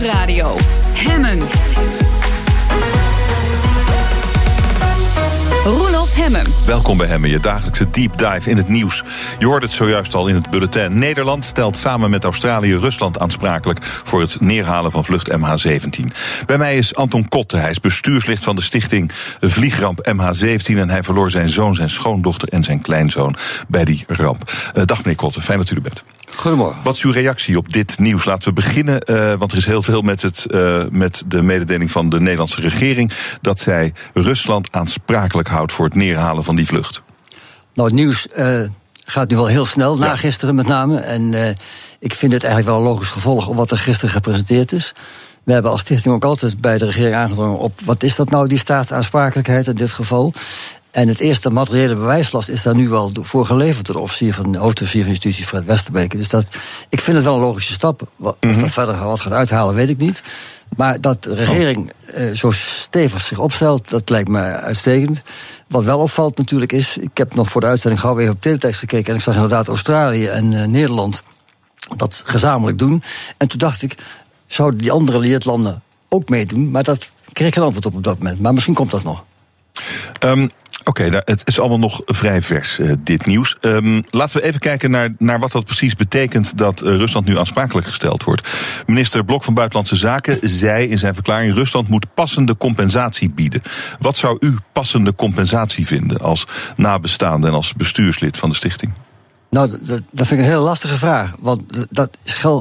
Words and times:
Nieuwsradio. 0.00 0.56
Hemmen. 0.94 1.38
Roelof 5.64 6.14
Hemmen. 6.14 6.46
Welkom 6.66 6.96
bij 6.96 7.06
Hemmen, 7.06 7.30
je 7.30 7.40
dagelijkse 7.40 7.90
deep 7.90 8.18
dive 8.18 8.50
in 8.50 8.56
het 8.56 8.68
nieuws. 8.68 9.04
Je 9.38 9.46
hoorde 9.46 9.66
het 9.66 9.74
zojuist 9.74 10.14
al 10.14 10.28
in 10.28 10.34
het 10.34 10.50
bulletin. 10.50 10.98
Nederland 10.98 11.44
stelt 11.44 11.76
samen 11.76 12.10
met 12.10 12.24
Australië 12.24 12.76
Rusland 12.76 13.18
aansprakelijk 13.18 13.84
voor 13.84 14.20
het 14.20 14.40
neerhalen 14.40 14.90
van 14.90 15.04
vlucht 15.04 15.30
MH17. 15.30 16.04
Bij 16.46 16.58
mij 16.58 16.76
is 16.76 16.94
Anton 16.94 17.28
Kotte. 17.28 17.56
Hij 17.56 17.70
is 17.70 17.80
bestuurslid 17.80 18.44
van 18.44 18.56
de 18.56 18.62
stichting 18.62 19.10
Vliegramp 19.40 20.10
MH17 20.10 20.76
en 20.76 20.90
hij 20.90 21.02
verloor 21.02 21.30
zijn 21.30 21.48
zoon, 21.48 21.74
zijn 21.74 21.90
schoondochter 21.90 22.48
en 22.48 22.64
zijn 22.64 22.80
kleinzoon 22.80 23.36
bij 23.68 23.84
die 23.84 24.04
ramp. 24.06 24.52
Uh, 24.74 24.82
dag 24.84 24.98
meneer 24.98 25.16
Kotte, 25.16 25.42
fijn 25.42 25.58
dat 25.58 25.70
u 25.70 25.74
er 25.74 25.82
bent. 25.82 26.02
Goedemorgen. 26.34 26.82
Wat 26.82 26.94
is 26.94 27.02
uw 27.02 27.12
reactie 27.12 27.56
op 27.56 27.72
dit 27.72 27.98
nieuws? 27.98 28.24
Laten 28.24 28.48
we 28.48 28.54
beginnen, 28.54 29.02
uh, 29.06 29.34
want 29.34 29.52
er 29.52 29.58
is 29.58 29.66
heel 29.66 29.82
veel 29.82 30.02
met, 30.02 30.22
het, 30.22 30.46
uh, 30.50 30.82
met 30.90 31.22
de 31.26 31.42
mededeling 31.42 31.90
van 31.90 32.08
de 32.08 32.20
Nederlandse 32.20 32.60
regering 32.60 33.12
dat 33.40 33.60
zij 33.60 33.92
Rusland 34.14 34.68
aansprakelijk 34.70 35.48
houdt 35.48 35.72
voor 35.72 35.84
het 35.84 35.94
neerhalen 35.94 36.44
van 36.44 36.56
die 36.56 36.66
vlucht. 36.66 37.02
Nou, 37.74 37.88
het 37.88 37.98
nieuws 37.98 38.26
uh, 38.36 38.60
gaat 39.04 39.28
nu 39.28 39.36
wel 39.36 39.46
heel 39.46 39.66
snel, 39.66 39.96
na 39.96 40.06
ja. 40.06 40.16
gisteren 40.16 40.54
met 40.54 40.66
name. 40.66 40.98
En 40.98 41.56
ik 41.98 42.14
vind 42.14 42.32
het 42.32 42.44
eigenlijk 42.44 42.74
wel 42.74 42.84
een 42.84 42.92
logisch 42.92 43.08
gevolg 43.08 43.46
op 43.46 43.56
wat 43.56 43.70
er 43.70 43.78
gisteren 43.78 44.10
gepresenteerd 44.10 44.72
is. 44.72 44.94
We 45.48 45.52
hebben 45.54 45.72
als 45.72 45.80
stichting 45.80 46.14
ook 46.14 46.24
altijd 46.24 46.60
bij 46.60 46.78
de 46.78 46.84
regering 46.84 47.14
aangedrongen 47.14 47.58
op 47.58 47.80
wat 47.84 48.02
is 48.02 48.16
dat 48.16 48.30
nou, 48.30 48.48
die 48.48 48.58
staatsaansprakelijkheid 48.58 49.66
in 49.66 49.74
dit 49.74 49.90
geval. 49.90 50.32
En 50.90 51.08
het 51.08 51.20
eerste 51.20 51.50
materiële 51.50 51.94
bewijslast 51.94 52.48
is 52.48 52.62
daar 52.62 52.74
nu 52.74 52.88
wel 52.88 53.10
voor 53.20 53.46
geleverd 53.46 53.86
door 53.86 53.94
de 53.94 54.00
officier 54.00 54.34
van 54.34 54.52
de 54.52 54.58
hoofdofficier 54.58 55.02
van 55.02 55.10
justitie, 55.10 55.44
Fred 55.44 55.64
Westerbeke. 55.64 56.16
Dus 56.16 56.28
dat, 56.28 56.46
ik 56.88 57.00
vind 57.00 57.16
het 57.16 57.24
wel 57.24 57.34
een 57.34 57.40
logische 57.40 57.72
stap. 57.72 58.02
Of 58.16 58.34
mm 58.40 58.50
-hmm. 58.50 58.60
dat 58.60 58.70
verder 58.70 59.04
wat 59.04 59.20
gaat 59.20 59.32
uithalen, 59.32 59.74
weet 59.74 59.88
ik 59.88 59.98
niet. 59.98 60.22
Maar 60.76 61.00
dat 61.00 61.22
de 61.22 61.34
regering 61.34 61.92
uh, 62.16 62.34
zo 62.34 62.50
stevig 62.50 63.20
zich 63.20 63.38
opstelt, 63.38 63.90
dat 63.90 64.10
lijkt 64.10 64.28
me 64.28 64.40
uitstekend. 64.40 65.22
Wat 65.68 65.84
wel 65.84 65.98
opvalt 65.98 66.36
natuurlijk 66.36 66.72
is, 66.72 66.98
ik 66.98 67.18
heb 67.18 67.34
nog 67.34 67.48
voor 67.48 67.60
de 67.60 67.66
uitzending 67.66 68.00
gauw 68.00 68.18
even 68.18 68.32
op 68.32 68.42
teletext 68.42 68.80
gekeken 68.80 69.08
en 69.08 69.14
ik 69.14 69.22
zag 69.22 69.34
inderdaad 69.34 69.68
Australië 69.68 70.26
en 70.26 70.52
uh, 70.52 70.64
Nederland 70.64 71.22
dat 71.96 72.22
gezamenlijk 72.24 72.78
doen. 72.78 73.02
En 73.36 73.48
toen 73.48 73.58
dacht 73.58 73.82
ik, 73.82 73.94
zouden 74.46 74.80
die 74.80 74.92
andere 74.92 75.18
leerlanden 75.18 75.82
ook 76.08 76.28
meedoen? 76.28 76.70
Maar 76.70 76.82
dat 76.82 77.10
kreeg 77.32 77.48
ik 77.48 77.54
geen 77.54 77.64
antwoord 77.64 77.86
op 77.86 77.94
op 77.94 78.04
dat 78.04 78.18
moment. 78.18 78.40
Maar 78.40 78.52
misschien 78.52 78.74
komt 78.74 78.90
dat 78.90 79.02
nog. 79.02 79.24
Um, 80.24 80.50
Oké, 80.84 81.04
okay, 81.04 81.22
het 81.24 81.42
is 81.44 81.60
allemaal 81.60 81.78
nog 81.78 82.00
vrij 82.04 82.42
vers, 82.42 82.78
uh, 82.78 82.92
dit 83.02 83.26
nieuws. 83.26 83.56
Um, 83.60 84.04
laten 84.10 84.40
we 84.40 84.46
even 84.46 84.60
kijken 84.60 84.90
naar, 84.90 85.14
naar 85.18 85.38
wat 85.38 85.52
dat 85.52 85.64
precies 85.64 85.94
betekent 85.94 86.58
dat 86.58 86.82
uh, 86.82 86.88
Rusland 86.88 87.26
nu 87.26 87.38
aansprakelijk 87.38 87.86
gesteld 87.86 88.24
wordt. 88.24 88.48
Minister 88.86 89.24
Blok 89.24 89.44
van 89.44 89.54
Buitenlandse 89.54 89.96
Zaken 89.96 90.38
zei 90.42 90.86
in 90.86 90.98
zijn 90.98 91.14
verklaring: 91.14 91.54
Rusland 91.54 91.88
moet 91.88 92.06
passende 92.14 92.56
compensatie 92.56 93.30
bieden. 93.30 93.62
Wat 94.00 94.16
zou 94.16 94.36
u 94.40 94.56
passende 94.72 95.14
compensatie 95.14 95.86
vinden 95.86 96.20
als 96.20 96.46
nabestaande 96.76 97.46
en 97.46 97.52
als 97.52 97.74
bestuurslid 97.74 98.36
van 98.36 98.48
de 98.48 98.56
stichting? 98.56 98.92
Nou, 99.50 99.70
dat, 99.70 100.02
dat 100.10 100.26
vind 100.26 100.40
ik 100.40 100.46
een 100.46 100.52
hele 100.52 100.64
lastige 100.64 100.96
vraag. 100.96 101.32
Want 101.38 101.62
dat 101.90 102.10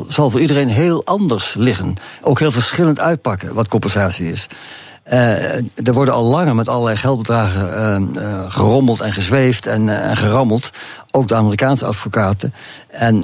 zal 0.07 0.29
voor 0.29 0.41
iedereen 0.41 0.69
heel 0.69 1.05
anders 1.05 1.53
liggen. 1.53 1.95
Ook 2.21 2.39
heel 2.39 2.51
verschillend 2.51 2.99
uitpakken 2.99 3.53
wat 3.53 3.67
compensatie 3.67 4.31
is. 4.31 4.47
Uh, 5.11 5.55
er 5.55 5.93
worden 5.93 6.13
al 6.13 6.23
langer 6.23 6.55
met 6.55 6.67
allerlei 6.67 6.97
geldbedragen 6.97 8.09
uh, 8.15 8.23
uh, 8.23 8.51
gerommeld 8.51 9.01
en 9.01 9.13
gezweefd 9.13 9.65
en, 9.65 9.89
en, 9.89 10.17
gerammeld. 10.17 10.71
Ook 11.11 11.27
de 11.27 11.35
Amerikaanse 11.35 11.85
advocaten. 11.85 12.53
En 12.87 13.15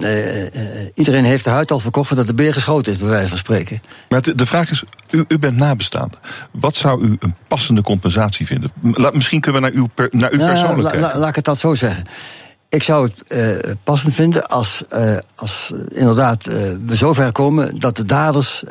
iedereen 0.95 1.23
heeft 1.23 1.43
de 1.43 1.49
huid 1.49 1.71
al 1.71 1.79
verkocht 1.79 2.15
dat 2.15 2.27
de 2.27 2.33
beer 2.33 2.53
geschoten 2.53 2.91
is, 2.91 2.97
bij 2.97 3.07
wijze 3.07 3.29
van 3.29 3.37
spreken. 3.37 3.81
Maar 4.09 4.21
de, 4.35 4.45
vraag 4.45 4.71
is, 4.71 4.83
u, 5.09 5.25
u, 5.27 5.39
bent 5.39 5.57
nabestaande. 5.57 6.17
Wat 6.51 6.75
zou 6.75 7.03
u 7.03 7.15
een 7.19 7.35
passende 7.47 7.81
compensatie 7.81 8.45
vinden? 8.45 8.71
Misschien 9.11 9.41
kunnen 9.41 9.61
we 9.61 9.67
naar, 9.67 9.77
uw 9.77 9.87
per, 9.95 10.07
naar 10.11 10.33
u 10.33 10.37
nou, 10.37 10.49
persoonlijk 10.49 10.95
la, 10.95 11.01
la, 11.01 11.17
laat 11.17 11.29
ik 11.29 11.35
het 11.35 11.45
dat 11.45 11.57
zo 11.57 11.73
zeggen. 11.73 12.05
Ik 12.69 12.83
zou 12.83 13.09
het 13.27 13.77
passend 13.83 14.13
vinden 14.13 14.47
als, 14.47 14.83
als 15.35 15.73
inderdaad 15.89 16.45
uh, 16.47 16.53
we 16.85 16.95
zover 16.95 17.31
komen 17.31 17.79
dat 17.79 17.95
de 17.95 18.05
daders 18.05 18.63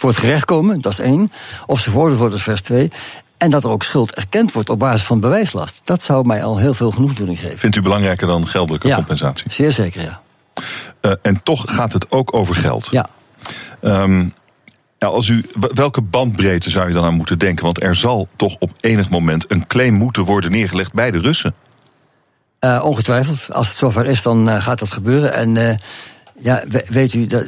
voor 0.00 0.10
het 0.10 0.18
gerecht 0.18 0.44
komen, 0.44 0.80
dat 0.80 0.92
is 0.92 0.98
één. 0.98 1.32
Of 1.66 1.80
ze 1.80 1.90
veroordeeld 1.90 2.18
worden, 2.18 2.38
dat 2.38 2.46
is 2.46 2.52
vers 2.54 2.62
twee. 2.62 2.90
En 3.36 3.50
dat 3.50 3.64
er 3.64 3.70
ook 3.70 3.82
schuld 3.82 4.14
erkend 4.14 4.52
wordt 4.52 4.70
op 4.70 4.78
basis 4.78 5.02
van 5.02 5.20
bewijslast. 5.20 5.80
Dat 5.84 6.02
zou 6.02 6.26
mij 6.26 6.44
al 6.44 6.58
heel 6.58 6.74
veel 6.74 6.90
genoegdoening 6.90 7.38
geven. 7.38 7.58
Vindt 7.58 7.76
u 7.76 7.82
belangrijker 7.82 8.26
dan 8.26 8.46
geldelijke 8.46 8.88
ja, 8.88 8.94
compensatie? 8.94 9.52
Zeer 9.52 9.72
zeker, 9.72 10.02
ja. 10.02 10.20
Uh, 11.02 11.12
en 11.22 11.42
toch 11.42 11.74
gaat 11.74 11.92
het 11.92 12.10
ook 12.10 12.34
over 12.34 12.54
geld. 12.54 12.88
Ja. 12.90 13.06
Um, 13.82 14.34
nou, 14.98 15.14
als 15.14 15.28
u, 15.28 15.44
welke 15.74 16.00
bandbreedte 16.00 16.70
zou 16.70 16.88
je 16.88 16.94
dan 16.94 17.04
aan 17.04 17.14
moeten 17.14 17.38
denken? 17.38 17.64
Want 17.64 17.82
er 17.82 17.96
zal 17.96 18.28
toch 18.36 18.56
op 18.58 18.70
enig 18.80 19.10
moment 19.10 19.44
een 19.48 19.66
claim 19.66 19.94
moeten 19.94 20.24
worden 20.24 20.50
neergelegd 20.50 20.92
bij 20.92 21.10
de 21.10 21.20
Russen. 21.20 21.54
Uh, 22.60 22.84
ongetwijfeld. 22.84 23.52
Als 23.52 23.68
het 23.68 23.76
zover 23.76 24.06
is, 24.06 24.22
dan 24.22 24.48
uh, 24.48 24.62
gaat 24.62 24.78
dat 24.78 24.92
gebeuren. 24.92 25.34
En 25.34 25.56
uh, 25.56 25.74
ja, 26.40 26.62
weet 26.86 27.12
u, 27.12 27.26
dat, 27.26 27.46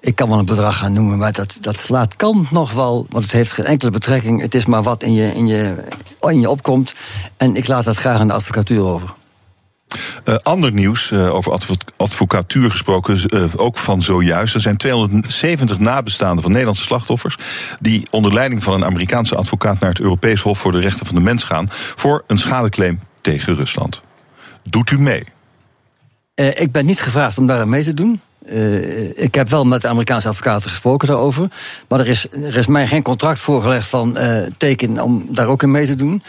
ik 0.00 0.14
kan 0.14 0.28
wel 0.28 0.38
een 0.38 0.44
bedrag 0.44 0.76
gaan 0.76 0.92
noemen, 0.92 1.18
maar 1.18 1.32
dat, 1.32 1.58
dat 1.60 1.78
slaat 1.78 2.16
kan 2.16 2.46
nog 2.50 2.72
wel. 2.72 3.06
Want 3.10 3.24
het 3.24 3.32
heeft 3.32 3.52
geen 3.52 3.64
enkele 3.64 3.90
betrekking. 3.90 4.40
Het 4.40 4.54
is 4.54 4.66
maar 4.66 4.82
wat 4.82 5.02
in 5.02 5.12
je, 5.12 5.34
in 5.34 5.46
je, 5.46 5.74
in 6.20 6.40
je 6.40 6.50
opkomt. 6.50 6.94
En 7.36 7.56
ik 7.56 7.66
laat 7.66 7.84
dat 7.84 7.96
graag 7.96 8.20
aan 8.20 8.26
de 8.26 8.32
advocatuur 8.32 8.82
over. 8.82 9.14
Uh, 10.24 10.34
ander 10.42 10.72
nieuws, 10.72 11.10
uh, 11.10 11.34
over 11.34 11.52
advocatuur 11.96 12.70
gesproken, 12.70 13.20
uh, 13.34 13.44
ook 13.56 13.76
van 13.76 14.02
zojuist. 14.02 14.54
Er 14.54 14.60
zijn 14.60 14.76
270 14.76 15.78
nabestaanden 15.78 16.42
van 16.42 16.50
Nederlandse 16.50 16.84
slachtoffers. 16.84 17.36
die 17.80 18.06
onder 18.10 18.32
leiding 18.32 18.62
van 18.62 18.74
een 18.74 18.84
Amerikaanse 18.84 19.36
advocaat 19.36 19.80
naar 19.80 19.90
het 19.90 20.00
Europees 20.00 20.40
Hof 20.40 20.58
voor 20.58 20.72
de 20.72 20.80
Rechten 20.80 21.06
van 21.06 21.14
de 21.14 21.20
Mens 21.20 21.44
gaan. 21.44 21.66
voor 21.70 22.24
een 22.26 22.38
schadeclaim 22.38 23.00
tegen 23.20 23.54
Rusland. 23.54 24.02
Doet 24.62 24.90
u 24.90 25.00
mee? 25.00 25.24
ik 26.34 26.72
ben 26.72 26.86
niet 26.86 27.00
gevraagd 27.00 27.38
om 27.38 27.46
daar 27.46 27.68
mee 27.68 27.84
te 27.84 27.94
doen. 27.94 28.20
Uh, 28.46 29.18
ik 29.18 29.34
heb 29.34 29.48
wel 29.48 29.64
met 29.64 29.82
de 29.82 29.88
Amerikaanse 29.88 30.28
advocaten 30.28 30.70
gesproken 30.70 31.08
daarover. 31.08 31.48
Maar 31.88 32.00
er 32.00 32.08
is, 32.08 32.26
er 32.30 32.56
is 32.56 32.66
mij 32.66 32.86
geen 32.86 33.02
contract 33.02 33.40
voorgelegd 33.40 33.88
van 33.88 34.18
uh, 34.18 34.42
teken 34.56 34.98
om 34.98 35.26
daar 35.30 35.46
ook 35.46 35.62
in 35.62 35.70
mee 35.70 35.86
te 35.86 35.94
doen. 35.94 36.22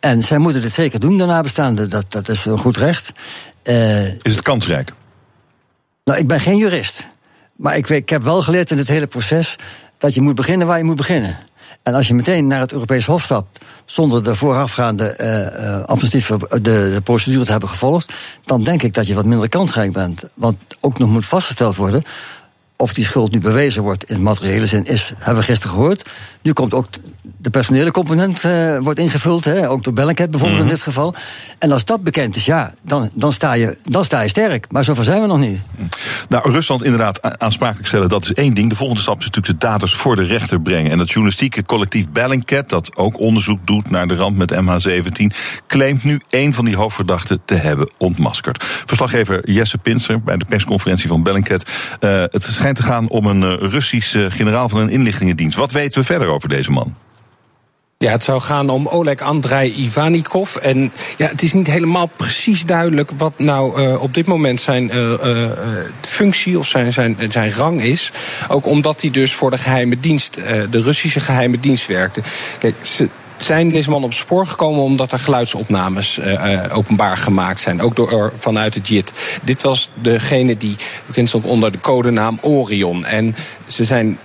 En 0.00 0.22
zij 0.22 0.38
moeten 0.38 0.62
dit 0.62 0.72
zeker 0.72 1.00
doen, 1.00 1.18
de 1.18 1.24
nabestaanden. 1.24 1.90
Dat, 1.90 2.04
dat 2.08 2.28
is 2.28 2.44
een 2.44 2.58
goed 2.58 2.76
recht. 2.76 3.12
Uh, 3.64 4.06
is 4.06 4.34
het 4.34 4.42
kansrijk? 4.42 4.92
Nou, 6.04 6.18
ik 6.18 6.26
ben 6.26 6.40
geen 6.40 6.56
jurist. 6.56 7.08
Maar 7.56 7.76
ik, 7.76 7.88
ik 7.88 8.08
heb 8.08 8.22
wel 8.22 8.42
geleerd 8.42 8.70
in 8.70 8.78
het 8.78 8.88
hele 8.88 9.06
proces 9.06 9.56
dat 9.98 10.14
je 10.14 10.20
moet 10.20 10.34
beginnen 10.34 10.66
waar 10.66 10.78
je 10.78 10.84
moet 10.84 10.96
beginnen. 10.96 11.38
En 11.82 11.94
als 11.94 12.08
je 12.08 12.14
meteen 12.14 12.46
naar 12.46 12.60
het 12.60 12.72
Europees 12.72 13.06
Hof 13.06 13.22
stapt, 13.22 13.58
zonder 13.84 14.24
de 14.24 14.34
voorafgaande 14.34 15.16
uh, 15.20 15.84
administratieve 15.84 16.38
de, 16.48 16.60
de, 16.62 17.00
procedure 17.04 17.44
te 17.44 17.50
hebben 17.50 17.68
gevolgd, 17.68 18.14
dan 18.44 18.62
denk 18.62 18.82
ik 18.82 18.94
dat 18.94 19.06
je 19.06 19.14
wat 19.14 19.24
minder 19.24 19.48
kansrijk 19.48 19.92
bent. 19.92 20.24
Want 20.34 20.56
ook 20.80 20.98
nog 20.98 21.08
moet 21.08 21.26
vastgesteld 21.26 21.76
worden 21.76 22.02
of 22.80 22.94
die 22.94 23.04
schuld 23.04 23.32
nu 23.32 23.38
bewezen 23.38 23.82
wordt 23.82 24.04
in 24.04 24.22
materiële 24.22 24.66
zin, 24.66 24.86
is, 24.86 25.12
hebben 25.18 25.40
we 25.40 25.48
gisteren 25.48 25.74
gehoord. 25.74 26.10
Nu 26.42 26.52
komt 26.52 26.74
ook 26.74 26.86
de 27.36 27.50
personele 27.50 27.90
component 27.90 28.44
uh, 28.44 28.78
wordt 28.78 28.98
ingevuld, 28.98 29.44
hè, 29.44 29.68
ook 29.68 29.84
door 29.84 29.92
Bellingcat 29.92 30.30
bijvoorbeeld 30.30 30.60
mm 30.60 30.66
-hmm. 30.66 30.70
in 30.70 30.74
dit 30.74 30.94
geval. 30.94 31.14
En 31.58 31.72
als 31.72 31.84
dat 31.84 32.02
bekend 32.02 32.36
is, 32.36 32.44
ja, 32.44 32.74
dan, 32.82 33.10
dan, 33.14 33.32
sta 33.32 33.52
je, 33.52 33.78
dan 33.84 34.04
sta 34.04 34.20
je 34.20 34.28
sterk. 34.28 34.66
Maar 34.70 34.84
zover 34.84 35.04
zijn 35.04 35.20
we 35.20 35.26
nog 35.26 35.38
niet. 35.38 35.60
Nou, 36.28 36.52
Rusland 36.52 36.84
inderdaad 36.84 37.40
aansprakelijk 37.40 37.86
stellen, 37.86 38.08
dat 38.08 38.22
is 38.22 38.32
één 38.32 38.54
ding. 38.54 38.68
De 38.68 38.76
volgende 38.76 39.02
stap 39.02 39.18
is 39.18 39.24
natuurlijk 39.24 39.60
de 39.60 39.66
daders 39.66 39.94
voor 39.94 40.14
de 40.14 40.22
rechter 40.22 40.60
brengen. 40.60 40.90
En 40.90 40.98
het 40.98 41.08
journalistieke 41.08 41.62
collectief 41.64 42.08
Bellingcat, 42.08 42.68
dat 42.68 42.96
ook 42.96 43.20
onderzoek 43.20 43.66
doet 43.66 43.90
naar 43.90 44.08
de 44.08 44.14
ramp 44.14 44.36
met 44.36 44.54
MH17, 44.54 45.36
claimt 45.66 46.04
nu 46.04 46.20
één 46.28 46.52
van 46.52 46.64
die 46.64 46.76
hoofdverdachten 46.76 47.40
te 47.44 47.54
hebben 47.54 47.90
ontmaskerd. 47.98 48.64
Verslaggever 48.64 49.50
Jesse 49.50 49.78
Pinser 49.78 50.22
bij 50.22 50.36
de 50.36 50.44
persconferentie 50.48 51.08
van 51.08 51.22
Bellingcat. 51.22 51.64
Uh, 52.00 52.10
het 52.10 52.42
schijnt 52.42 52.69
te 52.74 52.82
gaan 52.82 53.08
om 53.08 53.26
een 53.26 53.58
Russische 53.58 54.30
generaal 54.30 54.68
van 54.68 54.80
een 54.80 54.90
inlichtingendienst. 54.90 55.56
Wat 55.56 55.72
weten 55.72 56.00
we 56.00 56.06
verder 56.06 56.28
over 56.28 56.48
deze 56.48 56.70
man? 56.70 56.94
Ja, 57.98 58.10
het 58.10 58.24
zou 58.24 58.40
gaan 58.40 58.68
om 58.68 58.86
Oleg 58.86 59.20
Andrei 59.20 59.74
Ivanikov. 59.76 60.56
En 60.56 60.92
ja, 61.16 61.26
het 61.26 61.42
is 61.42 61.52
niet 61.52 61.66
helemaal 61.66 62.06
precies 62.06 62.64
duidelijk 62.64 63.10
wat 63.16 63.38
nou 63.38 63.82
uh, 63.82 64.02
op 64.02 64.14
dit 64.14 64.26
moment 64.26 64.60
zijn 64.60 64.90
functie 66.00 66.58
of 66.58 66.66
zijn, 66.66 66.92
zijn, 66.92 67.16
zijn 67.28 67.52
rang 67.52 67.82
is. 67.82 68.12
Ook 68.48 68.66
omdat 68.66 69.00
hij 69.00 69.10
dus 69.10 69.34
voor 69.34 69.50
de 69.50 69.58
geheime 69.58 69.96
dienst, 69.96 70.34
de 70.70 70.82
Russische 70.82 71.20
geheime 71.20 71.60
dienst 71.60 71.86
werkte. 71.86 72.22
Kijk, 72.58 72.74
ze, 72.82 73.08
zijn 73.44 73.70
deze 73.70 73.90
man 73.90 74.04
op 74.04 74.12
spoor 74.12 74.46
gekomen 74.46 74.82
omdat 74.82 75.12
er 75.12 75.18
geluidsopnames 75.18 76.18
uh, 76.18 76.64
openbaar 76.72 77.16
gemaakt 77.16 77.60
zijn. 77.60 77.80
Ook 77.80 77.96
door, 77.96 78.32
vanuit 78.36 78.74
het 78.74 78.88
JIT. 78.88 79.12
Dit 79.42 79.62
was 79.62 79.90
degene 79.94 80.56
die 80.56 80.76
bekend 81.06 81.28
stond 81.28 81.44
onder 81.44 81.72
de 81.72 81.80
codenaam 81.80 82.38
Orion. 82.40 83.04
En 83.04 83.36
ze 83.66 83.84
zijn 83.84 84.18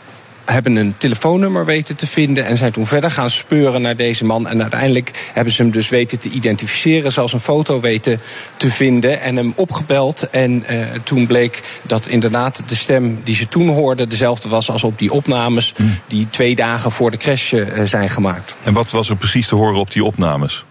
hebben 0.46 0.76
een 0.76 0.96
telefoonnummer 0.98 1.66
weten 1.66 1.96
te 1.96 2.08
vinden 2.08 2.46
en 2.46 2.58
zijn 2.58 2.72
toen 2.72 2.86
verder 2.86 3.12
gaan 3.12 3.30
speuren 3.30 3.82
naar 3.82 3.96
deze 3.96 4.26
man. 4.26 4.48
En 4.48 4.62
uiteindelijk 4.62 5.12
hebben 5.34 5.54
ze 5.54 5.62
hem 5.62 5.72
dus 5.72 5.90
weten 5.90 6.20
te 6.20 6.30
identificeren, 6.30 7.12
zelfs 7.12 7.34
een 7.34 7.40
foto 7.40 7.80
weten 7.80 8.20
te 8.58 8.72
vinden 8.72 9.22
en 9.22 9.36
hem 9.36 9.54
opgebeld. 9.56 10.30
En 10.30 10.64
uh, 10.70 10.86
toen 11.04 11.28
bleek 11.28 11.64
dat 11.82 12.08
inderdaad 12.08 12.64
de 12.66 12.76
stem 12.76 13.20
die 13.24 13.36
ze 13.36 13.48
toen 13.48 13.68
hoorden 13.68 14.10
dezelfde 14.10 14.50
was 14.50 14.72
als 14.72 14.84
op 14.84 15.00
die 15.00 15.12
opnames 15.12 15.74
mm. 15.78 16.00
die 16.08 16.28
twee 16.30 16.56
dagen 16.56 16.92
voor 16.92 17.12
de 17.12 17.18
crash 17.18 17.52
uh, 17.52 17.82
zijn 17.84 18.10
gemaakt. 18.10 18.56
En 18.64 18.74
wat 18.74 18.92
was 18.92 19.10
er 19.10 19.16
precies 19.16 19.48
te 19.48 19.56
horen 19.56 19.80
op 19.80 19.92
die 19.92 20.04
opnames? 20.04 20.66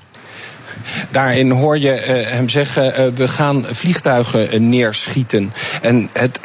Daarin 1.11 1.50
hoor 1.50 1.79
je 1.79 1.93
uh, 1.93 2.31
hem 2.31 2.49
zeggen: 2.49 3.00
uh, 3.00 3.15
we 3.15 3.29
gaan 3.29 3.67
vliegtuigen 3.71 4.55
uh, 4.55 4.61
neerschieten. 4.61 5.53
En 5.82 6.09
het 6.12 6.41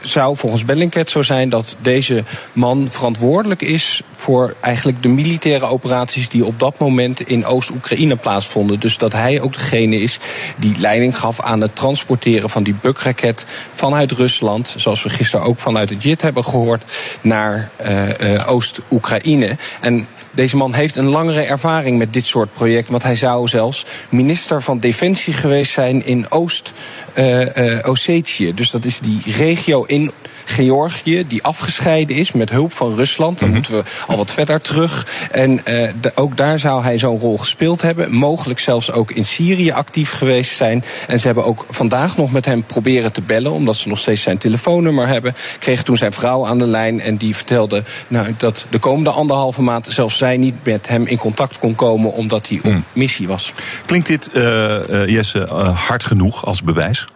zou 0.00 0.36
volgens 0.36 0.64
Bellingcat 0.64 1.10
zo 1.10 1.22
zijn 1.22 1.48
dat 1.48 1.76
deze 1.80 2.24
man 2.52 2.88
verantwoordelijk 2.90 3.62
is 3.62 4.02
voor 4.16 4.54
eigenlijk 4.60 5.02
de 5.02 5.08
militaire 5.08 5.66
operaties 5.66 6.28
die 6.28 6.44
op 6.44 6.58
dat 6.58 6.78
moment 6.78 7.20
in 7.20 7.44
Oost-Oekraïne 7.44 8.16
plaatsvonden. 8.16 8.80
Dus 8.80 8.98
dat 8.98 9.12
hij 9.12 9.40
ook 9.40 9.52
degene 9.52 10.00
is 10.00 10.18
die 10.56 10.78
leiding 10.78 11.18
gaf 11.18 11.40
aan 11.40 11.60
het 11.60 11.76
transporteren 11.76 12.50
van 12.50 12.62
die 12.62 12.76
bukraket 12.80 13.46
vanuit 13.74 14.12
Rusland, 14.12 14.74
zoals 14.76 15.02
we 15.02 15.08
gisteren 15.08 15.46
ook 15.46 15.58
vanuit 15.58 15.90
het 15.90 16.02
JIT 16.02 16.22
hebben 16.22 16.44
gehoord, 16.44 16.82
naar 17.20 17.70
uh, 17.86 18.48
Oost-Oekraïne. 18.48 19.56
En 19.80 20.06
deze 20.30 20.56
man 20.56 20.74
heeft 20.74 20.96
een 20.96 21.08
langere 21.08 21.42
ervaring 21.42 21.98
met 21.98 22.12
dit 22.12 22.26
soort 22.26 22.52
projecten. 22.52 22.90
Want 22.90 23.02
hij 23.02 23.16
zou 23.16 23.48
zelfs 23.48 23.86
minister 24.08 24.62
van 24.62 24.78
Defensie 24.78 25.32
geweest 25.32 25.72
zijn 25.72 26.04
in 26.04 26.30
Oost-Ossetië. 26.30 28.48
Uh, 28.48 28.56
dus 28.56 28.70
dat 28.70 28.84
is 28.84 28.98
die 28.98 29.20
regio 29.24 29.84
in 29.84 30.10
Georgië, 30.50 31.24
die 31.26 31.42
afgescheiden 31.42 32.16
is 32.16 32.32
met 32.32 32.50
hulp 32.50 32.72
van 32.72 32.94
Rusland. 32.94 33.38
Dan 33.38 33.48
mm 33.48 33.54
-hmm. 33.54 33.62
moeten 33.62 33.84
we 33.84 33.90
al 34.06 34.16
wat 34.16 34.30
verder 34.30 34.60
terug. 34.60 35.06
En 35.30 35.52
uh, 35.52 35.62
de, 36.00 36.12
ook 36.14 36.36
daar 36.36 36.58
zou 36.58 36.82
hij 36.82 36.98
zo'n 36.98 37.18
rol 37.18 37.38
gespeeld 37.38 37.82
hebben. 37.82 38.12
Mogelijk 38.12 38.60
zelfs 38.60 38.92
ook 38.92 39.10
in 39.10 39.24
Syrië 39.24 39.70
actief 39.70 40.10
geweest 40.10 40.56
zijn. 40.56 40.84
En 41.06 41.20
ze 41.20 41.26
hebben 41.26 41.44
ook 41.44 41.66
vandaag 41.70 42.16
nog 42.16 42.32
met 42.32 42.44
hem 42.44 42.62
proberen 42.62 43.12
te 43.12 43.22
bellen, 43.22 43.52
omdat 43.52 43.76
ze 43.76 43.88
nog 43.88 43.98
steeds 43.98 44.22
zijn 44.22 44.38
telefoonnummer 44.38 45.08
hebben. 45.08 45.34
Kregen 45.58 45.84
toen 45.84 45.96
zijn 45.96 46.12
vrouw 46.12 46.46
aan 46.46 46.58
de 46.58 46.66
lijn 46.66 47.00
en 47.00 47.16
die 47.16 47.36
vertelde 47.36 47.84
nou, 48.08 48.34
dat 48.36 48.66
de 48.70 48.78
komende 48.78 49.10
anderhalve 49.10 49.62
maand 49.62 49.86
zelfs 49.86 50.16
zij 50.16 50.36
niet 50.36 50.54
met 50.62 50.88
hem 50.88 51.06
in 51.06 51.18
contact 51.18 51.58
kon 51.58 51.74
komen, 51.74 52.12
omdat 52.12 52.48
hij 52.48 52.58
op 52.62 52.72
mm. 52.72 52.84
missie 52.92 53.28
was. 53.28 53.52
Klinkt 53.86 54.06
dit, 54.06 54.28
uh, 54.32 55.06
Jesse, 55.06 55.48
hard 55.74 56.04
genoeg 56.04 56.46
als 56.46 56.62
bewijs? 56.62 57.06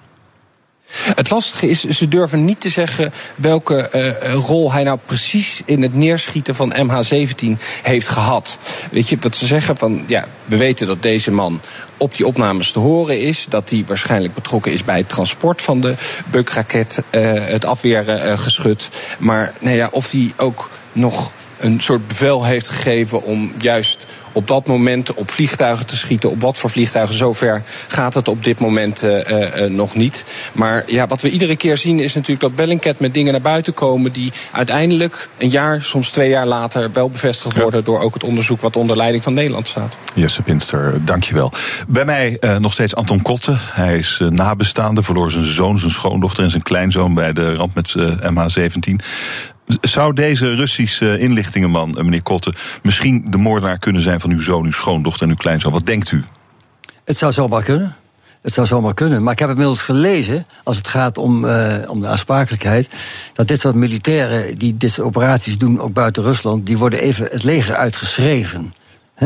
Het 1.14 1.30
lastige 1.30 1.68
is, 1.68 1.84
ze 1.84 2.08
durven 2.08 2.44
niet 2.44 2.60
te 2.60 2.68
zeggen 2.68 3.12
welke 3.34 3.90
uh, 3.92 4.34
rol 4.34 4.72
hij 4.72 4.82
nou 4.82 4.98
precies 5.06 5.62
in 5.64 5.82
het 5.82 5.94
neerschieten 5.94 6.54
van 6.54 6.72
MH17 6.72 7.46
heeft 7.82 8.08
gehad. 8.08 8.58
Weet 8.90 9.08
je, 9.08 9.18
dat 9.18 9.36
ze 9.36 9.46
zeggen 9.46 9.76
van, 9.76 10.04
ja, 10.06 10.24
we 10.44 10.56
weten 10.56 10.86
dat 10.86 11.02
deze 11.02 11.30
man 11.30 11.60
op 11.96 12.16
die 12.16 12.26
opnames 12.26 12.72
te 12.72 12.78
horen 12.78 13.20
is. 13.20 13.46
Dat 13.48 13.70
hij 13.70 13.84
waarschijnlijk 13.86 14.34
betrokken 14.34 14.72
is 14.72 14.84
bij 14.84 14.98
het 14.98 15.08
transport 15.08 15.62
van 15.62 15.80
de 15.80 15.94
bukraket, 16.30 17.02
uh, 17.10 17.46
het 17.46 17.64
afweergeschut. 17.64 18.88
Maar 19.18 19.52
nou 19.60 19.76
ja, 19.76 19.88
of 19.90 20.10
hij 20.10 20.32
ook 20.36 20.70
nog 20.92 21.32
een 21.58 21.80
soort 21.80 22.06
bevel 22.06 22.44
heeft 22.44 22.68
gegeven 22.68 23.22
om 23.22 23.52
juist 23.58 24.06
op 24.32 24.48
dat 24.48 24.66
moment 24.66 25.14
op 25.14 25.30
vliegtuigen 25.30 25.86
te 25.86 25.96
schieten. 25.96 26.30
Op 26.30 26.40
wat 26.40 26.58
voor 26.58 26.70
vliegtuigen? 26.70 27.14
Zover 27.14 27.62
gaat 27.88 28.14
het 28.14 28.28
op 28.28 28.44
dit 28.44 28.58
moment 28.58 29.04
uh, 29.04 29.18
uh, 29.18 29.70
nog 29.70 29.94
niet. 29.94 30.24
Maar 30.52 30.84
ja, 30.86 31.06
wat 31.06 31.22
we 31.22 31.30
iedere 31.30 31.56
keer 31.56 31.76
zien 31.76 32.00
is 32.00 32.14
natuurlijk 32.14 32.40
dat 32.40 32.54
Bellingcat 32.54 32.98
met 32.98 33.14
dingen 33.14 33.32
naar 33.32 33.40
buiten 33.40 33.74
komen 33.74 34.12
die 34.12 34.32
uiteindelijk 34.52 35.28
een 35.38 35.48
jaar, 35.48 35.82
soms 35.82 36.10
twee 36.10 36.28
jaar 36.28 36.46
later 36.46 36.92
wel 36.92 37.10
bevestigd 37.10 37.56
worden 37.56 37.80
ja. 37.80 37.86
door 37.86 38.00
ook 38.00 38.14
het 38.14 38.24
onderzoek 38.24 38.60
wat 38.60 38.76
onder 38.76 38.96
leiding 38.96 39.22
van 39.22 39.34
Nederland 39.34 39.66
staat. 39.66 39.94
Jesse 40.14 40.42
Pinster, 40.42 41.04
dankjewel. 41.04 41.52
Bij 41.88 42.04
mij 42.04 42.36
uh, 42.40 42.56
nog 42.56 42.72
steeds 42.72 42.94
Anton 42.94 43.22
Kotte. 43.22 43.56
Hij 43.58 43.98
is 43.98 44.20
nabestaande, 44.28 45.02
verloor 45.02 45.30
zijn 45.30 45.44
zoon, 45.44 45.78
zijn 45.78 45.90
schoondochter 45.90 46.44
en 46.44 46.50
zijn 46.50 46.62
kleinzoon 46.62 47.14
bij 47.14 47.32
de 47.32 47.54
ramp 47.54 47.74
met 47.74 47.94
MH17. 48.20 48.94
Zou 49.80 50.14
deze 50.14 50.54
Russische 50.54 51.18
inlichtingenman, 51.18 51.94
meneer 51.96 52.22
Kotte, 52.22 52.54
misschien 52.82 53.24
de 53.26 53.38
moordenaar 53.38 53.78
kunnen 53.78 54.02
zijn 54.02 54.20
van 54.20 54.30
uw 54.30 54.40
zoon, 54.40 54.64
uw 54.64 54.72
schoondochter 54.72 55.22
en 55.22 55.28
uw 55.28 55.36
kleinzoon? 55.36 55.72
Wat 55.72 55.86
denkt 55.86 56.12
u? 56.12 56.24
Het 57.04 57.18
zou 57.18 57.32
zomaar 57.32 57.62
kunnen. 57.62 57.96
Het 58.42 58.52
zou 58.52 58.66
zomaar 58.66 58.94
kunnen. 58.94 59.22
Maar 59.22 59.32
ik 59.32 59.38
heb 59.38 59.48
inmiddels 59.48 59.80
gelezen, 59.80 60.46
als 60.62 60.76
het 60.76 60.88
gaat 60.88 61.18
om, 61.18 61.44
uh, 61.44 61.74
om 61.86 62.00
de 62.00 62.06
aansprakelijkheid, 62.06 62.90
dat 63.32 63.48
dit 63.48 63.60
soort 63.60 63.74
militairen 63.74 64.58
die 64.58 64.76
dit 64.76 64.90
soort 64.90 65.06
operaties 65.06 65.58
doen, 65.58 65.80
ook 65.80 65.92
buiten 65.92 66.22
Rusland, 66.22 66.66
die 66.66 66.78
worden 66.78 66.98
even 66.98 67.28
het 67.30 67.42
leger 67.42 67.74
uitgeschreven. 67.74 68.72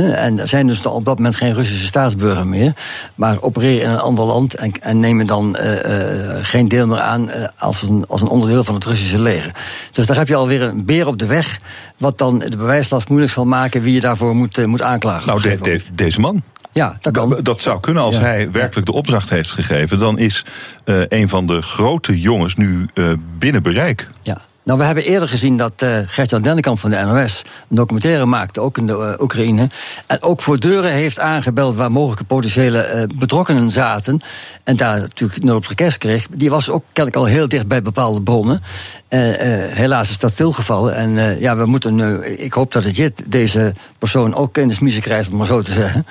En 0.04 0.38
er 0.38 0.48
zijn 0.48 0.66
dus 0.66 0.86
op 0.86 1.04
dat 1.04 1.16
moment 1.16 1.36
geen 1.36 1.54
Russische 1.54 1.86
staatsburger 1.86 2.46
meer, 2.46 2.72
maar 3.14 3.42
opereren 3.42 3.82
in 3.82 3.90
een 3.90 3.98
ander 3.98 4.24
land 4.24 4.54
en, 4.54 4.72
en 4.80 4.98
nemen 4.98 5.26
dan 5.26 5.56
uh, 5.60 5.72
uh, 5.72 6.38
geen 6.40 6.68
deel 6.68 6.86
meer 6.86 7.00
aan 7.00 7.28
uh, 7.28 7.44
als, 7.58 7.82
een, 7.82 8.04
als 8.08 8.20
een 8.20 8.28
onderdeel 8.28 8.64
van 8.64 8.74
het 8.74 8.84
Russische 8.84 9.18
leger. 9.18 9.54
Dus 9.92 10.06
daar 10.06 10.16
heb 10.16 10.28
je 10.28 10.34
alweer 10.34 10.62
een 10.62 10.84
beer 10.84 11.06
op 11.06 11.18
de 11.18 11.26
weg, 11.26 11.60
wat 11.96 12.18
dan 12.18 12.38
de 12.38 12.56
bewijslast 12.56 13.08
moeilijk 13.08 13.32
zal 13.32 13.44
maken 13.44 13.82
wie 13.82 13.94
je 13.94 14.00
daarvoor 14.00 14.36
moet, 14.36 14.66
moet 14.66 14.82
aanklagen. 14.82 15.26
Nou, 15.26 15.42
de, 15.42 15.58
de, 15.62 15.80
deze 15.92 16.20
man. 16.20 16.42
Ja, 16.72 16.96
dat 17.00 17.12
kan. 17.12 17.38
Dat 17.42 17.62
zou 17.62 17.80
kunnen 17.80 18.02
als 18.02 18.14
ja. 18.14 18.20
hij 18.20 18.50
werkelijk 18.50 18.86
de 18.86 18.92
opdracht 18.92 19.30
heeft 19.30 19.50
gegeven. 19.50 19.98
Dan 19.98 20.18
is 20.18 20.44
uh, 20.84 21.00
een 21.08 21.28
van 21.28 21.46
de 21.46 21.62
grote 21.62 22.20
jongens 22.20 22.56
nu 22.56 22.88
uh, 22.94 23.12
binnen 23.38 23.62
bereik. 23.62 24.06
Ja. 24.22 24.38
Nou, 24.66 24.78
we 24.78 24.84
hebben 24.84 25.04
eerder 25.04 25.28
gezien 25.28 25.56
dat 25.56 25.82
uh, 25.82 25.98
Gert-Jan 26.06 26.42
Dennekamp 26.42 26.78
van 26.78 26.90
de 26.90 27.04
NOS 27.04 27.42
een 27.68 27.76
documentaire 27.76 28.24
maakte, 28.24 28.60
ook 28.60 28.78
in 28.78 28.86
de 28.86 28.92
uh, 28.92 29.22
Oekraïne. 29.22 29.68
En 30.06 30.22
ook 30.22 30.42
voor 30.42 30.60
deuren 30.60 30.90
heeft 30.90 31.18
aangebeld 31.18 31.74
waar 31.74 31.92
mogelijke 31.92 32.24
potentiële 32.24 32.92
uh, 32.94 33.18
betrokkenen 33.18 33.70
zaten. 33.70 34.20
En 34.64 34.76
daar 34.76 34.98
natuurlijk 34.98 35.42
nul 35.42 35.56
op 35.56 35.66
de 35.66 35.96
kreeg. 35.98 36.26
Die 36.30 36.50
was 36.50 36.70
ook 36.70 36.84
kennelijk 36.92 37.22
al 37.22 37.28
heel 37.28 37.48
dicht 37.48 37.66
bij 37.66 37.82
bepaalde 37.82 38.22
bronnen. 38.22 38.62
helaas 39.08 40.10
is 40.10 40.18
dat 40.18 40.32
stilgevallen. 40.32 40.94
En 40.94 41.40
ja, 41.40 41.56
we 41.56 41.66
moeten 41.66 41.94
nu. 41.94 42.24
Ik 42.24 42.52
hoop 42.52 42.72
dat 42.72 42.84
het 42.84 42.96
JIT 42.96 43.22
deze 43.26 43.74
persoon 43.98 44.34
ook 44.34 44.58
smiezen 44.68 45.02
krijgt, 45.02 45.30
om 45.30 45.36
maar 45.36 45.46
zo 45.46 45.62
te 45.62 45.72
zeggen. 45.72 46.06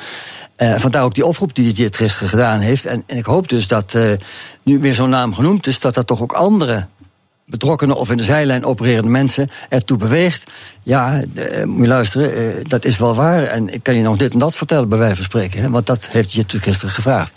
Uh, 0.57 0.75
vandaar 0.77 1.03
ook 1.03 1.15
die 1.15 1.25
oproep 1.25 1.55
die 1.55 1.73
dit 1.73 1.97
gisteren 1.97 2.29
gedaan 2.29 2.59
heeft. 2.59 2.85
En, 2.85 3.03
en 3.05 3.17
ik 3.17 3.25
hoop 3.25 3.49
dus 3.49 3.67
dat 3.67 3.97
nu 4.63 4.79
weer 4.79 4.93
zo'n 4.93 5.09
naam 5.09 5.33
genoemd 5.33 5.67
is, 5.67 5.79
dat 5.79 5.95
dat 5.95 6.07
toch 6.07 6.21
ook 6.21 6.33
andere 6.33 6.87
betrokkenen 7.45 7.95
of 7.95 8.12
in 8.12 8.18
de 8.18 8.24
zijlijn 8.24 8.65
opererende 8.65 9.09
mensen 9.09 9.50
ertoe 9.69 9.97
beweegt. 9.97 10.51
Ja, 10.83 11.24
uh, 11.33 11.63
moet 11.63 11.81
je 11.81 11.88
luisteren, 11.88 12.57
uh, 12.57 12.65
dat 12.68 12.86
is 12.86 12.97
wel 12.97 13.15
waar. 13.15 13.44
En 13.44 13.74
ik 13.74 13.83
kan 13.83 13.95
je 13.95 14.01
nog 14.01 14.18
dit 14.18 14.33
en 14.33 14.39
dat 14.39 14.56
vertellen, 14.56 14.89
bij 14.89 14.97
wijze 14.97 15.15
van 15.15 15.25
spreken. 15.25 15.71
Want 15.71 15.86
dat 15.86 16.07
heeft 16.07 16.31
je 16.31 16.38
natuurlijk 16.38 16.65
gisteren 16.65 16.94
gevraagd. 16.94 17.33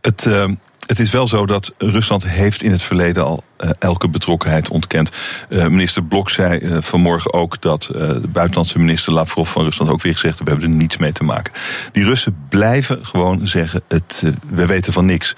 Het, 0.00 0.24
uh, 0.24 0.48
het 0.86 0.98
is 0.98 1.10
wel 1.10 1.26
zo 1.28 1.46
dat 1.46 1.74
Rusland 1.78 2.24
heeft 2.24 2.62
in 2.62 2.70
het 2.70 2.82
verleden 2.82 3.24
al 3.24 3.44
elke 3.78 4.08
betrokkenheid 4.08 4.68
ontkend. 4.68 5.10
minister 5.48 6.04
Blok 6.04 6.30
zei 6.30 6.60
vanmorgen 6.80 7.32
ook 7.32 7.60
dat 7.60 7.82
de 7.82 8.28
buitenlandse 8.32 8.78
minister 8.78 9.12
Lavrov 9.12 9.50
van 9.50 9.64
Rusland 9.64 9.90
ook 9.90 10.02
weer 10.02 10.12
gezegd 10.12 10.38
heeft: 10.38 10.50
we 10.50 10.56
hebben 10.56 10.70
er 10.70 10.76
niets 10.82 10.96
mee 10.96 11.12
te 11.12 11.24
maken. 11.24 11.52
Die 11.92 12.04
Russen 12.04 12.46
blijven 12.48 13.06
gewoon 13.06 13.48
zeggen: 13.48 13.82
het, 13.88 14.22
we 14.48 14.66
weten 14.66 14.92
van 14.92 15.04
niks. 15.04 15.34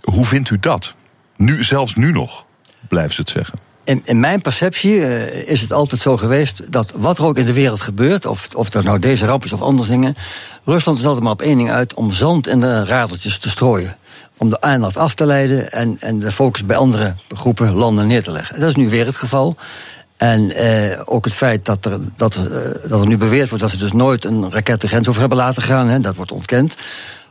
Hoe 0.00 0.24
vindt 0.26 0.50
u 0.50 0.58
dat? 0.58 0.94
Nu, 1.36 1.64
zelfs 1.64 1.94
nu 1.94 2.12
nog? 2.12 2.44
Blijven 2.92 3.14
ze 3.14 3.20
het 3.20 3.30
zeggen. 3.30 3.58
In, 3.84 4.02
in 4.04 4.20
mijn 4.20 4.42
perceptie 4.42 4.94
uh, 4.94 5.48
is 5.48 5.60
het 5.60 5.72
altijd 5.72 6.00
zo 6.00 6.16
geweest 6.16 6.72
dat 6.72 6.92
wat 6.96 7.18
er 7.18 7.24
ook 7.24 7.38
in 7.38 7.46
de 7.46 7.52
wereld 7.52 7.80
gebeurt, 7.80 8.26
of, 8.26 8.48
of 8.54 8.70
dat 8.70 8.84
nou 8.84 8.98
deze 8.98 9.26
ramp 9.26 9.44
is 9.44 9.52
of 9.52 9.62
andere 9.62 9.88
dingen, 9.88 10.16
Rusland 10.64 10.98
is 10.98 11.04
altijd 11.04 11.22
maar 11.22 11.32
op 11.32 11.42
één 11.42 11.56
ding 11.56 11.70
uit 11.70 11.94
om 11.94 12.12
zand 12.12 12.46
in 12.46 12.60
de 12.60 12.84
radeltjes 12.84 13.38
te 13.38 13.50
strooien. 13.50 13.96
Om 14.36 14.50
de 14.50 14.60
aandacht 14.60 14.96
af 14.96 15.14
te 15.14 15.26
leiden 15.26 15.72
en, 15.72 15.96
en 16.00 16.18
de 16.18 16.32
focus 16.32 16.66
bij 16.66 16.76
andere 16.76 17.14
groepen 17.28 17.72
landen 17.72 18.06
neer 18.06 18.22
te 18.22 18.32
leggen. 18.32 18.60
Dat 18.60 18.68
is 18.68 18.76
nu 18.76 18.90
weer 18.90 19.06
het 19.06 19.16
geval. 19.16 19.56
En 20.16 20.62
uh, 20.62 21.00
ook 21.04 21.24
het 21.24 21.34
feit 21.34 21.64
dat 21.64 21.84
er, 21.84 21.98
dat, 22.16 22.36
uh, 22.36 22.44
dat 22.88 23.00
er 23.00 23.06
nu 23.06 23.16
beweerd 23.16 23.48
wordt 23.48 23.62
dat 23.62 23.72
ze 23.72 23.78
dus 23.78 23.92
nooit 23.92 24.24
een 24.24 24.50
raket 24.50 24.80
de 24.80 24.88
grens 24.88 25.08
over 25.08 25.20
hebben 25.20 25.38
laten 25.38 25.62
gaan, 25.62 25.88
hè, 25.88 26.00
dat 26.00 26.16
wordt 26.16 26.32
ontkend. 26.32 26.74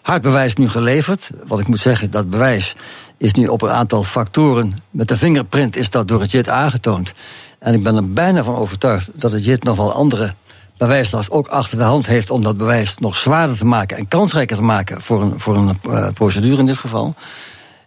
Hard 0.01 0.21
bewijs 0.21 0.55
nu 0.55 0.69
geleverd. 0.69 1.29
Wat 1.47 1.59
ik 1.59 1.67
moet 1.67 1.79
zeggen, 1.79 2.11
dat 2.11 2.29
bewijs 2.29 2.75
is 3.17 3.33
nu 3.33 3.47
op 3.47 3.61
een 3.61 3.69
aantal 3.69 4.03
factoren. 4.03 4.73
Met 4.89 5.07
de 5.07 5.17
fingerprint 5.17 5.75
is 5.75 5.89
dat 5.89 6.07
door 6.07 6.21
het 6.21 6.31
JIT 6.31 6.49
aangetoond. 6.49 7.13
En 7.59 7.73
ik 7.73 7.83
ben 7.83 7.95
er 7.95 8.13
bijna 8.13 8.43
van 8.43 8.55
overtuigd 8.55 9.09
dat 9.13 9.31
het 9.31 9.45
JIT 9.45 9.63
nog 9.63 9.77
wel 9.77 9.93
andere 9.93 10.33
bewijslast 10.77 11.31
ook 11.31 11.47
achter 11.47 11.77
de 11.77 11.83
hand 11.83 12.07
heeft 12.07 12.29
om 12.29 12.41
dat 12.41 12.57
bewijs 12.57 12.97
nog 12.97 13.15
zwaarder 13.15 13.57
te 13.57 13.65
maken 13.65 13.97
en 13.97 14.07
kansrijker 14.07 14.55
te 14.55 14.63
maken 14.63 15.01
voor 15.01 15.21
een, 15.21 15.39
voor 15.39 15.55
een 15.55 15.79
uh, 15.87 16.07
procedure 16.13 16.59
in 16.59 16.65
dit 16.65 16.77
geval. 16.77 17.15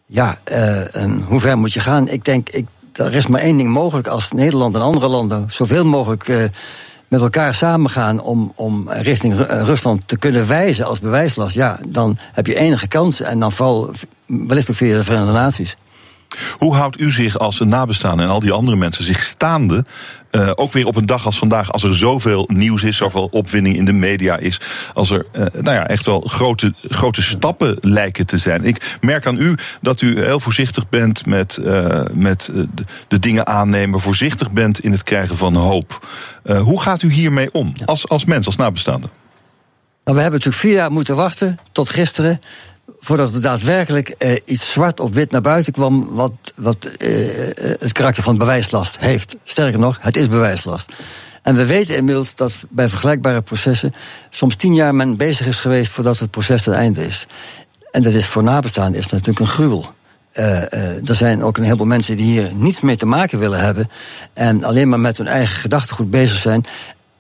Ja, 0.07 0.39
uh, 0.51 0.97
en 0.97 1.25
hoe 1.27 1.41
ver 1.41 1.59
moet 1.59 1.73
je 1.73 1.81
gaan? 1.81 2.09
Ik 2.09 2.25
denk, 2.25 2.49
ik, 2.49 2.67
er 2.93 3.15
is 3.15 3.27
maar 3.27 3.41
één 3.41 3.57
ding 3.57 3.71
mogelijk 3.71 4.07
als 4.07 4.33
Nederland 4.33 4.75
en 4.75 4.81
andere 4.81 5.09
landen 5.09 5.47
zoveel 5.49 5.85
mogelijk 5.85 6.29
uh, 6.29 6.45
met 7.09 7.21
elkaar 7.21 7.55
samengaan 7.55 8.21
om, 8.21 8.53
om 8.55 8.91
richting 8.91 9.35
Rusland 9.49 10.03
te 10.09 10.19
kunnen 10.19 10.49
wijzen 10.49 10.87
als 10.87 11.01
bewijslast. 11.01 11.55
Ja, 11.55 11.79
dan 11.87 12.19
heb 12.33 12.47
je 12.47 12.55
enige 12.55 12.89
kans 12.89 13.21
en 13.21 13.39
dan 13.39 13.53
val 13.53 13.91
wellicht 14.27 14.71
ook 14.71 14.77
via 14.77 14.97
de 14.97 15.05
Verenigde 15.05 15.33
Naties. 15.33 15.77
Hoe 16.59 16.75
houdt 16.75 17.01
u 17.01 17.13
zich 17.13 17.39
als 17.39 17.59
nabestaande 17.59 18.23
en 18.23 18.29
al 18.29 18.41
die 18.41 18.53
andere 18.53 18.77
mensen 18.77 19.05
zich 19.05 19.23
staande? 19.23 19.85
Uh, 20.31 20.51
ook 20.55 20.73
weer 20.73 20.87
op 20.87 20.97
een 20.97 21.07
dag 21.07 21.27
als 21.27 21.39
vandaag, 21.39 21.73
als 21.73 21.83
er 21.83 21.97
zoveel 21.97 22.49
nieuws 22.53 22.83
is, 22.83 22.97
zoveel 22.97 23.29
opwinding 23.31 23.77
in 23.77 23.85
de 23.85 23.93
media 23.93 24.37
is. 24.37 24.61
Als 24.95 25.11
er 25.11 25.27
uh, 25.33 25.43
nou 25.53 25.77
ja, 25.77 25.89
echt 25.89 26.07
wel 26.07 26.21
grote, 26.21 26.73
grote 26.89 27.23
stappen 27.23 27.77
lijken 27.81 28.27
te 28.27 28.39
zijn. 28.39 28.65
Ik 28.65 28.97
merk 29.01 29.27
aan 29.27 29.39
u 29.39 29.55
dat 29.81 30.01
u 30.01 30.25
heel 30.25 30.41
voorzichtig 30.41 30.89
bent 30.89 31.27
met, 31.27 31.59
uh, 31.63 32.01
met 32.13 32.51
de, 32.53 32.85
de, 33.09 33.19
dingen 33.19 33.47
aannemen, 33.47 34.01
voorzichtig 34.01 34.51
bent 34.51 34.81
in 34.81 34.93
het 34.93 35.03
krijgen 35.03 35.37
van 35.37 35.55
hoop. 35.55 36.09
hoe 36.45 36.83
gaat 36.83 37.03
u 37.03 37.13
hiermee 37.13 37.53
om 37.53 37.73
als, 37.85 38.09
als 38.09 38.25
mens, 38.25 38.47
als 38.47 38.57
nabestaande? 38.57 39.09
Nou, 40.05 40.17
we 40.17 40.23
hebben 40.23 40.41
natuurlijk 40.41 40.67
vier 40.67 40.75
jaar 40.75 40.93
moeten 40.93 41.17
wachten 41.17 41.59
tot 41.73 41.91
gisteren 41.91 42.41
voordat 42.99 43.35
er 43.35 43.41
daadwerkelijk 43.41 44.15
uh, 44.19 44.37
iets 44.45 44.73
zwart 44.73 45.01
op 45.01 45.15
wit 45.15 45.31
naar 45.31 45.41
buiten 45.41 45.73
kwam, 45.73 46.09
wat, 46.11 46.33
wat 46.55 46.89
uh, 46.99 47.29
het 47.81 47.93
karakter 47.93 48.23
van 48.23 48.39
bewijslast 48.39 48.99
heeft. 48.99 49.37
Sterker 49.45 49.79
nog, 49.79 49.99
het 50.01 50.17
is 50.17 50.29
bewijslast. 50.29 50.93
En 51.43 51.55
we 51.55 51.67
weten 51.67 51.97
inmiddels 51.97 52.35
dat 52.35 52.55
bij 52.69 52.89
vergelijkbare 52.89 53.41
processen 53.41 53.95
soms 54.31 54.57
tien 54.57 54.75
jaar 54.75 54.95
men 54.95 55.17
bezig 55.17 55.47
is 55.47 55.61
geweest 55.61 55.91
voordat 55.91 56.19
het 56.19 56.31
proces 56.31 56.63
ten 56.63 56.75
einde 56.75 57.07
is. 57.07 57.27
En 57.91 58.03
dat 58.03 58.13
is 58.13 58.27
voor 58.27 58.43
nabestaanden 58.43 59.01
is 59.01 59.07
natuurlijk 59.07 59.39
een 59.39 59.47
gruwel. 59.47 59.87
Uh, 60.35 61.09
er 61.09 61.15
zijn 61.15 61.43
ook 61.43 61.57
een 61.57 61.65
heleboel 61.65 61.87
mensen 61.87 62.17
die 62.17 62.27
hier 62.27 62.55
niets 62.55 62.81
mee 62.81 62.97
te 62.97 63.07
maken 63.07 63.39
willen 63.39 63.61
hebben. 63.61 63.91
En 64.33 64.65
alleen 64.65 64.89
maar 64.89 65.01
met 65.01 65.19
hun 65.19 65.27
eigen 65.27 65.57
gedachtegoed 65.57 66.11
bezig 66.11 66.39
zijn. 66.39 66.65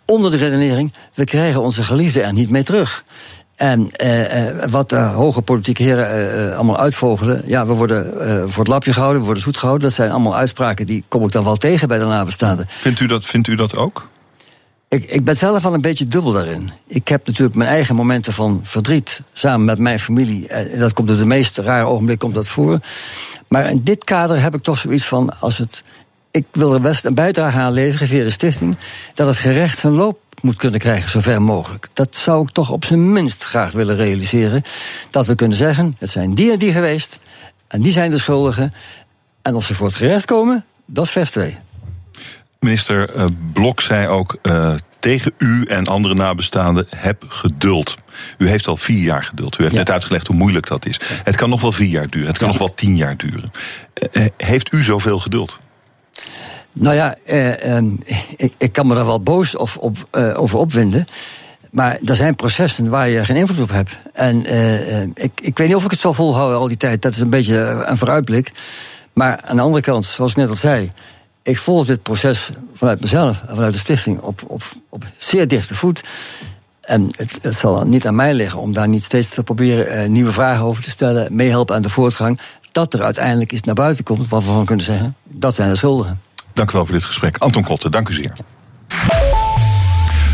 Onder 0.04 0.30
de 0.30 0.36
redenering, 0.36 0.92
we 1.14 1.24
krijgen 1.24 1.60
onze 1.60 1.82
geliefden 1.82 2.24
er 2.24 2.32
niet 2.32 2.50
mee 2.50 2.62
terug. 2.62 3.04
En 3.56 3.90
uh, 4.04 4.64
wat 4.70 4.90
de 4.90 4.96
hoge 4.96 5.42
politieke 5.42 5.82
heren 5.82 6.48
uh, 6.48 6.54
allemaal 6.54 6.78
uitvogelen. 6.78 7.42
Ja, 7.46 7.66
we 7.66 7.72
worden 7.72 8.12
voor 8.50 8.58
het 8.58 8.72
lapje 8.72 8.92
gehouden, 8.92 9.20
we 9.20 9.26
worden 9.26 9.42
zoet 9.42 9.56
gehouden. 9.56 9.88
Dat 9.88 9.96
zijn 9.96 10.10
allemaal 10.10 10.36
uitspraken 10.36 10.86
die 10.86 11.04
kom 11.08 11.24
ik 11.24 11.32
dan 11.32 11.44
wel 11.44 11.56
tegen 11.56 11.88
bij 11.88 11.98
de 11.98 12.04
nabestaanden. 12.04 12.66
Vindt 12.68 13.00
u 13.00 13.06
dat, 13.06 13.24
vindt 13.24 13.48
u 13.48 13.54
dat 13.54 13.76
ook? 13.76 14.08
Ik, 14.94 15.04
ik 15.04 15.24
ben 15.24 15.36
zelf 15.36 15.62
wel 15.62 15.74
een 15.74 15.80
beetje 15.80 16.08
dubbel 16.08 16.32
daarin. 16.32 16.70
Ik 16.86 17.08
heb 17.08 17.26
natuurlijk 17.26 17.56
mijn 17.56 17.70
eigen 17.70 17.94
momenten 17.94 18.32
van 18.32 18.60
verdriet 18.62 19.20
samen 19.32 19.64
met 19.64 19.78
mijn 19.78 19.98
familie. 19.98 20.48
En 20.48 20.78
dat 20.78 20.92
komt 20.92 21.10
op 21.10 21.18
de 21.18 21.26
meest 21.26 21.58
rare 21.58 21.84
ogenblik 21.84 22.18
komt 22.18 22.34
dat 22.34 22.48
voor. 22.48 22.78
Maar 23.48 23.70
in 23.70 23.80
dit 23.82 24.04
kader 24.04 24.40
heb 24.40 24.54
ik 24.54 24.62
toch 24.62 24.78
zoiets 24.78 25.04
van 25.04 25.40
als 25.40 25.58
het. 25.58 25.82
Ik 26.30 26.46
wil 26.50 26.74
er 26.74 26.80
best 26.80 27.04
een 27.04 27.14
bijdrage 27.14 27.58
aan 27.58 27.72
leveren 27.72 28.08
via 28.08 28.24
de 28.24 28.30
stichting. 28.30 28.76
Dat 29.14 29.26
het 29.26 29.36
gerecht 29.36 29.78
zijn 29.78 29.92
loop 29.92 30.18
moet 30.44 30.56
kunnen 30.56 30.80
krijgen, 30.80 31.10
zover 31.10 31.42
mogelijk. 31.42 31.88
Dat 31.92 32.16
zou 32.16 32.42
ik 32.42 32.50
toch 32.50 32.70
op 32.70 32.84
zijn 32.84 33.12
minst 33.12 33.44
graag 33.44 33.72
willen 33.72 33.96
realiseren. 33.96 34.64
Dat 35.10 35.26
we 35.26 35.34
kunnen 35.34 35.56
zeggen, 35.56 35.96
het 35.98 36.10
zijn 36.10 36.34
die 36.34 36.52
en 36.52 36.58
die 36.58 36.72
geweest, 36.72 37.18
en 37.68 37.82
die 37.82 37.92
zijn 37.92 38.10
de 38.10 38.18
schuldigen. 38.18 38.72
En 39.42 39.54
of 39.54 39.64
ze 39.64 39.74
voor 39.74 39.86
het 39.86 39.96
gerecht 39.96 40.24
komen, 40.24 40.64
dat 40.86 41.04
is 41.04 41.10
vers 41.10 41.30
2. 41.30 41.56
Minister 42.60 43.16
uh, 43.16 43.24
Blok 43.52 43.80
zei 43.80 44.06
ook 44.06 44.38
uh, 44.42 44.74
tegen 44.98 45.32
u 45.38 45.64
en 45.64 45.86
andere 45.86 46.14
nabestaanden: 46.14 46.86
heb 46.96 47.24
geduld. 47.28 47.96
U 48.38 48.48
heeft 48.48 48.66
al 48.66 48.76
vier 48.76 49.02
jaar 49.02 49.24
geduld. 49.24 49.58
U 49.58 49.62
heeft 49.62 49.72
ja. 49.72 49.78
net 49.78 49.90
uitgelegd 49.90 50.26
hoe 50.26 50.36
moeilijk 50.36 50.66
dat 50.66 50.86
is. 50.86 51.00
Het 51.24 51.36
kan 51.36 51.50
nog 51.50 51.60
wel 51.60 51.72
vier 51.72 51.88
jaar 51.88 52.08
duren. 52.08 52.28
Het 52.28 52.38
kan 52.38 52.46
ja. 52.46 52.52
nog 52.52 52.62
wel 52.62 52.74
tien 52.74 52.96
jaar 52.96 53.16
duren. 53.16 53.50
Uh, 54.12 54.26
heeft 54.36 54.72
u 54.72 54.82
zoveel 54.82 55.18
geduld? 55.18 55.58
Nou 56.76 56.94
ja, 56.94 57.14
eh, 57.24 57.76
eh, 57.76 57.84
ik, 58.36 58.52
ik, 58.58 58.72
kan 58.72 58.86
me 58.86 58.94
daar 58.94 59.06
wel 59.06 59.20
boos 59.20 59.56
of, 59.56 59.76
op, 59.76 60.06
eh, 60.10 60.40
over 60.40 60.58
opwinden. 60.58 61.06
Maar 61.70 61.98
er 62.04 62.16
zijn 62.16 62.34
processen 62.34 62.88
waar 62.88 63.08
je 63.08 63.24
geen 63.24 63.36
invloed 63.36 63.60
op 63.60 63.70
hebt. 63.70 63.98
En 64.12 64.52
uh, 64.52 65.00
ik, 65.02 65.30
ik 65.40 65.58
weet 65.58 65.66
niet 65.66 65.76
of 65.76 65.84
ik 65.84 65.90
het 65.90 66.00
zal 66.00 66.14
volhouden 66.14 66.58
al 66.58 66.68
die 66.68 66.76
tijd. 66.76 67.02
Dat 67.02 67.14
is 67.14 67.20
een 67.20 67.30
beetje 67.30 67.84
een 67.86 67.96
vooruitblik. 67.96 68.52
Maar 69.12 69.40
aan 69.44 69.56
de 69.56 69.62
andere 69.62 69.82
kant, 69.82 70.04
zoals 70.04 70.30
ik 70.30 70.36
net 70.36 70.48
al 70.48 70.56
zei. 70.56 70.90
Ik 71.42 71.58
volg 71.58 71.86
dit 71.86 72.02
proces 72.02 72.50
vanuit 72.74 73.00
mezelf 73.00 73.42
en 73.48 73.54
vanuit 73.54 73.72
de 73.72 73.78
stichting 73.78 74.20
op, 74.20 74.42
op, 74.46 74.62
op 74.88 75.04
zeer 75.16 75.48
dichte 75.48 75.74
voet. 75.74 76.02
En 76.80 77.08
het, 77.40 77.56
zal 77.56 77.84
niet 77.84 78.06
aan 78.06 78.14
mij 78.14 78.34
liggen 78.34 78.60
om 78.60 78.72
daar 78.72 78.88
niet 78.88 79.04
steeds 79.04 79.28
te 79.28 79.42
proberen 79.42 80.02
uh, 80.02 80.08
nieuwe 80.08 80.32
vragen 80.32 80.64
over 80.64 80.82
te 80.82 80.90
stellen. 80.90 81.34
Meehelpen 81.34 81.74
aan 81.74 81.82
de 81.82 81.88
voortgang. 81.88 82.40
Dat 82.72 82.94
er 82.94 83.02
uiteindelijk 83.02 83.52
iets 83.52 83.62
naar 83.62 83.74
buiten 83.74 84.04
komt 84.04 84.28
waarvan 84.28 84.58
we 84.58 84.64
kunnen 84.64 84.84
zeggen: 84.84 85.16
dat 85.24 85.54
zijn 85.54 85.68
de 85.68 85.76
schuldigen. 85.76 86.20
Dank 86.54 86.70
u 86.70 86.72
wel 86.72 86.84
voor 86.84 86.94
dit 86.94 87.04
gesprek. 87.04 87.38
Anton 87.38 87.64
Kotte, 87.64 87.88
dank 87.88 88.08
u 88.08 88.12
zeer. 88.12 88.32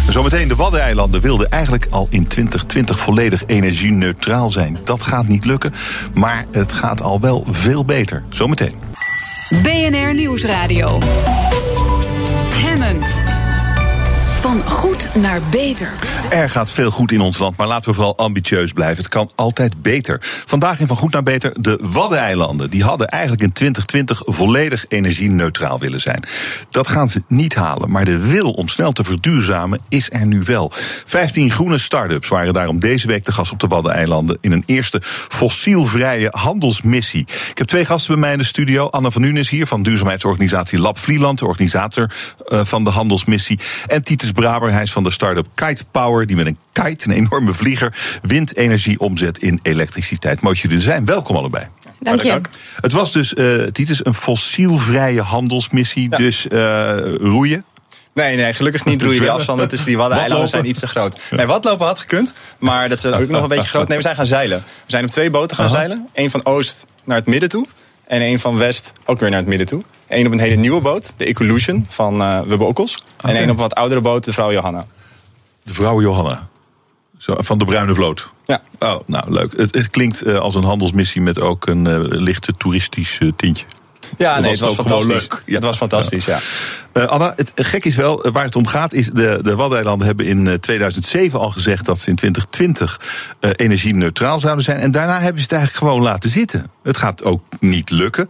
Zometeen, 0.08 0.48
de 0.48 0.56
Waddeneilanden 0.56 1.20
wilden 1.20 1.50
eigenlijk 1.50 1.86
al 1.90 2.06
in 2.10 2.26
2020 2.26 2.98
volledig 3.00 3.42
energie-neutraal 3.46 4.50
zijn. 4.50 4.78
Dat 4.84 5.02
gaat 5.02 5.28
niet 5.28 5.44
lukken, 5.44 5.72
maar 6.14 6.44
het 6.50 6.72
gaat 6.72 7.02
al 7.02 7.20
wel 7.20 7.44
veel 7.50 7.84
beter. 7.84 8.22
Zometeen. 8.28 8.74
BNR 9.62 10.14
Nieuwsradio. 10.14 10.98
Van 14.40 14.62
goed 14.62 15.14
naar 15.14 15.40
beter. 15.50 15.92
Er 16.30 16.50
gaat 16.50 16.70
veel 16.70 16.90
goed 16.90 17.12
in 17.12 17.20
ons 17.20 17.38
land, 17.38 17.56
maar 17.56 17.66
laten 17.66 17.88
we 17.88 17.94
vooral 17.94 18.16
ambitieus 18.16 18.72
blijven. 18.72 18.96
Het 18.96 19.08
kan 19.08 19.30
altijd 19.34 19.82
beter. 19.82 20.18
Vandaag 20.46 20.80
in 20.80 20.86
Van 20.86 20.96
Goed 20.96 21.12
naar 21.12 21.22
Beter 21.22 21.62
de 21.62 21.78
Waddeneilanden. 21.82 22.70
Die 22.70 22.84
hadden 22.84 23.08
eigenlijk 23.08 23.42
in 23.42 23.52
2020 23.52 24.22
volledig 24.24 24.84
energie-neutraal 24.88 25.78
willen 25.78 26.00
zijn. 26.00 26.24
Dat 26.70 26.88
gaan 26.88 27.08
ze 27.08 27.22
niet 27.28 27.54
halen, 27.54 27.90
maar 27.90 28.04
de 28.04 28.18
wil 28.18 28.50
om 28.50 28.68
snel 28.68 28.92
te 28.92 29.04
verduurzamen 29.04 29.80
is 29.88 30.10
er 30.12 30.26
nu 30.26 30.42
wel. 30.42 30.72
15 31.06 31.50
groene 31.50 31.78
start-ups 31.78 32.28
waren 32.28 32.52
daarom 32.52 32.78
deze 32.78 33.06
week 33.06 33.24
te 33.24 33.32
gast 33.32 33.52
op 33.52 33.60
de 33.60 33.66
Waddeneilanden... 33.66 34.38
in 34.40 34.52
een 34.52 34.62
eerste 34.66 35.00
fossielvrije 35.28 36.28
handelsmissie. 36.30 37.26
Ik 37.50 37.58
heb 37.58 37.66
twee 37.66 37.84
gasten 37.84 38.12
bij 38.12 38.20
mij 38.20 38.32
in 38.32 38.38
de 38.38 38.44
studio. 38.44 38.86
Anna 38.86 39.10
van 39.10 39.22
Nunes 39.22 39.50
hier 39.50 39.66
van 39.66 39.82
duurzaamheidsorganisatie 39.82 40.78
Lab 40.78 40.98
Vlieland... 40.98 41.38
de 41.38 41.46
organisator 41.46 42.10
van 42.46 42.84
de 42.84 42.90
handelsmissie. 42.90 43.58
En 43.86 44.02
Titus 44.02 44.29
Braber, 44.32 44.72
hij 44.72 44.82
is 44.82 44.92
van 44.92 45.02
de 45.02 45.10
start-up 45.10 45.46
Kite 45.54 45.84
Power... 45.90 46.26
die 46.26 46.36
met 46.36 46.46
een 46.46 46.58
kite, 46.72 47.08
een 47.08 47.14
enorme 47.14 47.52
vlieger, 47.52 47.94
windenergie 48.22 49.00
omzet 49.00 49.38
in 49.38 49.60
elektriciteit. 49.62 50.40
Mooi 50.40 50.56
jullie 50.56 50.76
er 50.76 50.82
zijn. 50.82 51.04
Welkom 51.04 51.36
allebei. 51.36 51.66
Dank 51.98 52.22
je. 52.22 52.40
Het 52.80 52.92
was 52.92 53.12
dus, 53.12 53.34
uh, 53.34 53.66
Titus, 53.66 54.04
een 54.04 54.14
fossielvrije 54.14 55.20
handelsmissie. 55.20 56.10
Ja. 56.10 56.16
Dus 56.16 56.46
uh, 56.52 57.14
roeien. 57.14 57.62
Nee, 58.14 58.36
nee, 58.36 58.52
gelukkig 58.52 58.84
niet 58.84 59.02
roeien. 59.02 59.20
Die 59.20 59.30
afstanden 59.30 59.68
tussen 59.68 59.88
die 59.88 59.96
Waddeneilanden 59.96 60.48
zijn 60.48 60.68
iets 60.68 60.80
te 60.80 60.86
groot. 60.86 61.20
Nee, 61.30 61.46
watlopen 61.46 61.86
had 61.86 61.98
gekund, 61.98 62.32
maar 62.58 62.88
dat 62.88 63.04
is 63.04 63.12
ook 63.12 63.28
nog 63.28 63.42
een 63.42 63.48
beetje 63.56 63.68
groot. 63.68 63.88
Nee, 63.88 63.96
we 63.96 64.02
zijn 64.02 64.16
gaan 64.16 64.26
zeilen. 64.26 64.58
We 64.58 64.90
zijn 64.90 65.04
op 65.04 65.10
twee 65.10 65.30
boten 65.30 65.56
gaan 65.56 65.66
Aha. 65.66 65.74
zeilen. 65.74 66.08
Eén 66.12 66.30
van 66.30 66.44
oost 66.44 66.86
naar 67.04 67.16
het 67.16 67.26
midden 67.26 67.48
toe. 67.48 67.66
En 68.06 68.20
één 68.20 68.38
van 68.38 68.56
west 68.56 68.92
ook 69.04 69.20
weer 69.20 69.30
naar 69.30 69.38
het 69.38 69.48
midden 69.48 69.66
toe. 69.66 69.82
Eén 70.10 70.26
op 70.26 70.32
een 70.32 70.38
hele 70.38 70.56
nieuwe 70.56 70.80
boot, 70.80 71.12
de 71.16 71.24
Ecolution 71.24 71.86
van 71.88 72.22
uh, 72.22 72.40
Wubbe 72.40 72.64
Okkels. 72.64 73.04
Okay. 73.18 73.30
En 73.30 73.36
één 73.36 73.50
op 73.50 73.56
een 73.56 73.62
wat 73.62 73.74
oudere 73.74 74.00
boot, 74.00 74.24
de 74.24 74.32
vrouw 74.32 74.52
Johanna. 74.52 74.84
De 75.62 75.74
vrouw 75.74 76.00
Johanna. 76.00 76.48
Zo, 77.18 77.34
van 77.38 77.58
de 77.58 77.64
Bruine 77.64 77.94
Vloot. 77.94 78.26
Ja. 78.44 78.62
Oh, 78.78 79.00
nou 79.06 79.32
leuk. 79.32 79.52
Het, 79.56 79.74
het 79.74 79.90
klinkt 79.90 80.26
uh, 80.26 80.38
als 80.38 80.54
een 80.54 80.64
handelsmissie 80.64 81.20
met 81.20 81.40
ook 81.40 81.66
een 81.66 81.88
uh, 81.88 81.98
lichte 82.00 82.52
toeristisch 82.56 83.18
tintje. 83.36 83.64
Ja, 84.16 84.40
nee, 84.40 84.50
het 84.50 84.60
was 84.60 84.74
fantastisch. 84.74 85.28
Ja. 85.46 85.54
Het 85.54 85.64
was 85.64 85.76
fantastisch, 85.76 86.24
ja. 86.24 86.34
ja. 86.34 86.40
Uh, 86.94 87.04
Anna, 87.04 87.32
het 87.36 87.52
gek 87.54 87.84
is 87.84 87.96
wel, 87.96 88.30
waar 88.32 88.44
het 88.44 88.56
om 88.56 88.66
gaat, 88.66 88.92
is 88.92 89.10
de, 89.10 89.38
de 89.42 89.56
Waddeneilanden 89.56 90.06
hebben 90.06 90.26
in 90.26 90.60
2007 90.60 91.40
al 91.40 91.50
gezegd 91.50 91.86
dat 91.86 91.98
ze 91.98 92.08
in 92.08 92.16
2020 92.16 93.00
uh, 93.40 93.50
energie-neutraal 93.56 94.40
zouden 94.40 94.64
zijn. 94.64 94.80
En 94.80 94.90
daarna 94.90 95.20
hebben 95.20 95.42
ze 95.42 95.42
het 95.42 95.52
eigenlijk 95.52 95.84
gewoon 95.84 96.02
laten 96.02 96.30
zitten. 96.30 96.70
Het 96.82 96.96
gaat 96.96 97.24
ook 97.24 97.42
niet 97.60 97.90
lukken. 97.90 98.28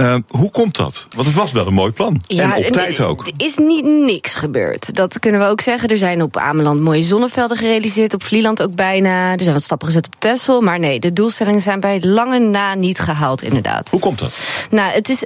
Uh, 0.00 0.14
hoe 0.28 0.50
komt 0.50 0.76
dat? 0.76 1.06
Want 1.16 1.26
het 1.26 1.36
was 1.36 1.52
wel 1.52 1.66
een 1.66 1.74
mooi 1.74 1.92
plan. 1.92 2.20
Ja, 2.26 2.56
en 2.56 2.66
op 2.66 2.72
tijd 2.72 3.00
ook. 3.00 3.26
Er 3.26 3.32
is 3.36 3.56
niet 3.56 3.84
niks 3.84 4.34
gebeurd. 4.34 4.94
Dat 4.94 5.18
kunnen 5.18 5.40
we 5.40 5.46
ook 5.46 5.60
zeggen. 5.60 5.88
Er 5.88 5.98
zijn 5.98 6.22
op 6.22 6.36
Ameland 6.36 6.80
mooie 6.80 7.02
zonnevelden 7.02 7.56
gerealiseerd. 7.56 8.14
Op 8.14 8.22
Vlieland 8.22 8.62
ook 8.62 8.74
bijna. 8.74 9.32
Er 9.32 9.40
zijn 9.40 9.52
wat 9.52 9.62
stappen 9.62 9.86
gezet 9.86 10.06
op 10.06 10.14
Texel. 10.18 10.60
Maar 10.60 10.78
nee, 10.78 11.00
de 11.00 11.12
doelstellingen 11.12 11.60
zijn 11.60 11.80
bij 11.80 12.00
lange 12.02 12.38
na 12.38 12.74
niet 12.74 12.98
gehaald, 12.98 13.42
inderdaad. 13.42 13.90
Hoe 13.90 14.00
komt 14.00 14.18
dat? 14.18 14.38
Nou, 14.70 14.92
het, 14.92 15.08
is, 15.08 15.24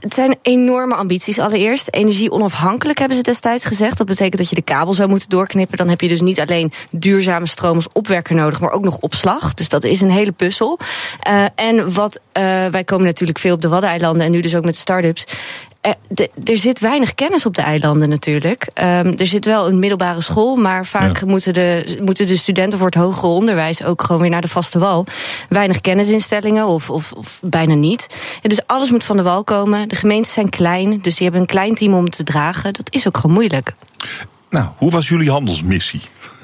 het 0.00 0.14
zijn 0.14 0.36
enorme 0.42 0.94
ambities. 0.94 1.38
Allereerst, 1.38 1.88
energie 1.90 2.11
onafhankelijk 2.30 2.98
hebben 2.98 3.16
ze 3.16 3.22
destijds 3.22 3.64
gezegd. 3.64 3.98
Dat 3.98 4.06
betekent 4.06 4.38
dat 4.38 4.48
je 4.48 4.54
de 4.54 4.62
kabel 4.62 4.94
zou 4.94 5.08
moeten 5.08 5.28
doorknippen. 5.28 5.76
Dan 5.76 5.88
heb 5.88 6.00
je 6.00 6.08
dus 6.08 6.20
niet 6.20 6.40
alleen 6.40 6.72
duurzame 6.90 7.46
stroom 7.46 7.76
als 7.76 7.88
opwekker 7.92 8.34
nodig, 8.34 8.60
maar 8.60 8.70
ook 8.70 8.84
nog 8.84 8.98
opslag. 8.98 9.54
Dus 9.54 9.68
dat 9.68 9.84
is 9.84 10.00
een 10.00 10.10
hele 10.10 10.32
puzzel. 10.32 10.78
Uh, 11.28 11.44
en 11.54 11.92
wat, 11.92 12.16
uh, 12.16 12.42
wij 12.66 12.84
komen 12.84 13.06
natuurlijk 13.06 13.38
veel 13.38 13.54
op 13.54 13.60
de 13.60 13.68
Waddeneilanden 13.68 14.26
en 14.26 14.32
nu 14.32 14.40
dus 14.40 14.56
ook 14.56 14.64
met 14.64 14.76
start-ups. 14.76 15.24
Er, 15.82 15.94
de, 16.08 16.30
er, 16.44 16.58
zit 16.58 16.78
weinig 16.78 17.14
kennis 17.14 17.46
op 17.46 17.54
de 17.54 17.62
eilanden 17.62 18.08
natuurlijk. 18.08 18.68
Um, 18.74 19.16
er 19.16 19.26
zit 19.26 19.44
wel 19.44 19.68
een 19.68 19.78
middelbare 19.78 20.20
school, 20.20 20.56
maar 20.56 20.86
vaak 20.86 21.20
ja. 21.20 21.26
moeten, 21.26 21.54
de, 21.54 21.98
moeten 22.04 22.26
de 22.26 22.36
studenten 22.36 22.78
voor 22.78 22.86
het 22.86 22.96
hoger 22.96 23.28
onderwijs 23.28 23.84
ook 23.84 24.02
gewoon 24.02 24.20
weer 24.20 24.30
naar 24.30 24.40
de 24.40 24.48
vaste 24.48 24.78
wal. 24.78 25.06
Weinig 25.48 25.80
kennisinstellingen 25.80 26.66
of, 26.66 26.90
of, 26.90 27.12
of 27.12 27.38
bijna 27.42 27.74
niet. 27.74 28.06
Ja, 28.40 28.48
dus 28.48 28.66
alles 28.66 28.90
moet 28.90 29.04
van 29.04 29.16
de 29.16 29.22
wal 29.22 29.44
komen. 29.44 29.88
De 29.88 29.96
gemeentes 29.96 30.32
zijn 30.32 30.48
klein, 30.48 31.00
dus 31.00 31.14
die 31.14 31.22
hebben 31.22 31.40
een 31.40 31.46
klein 31.46 31.74
team 31.74 31.94
om 31.94 32.10
te 32.10 32.24
dragen. 32.24 32.72
Dat 32.72 32.86
is 32.90 33.06
ook 33.06 33.16
gewoon 33.16 33.36
moeilijk. 33.36 33.74
Nou, 34.50 34.68
hoe 34.76 34.90
was 34.90 35.08
jullie 35.08 35.30
handelsmissie? 35.30 36.00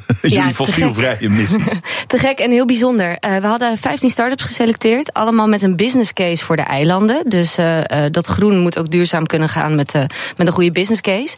Jullie 0.23 0.55
fossielvrije 0.55 1.31
missie. 1.31 1.65
te 2.07 2.19
gek 2.19 2.38
en 2.38 2.50
heel 2.50 2.67
bijzonder. 2.67 3.11
Uh, 3.11 3.37
we 3.37 3.47
hadden 3.47 3.79
15 3.79 4.11
start-ups 4.11 4.43
geselecteerd. 4.43 5.12
Allemaal 5.12 5.49
met 5.49 5.62
een 5.62 5.77
business 5.77 6.12
case 6.12 6.45
voor 6.45 6.57
de 6.57 6.62
eilanden. 6.62 7.29
Dus 7.29 7.59
uh, 7.59 7.81
dat 8.11 8.27
groen 8.27 8.59
moet 8.59 8.79
ook 8.79 8.91
duurzaam 8.91 9.27
kunnen 9.27 9.49
gaan 9.49 9.75
met, 9.75 9.93
met 10.37 10.47
een 10.47 10.53
goede 10.53 10.73
business 10.73 11.00
case. 11.00 11.37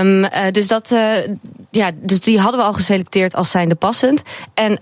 Um, 0.00 0.52
dus, 0.52 0.66
dat, 0.66 0.88
ja, 1.70 1.90
dus 1.96 2.20
die 2.20 2.40
hadden 2.40 2.60
we 2.60 2.66
al 2.66 2.72
geselecteerd 2.72 3.34
als 3.34 3.50
zijnde 3.50 3.74
passend. 3.74 4.22
En 4.54 4.80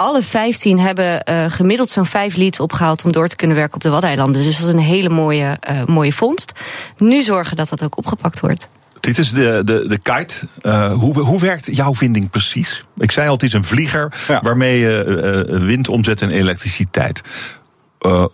alle 0.00 0.22
15 0.22 0.78
hebben 0.78 1.22
uh, 1.24 1.44
gemiddeld 1.48 1.90
zo'n 1.90 2.06
vijf 2.06 2.36
leads 2.36 2.60
opgehaald 2.60 3.04
om 3.04 3.12
door 3.12 3.28
te 3.28 3.36
kunnen 3.36 3.56
werken 3.56 3.74
op 3.74 3.80
de 3.80 3.88
Waddeneilanden. 3.88 4.42
Dus 4.42 4.58
dat 4.58 4.66
is 4.66 4.72
een 4.72 4.78
hele 4.78 5.08
mooie, 5.08 5.58
uh, 5.70 5.84
mooie 5.84 6.12
vondst. 6.12 6.52
Nu 6.96 7.22
zorgen 7.22 7.56
dat 7.56 7.68
dat 7.68 7.84
ook 7.84 7.98
opgepakt 7.98 8.40
wordt. 8.40 8.68
Dit 9.00 9.18
is 9.18 9.30
de, 9.30 9.62
de, 9.64 9.88
de 9.88 9.98
kite. 9.98 10.34
Uh, 10.62 10.92
hoe, 10.92 11.20
hoe 11.20 11.40
werkt 11.40 11.76
jouw 11.76 11.94
vinding 11.94 12.30
precies? 12.30 12.82
Ik 12.96 13.12
zei 13.12 13.26
al, 13.26 13.32
het 13.32 13.42
is 13.42 13.52
een 13.52 13.64
vlieger 13.64 14.12
ja. 14.28 14.40
waarmee 14.42 14.78
je 14.78 15.46
wind 15.60 15.88
omzet 15.88 16.20
in 16.20 16.30
elektriciteit. 16.30 17.20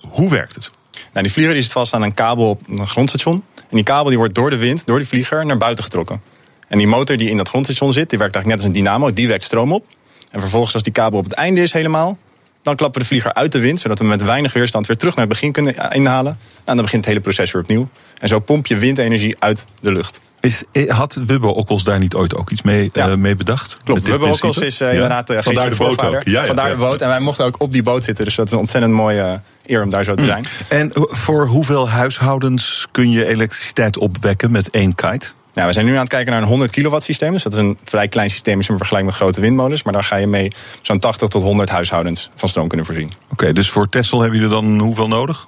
hoe 0.00 0.30
werkt 0.30 0.54
het? 0.54 0.70
Nou, 1.12 1.28
die 1.28 1.32
vlieger 1.32 1.54
die 1.54 1.62
zit 1.62 1.73
vast 1.73 1.94
aan 1.94 2.02
een 2.02 2.14
kabel 2.14 2.49
op 2.49 2.68
een 2.68 2.87
grondstation. 2.87 3.44
En 3.56 3.76
die 3.76 3.85
kabel 3.85 4.08
die 4.08 4.18
wordt 4.18 4.35
door 4.35 4.50
de 4.50 4.56
wind, 4.56 4.87
door 4.87 4.99
die 4.99 5.08
vlieger, 5.08 5.46
naar 5.46 5.58
buiten 5.58 5.85
getrokken. 5.85 6.20
En 6.68 6.78
die 6.78 6.87
motor 6.87 7.16
die 7.16 7.30
in 7.30 7.37
dat 7.37 7.49
grondstation 7.49 7.92
zit, 7.92 8.11
die 8.11 8.18
werkt 8.18 8.35
eigenlijk 8.35 8.62
net 8.62 8.75
als 8.75 8.76
een 8.76 8.85
dynamo. 8.85 9.12
Die 9.12 9.28
wekt 9.28 9.42
stroom 9.42 9.73
op. 9.73 9.87
En 10.30 10.40
vervolgens, 10.40 10.75
als 10.75 10.82
die 10.82 10.92
kabel 10.92 11.18
op 11.18 11.25
het 11.25 11.32
einde 11.32 11.62
is 11.62 11.73
helemaal, 11.73 12.18
dan 12.62 12.76
klappen 12.76 13.00
we 13.00 13.08
de 13.08 13.14
vlieger 13.14 13.35
uit 13.35 13.52
de 13.52 13.58
wind, 13.58 13.80
zodat 13.80 13.99
we 13.99 14.04
met 14.04 14.23
weinig 14.23 14.52
weerstand 14.52 14.87
weer 14.87 14.96
terug 14.96 15.14
naar 15.14 15.25
het 15.25 15.32
begin 15.32 15.52
kunnen 15.52 15.75
inhalen. 15.90 16.32
En 16.64 16.76
dan 16.76 16.85
begint 16.85 17.04
het 17.04 17.06
hele 17.06 17.20
proces 17.20 17.52
weer 17.52 17.62
opnieuw. 17.62 17.88
En 18.20 18.28
zo 18.28 18.38
pomp 18.38 18.66
je 18.66 18.76
windenergie 18.76 19.37
uit 19.38 19.66
de 19.80 19.92
lucht. 19.92 20.20
Is, 20.47 20.62
eh, 20.73 20.91
had 20.91 21.15
Wubbe 21.26 21.47
Okkels 21.47 21.85
daar 21.85 21.99
niet 21.99 22.15
ooit 22.15 22.37
ook 22.37 22.50
iets 22.50 22.62
mee, 22.62 22.91
ja. 22.93 23.09
uh, 23.09 23.15
mee 23.15 23.37
bedacht? 23.37 23.76
Klopt, 23.85 24.03
Wubbe 24.03 24.26
Okkels 24.26 24.59
is 24.59 24.81
uh, 24.81 24.93
inderdaad 24.93 25.31
uh, 25.31 25.38
Vandaar 25.41 25.71
de 25.71 25.76
boot 25.76 26.05
ook. 26.05 26.23
Ja, 26.25 26.45
Vandaar 26.45 26.71
de 26.71 26.76
boot. 26.76 27.00
En 27.00 27.09
wij 27.09 27.21
mochten 27.21 27.45
ook 27.45 27.57
op 27.59 27.73
die 27.73 27.83
boot 27.83 28.05
zitten. 28.05 28.25
Dus 28.25 28.35
dat 28.35 28.47
is 28.47 28.53
een 28.53 28.59
ontzettend 28.59 28.93
mooie 28.93 29.41
eer 29.67 29.83
om 29.83 29.91
daar 29.91 30.05
zo 30.05 30.15
te 30.15 30.25
zijn. 30.25 30.45
En 30.69 30.91
voor 30.93 31.47
hoeveel 31.47 31.88
huishoudens 31.88 32.87
kun 32.91 33.11
je 33.11 33.26
elektriciteit 33.26 33.99
opwekken 33.99 34.50
met 34.50 34.71
één 34.71 34.95
kite? 34.95 35.26
Nou, 35.55 35.69
we 35.69 35.75
zijn 35.75 35.87
nu 35.87 35.93
aan 35.93 35.99
het 35.99 36.09
kijken 36.09 36.33
naar 36.33 36.43
een 36.43 36.49
100 36.49 36.71
kilowatt 36.71 37.05
systeem. 37.05 37.33
Dus 37.33 37.43
dat 37.43 37.53
is 37.53 37.59
een 37.59 37.79
vrij 37.85 38.09
klein 38.09 38.31
systeem 38.31 38.59
in 38.59 38.65
vergelijking 38.65 39.05
met 39.05 39.15
grote 39.15 39.41
windmolens. 39.41 39.83
Maar 39.83 39.93
daar 39.93 40.05
ga 40.05 40.17
je 40.17 40.26
mee 40.26 40.53
zo'n 40.83 40.99
80 40.99 41.29
tot 41.29 41.43
100 41.43 41.69
huishoudens 41.69 42.31
van 42.35 42.49
stroom 42.49 42.69
kunnen 42.69 42.87
voorzien. 42.87 43.12
Oké, 43.33 43.53
dus 43.53 43.71
voor 43.71 43.88
Tesla 43.88 44.21
hebben 44.21 44.38
jullie 44.38 44.55
dan 44.55 44.79
hoeveel 44.79 45.09
nodig? 45.09 45.47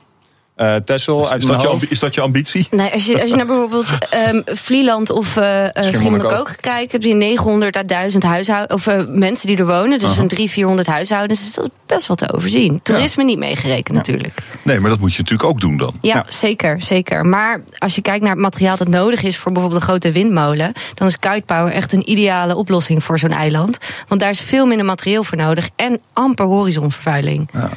Uh, 0.61 0.75
Tessel 0.75 1.31
uit 1.31 1.43
is, 1.43 1.49
dat 1.49 1.63
je, 1.63 1.87
is 1.89 1.99
dat 1.99 2.15
je 2.15 2.21
ambitie? 2.21 2.67
Nee, 2.79 2.93
als 2.93 3.07
je, 3.07 3.21
als 3.21 3.31
je 3.31 3.37
naar 3.37 3.47
bijvoorbeeld 3.47 3.87
um, 4.29 4.43
Vlieland 4.45 5.11
of 5.11 5.37
uh, 5.37 5.65
Schiermonnikoog 5.75 6.57
kijkt... 6.57 6.93
heb 6.93 7.03
je 7.03 7.15
900 7.15 7.77
à 7.77 7.83
1000 7.83 8.23
huishoudens, 8.23 8.87
of 8.87 8.87
uh, 8.87 9.05
mensen 9.09 9.47
die 9.47 9.57
er 9.57 9.67
wonen. 9.67 9.99
Dus 9.99 10.09
een 10.09 10.29
300, 10.29 10.51
400 10.51 10.89
huishoudens. 10.89 11.41
Dus 11.41 11.53
dat 11.53 11.65
is 11.65 11.71
best 11.87 12.07
wel 12.07 12.17
te 12.17 12.33
overzien. 12.33 12.83
Toerisme 12.83 13.23
ja. 13.23 13.29
niet 13.29 13.39
meegerekend 13.39 13.89
ja. 13.89 13.95
natuurlijk. 13.95 14.35
Nee, 14.63 14.81
maar 14.81 14.91
dat 14.91 15.01
moet 15.01 15.15
je 15.15 15.23
natuurlijk 15.23 15.49
ook 15.49 15.61
doen 15.61 15.77
dan. 15.77 15.95
Ja, 16.01 16.15
ja, 16.15 16.25
zeker, 16.29 16.83
zeker. 16.83 17.27
Maar 17.27 17.61
als 17.79 17.95
je 17.95 18.03
kijkt 18.03 18.23
naar 18.23 18.33
het 18.33 18.41
materiaal 18.41 18.77
dat 18.77 18.89
nodig 18.89 19.23
is... 19.23 19.37
voor 19.37 19.53
bijvoorbeeld 19.53 19.83
een 19.83 19.89
grote 19.89 20.13
windmolen... 20.13 20.73
dan 20.95 21.07
is 21.07 21.19
kite 21.19 21.43
power 21.47 21.73
echt 21.73 21.93
een 21.93 22.11
ideale 22.11 22.57
oplossing 22.57 23.05
voor 23.05 23.19
zo'n 23.19 23.31
eiland. 23.31 23.79
Want 24.09 24.21
daar 24.21 24.31
is 24.31 24.41
veel 24.41 24.67
minder 24.67 24.87
materieel 24.87 25.25
voor 25.25 25.39
nodig... 25.39 25.69
en 25.77 26.01
amper 26.13 26.47
horizonvervuiling. 26.47 27.49
Ja. 27.53 27.71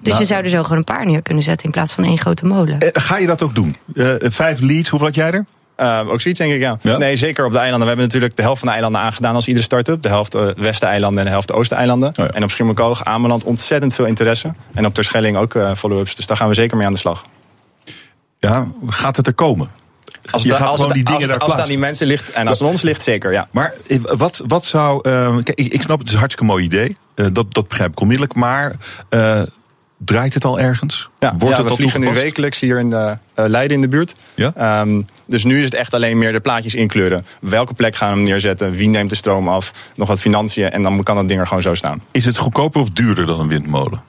Dus 0.00 0.12
nou, 0.12 0.18
je 0.18 0.26
zou 0.26 0.44
er 0.44 0.50
zo 0.50 0.62
gewoon 0.62 0.78
een 0.78 0.84
paar 0.84 1.06
neer 1.06 1.22
kunnen 1.22 1.42
zetten 1.42 1.66
in 1.66 1.72
plaats 1.72 1.92
van 1.92 2.04
één 2.04 2.18
grote 2.18 2.46
molen. 2.46 2.80
Eh, 2.80 3.02
ga 3.02 3.18
je 3.18 3.26
dat 3.26 3.42
ook 3.42 3.54
doen? 3.54 3.76
Uh, 3.94 4.10
vijf 4.18 4.60
leads, 4.60 4.88
hoeveel 4.88 5.06
had 5.06 5.16
jij 5.16 5.30
er? 5.30 5.44
Uh, 5.76 6.00
ook 6.08 6.20
zoiets, 6.20 6.40
denk 6.40 6.52
ik, 6.52 6.60
ja. 6.60 6.78
ja. 6.80 6.96
Nee, 6.96 7.16
zeker 7.16 7.44
op 7.44 7.52
de 7.52 7.58
eilanden. 7.58 7.80
We 7.80 7.86
hebben 7.86 8.04
natuurlijk 8.04 8.36
de 8.36 8.42
helft 8.42 8.58
van 8.58 8.68
de 8.68 8.74
eilanden 8.74 9.00
aangedaan 9.00 9.34
als 9.34 9.46
iedere 9.46 9.64
start-up. 9.64 10.02
De 10.02 10.08
helft 10.08 10.34
uh, 10.34 10.48
Westen-eilanden 10.56 11.18
en 11.18 11.24
de 11.24 11.30
helft 11.30 11.52
Oosten-eilanden. 11.52 12.08
Oh 12.08 12.14
ja. 12.16 12.26
En 12.26 12.42
op 12.42 12.50
Schiermonnikoog, 12.50 13.04
Ameland 13.04 13.44
ontzettend 13.44 13.94
veel 13.94 14.04
interesse. 14.04 14.54
En 14.74 14.86
op 14.86 14.94
Terschelling 14.94 15.36
ook 15.36 15.54
uh, 15.54 15.74
follow-ups. 15.74 16.14
Dus 16.14 16.26
daar 16.26 16.36
gaan 16.36 16.48
we 16.48 16.54
zeker 16.54 16.76
mee 16.76 16.86
aan 16.86 16.92
de 16.92 16.98
slag. 16.98 17.24
Ja, 18.38 18.66
gaat 18.86 19.16
het 19.16 19.26
er 19.26 19.34
komen? 19.34 19.70
Als 20.30 20.44
het, 20.44 20.60
als 20.60 20.80
het, 20.80 20.92
die 20.92 21.04
dingen 21.04 21.20
als, 21.20 21.28
daar 21.28 21.38
als 21.38 21.52
het 21.52 21.60
aan 21.60 21.68
die 21.68 21.78
mensen 21.78 22.06
ligt 22.06 22.30
en 22.30 22.48
als 22.48 22.58
het 22.58 22.68
ons 22.68 22.82
ligt, 22.82 23.02
zeker, 23.02 23.32
ja. 23.32 23.48
Maar 23.50 23.74
wat, 24.02 24.42
wat 24.46 24.64
zou... 24.64 25.00
kijk, 25.42 25.58
ik, 25.58 25.72
ik 25.72 25.82
snap, 25.82 25.98
het 25.98 26.06
is 26.06 26.12
een 26.12 26.18
hartstikke 26.18 26.52
mooi 26.52 26.64
idee. 26.64 26.96
dat, 27.14 27.54
dat 27.54 27.68
begrijp 27.68 27.90
ik 27.90 28.00
onmiddellijk. 28.00 28.34
Maar 28.34 28.76
Draait 30.06 30.34
het 30.34 30.44
al 30.44 30.60
ergens? 30.60 31.08
Ja, 31.18 31.34
Wordt 31.38 31.56
ja, 31.56 31.62
het 31.62 31.70
we 31.70 31.76
vliegen 31.76 32.00
nu 32.00 32.12
wekelijks 32.12 32.60
hier 32.60 32.78
in 32.78 32.90
de, 32.90 33.18
uh, 33.38 33.46
Leiden 33.46 33.76
in 33.76 33.80
de 33.80 33.88
buurt. 33.88 34.14
Ja? 34.34 34.80
Um, 34.80 35.06
dus 35.26 35.44
nu 35.44 35.58
is 35.58 35.64
het 35.64 35.74
echt 35.74 35.94
alleen 35.94 36.18
meer 36.18 36.32
de 36.32 36.40
plaatjes 36.40 36.74
inkleuren. 36.74 37.26
Welke 37.40 37.74
plek 37.74 37.96
gaan 37.96 38.10
we 38.10 38.14
hem 38.14 38.24
neerzetten? 38.24 38.72
Wie 38.72 38.88
neemt 38.88 39.10
de 39.10 39.16
stroom 39.16 39.48
af? 39.48 39.72
Nog 39.96 40.08
wat 40.08 40.20
financiën 40.20 40.70
en 40.70 40.82
dan 40.82 41.02
kan 41.02 41.16
dat 41.16 41.28
ding 41.28 41.40
er 41.40 41.46
gewoon 41.46 41.62
zo 41.62 41.74
staan. 41.74 42.02
Is 42.10 42.24
het 42.24 42.36
goedkoper 42.36 42.80
of 42.80 42.90
duurder 42.90 43.26
dan 43.26 43.40
een 43.40 43.48
windmolen? 43.48 44.02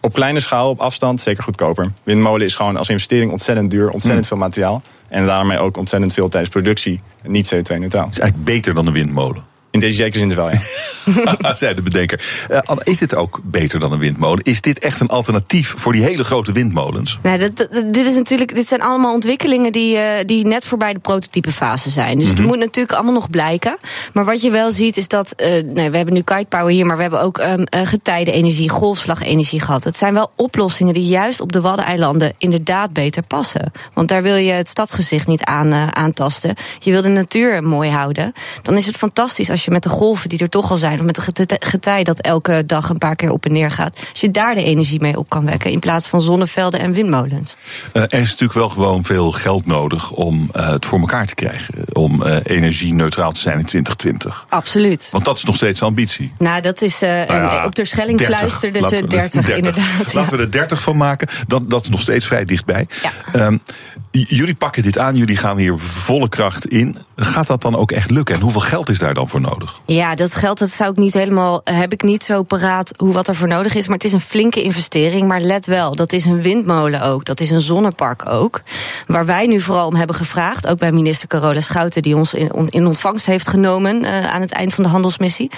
Op 0.00 0.12
kleine 0.12 0.40
schaal, 0.40 0.70
op 0.70 0.80
afstand, 0.80 1.20
zeker 1.20 1.42
goedkoper. 1.42 1.92
Windmolen 2.02 2.46
is 2.46 2.54
gewoon 2.54 2.76
als 2.76 2.88
investering 2.88 3.30
ontzettend 3.30 3.70
duur, 3.70 3.90
ontzettend 3.90 4.28
hmm. 4.28 4.38
veel 4.38 4.46
materiaal. 4.46 4.82
En 5.08 5.26
daarmee 5.26 5.58
ook 5.58 5.76
ontzettend 5.76 6.12
veel 6.12 6.28
tijdens 6.28 6.52
productie 6.52 7.00
niet 7.22 7.54
CO2-neutraal. 7.54 8.08
is 8.10 8.18
eigenlijk 8.18 8.44
beter 8.44 8.74
dan 8.74 8.86
een 8.86 8.92
windmolen. 8.92 9.44
In 9.74 9.80
deze 9.80 9.96
zekere 9.96 10.18
zin 10.18 10.34
wel, 10.34 10.50
ja. 10.50 11.54
Zei 11.54 11.74
de 11.74 11.82
bedenker. 11.82 12.46
Uh, 12.50 12.76
is 12.82 12.98
dit 12.98 13.14
ook 13.14 13.40
beter 13.44 13.78
dan 13.78 13.92
een 13.92 13.98
windmolen? 13.98 14.44
Is 14.44 14.60
dit 14.60 14.78
echt 14.78 15.00
een 15.00 15.08
alternatief 15.08 15.74
voor 15.76 15.92
die 15.92 16.02
hele 16.02 16.24
grote 16.24 16.52
windmolens? 16.52 17.18
Nou, 17.22 17.38
dit, 17.38 17.68
dit, 17.90 18.06
is 18.06 18.14
natuurlijk, 18.14 18.54
dit 18.54 18.66
zijn 18.66 18.82
allemaal 18.82 19.12
ontwikkelingen 19.12 19.72
die, 19.72 19.96
uh, 19.96 20.02
die 20.26 20.46
net 20.46 20.66
voorbij 20.66 20.92
de 20.92 20.98
prototype 20.98 21.50
fase 21.50 21.90
zijn. 21.90 22.18
Dus 22.18 22.26
mm 22.26 22.30
-hmm. 22.32 22.40
het 22.40 22.48
moet 22.48 22.58
natuurlijk 22.58 22.94
allemaal 22.94 23.12
nog 23.12 23.30
blijken. 23.30 23.76
Maar 24.12 24.24
wat 24.24 24.42
je 24.42 24.50
wel 24.50 24.70
ziet 24.70 24.96
is 24.96 25.08
dat, 25.08 25.34
uh, 25.36 25.46
nee, 25.46 25.90
we 25.90 25.96
hebben 25.96 26.14
nu 26.14 26.22
kite 26.22 26.46
power 26.48 26.70
hier, 26.70 26.86
maar 26.86 26.96
we 26.96 27.02
hebben 27.02 27.20
ook 27.20 27.38
um, 27.38 27.64
getijdenenergie, 27.70 28.68
golfslagenergie 28.68 29.60
gehad. 29.60 29.84
Het 29.84 29.96
zijn 29.96 30.14
wel 30.14 30.30
oplossingen 30.36 30.94
die 30.94 31.06
juist 31.06 31.40
op 31.40 31.52
de 31.52 31.60
Waddeneilanden 31.60 32.34
inderdaad 32.38 32.92
beter 32.92 33.22
passen. 33.22 33.72
Want 33.94 34.08
daar 34.08 34.22
wil 34.22 34.36
je 34.36 34.52
het 34.52 34.68
stadsgezicht 34.68 35.26
niet 35.26 35.42
aan, 35.42 35.72
aantasten. 35.94 36.54
Je 36.78 36.90
wil 36.90 37.02
de 37.02 37.08
natuur 37.08 37.62
mooi 37.62 37.90
houden. 37.90 38.32
Dan 38.62 38.76
is 38.76 38.86
het 38.86 38.96
fantastisch 38.96 39.50
als 39.50 39.63
je 39.63 39.63
je 39.64 39.70
met 39.70 39.82
de 39.82 39.88
golven 39.88 40.28
die 40.28 40.38
er 40.38 40.48
toch 40.48 40.70
al 40.70 40.76
zijn, 40.76 40.98
of 40.98 41.04
met 41.04 41.26
het 41.26 41.56
getij 41.58 42.04
dat 42.04 42.20
elke 42.20 42.62
dag 42.66 42.88
een 42.88 42.98
paar 42.98 43.16
keer 43.16 43.30
op 43.30 43.44
en 43.44 43.52
neer 43.52 43.70
gaat, 43.70 43.98
als 44.10 44.20
je 44.20 44.30
daar 44.30 44.54
de 44.54 44.64
energie 44.64 45.00
mee 45.00 45.18
op 45.18 45.28
kan 45.28 45.46
wekken 45.46 45.70
in 45.70 45.78
plaats 45.78 46.08
van 46.08 46.20
zonnevelden 46.20 46.80
en 46.80 46.92
windmolens. 46.92 47.56
Uh, 47.92 48.02
er 48.02 48.12
is 48.12 48.30
natuurlijk 48.30 48.58
wel 48.58 48.68
gewoon 48.68 49.04
veel 49.04 49.32
geld 49.32 49.66
nodig 49.66 50.10
om 50.10 50.50
uh, 50.56 50.68
het 50.68 50.86
voor 50.86 51.00
elkaar 51.00 51.26
te 51.26 51.34
krijgen. 51.34 51.74
Om 51.92 52.22
uh, 52.22 52.36
energie-neutraal 52.44 53.32
te 53.32 53.40
zijn 53.40 53.58
in 53.58 53.64
2020. 53.64 54.46
Absoluut. 54.48 55.08
Want 55.10 55.24
dat 55.24 55.36
is 55.36 55.44
nog 55.44 55.56
steeds 55.56 55.82
ambitie. 55.82 56.32
Nou, 56.38 56.60
dat 56.60 56.82
is. 56.82 57.00
Nou 57.00 57.26
ja, 57.26 57.64
op 57.64 57.74
de 57.74 57.84
Schelling 57.84 58.18
30. 58.18 58.36
fluisterde 58.36 58.82
ze 58.82 59.06
30, 59.06 59.42
30, 59.42 59.54
inderdaad. 59.56 60.12
Laten 60.12 60.36
we 60.36 60.42
er 60.42 60.50
30 60.50 60.82
van 60.82 60.96
maken. 60.96 61.28
Dat, 61.46 61.70
dat 61.70 61.82
is 61.82 61.88
nog 61.88 62.00
steeds 62.00 62.26
vrij 62.26 62.44
dichtbij. 62.44 62.86
Ja. 63.02 63.46
Um, 63.46 63.62
jullie 64.10 64.54
pakken 64.54 64.82
dit 64.82 64.98
aan, 64.98 65.16
jullie 65.16 65.36
gaan 65.36 65.56
hier 65.56 65.78
volle 65.78 66.28
kracht 66.28 66.66
in. 66.66 66.96
Gaat 67.16 67.46
dat 67.46 67.62
dan 67.62 67.76
ook 67.76 67.92
echt 67.92 68.10
lukken? 68.10 68.34
En 68.34 68.40
hoeveel 68.40 68.60
geld 68.60 68.88
is 68.88 68.98
daar 68.98 69.14
dan 69.14 69.28
voor 69.28 69.40
nodig? 69.40 69.53
Ja, 69.86 70.14
dat 70.14 70.34
geld 70.34 70.58
dat 70.58 70.70
zou 70.70 70.90
ik 70.90 70.96
niet 70.96 71.14
helemaal, 71.14 71.60
heb 71.64 71.92
ik 71.92 72.02
niet 72.02 72.24
zo 72.24 72.42
paraat 72.42 72.92
hoe 72.96 73.12
wat 73.12 73.28
er 73.28 73.34
voor 73.34 73.48
nodig 73.48 73.74
is. 73.74 73.86
Maar 73.86 73.96
het 73.96 74.04
is 74.04 74.12
een 74.12 74.20
flinke 74.20 74.62
investering. 74.62 75.28
Maar 75.28 75.40
let 75.40 75.66
wel, 75.66 75.94
dat 75.94 76.12
is 76.12 76.24
een 76.24 76.42
windmolen 76.42 77.02
ook. 77.02 77.24
Dat 77.24 77.40
is 77.40 77.50
een 77.50 77.60
zonnepark 77.60 78.28
ook. 78.28 78.62
Waar 79.06 79.26
wij 79.26 79.46
nu 79.46 79.60
vooral 79.60 79.86
om 79.86 79.94
hebben 79.94 80.16
gevraagd, 80.16 80.66
ook 80.66 80.78
bij 80.78 80.92
minister 80.92 81.28
Carola 81.28 81.60
Schouten, 81.60 82.02
die 82.02 82.16
ons 82.16 82.34
in, 82.34 82.68
in 82.68 82.86
ontvangst 82.86 83.26
heeft 83.26 83.48
genomen 83.48 84.02
uh, 84.02 84.32
aan 84.34 84.40
het 84.40 84.52
eind 84.52 84.74
van 84.74 84.84
de 84.84 84.90
handelsmissie, 84.90 85.50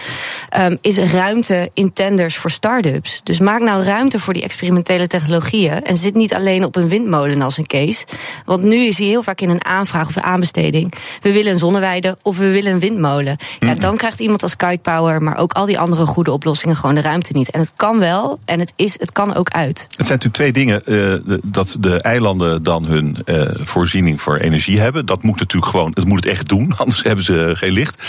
um, 0.58 0.78
is 0.80 0.98
ruimte 0.98 1.70
in 1.74 1.92
tenders 1.92 2.36
voor 2.36 2.50
start-ups. 2.50 3.20
Dus 3.22 3.38
maak 3.38 3.60
nou 3.60 3.82
ruimte 3.82 4.20
voor 4.20 4.32
die 4.32 4.42
experimentele 4.42 5.06
technologieën. 5.06 5.82
En 5.82 5.96
zit 5.96 6.14
niet 6.14 6.34
alleen 6.34 6.64
op 6.64 6.76
een 6.76 6.88
windmolen 6.88 7.42
als 7.42 7.58
een 7.58 7.66
case. 7.66 8.04
Want 8.44 8.62
nu 8.62 8.76
is 8.76 8.98
hij 8.98 9.06
heel 9.06 9.22
vaak 9.22 9.40
in 9.40 9.50
een 9.50 9.64
aanvraag 9.64 10.08
of 10.08 10.16
een 10.16 10.22
aanbesteding. 10.22 10.92
We 11.20 11.32
willen 11.32 11.52
een 11.52 11.58
zonneweide 11.58 12.18
of 12.22 12.38
we 12.38 12.50
willen 12.50 12.72
een 12.72 12.80
windmolen. 12.80 13.36
Ja, 13.58 13.66
mhm. 13.66 13.78
Dan 13.86 13.96
krijgt 13.96 14.20
iemand 14.20 14.42
als 14.42 14.56
Kite 14.56 14.78
Power, 14.82 15.22
maar 15.22 15.36
ook 15.36 15.52
al 15.52 15.66
die 15.66 15.78
andere 15.78 16.06
goede 16.06 16.32
oplossingen 16.32 16.76
gewoon 16.76 16.94
de 16.94 17.00
ruimte 17.00 17.32
niet. 17.32 17.50
En 17.50 17.60
het 17.60 17.72
kan 17.76 17.98
wel 17.98 18.38
en 18.44 18.60
het, 18.60 18.72
is, 18.76 19.00
het 19.00 19.12
kan 19.12 19.34
ook 19.34 19.48
uit. 19.48 19.78
Het 19.78 20.06
zijn 20.06 20.18
natuurlijk 20.20 20.34
twee 20.34 20.52
dingen. 20.52 20.82
Uh, 20.84 21.38
dat 21.44 21.76
de 21.80 22.00
eilanden 22.00 22.62
dan 22.62 22.86
hun 22.86 23.18
uh, 23.24 23.42
voorziening 23.52 24.20
voor 24.20 24.36
energie 24.36 24.80
hebben. 24.80 25.06
Dat 25.06 25.22
moet 25.22 25.38
natuurlijk 25.38 25.70
gewoon, 25.70 25.90
dat 25.90 26.04
moet 26.04 26.24
het 26.24 26.32
echt 26.32 26.48
doen, 26.48 26.72
anders 26.76 27.02
hebben 27.02 27.24
ze 27.24 27.52
geen 27.54 27.72
licht. 27.72 28.06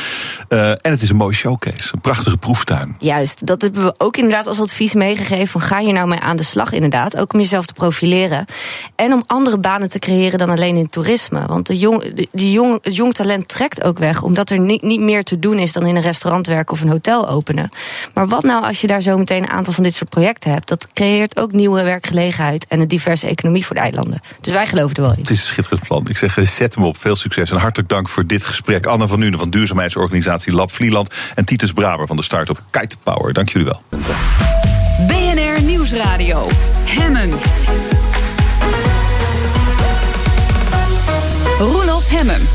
Uh, 0.49 0.69
en 0.69 0.77
het 0.81 1.01
is 1.01 1.09
een 1.09 1.15
mooie 1.15 1.35
showcase, 1.35 1.89
een 1.93 2.01
prachtige 2.01 2.37
proeftuin. 2.37 2.95
Juist, 2.99 3.45
dat 3.45 3.61
hebben 3.61 3.83
we 3.83 3.93
ook 3.97 4.17
inderdaad 4.17 4.47
als 4.47 4.59
advies 4.59 4.93
meegegeven. 4.93 5.47
Van 5.47 5.61
ga 5.61 5.79
hier 5.79 5.93
nou 5.93 6.07
mee 6.07 6.19
aan 6.19 6.37
de 6.37 6.43
slag 6.43 6.71
inderdaad. 6.71 7.17
Ook 7.17 7.33
om 7.33 7.39
jezelf 7.39 7.65
te 7.65 7.73
profileren. 7.73 8.45
En 8.95 9.13
om 9.13 9.23
andere 9.25 9.57
banen 9.57 9.89
te 9.89 9.99
creëren 9.99 10.39
dan 10.39 10.49
alleen 10.49 10.75
in 10.75 10.89
toerisme. 10.89 11.45
Want 11.45 11.67
de 11.67 11.77
jong, 11.77 12.27
de 12.31 12.51
jong, 12.51 12.79
het 12.81 12.95
jong 12.95 13.13
talent 13.13 13.47
trekt 13.47 13.83
ook 13.83 13.97
weg, 13.97 14.23
omdat 14.23 14.49
er 14.49 14.59
niet, 14.59 14.81
niet 14.81 14.99
meer 14.99 15.23
te 15.23 15.39
doen 15.39 15.59
is 15.59 15.66
dan 15.71 15.85
in 15.85 15.95
een 15.95 16.01
restaurant 16.01 16.47
werken 16.47 16.73
of 16.73 16.81
een 16.81 16.89
hotel 16.89 17.29
openen. 17.29 17.69
Maar 18.13 18.27
wat 18.27 18.43
nou 18.43 18.63
als 18.63 18.81
je 18.81 18.87
daar 18.87 19.01
zo 19.01 19.17
meteen 19.17 19.43
een 19.43 19.49
aantal 19.49 19.73
van 19.73 19.83
dit 19.83 19.93
soort 19.93 20.09
projecten 20.09 20.51
hebt? 20.51 20.67
Dat 20.67 20.87
creëert 20.93 21.39
ook 21.39 21.51
nieuwe 21.51 21.83
werkgelegenheid 21.83 22.65
en 22.67 22.79
een 22.79 22.87
diverse 22.87 23.27
economie 23.27 23.65
voor 23.65 23.75
de 23.75 23.81
eilanden. 23.81 24.21
Dus 24.41 24.53
wij 24.53 24.65
geloven 24.65 24.95
er 24.95 25.01
wel 25.01 25.11
Het 25.11 25.29
is 25.29 25.39
een 25.39 25.47
schitterend 25.47 25.87
plan. 25.87 26.07
Ik 26.07 26.17
zeg, 26.17 26.37
zet 26.43 26.75
hem 26.75 26.83
op. 26.83 26.97
Veel 26.97 27.15
succes 27.15 27.51
en 27.51 27.57
hartelijk 27.57 27.89
dank 27.89 28.09
voor 28.09 28.25
dit 28.25 28.45
gesprek. 28.45 28.85
Anne 28.85 29.07
van 29.07 29.19
Nuenen 29.19 29.39
van 29.39 29.49
duurzaamheidsorganisatie 29.49 30.53
Lab 30.53 30.71
Vlieland... 30.71 31.13
en 31.33 31.45
Titus 31.45 31.71
Braber 31.71 32.07
van 32.07 32.15
de 32.15 32.23
start-up 32.23 32.63
Kite 32.69 32.95
Power. 33.03 33.33
Dank 33.33 33.49
jullie 33.49 33.67
wel. 33.67 33.81
BNR 35.07 35.61
Nieuwsradio. 35.61 36.47
Hemmen. 36.85 37.96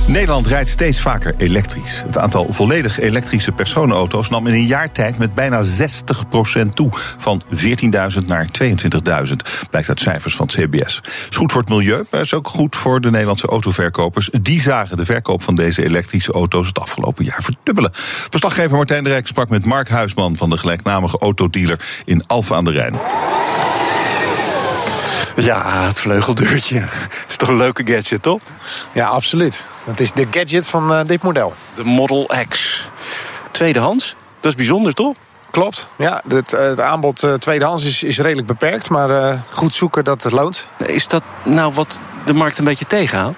Nederland 0.06 0.46
rijdt 0.46 0.68
steeds 0.68 1.00
vaker 1.00 1.34
elektrisch. 1.38 2.02
Het 2.06 2.18
aantal 2.18 2.46
volledig 2.50 3.00
elektrische 3.00 3.52
personenauto's 3.52 4.28
nam 4.28 4.46
in 4.46 4.54
een 4.54 4.66
jaar 4.66 4.92
tijd 4.92 5.18
met 5.18 5.34
bijna 5.34 5.62
60% 5.64 6.68
toe. 6.74 6.90
Van 7.18 7.42
14.000 7.54 8.26
naar 8.26 8.48
22.000, 8.62 9.32
blijkt 9.70 9.88
uit 9.88 10.00
cijfers 10.00 10.36
van 10.36 10.46
het 10.46 10.54
CBS. 10.54 11.00
Is 11.30 11.36
goed 11.36 11.52
voor 11.52 11.60
het 11.60 11.70
milieu, 11.70 12.04
maar 12.10 12.20
is 12.20 12.34
ook 12.34 12.48
goed 12.48 12.76
voor 12.76 13.00
de 13.00 13.10
Nederlandse 13.10 13.46
autoverkopers. 13.46 14.30
Die 14.42 14.60
zagen 14.60 14.96
de 14.96 15.04
verkoop 15.04 15.42
van 15.42 15.54
deze 15.54 15.84
elektrische 15.84 16.32
auto's 16.32 16.66
het 16.66 16.78
afgelopen 16.78 17.24
jaar 17.24 17.42
verdubbelen. 17.42 17.90
Verslaggever 17.92 18.76
Martijn 18.76 19.04
de 19.04 19.20
sprak 19.22 19.48
met 19.48 19.64
Mark 19.64 19.88
Huisman 19.88 20.36
van 20.36 20.50
de 20.50 20.56
gelijknamige 20.56 21.18
autodealer 21.18 22.02
in 22.04 22.26
Alphen 22.26 22.56
aan 22.56 22.64
de 22.64 22.70
Rijn. 22.70 22.94
Ja, 25.36 25.86
het 25.86 26.00
vleugeldeurtje. 26.00 26.84
Is 27.28 27.36
toch 27.36 27.48
een 27.48 27.56
leuke 27.56 27.86
gadget, 27.86 28.22
toch? 28.22 28.40
Ja, 28.92 29.06
absoluut. 29.06 29.64
Het 29.84 30.00
is 30.00 30.12
de 30.12 30.26
gadget 30.30 30.68
van 30.68 30.92
uh, 30.92 31.00
dit 31.06 31.22
model. 31.22 31.54
De 31.74 31.84
Model 31.84 32.30
X. 32.48 32.82
Tweedehands. 33.50 34.14
Dat 34.40 34.50
is 34.50 34.56
bijzonder, 34.56 34.94
toch? 34.94 35.14
Klopt. 35.50 35.88
Ja, 35.96 36.22
het, 36.28 36.50
het 36.50 36.80
aanbod 36.80 37.22
uh, 37.22 37.34
tweedehands 37.34 37.84
is, 37.84 38.02
is 38.02 38.18
redelijk 38.18 38.46
beperkt. 38.46 38.88
Maar 38.88 39.10
uh, 39.10 39.38
goed 39.50 39.74
zoeken, 39.74 40.04
dat 40.04 40.22
het 40.22 40.32
loont. 40.32 40.66
Is 40.86 41.08
dat 41.08 41.22
nou 41.42 41.72
wat 41.72 41.98
de 42.24 42.32
markt 42.32 42.58
een 42.58 42.64
beetje 42.64 42.86
tegenhoudt? 42.86 43.36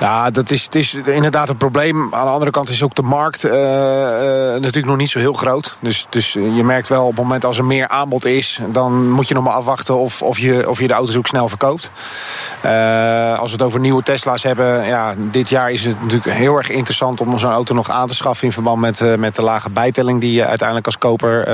Ja, 0.00 0.30
dat 0.30 0.50
is, 0.50 0.64
het 0.64 0.74
is 0.74 0.94
inderdaad 0.94 1.48
een 1.48 1.56
probleem. 1.56 2.14
Aan 2.14 2.24
de 2.24 2.30
andere 2.30 2.50
kant 2.50 2.68
is 2.68 2.82
ook 2.82 2.94
de 2.94 3.02
markt 3.02 3.44
uh, 3.44 3.52
uh, 3.52 3.58
natuurlijk 4.52 4.86
nog 4.86 4.96
niet 4.96 5.10
zo 5.10 5.18
heel 5.18 5.32
groot. 5.32 5.76
Dus, 5.80 6.06
dus 6.10 6.32
je 6.32 6.64
merkt 6.64 6.88
wel 6.88 7.02
op 7.02 7.16
het 7.16 7.22
moment 7.22 7.44
als 7.44 7.58
er 7.58 7.64
meer 7.64 7.88
aanbod 7.88 8.24
is... 8.24 8.60
dan 8.68 9.10
moet 9.10 9.28
je 9.28 9.34
nog 9.34 9.44
maar 9.44 9.52
afwachten 9.52 9.96
of, 9.96 10.22
of, 10.22 10.38
je, 10.38 10.68
of 10.68 10.78
je 10.78 10.88
de 10.88 10.94
auto's 10.94 11.16
ook 11.16 11.26
snel 11.26 11.48
verkoopt. 11.48 11.90
Als 13.38 13.50
we 13.50 13.56
het 13.56 13.62
over 13.62 13.80
nieuwe 13.80 14.02
Tesla's 14.02 14.42
hebben... 14.42 14.86
Ja, 14.86 15.14
dit 15.16 15.48
jaar 15.48 15.70
is 15.70 15.84
het 15.84 16.00
natuurlijk 16.02 16.36
heel 16.36 16.56
erg 16.56 16.70
interessant 16.70 17.20
om 17.20 17.38
zo'n 17.38 17.50
auto 17.50 17.74
nog 17.74 17.90
aan 17.90 18.08
te 18.08 18.14
schaffen... 18.14 18.46
in 18.46 18.52
verband 18.52 18.80
met, 18.80 19.18
met 19.18 19.34
de 19.34 19.42
lage 19.42 19.70
bijtelling 19.70 20.20
die 20.20 20.32
je 20.32 20.46
uiteindelijk 20.46 20.86
als 20.86 20.98
koper 20.98 21.44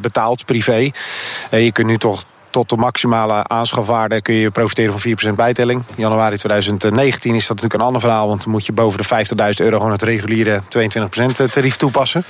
betaalt, 0.00 0.44
privé. 0.44 0.90
je 1.50 1.72
kunt 1.72 1.86
nu 1.86 1.98
toch 1.98 2.24
tot 2.52 2.68
de 2.68 2.76
maximale 2.76 3.48
aanschafwaarde 3.48 4.22
kun 4.22 4.34
je 4.34 4.50
profiteren 4.50 5.00
van 5.00 5.32
4% 5.32 5.34
bijtelling. 5.34 5.82
In 5.88 6.02
januari 6.02 6.36
2019 6.36 7.34
is 7.34 7.40
dat 7.40 7.48
natuurlijk 7.48 7.80
een 7.80 7.86
ander 7.86 8.00
verhaal, 8.00 8.28
want 8.28 8.42
dan 8.42 8.52
moet 8.52 8.66
je 8.66 8.72
boven 8.72 9.00
de 9.02 9.24
50.000 9.54 9.64
euro 9.64 9.76
gewoon 9.76 9.92
het 9.92 10.02
reguliere 10.02 10.62
22% 11.48 11.50
tarief 11.50 11.76
toepassen. 11.76 12.24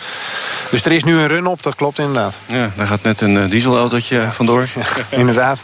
Dus 0.70 0.84
er 0.84 0.92
is 0.92 1.04
nu 1.04 1.18
een 1.18 1.28
run 1.28 1.46
op, 1.46 1.62
dat 1.62 1.74
klopt 1.74 1.98
inderdaad. 1.98 2.34
Ja, 2.46 2.70
daar 2.76 2.86
gaat 2.86 3.02
net 3.02 3.20
een 3.20 3.50
dieselautootje 3.50 4.26
vandoor. 4.30 4.66
Ja, 4.74 4.82
inderdaad. 5.20 5.60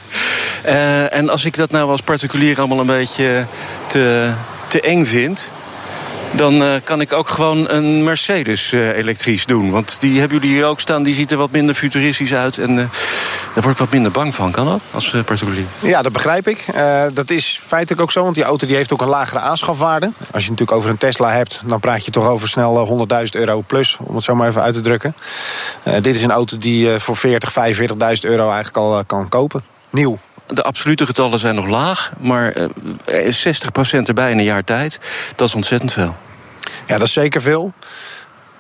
Uh, 0.67 1.15
en 1.15 1.29
als 1.29 1.45
ik 1.45 1.57
dat 1.57 1.71
nou 1.71 1.91
als 1.91 2.01
particulier 2.01 2.59
allemaal 2.59 2.81
een 2.81 2.87
beetje 2.87 3.45
te, 3.87 4.33
te 4.69 4.81
eng 4.81 5.05
vind 5.05 5.49
dan 6.31 6.63
uh, 6.63 6.75
kan 6.85 7.01
ik 7.01 7.13
ook 7.13 7.29
gewoon 7.29 7.71
een 7.71 8.05
Mercedes 8.05 8.73
uh, 8.73 8.97
elektrisch 8.97 9.47
doen. 9.47 9.71
Want 9.71 9.97
die 10.01 10.21
hebben 10.21 10.39
jullie 10.39 10.55
hier 10.55 10.67
ook 10.67 10.81
staan, 10.81 11.03
die 11.03 11.15
ziet 11.15 11.31
er 11.31 11.37
wat 11.37 11.51
minder 11.51 11.75
futuristisch 11.75 12.35
uit. 12.35 12.59
En 12.59 12.71
uh, 12.71 12.77
daar 13.55 13.63
word 13.63 13.71
ik 13.71 13.79
wat 13.79 13.91
minder 13.91 14.13
bang 14.13 14.35
van. 14.35 14.51
Kan 14.51 14.67
dat 14.67 14.81
als 14.91 15.17
particulier? 15.25 15.65
Ja, 15.79 16.03
dat 16.03 16.13
begrijp 16.13 16.49
ik. 16.49 16.65
dat 17.15 17.31
is 17.31 17.61
feitelijk 17.67 18.03
ook 18.03 18.13
zo, 18.13 18.23
want 18.23 18.35
die 18.35 18.45
auto 18.45 18.67
die 18.67 18.77
heeft 18.77 18.93
ook 18.93 19.01
een 19.01 19.09
lagere 19.09 19.41
aanschafwaarde. 19.41 20.11
Als 20.33 20.45
je 20.45 20.51
natuurlijk 20.51 20.79
over 20.79 20.91
een 20.91 20.99
Tesla 20.99 21.31
hebt, 21.31 21.63
dan 21.67 21.81
praat 21.81 22.05
je 22.05 22.11
toch 22.11 22.27
over 22.27 22.49
snel 22.49 23.07
100.000 23.13 23.25
euro 23.31 23.65
plus. 23.67 23.97
Om 24.01 24.15
het 24.15 24.25
zo 24.25 24.35
maar 24.35 24.49
even 24.49 24.63
uit 24.63 24.75
te 24.75 24.81
drukken. 24.81 25.15
dit 25.83 26.15
is 26.15 26.23
een 26.23 26.31
auto 26.31 26.59
die 26.59 26.89
voor 26.99 27.17
40, 27.17 27.53
45.000 27.53 27.89
euro 28.21 28.45
eigenlijk 28.45 28.77
al 28.77 29.05
kan 29.05 29.29
kopen. 29.29 29.63
Nieuw. 29.91 30.19
De 30.49 30.63
absolute 30.63 31.07
getallen 31.07 31.39
zijn 31.39 31.55
nog 31.55 31.67
laag, 31.67 32.13
maar 32.21 32.55
60% 32.55 32.61
erbij 34.05 34.31
in 34.31 34.39
een 34.39 34.45
jaar 34.45 34.65
tijd, 34.65 35.01
dat 35.37 35.49
is 35.49 35.55
ontzettend 35.55 35.93
veel. 35.93 36.17
Ja, 36.87 36.99
dat 36.99 37.07
is 37.07 37.13
zeker 37.13 37.43
veel. 37.43 37.73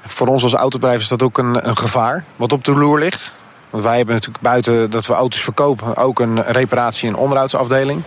Voor 0.06 0.26
ons 0.26 0.42
als 0.42 0.52
autobedrijf 0.52 1.00
is 1.00 1.08
dat 1.08 1.22
ook 1.22 1.38
een, 1.38 1.68
een 1.68 1.76
gevaar 1.76 2.24
wat 2.36 2.52
op 2.52 2.64
de 2.64 2.72
loer 2.72 2.98
ligt. 2.98 3.34
Want 3.70 3.82
wij 3.82 3.96
hebben 3.96 4.14
natuurlijk 4.14 4.44
buiten 4.44 4.90
dat 4.90 5.06
we 5.06 5.12
auto's 5.12 5.40
verkopen 5.40 5.96
ook 5.96 6.20
een 6.20 6.42
reparatie- 6.42 7.08
en 7.08 7.16
onderhoudsafdeling. 7.16 8.02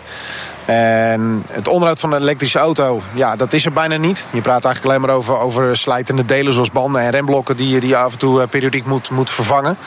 En 0.65 1.43
het 1.47 1.67
onderhoud 1.67 1.99
van 1.99 2.11
een 2.11 2.21
elektrische 2.21 2.59
auto, 2.59 3.01
ja, 3.13 3.35
dat 3.35 3.53
is 3.53 3.65
er 3.65 3.71
bijna 3.71 3.95
niet. 3.95 4.25
Je 4.31 4.41
praat 4.41 4.65
eigenlijk 4.65 4.85
alleen 4.85 5.07
maar 5.07 5.17
over, 5.17 5.37
over 5.37 5.77
slijtende 5.77 6.25
delen 6.25 6.53
zoals 6.53 6.71
banden 6.71 7.01
en 7.01 7.09
remblokken 7.09 7.55
die, 7.55 7.79
die 7.79 7.89
je 7.89 7.97
af 7.97 8.11
en 8.11 8.19
toe 8.19 8.47
periodiek 8.47 8.85
moet, 8.85 9.09
moet 9.09 9.29
vervangen. 9.29 9.77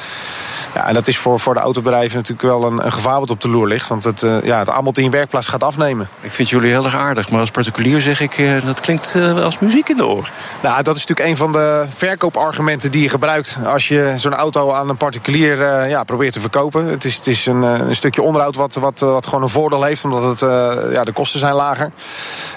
Ja, 0.74 0.86
en 0.86 0.94
dat 0.94 1.06
is 1.06 1.18
voor, 1.18 1.40
voor 1.40 1.54
de 1.54 1.60
autobedrijven 1.60 2.16
natuurlijk 2.16 2.48
wel 2.48 2.64
een, 2.64 2.84
een 2.84 2.92
gevaar 2.92 3.20
wat 3.20 3.30
op 3.30 3.40
de 3.40 3.48
loer 3.48 3.66
ligt. 3.66 3.88
Want 3.88 4.04
het, 4.04 4.22
uh, 4.22 4.42
ja, 4.42 4.58
het 4.58 4.68
aanbod 4.68 4.98
in 4.98 5.04
je 5.04 5.10
werkplaats 5.10 5.46
gaat 5.46 5.62
afnemen. 5.62 6.08
Ik 6.20 6.32
vind 6.32 6.50
jullie 6.50 6.70
heel 6.70 6.84
erg 6.84 6.94
aardig, 6.94 7.30
maar 7.30 7.40
als 7.40 7.50
particulier 7.50 8.00
zeg 8.00 8.20
ik... 8.20 8.38
Uh, 8.38 8.64
dat 8.64 8.80
klinkt 8.80 9.14
uh, 9.16 9.44
als 9.44 9.58
muziek 9.58 9.88
in 9.88 9.96
de 9.96 10.06
oor. 10.06 10.30
Nou, 10.62 10.82
dat 10.82 10.96
is 10.96 11.06
natuurlijk 11.06 11.28
een 11.28 11.36
van 11.36 11.52
de 11.52 11.86
verkoopargumenten 11.94 12.90
die 12.90 13.02
je 13.02 13.08
gebruikt... 13.08 13.58
als 13.66 13.88
je 13.88 14.12
zo'n 14.16 14.34
auto 14.34 14.72
aan 14.72 14.88
een 14.88 14.96
particulier 14.96 15.88
ja, 15.88 16.04
probeert 16.04 16.32
te 16.32 16.40
verkopen. 16.40 16.86
Het 16.86 17.04
is, 17.04 17.16
het 17.16 17.26
is 17.26 17.46
een, 17.46 17.62
een 17.62 17.96
stukje 17.96 18.22
onderhoud 18.22 18.56
wat, 18.56 18.74
wat, 18.74 19.00
wat 19.00 19.26
gewoon 19.26 19.42
een 19.42 19.48
voordeel 19.48 19.82
heeft... 19.82 20.04
omdat 20.04 20.40
het, 20.40 20.50
ja, 20.92 21.04
de 21.04 21.12
kosten 21.12 21.38
zijn 21.38 21.54
lager. 21.54 21.90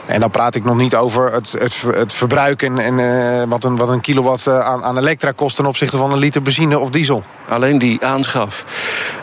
En 0.06 0.20
dan 0.20 0.32
praat 0.32 0.56
ik 0.56 0.64
nog 0.64 0.76
niet 0.76 0.96
over 0.96 1.34
het, 1.34 1.52
het, 1.52 1.84
het 1.96 2.14
verbruik... 2.14 2.62
en, 2.62 2.78
en 2.78 3.50
wat, 3.50 3.64
een, 3.64 3.76
wat 3.76 3.90
een 3.90 4.02
kilowatt 4.02 4.48
aan, 4.48 4.84
aan 4.84 4.98
elektra 4.98 5.32
kost... 5.32 5.56
ten 5.56 5.66
opzichte 5.66 5.98
van 5.98 6.12
een 6.12 6.20
liter 6.20 6.42
benzine 6.42 6.80
of 6.80 6.90
diesel. 6.90 7.24
Alleen 7.50 7.78
die 7.78 8.06
aanschaf. 8.08 8.66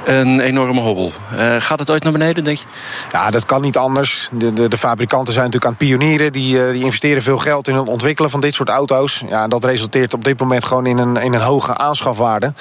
Een 0.04 0.40
enorme 0.40 0.80
hobbel. 0.80 1.12
Uh, 1.32 1.56
gaat 1.58 1.78
het 1.78 1.90
ooit 1.90 2.02
naar 2.02 2.12
beneden, 2.12 2.44
denk 2.44 2.58
je? 2.58 2.64
Ja, 3.12 3.30
dat 3.30 3.44
kan 3.46 3.60
niet 3.60 3.76
anders. 3.76 4.28
De, 4.32 4.52
de, 4.52 4.68
de 4.68 4.76
fabrikanten 4.76 5.32
zijn 5.32 5.44
natuurlijk 5.44 5.72
aan 5.72 5.78
het 5.78 5.88
pionieren. 5.88 6.32
Die, 6.32 6.56
uh, 6.56 6.72
die 6.72 6.84
investeren 6.84 7.22
veel 7.22 7.38
geld 7.38 7.68
in 7.68 7.74
het 7.74 7.88
ontwikkelen 7.88 8.30
van 8.30 8.40
dit 8.40 8.54
soort 8.54 8.68
auto's. 8.68 9.22
Ja, 9.28 9.48
dat 9.48 9.64
resulteert 9.64 10.14
op 10.14 10.24
dit 10.24 10.40
moment 10.40 10.64
gewoon 10.64 10.86
in 10.86 10.98
een, 10.98 11.16
in 11.16 11.34
een 11.34 11.40
hoge 11.40 11.76
aanschafwaarde. 11.76 12.52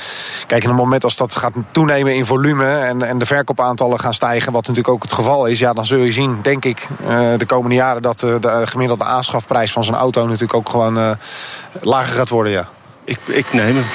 Kijk, 0.47 0.63
in 0.63 0.69
het 0.69 0.77
moment 0.77 1.03
als 1.03 1.15
dat 1.15 1.36
gaat 1.36 1.53
toenemen 1.71 2.15
in 2.15 2.25
volume... 2.25 2.65
en, 2.65 3.01
en 3.01 3.17
de 3.17 3.25
verkoopaantallen 3.25 3.99
gaan 3.99 4.13
stijgen, 4.13 4.51
wat 4.51 4.62
natuurlijk 4.62 4.93
ook 4.93 5.03
het 5.03 5.13
geval 5.13 5.45
is... 5.45 5.59
ja, 5.59 5.73
dan 5.73 5.86
zul 5.86 5.99
je 5.99 6.12
zien, 6.12 6.39
denk 6.41 6.65
ik, 6.65 6.88
uh, 7.07 7.19
de 7.38 7.45
komende 7.45 7.75
jaren... 7.75 8.01
dat 8.01 8.19
de 8.19 8.62
gemiddelde 8.65 9.03
aanschafprijs 9.03 9.71
van 9.71 9.83
zo'n 9.83 9.95
auto 9.95 10.25
natuurlijk 10.25 10.53
ook 10.53 10.69
gewoon 10.69 11.17
lager 11.81 12.13
gaat 12.13 12.29
worden, 12.29 12.51
ja. 12.51 12.67
Ik, 13.05 13.19
ik 13.25 13.53
neem 13.53 13.75
hem. 13.75 13.86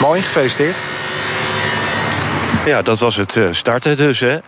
Mooi, 0.00 0.22
gefeliciteerd. 0.22 0.76
Ja, 2.64 2.82
dat 2.82 2.98
was 2.98 3.16
het 3.16 3.38
starten 3.50 3.96
dus, 3.96 4.20
hè. 4.20 4.38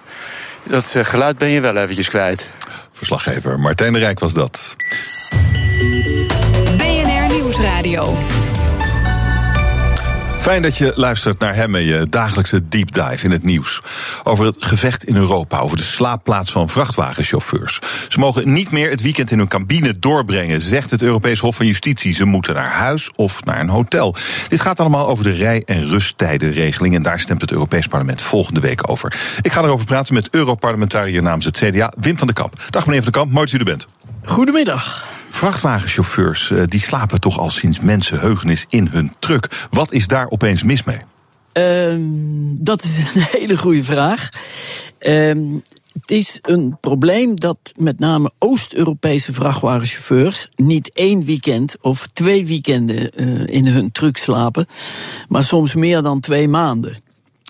Dat 0.62 0.96
geluid 1.02 1.38
ben 1.38 1.48
je 1.48 1.60
wel 1.60 1.76
eventjes 1.76 2.08
kwijt. 2.08 2.50
Verslaggever 2.92 3.60
Martijn 3.60 3.92
de 3.92 3.98
Rijk 3.98 4.18
was 4.18 4.32
dat. 4.32 4.76
BNR 6.76 7.34
Nieuwsradio. 7.34 8.16
Fijn 10.46 10.62
dat 10.62 10.76
je 10.76 10.92
luistert 10.94 11.38
naar 11.38 11.54
hem 11.54 11.74
en 11.74 11.84
je 11.84 12.06
dagelijkse 12.10 12.68
deep 12.68 12.92
dive 12.92 13.24
in 13.24 13.30
het 13.30 13.44
nieuws. 13.44 13.80
Over 14.24 14.46
het 14.46 14.56
gevecht 14.58 15.04
in 15.04 15.16
Europa, 15.16 15.58
over 15.58 15.76
de 15.76 15.82
slaapplaats 15.82 16.52
van 16.52 16.68
vrachtwagenchauffeurs. 16.68 17.80
Ze 18.08 18.18
mogen 18.18 18.52
niet 18.52 18.70
meer 18.70 18.90
het 18.90 19.02
weekend 19.02 19.30
in 19.30 19.38
hun 19.38 19.48
cabine 19.48 19.98
doorbrengen, 19.98 20.60
zegt 20.60 20.90
het 20.90 21.02
Europees 21.02 21.40
Hof 21.40 21.56
van 21.56 21.66
Justitie. 21.66 22.14
Ze 22.14 22.24
moeten 22.24 22.54
naar 22.54 22.72
huis 22.72 23.10
of 23.16 23.44
naar 23.44 23.60
een 23.60 23.68
hotel. 23.68 24.14
Dit 24.48 24.60
gaat 24.60 24.80
allemaal 24.80 25.08
over 25.08 25.24
de 25.24 25.32
rij- 25.32 25.62
en 25.64 25.88
rusttijdenregeling. 25.88 26.94
En 26.94 27.02
daar 27.02 27.20
stemt 27.20 27.40
het 27.40 27.52
Europees 27.52 27.86
Parlement 27.86 28.22
volgende 28.22 28.60
week 28.60 28.90
over. 28.90 29.14
Ik 29.42 29.52
ga 29.52 29.62
erover 29.62 29.86
praten 29.86 30.14
met 30.14 30.28
Europarlementariër 30.30 31.22
namens 31.22 31.44
het 31.44 31.56
CDA, 31.56 31.92
Wim 32.00 32.18
van 32.18 32.26
der 32.26 32.36
Kamp. 32.36 32.62
Dag 32.70 32.86
meneer 32.86 33.02
van 33.02 33.12
der 33.12 33.20
Kamp, 33.20 33.32
mooi 33.32 33.46
dat 33.46 33.54
u 33.54 33.58
er 33.58 33.64
bent. 33.64 33.86
Goedemiddag. 34.24 35.15
Vrachtwagenchauffeurs 35.36 36.52
die 36.68 36.80
slapen 36.80 37.20
toch 37.20 37.38
al 37.38 37.50
sinds 37.50 37.80
mensenheugenis 37.80 38.66
in 38.68 38.88
hun 38.88 39.12
truck. 39.18 39.66
Wat 39.70 39.92
is 39.92 40.06
daar 40.06 40.28
opeens 40.28 40.62
mis 40.62 40.84
mee? 40.84 40.98
Uh, 41.58 41.94
dat 42.58 42.82
is 42.82 43.14
een 43.14 43.26
hele 43.40 43.58
goede 43.58 43.84
vraag. 43.84 44.28
Uh, 45.00 45.60
het 45.92 46.10
is 46.10 46.38
een 46.42 46.76
probleem 46.80 47.36
dat 47.36 47.58
met 47.76 47.98
name 47.98 48.30
Oost-Europese 48.38 49.32
vrachtwagenchauffeurs 49.32 50.50
niet 50.54 50.90
één 50.94 51.24
weekend 51.24 51.76
of 51.80 52.08
twee 52.12 52.46
weekenden 52.46 53.10
uh, 53.14 53.46
in 53.46 53.66
hun 53.66 53.92
truck 53.92 54.16
slapen, 54.16 54.66
maar 55.28 55.44
soms 55.44 55.74
meer 55.74 56.02
dan 56.02 56.20
twee 56.20 56.48
maanden. 56.48 56.98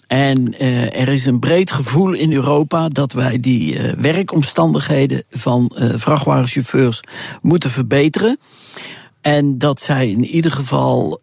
En 0.06 0.54
uh, 0.62 1.00
er 1.00 1.08
is 1.08 1.26
een 1.26 1.38
breed 1.38 1.70
gevoel 1.70 2.12
in 2.12 2.32
Europa 2.32 2.88
dat 2.88 3.12
wij 3.12 3.40
die 3.40 3.74
uh, 3.74 3.92
werkomstandigheden 3.92 5.24
van 5.28 5.72
uh, 5.74 5.90
vrachtwagenchauffeurs 5.96 7.00
moeten 7.42 7.70
verbeteren. 7.70 8.38
En 9.20 9.58
dat 9.58 9.80
zij 9.80 10.10
in 10.10 10.24
ieder 10.24 10.50
geval 10.50 11.20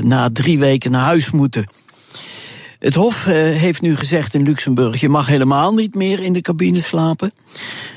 na 0.00 0.30
drie 0.32 0.58
weken 0.58 0.90
naar 0.90 1.04
huis 1.04 1.30
moeten. 1.30 1.70
Het 2.78 2.94
Hof 2.94 3.24
heeft 3.24 3.80
nu 3.80 3.96
gezegd 3.96 4.34
in 4.34 4.42
Luxemburg: 4.42 5.00
je 5.00 5.08
mag 5.08 5.26
helemaal 5.26 5.74
niet 5.74 5.94
meer 5.94 6.20
in 6.20 6.32
de 6.32 6.40
cabine 6.40 6.80
slapen. 6.80 7.32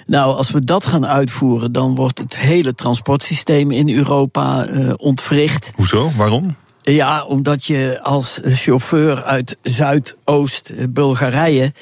Nou, 0.06 0.36
als 0.36 0.52
we 0.52 0.60
dat 0.60 0.86
gaan 0.86 1.06
uitvoeren, 1.06 1.72
dan 1.72 1.96
wordt 1.96 2.20
het 2.20 2.38
hele 2.38 2.76
transportsysteem 2.76 3.72
in 3.72 3.90
Europa 3.90 4.68
ontwricht. 4.96 5.72
Hoezo? 5.76 6.12
Waarom? 6.16 6.56
Ja, 6.86 7.24
omdat 7.24 7.66
je 7.66 8.00
als 8.02 8.40
chauffeur 8.44 9.24
uit 9.24 9.58
Zuidoost-Bulgarije 9.62 11.74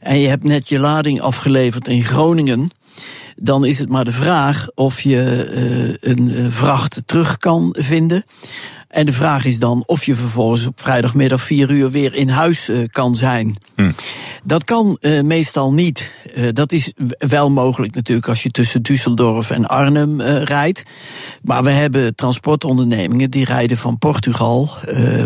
en 0.00 0.20
je 0.20 0.28
hebt 0.28 0.44
net 0.44 0.68
je 0.68 0.78
lading 0.78 1.20
afgeleverd 1.20 1.88
in 1.88 2.02
Groningen, 2.02 2.70
dan 3.36 3.64
is 3.64 3.78
het 3.78 3.88
maar 3.88 4.04
de 4.04 4.12
vraag 4.12 4.68
of 4.74 5.00
je 5.00 5.48
uh, 5.50 5.94
een 6.12 6.52
vracht 6.52 7.02
terug 7.06 7.38
kan 7.38 7.74
vinden. 7.78 8.24
En 8.88 9.06
de 9.06 9.12
vraag 9.12 9.44
is 9.44 9.58
dan 9.58 9.82
of 9.86 10.04
je 10.04 10.14
vervolgens 10.14 10.66
op 10.66 10.80
vrijdagmiddag 10.80 11.42
vier 11.42 11.70
uur 11.70 11.90
weer 11.90 12.14
in 12.14 12.28
huis 12.28 12.68
uh, 12.68 12.78
kan 12.90 13.16
zijn. 13.16 13.56
Hm. 13.74 13.90
Dat 14.44 14.64
kan 14.64 14.96
uh, 15.00 15.20
meestal 15.20 15.72
niet. 15.72 16.12
Uh, 16.34 16.48
dat 16.52 16.72
is 16.72 16.92
wel 17.18 17.50
mogelijk 17.50 17.94
natuurlijk 17.94 18.28
als 18.28 18.42
je 18.42 18.50
tussen 18.50 18.82
Düsseldorf 18.82 19.50
en 19.50 19.66
Arnhem 19.66 20.20
rijdt. 20.20 20.82
Maar 21.42 21.62
we 21.62 21.70
hebben 21.70 22.14
transportondernemingen 22.14 23.30
die 23.30 23.44
rijden 23.44 23.78
van 23.78 23.98
Portugal 23.98 24.70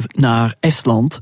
naar 0.08 0.54
Estland. 0.60 1.18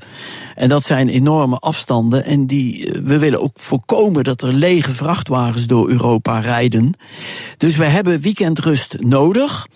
En 0.55 0.69
dat 0.69 0.85
zijn 0.85 1.09
enorme 1.09 1.57
afstanden. 1.57 2.25
En 2.25 2.47
die, 2.47 2.93
we 3.03 3.19
willen 3.19 3.41
ook 3.41 3.59
voorkomen 3.59 4.25
dat 4.25 4.43
er 4.43 4.53
lege 4.53 4.91
vrachtwagens 4.91 5.67
door 5.67 5.89
Europa 5.89 6.39
rijden. 6.39 6.95
Dus 7.57 7.77
we 7.77 7.85
hebben 7.85 8.21
weekendrust 8.21 8.97
nodig. 8.99 9.67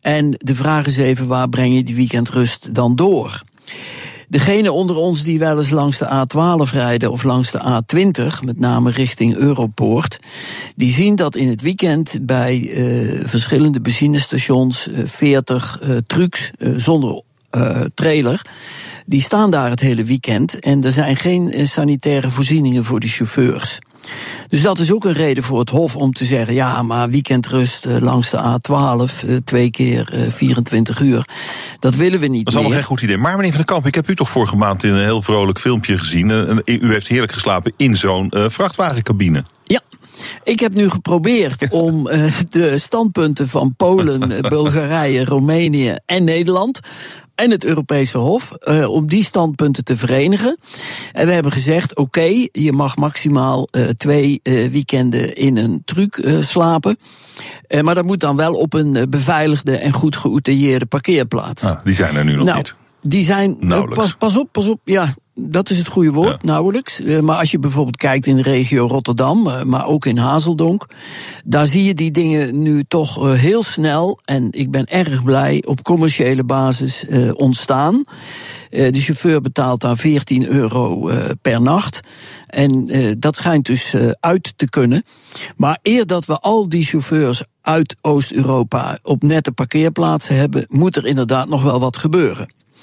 En 0.00 0.34
de 0.38 0.54
vraag 0.54 0.86
is 0.86 0.96
even, 0.96 1.26
waar 1.26 1.48
breng 1.48 1.74
je 1.74 1.82
die 1.82 1.94
weekendrust 1.94 2.74
dan 2.74 2.96
door? 2.96 3.42
Degene 4.28 4.72
onder 4.72 4.96
ons 4.96 5.22
die 5.22 5.38
wel 5.38 5.58
eens 5.58 5.70
langs 5.70 5.98
de 5.98 6.06
A12 6.06 6.72
rijden 6.72 7.10
of 7.10 7.22
langs 7.22 7.50
de 7.50 7.82
A20, 7.82 8.44
met 8.44 8.58
name 8.58 8.90
richting 8.90 9.34
Europoort, 9.34 10.18
die 10.76 10.90
zien 10.90 11.16
dat 11.16 11.36
in 11.36 11.48
het 11.48 11.60
weekend 11.60 12.18
bij 12.22 12.58
uh, 12.58 13.26
verschillende 13.26 13.80
benzinestations 13.80 14.88
uh, 14.88 14.98
40 15.04 15.80
uh, 15.82 15.96
trucks 16.06 16.50
zonder 16.76 17.22
trailer, 17.94 18.42
die 19.06 19.22
staan 19.22 19.50
daar 19.50 19.70
het 19.70 19.80
hele 19.80 20.04
weekend 20.04 20.58
en 20.58 20.84
er 20.84 20.92
zijn 20.92 21.16
geen 21.16 21.68
sanitaire 21.68 22.30
voorzieningen 22.30 22.84
voor 22.84 23.00
de 23.00 23.08
chauffeurs. 23.08 23.78
Dus 24.48 24.62
dat 24.62 24.78
is 24.78 24.92
ook 24.92 25.04
een 25.04 25.12
reden 25.12 25.42
voor 25.42 25.58
het 25.58 25.70
Hof 25.70 25.96
om 25.96 26.12
te 26.12 26.24
zeggen: 26.24 26.54
ja, 26.54 26.82
maar 26.82 27.10
weekendrust 27.10 27.86
uh, 27.86 27.96
langs 27.98 28.30
de 28.30 28.36
A12, 28.36 29.28
uh, 29.28 29.36
twee 29.44 29.70
keer 29.70 30.10
uh, 30.14 30.30
24 30.30 31.00
uur. 31.00 31.24
Dat 31.78 31.94
willen 31.94 32.20
we 32.20 32.26
niet. 32.26 32.44
Dat 32.44 32.52
is 32.52 32.58
allemaal 32.58 32.78
geen 32.78 32.86
goed 32.86 33.02
idee. 33.02 33.16
Maar 33.16 33.36
meneer 33.36 33.52
Van 33.52 33.64
der 33.64 33.74
Kamp, 33.74 33.86
ik 33.86 33.94
heb 33.94 34.08
u 34.08 34.16
toch 34.16 34.30
vorige 34.30 34.56
maand 34.56 34.84
in 34.84 34.92
een 34.92 35.02
heel 35.02 35.22
vrolijk 35.22 35.58
filmpje 35.58 35.98
gezien. 35.98 36.30
u 36.64 36.92
heeft 36.92 37.08
heerlijk 37.08 37.32
geslapen 37.32 37.72
in 37.76 37.96
zo'n 37.96 38.32
vrachtwagencabine. 38.48 39.44
Ja. 39.64 39.80
Ik 40.44 40.60
heb 40.60 40.74
nu 40.74 40.88
geprobeerd 40.90 41.68
om 41.68 42.08
uh, 42.08 42.32
de 42.48 42.78
standpunten 42.78 43.48
van 43.48 43.74
Polen, 43.76 44.28
Bulgarije, 44.48 45.24
Roemenië 45.24 45.96
en 46.06 46.24
Nederland 46.24 46.80
en 47.40 47.50
het 47.50 47.64
Europese 47.64 48.18
Hof 48.18 48.52
uh, 48.62 48.88
om 48.88 49.06
die 49.06 49.24
standpunten 49.24 49.84
te 49.84 49.96
verenigen. 49.96 50.58
En 51.12 51.26
we 51.26 51.32
hebben 51.32 51.52
gezegd: 51.52 51.90
oké, 51.90 52.00
okay, 52.00 52.48
je 52.52 52.72
mag 52.72 52.96
maximaal 52.96 53.68
uh, 53.70 53.88
twee 53.88 54.40
uh, 54.42 54.70
weekenden 54.70 55.36
in 55.36 55.56
een 55.56 55.82
truc 55.84 56.22
slapen. 56.40 56.96
maar 57.80 57.94
dat 57.94 58.04
moet 58.04 58.20
dan 58.20 58.36
wel 58.36 58.54
op 58.54 58.74
een 58.74 59.06
beveiligde 59.08 59.76
en 59.76 59.92
goed 59.92 60.16
geoutilleerde 60.16 60.86
parkeerplaats. 60.86 61.64
Ah, 61.64 61.84
die 61.84 61.94
zijn 61.94 62.16
er 62.16 62.24
nu 62.24 62.34
nog 62.34 62.44
nou, 62.44 62.56
niet. 62.56 62.74
Die 63.02 63.22
zijn. 63.22 63.58
Pas, 63.92 64.14
pas 64.14 64.36
op, 64.36 64.48
pas 64.52 64.66
op. 64.66 64.80
Ja, 64.84 65.14
dat 65.34 65.70
is 65.70 65.78
het 65.78 65.86
goede 65.86 66.12
woord, 66.12 66.38
ja. 66.42 66.48
nauwelijks. 66.48 67.00
Uh, 67.00 67.20
maar 67.20 67.36
als 67.36 67.50
je 67.50 67.58
bijvoorbeeld 67.58 67.96
kijkt 67.96 68.26
in 68.26 68.36
de 68.36 68.42
regio 68.42 68.86
Rotterdam, 68.86 69.46
uh, 69.46 69.62
maar 69.62 69.86
ook 69.86 70.06
in 70.06 70.16
Hazeldonk, 70.16 70.86
daar 71.44 71.66
zie 71.66 71.84
je 71.84 71.94
die 71.94 72.10
dingen 72.10 72.62
nu 72.62 72.84
toch 72.88 73.36
heel 73.36 73.62
snel, 73.62 74.18
en 74.24 74.48
ik 74.50 74.70
ben 74.70 74.84
erg 74.84 75.22
blij, 75.22 75.62
op 75.66 75.82
commerciële 75.82 76.44
basis 76.44 77.06
ontstaan. 77.34 78.04
de 78.68 79.00
chauffeur 79.00 79.40
betaalt 79.40 79.80
daar 79.80 79.96
14 79.96 80.46
euro 80.46 81.10
per 81.42 81.62
nacht. 81.62 82.00
En 82.46 82.90
dat 83.18 83.36
schijnt 83.36 83.66
dus 83.66 83.94
uit 84.20 84.52
te 84.56 84.68
kunnen. 84.68 85.02
Maar 85.56 85.78
eer 85.82 86.06
dat 86.06 86.26
we 86.26 86.38
al 86.38 86.68
die 86.68 86.84
chauffeurs 86.84 87.42
uit 87.62 87.96
Oost-Europa 88.00 88.98
op 89.02 89.22
nette 89.22 89.52
parkeerplaatsen 89.52 90.36
hebben, 90.36 90.64
moet 90.68 90.96
er 90.96 91.06
inderdaad 91.06 91.48
nog 91.48 91.62
wel 91.62 91.80
wat 91.80 91.96
gebeuren. 91.96 92.48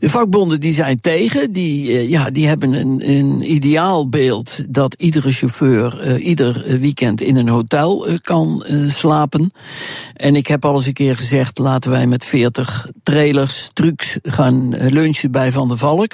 De 0.00 0.10
vakbonden 0.10 0.60
die 0.60 0.72
zijn 0.72 1.00
tegen, 1.00 1.52
die, 1.52 2.08
ja, 2.08 2.30
die 2.30 2.46
hebben 2.46 2.72
een, 2.72 3.10
een 3.10 3.52
ideaal 3.52 4.08
beeld 4.08 4.64
dat 4.68 4.94
iedere 4.98 5.32
chauffeur 5.32 6.06
uh, 6.06 6.26
ieder 6.26 6.78
weekend 6.78 7.20
in 7.20 7.36
een 7.36 7.48
hotel 7.48 8.08
uh, 8.08 8.14
kan 8.22 8.64
uh, 8.70 8.90
slapen. 8.90 9.52
En 10.14 10.36
ik 10.36 10.46
heb 10.46 10.64
al 10.64 10.74
eens 10.74 10.86
een 10.86 10.92
keer 10.92 11.16
gezegd, 11.16 11.58
laten 11.58 11.90
wij 11.90 12.06
met 12.06 12.24
40 12.24 12.88
trailers, 13.02 13.70
trucks 13.72 14.18
gaan 14.22 14.76
lunchen 14.76 15.30
bij 15.30 15.52
Van 15.52 15.68
der 15.68 15.78
Valk. 15.78 16.12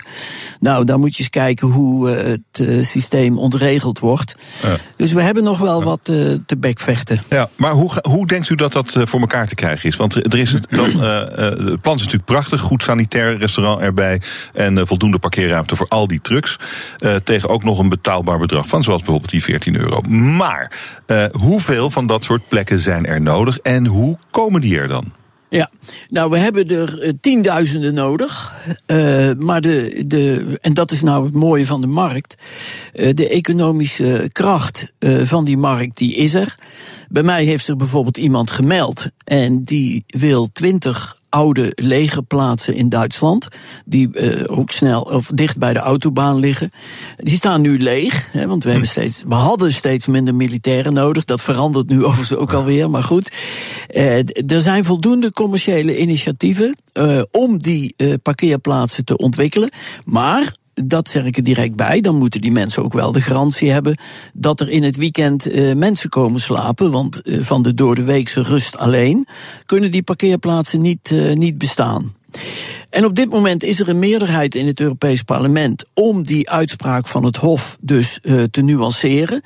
Nou, 0.60 0.84
dan 0.84 1.00
moet 1.00 1.16
je 1.16 1.18
eens 1.18 1.30
kijken 1.30 1.68
hoe 1.68 2.08
het 2.08 2.86
systeem 2.86 3.38
ontregeld 3.38 3.98
wordt. 3.98 4.34
Ja. 4.62 4.76
Dus 4.96 5.12
we 5.12 5.22
hebben 5.22 5.44
nog 5.44 5.58
wel 5.58 5.78
ja. 5.78 5.84
wat 5.84 6.04
te 6.46 6.56
bekvechten. 6.58 7.22
Ja, 7.28 7.48
maar 7.56 7.72
hoe, 7.72 7.90
hoe 8.02 8.26
denkt 8.26 8.48
u 8.48 8.54
dat 8.54 8.72
dat 8.72 8.96
voor 9.04 9.20
elkaar 9.20 9.46
te 9.46 9.54
krijgen 9.54 9.88
is? 9.88 9.96
Want 9.96 10.14
er 10.14 10.38
is 10.38 10.56
dan, 10.68 11.00
het 11.00 11.80
plan 11.80 11.94
is 11.94 12.00
natuurlijk 12.00 12.24
prachtig, 12.24 12.60
goed 12.60 12.82
sanitair 12.82 13.38
restaurant 13.38 13.75
erbij. 13.80 14.20
En 14.52 14.76
uh, 14.76 14.82
voldoende 14.84 15.18
parkeerruimte 15.18 15.76
voor 15.76 15.88
al 15.88 16.06
die 16.06 16.20
trucks. 16.20 16.56
Uh, 17.00 17.14
tegen 17.14 17.48
ook 17.48 17.64
nog 17.64 17.78
een 17.78 17.88
betaalbaar 17.88 18.38
bedrag 18.38 18.68
van, 18.68 18.82
zoals 18.82 19.00
bijvoorbeeld 19.02 19.30
die 19.30 19.42
14 19.42 19.76
euro. 19.80 20.00
Maar 20.10 20.72
uh, 21.06 21.24
hoeveel 21.32 21.90
van 21.90 22.06
dat 22.06 22.24
soort 22.24 22.48
plekken 22.48 22.78
zijn 22.78 23.06
er 23.06 23.20
nodig 23.20 23.58
en 23.58 23.86
hoe 23.86 24.18
komen 24.30 24.60
die 24.60 24.78
er 24.78 24.88
dan? 24.88 25.12
Ja, 25.48 25.70
nou, 26.08 26.30
we 26.30 26.38
hebben 26.38 26.68
er 26.68 27.12
tienduizenden 27.20 27.94
nodig. 27.94 28.54
Maar 29.38 29.60
de, 29.60 30.04
de, 30.06 30.56
en 30.60 30.74
dat 30.74 30.90
is 30.90 31.02
nou 31.02 31.24
het 31.24 31.34
mooie 31.34 31.66
van 31.66 31.80
de 31.80 31.86
markt. 31.86 32.34
De 32.92 33.28
economische 33.28 34.28
kracht 34.32 34.92
van 35.24 35.44
die 35.44 35.56
markt, 35.56 35.96
die 35.96 36.14
is 36.14 36.34
er. 36.34 36.56
Bij 37.08 37.22
mij 37.22 37.44
heeft 37.44 37.68
er 37.68 37.76
bijvoorbeeld 37.76 38.16
iemand 38.16 38.50
gemeld 38.50 39.08
en 39.24 39.62
die 39.62 40.04
wil 40.06 40.52
20 40.52 41.15
oude 41.28 41.72
legerplaatsen 41.74 42.74
in 42.74 42.88
Duitsland, 42.88 43.48
die 43.84 44.08
uh, 44.12 44.58
ook 44.58 44.70
snel 44.70 45.00
of 45.00 45.26
dicht 45.26 45.58
bij 45.58 45.72
de 45.72 45.78
autobaan 45.78 46.38
liggen. 46.38 46.70
Die 47.16 47.36
staan 47.36 47.60
nu 47.60 47.78
leeg, 47.78 48.28
hè, 48.32 48.46
want 48.46 48.64
we, 48.64 48.70
hebben 48.70 48.88
steeds, 48.88 49.22
we 49.28 49.34
hadden 49.34 49.72
steeds 49.72 50.06
minder 50.06 50.34
militairen 50.34 50.92
nodig. 50.92 51.24
Dat 51.24 51.40
verandert 51.40 51.88
nu 51.88 52.04
overigens 52.06 52.38
ook 52.38 52.52
alweer, 52.52 52.90
maar 52.90 53.04
goed. 53.04 53.30
Uh, 53.90 54.18
er 54.50 54.60
zijn 54.60 54.84
voldoende 54.84 55.32
commerciële 55.32 55.98
initiatieven 55.98 56.76
uh, 56.92 57.22
om 57.30 57.58
die 57.58 57.94
parkeerplaatsen 58.22 59.04
te 59.04 59.16
ontwikkelen. 59.16 59.70
Maar 60.04 60.56
dat 60.84 61.08
zeg 61.08 61.24
ik 61.24 61.36
er 61.36 61.42
direct 61.42 61.76
bij. 61.76 62.00
Dan 62.00 62.18
moeten 62.18 62.40
die 62.40 62.52
mensen 62.52 62.82
ook 62.82 62.92
wel 62.92 63.12
de 63.12 63.20
garantie 63.20 63.70
hebben 63.70 63.96
dat 64.32 64.60
er 64.60 64.70
in 64.70 64.82
het 64.82 64.96
weekend 64.96 65.52
uh, 65.52 65.74
mensen 65.74 66.10
komen 66.10 66.40
slapen. 66.40 66.90
Want 66.90 67.20
uh, 67.24 67.42
van 67.42 67.62
de 67.62 67.74
door 67.74 67.94
de 67.94 68.04
weekse 68.04 68.42
rust 68.42 68.76
alleen 68.76 69.26
kunnen 69.66 69.90
die 69.90 70.02
parkeerplaatsen 70.02 70.80
niet, 70.80 71.10
uh, 71.10 71.34
niet 71.34 71.58
bestaan. 71.58 72.14
En 72.90 73.04
op 73.04 73.14
dit 73.14 73.30
moment 73.30 73.62
is 73.62 73.80
er 73.80 73.88
een 73.88 73.98
meerderheid 73.98 74.54
in 74.54 74.66
het 74.66 74.80
Europees 74.80 75.22
Parlement 75.22 75.84
om 75.94 76.22
die 76.22 76.50
uitspraak 76.50 77.06
van 77.06 77.24
het 77.24 77.36
Hof 77.36 77.76
dus 77.80 78.18
te 78.50 78.62
nuanceren. 78.62 79.42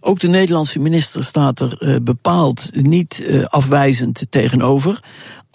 Ook 0.00 0.20
de 0.20 0.28
Nederlandse 0.28 0.78
minister 0.78 1.24
staat 1.24 1.60
er 1.60 2.00
bepaald 2.02 2.70
niet 2.72 3.44
afwijzend 3.48 4.26
tegenover. 4.30 5.00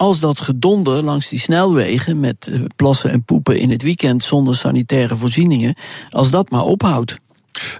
Als 0.00 0.20
dat 0.20 0.40
gedonder 0.40 1.02
langs 1.02 1.28
die 1.28 1.38
snelwegen 1.38 2.20
met 2.20 2.50
plassen 2.76 3.10
en 3.10 3.22
poepen 3.22 3.58
in 3.58 3.70
het 3.70 3.82
weekend 3.82 4.24
zonder 4.24 4.56
sanitaire 4.56 5.16
voorzieningen, 5.16 5.74
als 6.10 6.30
dat 6.30 6.50
maar 6.50 6.62
ophoudt. 6.62 7.18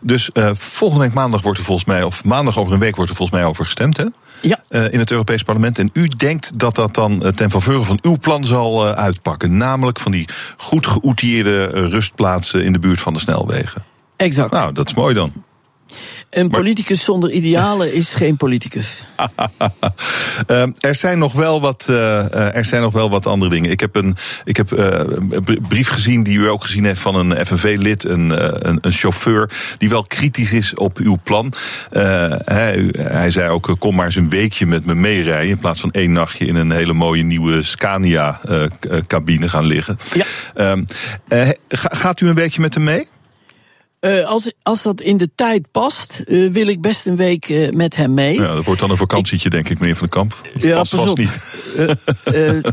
Dus 0.02 0.30
uh, 0.32 0.50
volgende 0.54 1.04
week 1.04 1.14
maandag 1.14 1.42
wordt 1.42 1.58
er 1.58 1.64
volgens 1.64 1.86
mij, 1.86 2.02
of 2.02 2.24
maandag 2.24 2.58
over 2.58 2.72
een 2.72 2.78
week 2.78 2.96
wordt 2.96 3.10
er 3.10 3.16
volgens 3.16 3.38
mij 3.38 3.48
over 3.48 3.64
gestemd, 3.64 3.96
hè? 3.96 4.04
Ja. 4.42 4.62
Uh, 4.68 4.92
in 4.92 4.98
het 4.98 5.10
Europees 5.10 5.42
Parlement. 5.42 5.78
En 5.78 5.90
u 5.92 6.08
denkt 6.08 6.58
dat 6.58 6.74
dat 6.74 6.94
dan 6.94 7.12
uh, 7.22 7.28
ten 7.28 7.50
faveur 7.50 7.84
van 7.84 7.98
uw 8.02 8.16
plan 8.18 8.44
zal 8.44 8.86
uitpakken. 8.86 9.56
Namelijk 9.56 10.00
van 10.00 10.12
die 10.12 10.28
goed 10.56 10.86
geoutilleerde 10.86 11.64
rustplaatsen 11.66 12.64
in 12.64 12.72
de 12.72 12.78
buurt 12.78 13.00
van 13.00 13.12
de 13.12 13.20
snelwegen. 13.20 13.84
Exact. 14.16 14.52
Nou, 14.52 14.72
dat 14.72 14.86
is 14.86 14.94
mooi 14.94 15.14
dan. 15.14 15.32
Een 16.30 16.48
politicus 16.48 17.04
zonder 17.04 17.30
idealen 17.30 17.94
is 17.94 18.14
geen 18.22 18.36
politicus. 18.36 19.04
Ehm, 20.46 20.72
er, 20.80 20.94
zijn 20.94 21.18
nog 21.18 21.32
wel 21.32 21.60
wat, 21.60 21.86
uh, 21.90 22.56
er 22.56 22.64
zijn 22.64 22.82
nog 22.82 22.92
wel 22.92 23.10
wat 23.10 23.26
andere 23.26 23.50
dingen. 23.50 23.70
Ik 23.70 23.80
heb 23.80 23.96
een, 23.96 24.16
ik 24.44 24.56
heb, 24.56 24.72
uh, 24.72 25.00
een 25.30 25.64
brief 25.68 25.88
gezien 25.88 26.22
die 26.22 26.38
u 26.38 26.48
ook 26.48 26.64
gezien 26.64 26.84
heeft 26.84 27.00
van 27.00 27.14
een 27.14 27.46
FNV-lid, 27.46 28.04
een, 28.04 28.30
een, 28.68 28.78
een, 28.80 28.92
chauffeur, 28.92 29.50
die 29.78 29.88
wel 29.88 30.02
kritisch 30.02 30.52
is 30.52 30.74
op 30.74 30.98
uw 30.98 31.18
plan. 31.22 31.52
Hij, 31.90 32.88
hij, 32.98 33.30
zei 33.30 33.50
ook: 33.50 33.76
kom 33.78 33.94
maar 33.94 34.04
eens 34.04 34.16
een 34.16 34.30
weekje 34.30 34.66
met 34.66 34.84
me 34.84 34.94
meerijden. 34.94 35.50
In 35.50 35.58
plaats 35.58 35.80
van 35.80 35.90
één 35.90 36.12
nachtje 36.12 36.46
in 36.46 36.56
een 36.56 36.70
hele 36.70 36.92
mooie 36.92 37.22
nieuwe 37.22 37.62
Scania-cabine 37.62 39.48
gaan 39.48 39.66
liggen. 39.66 39.98
Ja. 40.12 40.24
Um, 40.72 40.84
gaat 41.68 42.20
u 42.20 42.28
een 42.28 42.34
weekje 42.34 42.60
met 42.60 42.74
hem 42.74 42.84
mee? 42.84 43.06
Uh, 44.00 44.26
als, 44.26 44.52
als 44.62 44.82
dat 44.82 45.00
in 45.00 45.16
de 45.16 45.30
tijd 45.34 45.70
past, 45.70 46.22
uh, 46.26 46.52
wil 46.52 46.66
ik 46.66 46.80
best 46.80 47.06
een 47.06 47.16
week 47.16 47.48
uh, 47.48 47.70
met 47.70 47.96
hem 47.96 48.14
mee. 48.14 48.34
Ja, 48.34 48.54
dat 48.54 48.64
wordt 48.64 48.80
dan 48.80 48.90
een 48.90 48.96
vakantietje, 48.96 49.46
ik, 49.46 49.52
denk 49.52 49.68
ik, 49.68 49.78
meneer 49.78 49.96
Van 49.96 50.08
den 50.10 50.18
Kamp. 50.18 50.40
Dat 50.52 50.62
ja, 50.62 50.76
past 50.76 50.94
vast 50.94 51.16
niet. 51.16 51.38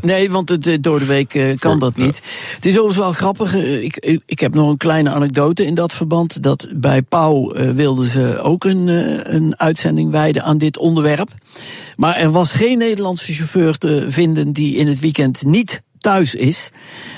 nee, 0.01 0.31
want 0.31 0.49
het, 0.49 0.83
door 0.83 0.99
de 0.99 1.05
week 1.05 1.55
kan 1.59 1.79
dat 1.79 1.95
niet. 1.95 2.21
Het 2.55 2.65
is 2.65 2.71
overigens 2.71 2.97
wel 2.97 3.11
grappig. 3.11 3.55
ik, 3.55 4.21
ik 4.25 4.39
heb 4.39 4.53
nog 4.53 4.69
een 4.69 4.77
kleine 4.77 5.09
anekdote 5.09 5.65
in 5.65 5.75
dat 5.75 5.93
verband. 5.93 6.43
Dat 6.43 6.73
bij 6.75 7.01
Pauw 7.01 7.53
wilden 7.73 8.05
ze 8.05 8.39
ook 8.39 8.63
een, 8.63 8.87
een 9.35 9.59
uitzending 9.59 10.11
wijden 10.11 10.43
aan 10.43 10.57
dit 10.57 10.77
onderwerp. 10.77 11.29
Maar 11.95 12.15
er 12.15 12.31
was 12.31 12.51
geen 12.51 12.77
Nederlandse 12.77 13.33
chauffeur 13.33 13.77
te 13.77 14.05
vinden 14.09 14.53
die 14.53 14.75
in 14.75 14.87
het 14.87 14.99
weekend 14.99 15.45
niet 15.45 15.81
thuis 15.97 16.35
is. 16.35 16.71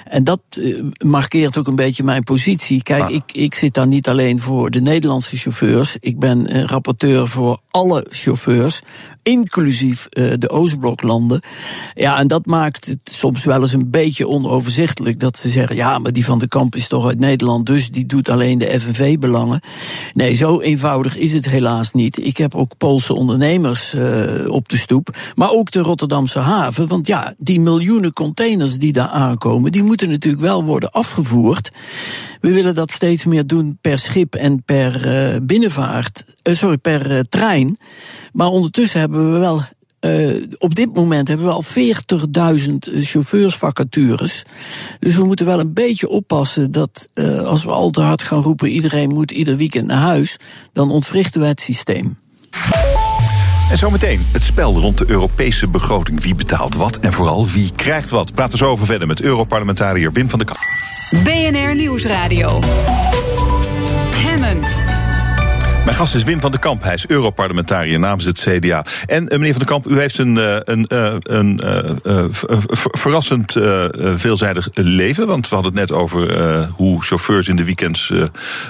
En 0.05 0.23
dat 0.23 0.41
uh, 0.57 0.83
markeert 1.05 1.57
ook 1.57 1.67
een 1.67 1.75
beetje 1.75 2.03
mijn 2.03 2.23
positie. 2.23 2.83
Kijk, 2.83 3.03
ah. 3.03 3.11
ik, 3.11 3.31
ik 3.31 3.55
zit 3.55 3.73
daar 3.73 3.87
niet 3.87 4.07
alleen 4.07 4.39
voor 4.39 4.71
de 4.71 4.81
Nederlandse 4.81 5.37
chauffeurs. 5.37 5.97
Ik 5.99 6.19
ben 6.19 6.55
uh, 6.55 6.63
rapporteur 6.63 7.27
voor 7.27 7.59
alle 7.71 8.05
chauffeurs, 8.09 8.81
inclusief 9.23 10.07
uh, 10.09 10.33
de 10.37 10.49
Oostbloklanden. 10.49 11.41
Ja, 11.93 12.17
en 12.17 12.27
dat 12.27 12.45
maakt 12.45 12.85
het 12.85 12.99
soms 13.03 13.43
wel 13.43 13.61
eens 13.61 13.73
een 13.73 13.89
beetje 13.89 14.27
onoverzichtelijk. 14.27 15.19
Dat 15.19 15.37
ze 15.37 15.49
zeggen, 15.49 15.75
ja, 15.75 15.99
maar 15.99 16.13
die 16.13 16.25
van 16.25 16.39
de 16.39 16.47
Kamp 16.47 16.75
is 16.75 16.87
toch 16.87 17.07
uit 17.07 17.19
Nederland, 17.19 17.65
dus 17.65 17.91
die 17.91 18.05
doet 18.05 18.29
alleen 18.29 18.57
de 18.57 18.79
FNV-belangen. 18.79 19.61
Nee, 20.13 20.33
zo 20.33 20.59
eenvoudig 20.59 21.17
is 21.17 21.33
het 21.33 21.45
helaas 21.45 21.91
niet. 21.91 22.25
Ik 22.25 22.37
heb 22.37 22.55
ook 22.55 22.77
Poolse 22.77 23.13
ondernemers 23.13 23.95
op 24.47 24.69
de 24.69 24.77
stoep, 24.77 25.17
maar 25.35 25.51
ook 25.51 25.71
de 25.71 25.79
Rotterdamse 25.79 26.39
haven. 26.39 26.87
Want 26.87 27.07
ja, 27.07 27.33
die 27.37 27.59
miljoenen 27.59 28.13
containers 28.13 28.77
die 28.79 28.93
daar 28.93 29.07
aankomen, 29.07 29.71
die 29.71 29.83
moeten 29.83 30.09
natuurlijk 30.09 30.43
wel 30.43 30.63
worden 30.63 30.91
afgevoerd. 30.91 31.71
We 32.39 32.51
willen 32.53 32.75
dat 32.75 32.91
steeds 32.91 33.25
meer 33.25 33.47
doen 33.47 33.77
per 33.81 33.99
schip 33.99 34.35
en 34.35 34.63
per 34.63 35.05
uh, 35.05 35.35
binnenvaart, 35.43 36.23
uh, 36.43 36.55
sorry, 36.55 36.77
per 36.77 37.11
uh, 37.11 37.19
trein. 37.19 37.77
Maar 38.33 38.47
ondertussen 38.47 38.99
hebben 38.99 39.33
we 39.33 39.39
wel 39.39 39.61
op 40.57 40.75
dit 40.75 40.93
moment 40.93 41.27
hebben 41.27 41.45
we 41.45 41.51
al 41.51 41.63
40.000 42.59 43.01
chauffeursvacatures. 43.01 44.43
Dus 44.99 45.15
we 45.15 45.23
moeten 45.23 45.45
wel 45.45 45.59
een 45.59 45.73
beetje 45.73 46.09
oppassen 46.09 46.71
dat 46.71 47.09
als 47.45 47.63
we 47.63 47.71
al 47.71 47.89
te 47.89 48.01
hard 48.01 48.21
gaan 48.21 48.41
roepen: 48.41 48.69
iedereen 48.69 49.09
moet 49.09 49.31
ieder 49.31 49.57
weekend 49.57 49.87
naar 49.87 50.01
huis, 50.01 50.37
dan 50.73 50.91
ontwrichten 50.91 51.41
we 51.41 51.47
het 51.47 51.61
systeem. 51.61 52.17
En 53.69 53.77
zometeen 53.77 54.25
het 54.31 54.43
spel 54.43 54.79
rond 54.79 54.97
de 54.97 55.05
Europese 55.07 55.69
begroting. 55.69 56.21
Wie 56.21 56.35
betaalt 56.35 56.75
wat 56.75 56.99
en 56.99 57.13
vooral 57.13 57.47
wie 57.47 57.71
krijgt 57.75 58.09
wat? 58.09 58.33
Praten 58.33 58.57
zo 58.57 58.65
over 58.65 58.85
verder 58.85 59.07
met 59.07 59.21
Europarlementariër 59.21 60.11
Wim 60.11 60.29
van 60.29 60.39
der 60.39 60.47
Kamp. 60.47 60.59
BNR 61.23 61.75
Nieuwsradio. 61.75 62.59
Mijn 65.89 66.01
gast 66.01 66.15
is 66.15 66.23
Wim 66.23 66.41
van 66.41 66.51
den 66.51 66.59
Kamp. 66.59 66.83
Hij 66.83 66.93
is 66.93 67.07
Europarlementariër 67.07 67.99
namens 67.99 68.25
het 68.25 68.39
CDA. 68.39 68.85
En 69.05 69.23
uh, 69.23 69.29
meneer 69.29 69.49
van 69.49 69.59
den 69.59 69.67
Kamp, 69.67 69.87
u 69.87 69.99
heeft 69.99 70.17
een, 70.17 70.35
uh, 70.35 70.55
een, 70.63 70.85
uh, 70.93 71.15
een 71.21 72.29
verrassend 72.91 73.51
veelzijdig 74.15 74.69
leven. 74.73 75.27
Want 75.27 75.49
we 75.49 75.55
hadden 75.55 75.73
het 75.77 75.89
net 75.89 75.99
over 75.99 76.67
hoe 76.67 77.03
chauffeurs 77.03 77.47
in 77.47 77.55
de 77.55 77.63
weekends 77.63 78.13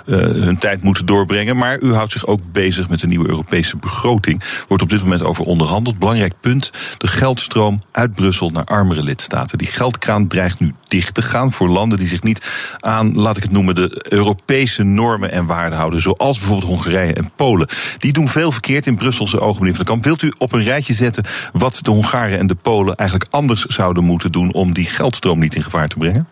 hun 0.06 0.58
tijd 0.58 0.82
moeten 0.82 1.06
doorbrengen. 1.06 1.58
Maar 1.58 1.82
u 1.82 1.94
houdt 1.94 2.12
zich 2.12 2.28
ook 2.28 2.40
bezig 2.52 2.90
met 2.90 3.00
de 3.00 3.08
nieuwe 3.08 3.30
Europese 3.30 3.78
begroting. 3.78 4.44
Wordt 4.68 4.84
op 4.84 4.90
dit 4.90 5.02
moment 5.02 5.24
over 5.24 5.46
onderhandeld. 5.46 6.00
Belangrijk 6.00 6.34
punt: 6.42 6.72
de 6.98 7.08
geldstroom 7.08 7.80
uit 7.92 8.16
Brussel 8.16 8.50
naar 8.50 8.64
armere 8.64 9.04
lidstaten. 9.04 9.58
Die 9.58 9.68
geldkraan 9.68 10.28
dreigt 10.28 10.60
nu 10.60 10.74
dicht 10.88 11.14
te 11.14 11.22
gaan 11.22 11.52
voor 11.52 11.70
landen 11.70 12.00
die 12.00 12.08
zich 12.08 12.24
niet 12.24 12.42
aan, 12.80 13.14
laat 13.14 13.38
ik 13.38 13.44
het 13.44 13.52
noemen, 13.52 13.76
de 13.76 14.06
Europese 14.10 14.84
normen 14.84 15.32
en 15.32 15.46
waarden 15.46 15.78
houden. 15.78 16.02
Zoals 16.02 16.38
bijvoorbeeld 16.38 16.70
Hongarije 16.70 17.09
en 17.16 17.32
Polen. 17.36 17.68
Die 17.98 18.14
doen 18.14 18.28
veel 18.28 18.52
verkeerd 18.52 18.86
in 18.86 18.96
Brusselse 18.96 19.40
ogen, 19.40 19.60
meneer 19.60 19.76
Van 19.76 19.86
der 19.86 19.94
Kamp. 19.94 20.04
Wilt 20.04 20.22
u 20.22 20.34
op 20.38 20.54
een 20.54 20.64
rijtje 20.64 20.94
zetten 20.94 21.24
wat 21.54 21.80
de 21.82 21.92
Hongaren 21.92 22.40
en 22.40 22.48
de 22.48 22.56
Polen 22.56 22.96
eigenlijk 22.96 23.34
anders 23.34 23.66
zouden 23.66 24.04
moeten 24.04 24.32
doen 24.32 24.54
om 24.54 24.74
die 24.74 24.86
geldstroom 24.86 25.40
niet 25.40 25.56
in 25.56 25.64
gevaar 25.64 25.88
te 25.88 25.98
brengen? 25.98 26.28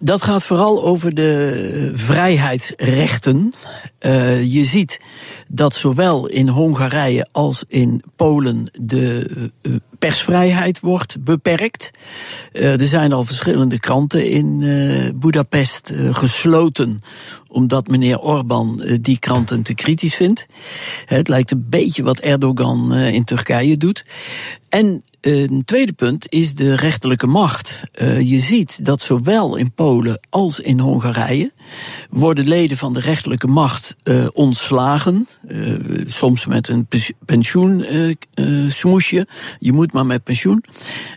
Dat 0.00 0.22
gaat 0.22 0.44
vooral 0.44 0.84
over 0.84 1.14
de 1.14 1.92
vrijheidsrechten. 1.94 3.54
Uh, 4.00 4.52
je 4.52 4.64
ziet 4.64 5.00
dat 5.48 5.74
zowel 5.74 6.26
in 6.26 6.48
Hongarije 6.48 7.28
als 7.32 7.64
in 7.68 8.02
Polen 8.16 8.70
de 8.80 9.30
uh, 9.62 9.76
persvrijheid 9.98 10.80
wordt 10.80 11.24
beperkt. 11.24 11.90
Uh, 12.52 12.80
er 12.80 12.86
zijn 12.86 13.12
al 13.12 13.24
verschillende 13.24 13.80
kranten 13.80 14.30
in 14.30 14.62
Budapest 15.16 15.92
gesloten 16.10 17.02
omdat 17.48 17.88
meneer 17.88 18.18
Orbán 18.18 18.98
die 19.00 19.18
kranten 19.18 19.62
te 19.62 19.74
kritisch 19.74 20.14
vindt. 20.14 20.46
Het 21.04 21.28
lijkt 21.28 21.50
een 21.50 21.66
beetje 21.68 22.02
wat 22.02 22.18
Erdogan 22.18 22.94
in 22.94 23.24
Turkije 23.24 23.76
doet. 23.76 24.04
En 24.68 25.02
een 25.20 25.62
tweede 25.64 25.92
punt 25.92 26.32
is 26.32 26.54
de 26.54 26.76
rechterlijke 26.76 27.26
macht. 27.26 27.82
Je 28.22 28.38
ziet 28.38 28.84
dat 28.84 29.02
zowel 29.02 29.56
in 29.56 29.72
Polen 29.72 30.20
als 30.30 30.60
in 30.60 30.80
Hongarije 30.80 31.52
worden 32.10 32.48
leden 32.48 32.76
van 32.76 32.92
de 32.92 33.00
rechterlijke 33.00 33.46
macht 33.46 33.96
uh, 34.04 34.26
ontslagen. 34.32 35.28
Uh, 35.48 35.76
soms 36.06 36.46
met 36.46 36.68
een 36.68 36.88
pensioensmoesje. 37.24 39.26
je 39.58 39.72
moet 39.72 39.92
maar 39.92 40.06
met 40.06 40.24
pensioen. 40.24 40.64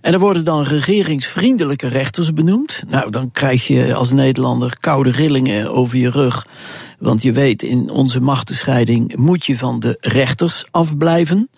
En 0.02 0.14
er 0.14 0.20
worden 0.20 0.44
dan 0.44 0.64
regeringsvriendelijke 0.64 1.88
rechters 1.88 2.34
benoemd. 2.34 2.84
Nou, 2.88 3.10
dan 3.10 3.32
krijg 3.32 3.68
je 3.68 3.96
als 3.96 4.12
Nederlander 4.12 4.78
koude 4.80 5.12
rillingen 5.12 5.72
over 5.72 5.98
je 5.98 6.10
rug. 6.10 6.48
Want 7.00 7.22
je 7.22 7.32
weet, 7.32 7.64
in 7.64 7.90
onze 7.90 8.20
machtenscheiding 8.20 9.16
moet 9.16 9.46
je 9.46 9.58
van 9.58 9.80
de 9.80 9.98
rechters 10.00 10.66
afblijven. 10.72 11.50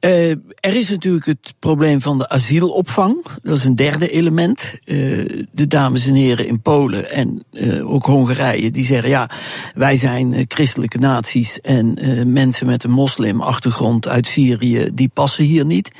Uh, 0.00 0.30
er 0.30 0.74
is 0.74 0.90
natuurlijk 0.90 1.26
het 1.26 1.54
probleem 1.58 2.00
van 2.00 2.18
de 2.18 2.28
asielopvang. 2.28 3.24
Dat 3.42 3.56
is 3.56 3.64
een 3.64 3.74
derde 3.74 4.10
element. 4.10 4.74
Uh, 4.84 5.44
de 5.52 5.66
dames 5.66 6.06
en 6.06 6.14
heren 6.14 6.46
in 6.46 6.60
Polen 6.60 7.10
en 7.10 7.42
uh, 7.52 7.92
ook 7.92 8.06
Hongarije, 8.06 8.70
die 8.70 8.84
zeggen: 8.84 9.08
ja, 9.08 9.30
wij 9.74 9.96
zijn 9.96 10.44
christelijke 10.48 10.98
naties 10.98 11.60
en 11.60 11.98
mensen 12.32 12.66
met 12.66 12.84
een 12.84 12.90
moslimachtergrond 12.90 14.08
uit 14.08 14.26
Syrië, 14.26 14.88
die 14.94 15.10
passen 15.14 15.44
hier 15.44 15.64
niet. 15.64 15.92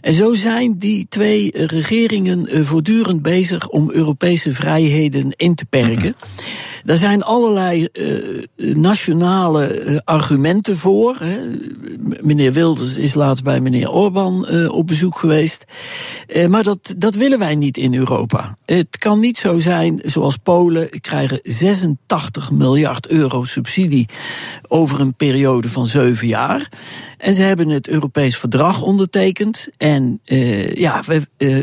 En 0.00 0.14
zo 0.14 0.34
zijn 0.34 0.78
die 0.78 1.06
twee 1.08 1.66
regeringen 1.66 2.66
voortdurend 2.66 3.22
bezig 3.22 3.68
om 3.68 3.90
Europese 3.90 4.54
vrijheden 4.54 5.32
in 5.36 5.54
te 5.54 5.64
perken. 5.64 6.14
Daar 6.84 6.96
zijn 6.96 7.22
allerlei 7.22 7.88
uh, 7.92 8.74
nationale 8.74 9.84
uh, 9.84 9.98
argumenten 10.04 10.76
voor. 10.76 11.16
Hè. 11.18 11.38
Meneer 12.20 12.52
Wilders 12.52 12.96
is 12.96 13.14
laatst 13.14 13.44
bij 13.44 13.60
meneer 13.60 13.90
Orbán 13.90 14.46
uh, 14.50 14.72
op 14.72 14.86
bezoek 14.86 15.18
geweest. 15.18 15.64
maar 16.48 16.62
dat, 16.62 16.94
dat 16.96 17.14
willen 17.14 17.38
wij 17.38 17.54
niet 17.54 17.76
in 17.76 17.94
Europa. 17.94 18.56
Het 18.64 18.98
kan 18.98 19.20
niet 19.20 19.38
zo 19.38 19.58
zijn 19.58 20.00
zoals 20.04 20.36
Polen 20.36 21.00
krijgen 21.00 21.38
86 21.42 22.50
miljard 22.50 23.06
euro 23.06 23.44
subsidie 23.44 24.08
over 24.68 25.00
een 25.00 25.14
periode 25.14 25.68
van 25.68 25.86
zeven 25.86 26.26
jaar. 26.26 26.68
En 27.18 27.34
ze 27.34 27.42
hebben 27.42 27.68
het 27.68 27.88
Europees 27.88 28.36
Verdrag 28.36 28.82
ondertekend. 28.82 29.68
En 29.76 30.20
ja, 30.74 31.04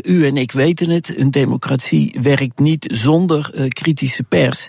u 0.02 0.26
en 0.26 0.36
ik 0.36 0.52
weten 0.52 0.90
het, 0.90 1.18
een 1.18 1.30
democratie 1.30 2.18
werkt 2.22 2.58
niet 2.58 2.92
zonder 2.94 3.68
kritische 3.68 4.22
pers. 4.22 4.68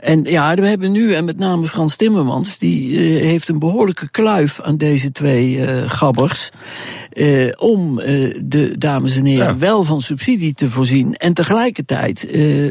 En 0.00 0.24
ja, 0.24 0.54
we 0.54 0.66
hebben 0.66 0.92
nu, 0.92 1.14
en 1.14 1.24
met 1.24 1.38
name 1.38 1.66
Frans 1.66 1.96
Timmermans, 1.96 2.58
die 2.58 2.90
uh, 2.90 3.22
heeft 3.22 3.48
een 3.48 3.58
behoorlijke 3.58 4.10
kluif 4.10 4.60
aan 4.60 4.76
deze 4.76 5.12
twee 5.12 5.56
uh, 5.56 5.90
gabbers. 5.90 6.50
Uh, 7.12 7.52
om 7.58 7.96
de 8.44 8.74
dames 8.78 9.16
en 9.16 9.24
heren 9.24 9.46
ja. 9.46 9.56
wel 9.56 9.84
van 9.84 10.02
subsidie 10.02 10.54
te 10.54 10.68
voorzien 10.68 11.16
en 11.16 11.32
tegelijkertijd 11.32 12.26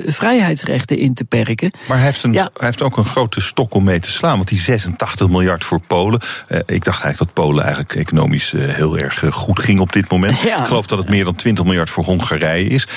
vrijheidsrechten 0.06 0.98
in 0.98 1.14
te 1.14 1.26
perken. 1.26 1.72
Maar 1.88 1.98
hij 1.98 2.06
heeft, 2.06 2.24
een, 2.24 2.34
ja. 2.34 2.50
hij 2.54 2.68
heeft 2.68 2.82
ook 2.82 2.98
een 2.98 3.06
grote 3.06 3.42
stok 3.42 3.74
om 3.74 3.84
mee 3.84 4.00
te 4.00 4.12
slaan, 4.12 4.36
want 4.36 4.48
die 4.48 4.60
86 4.60 5.30
miljard 5.30 5.64
voor 5.64 5.80
Polen. 5.88 6.22
ik 6.66 6.84
dacht 6.84 7.04
eigenlijk 7.04 7.18
dat 7.18 7.34
Polen 7.34 7.64
eigenlijk 7.64 7.96
economisch 7.96 8.54
heel 8.58 8.98
erg 8.98 9.24
goed 9.30 9.60
ging 9.60 9.80
op 9.80 9.94
dit 9.94 10.12
moment. 10.12 10.40
Ja. 10.40 10.60
Ik 10.60 10.66
geloof 10.66 10.88
dat 10.88 10.98
het 10.98 11.10
meer 11.10 11.24
dan 11.24 11.36
20 11.36 11.66
miljard 11.66 11.90
voor 11.90 12.04
Hongarije 12.04 12.70
is. 12.70 12.88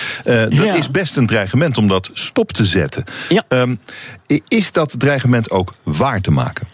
dat 0.49 0.77
is 0.77 0.91
best 0.91 1.17
een 1.17 1.27
dreigement 1.27 1.79
om 1.79 1.89
dat 1.89 2.11
stop 2.13 2.53
te 2.53 2.65
zetten. 2.65 3.05
Ja. 3.29 3.45
Um, 3.49 3.79
is 4.49 4.73
dat 4.73 4.95
dreigement 4.99 5.51
ook 5.51 5.75
waar 5.83 6.21
te 6.21 6.31
maken? 6.31 6.67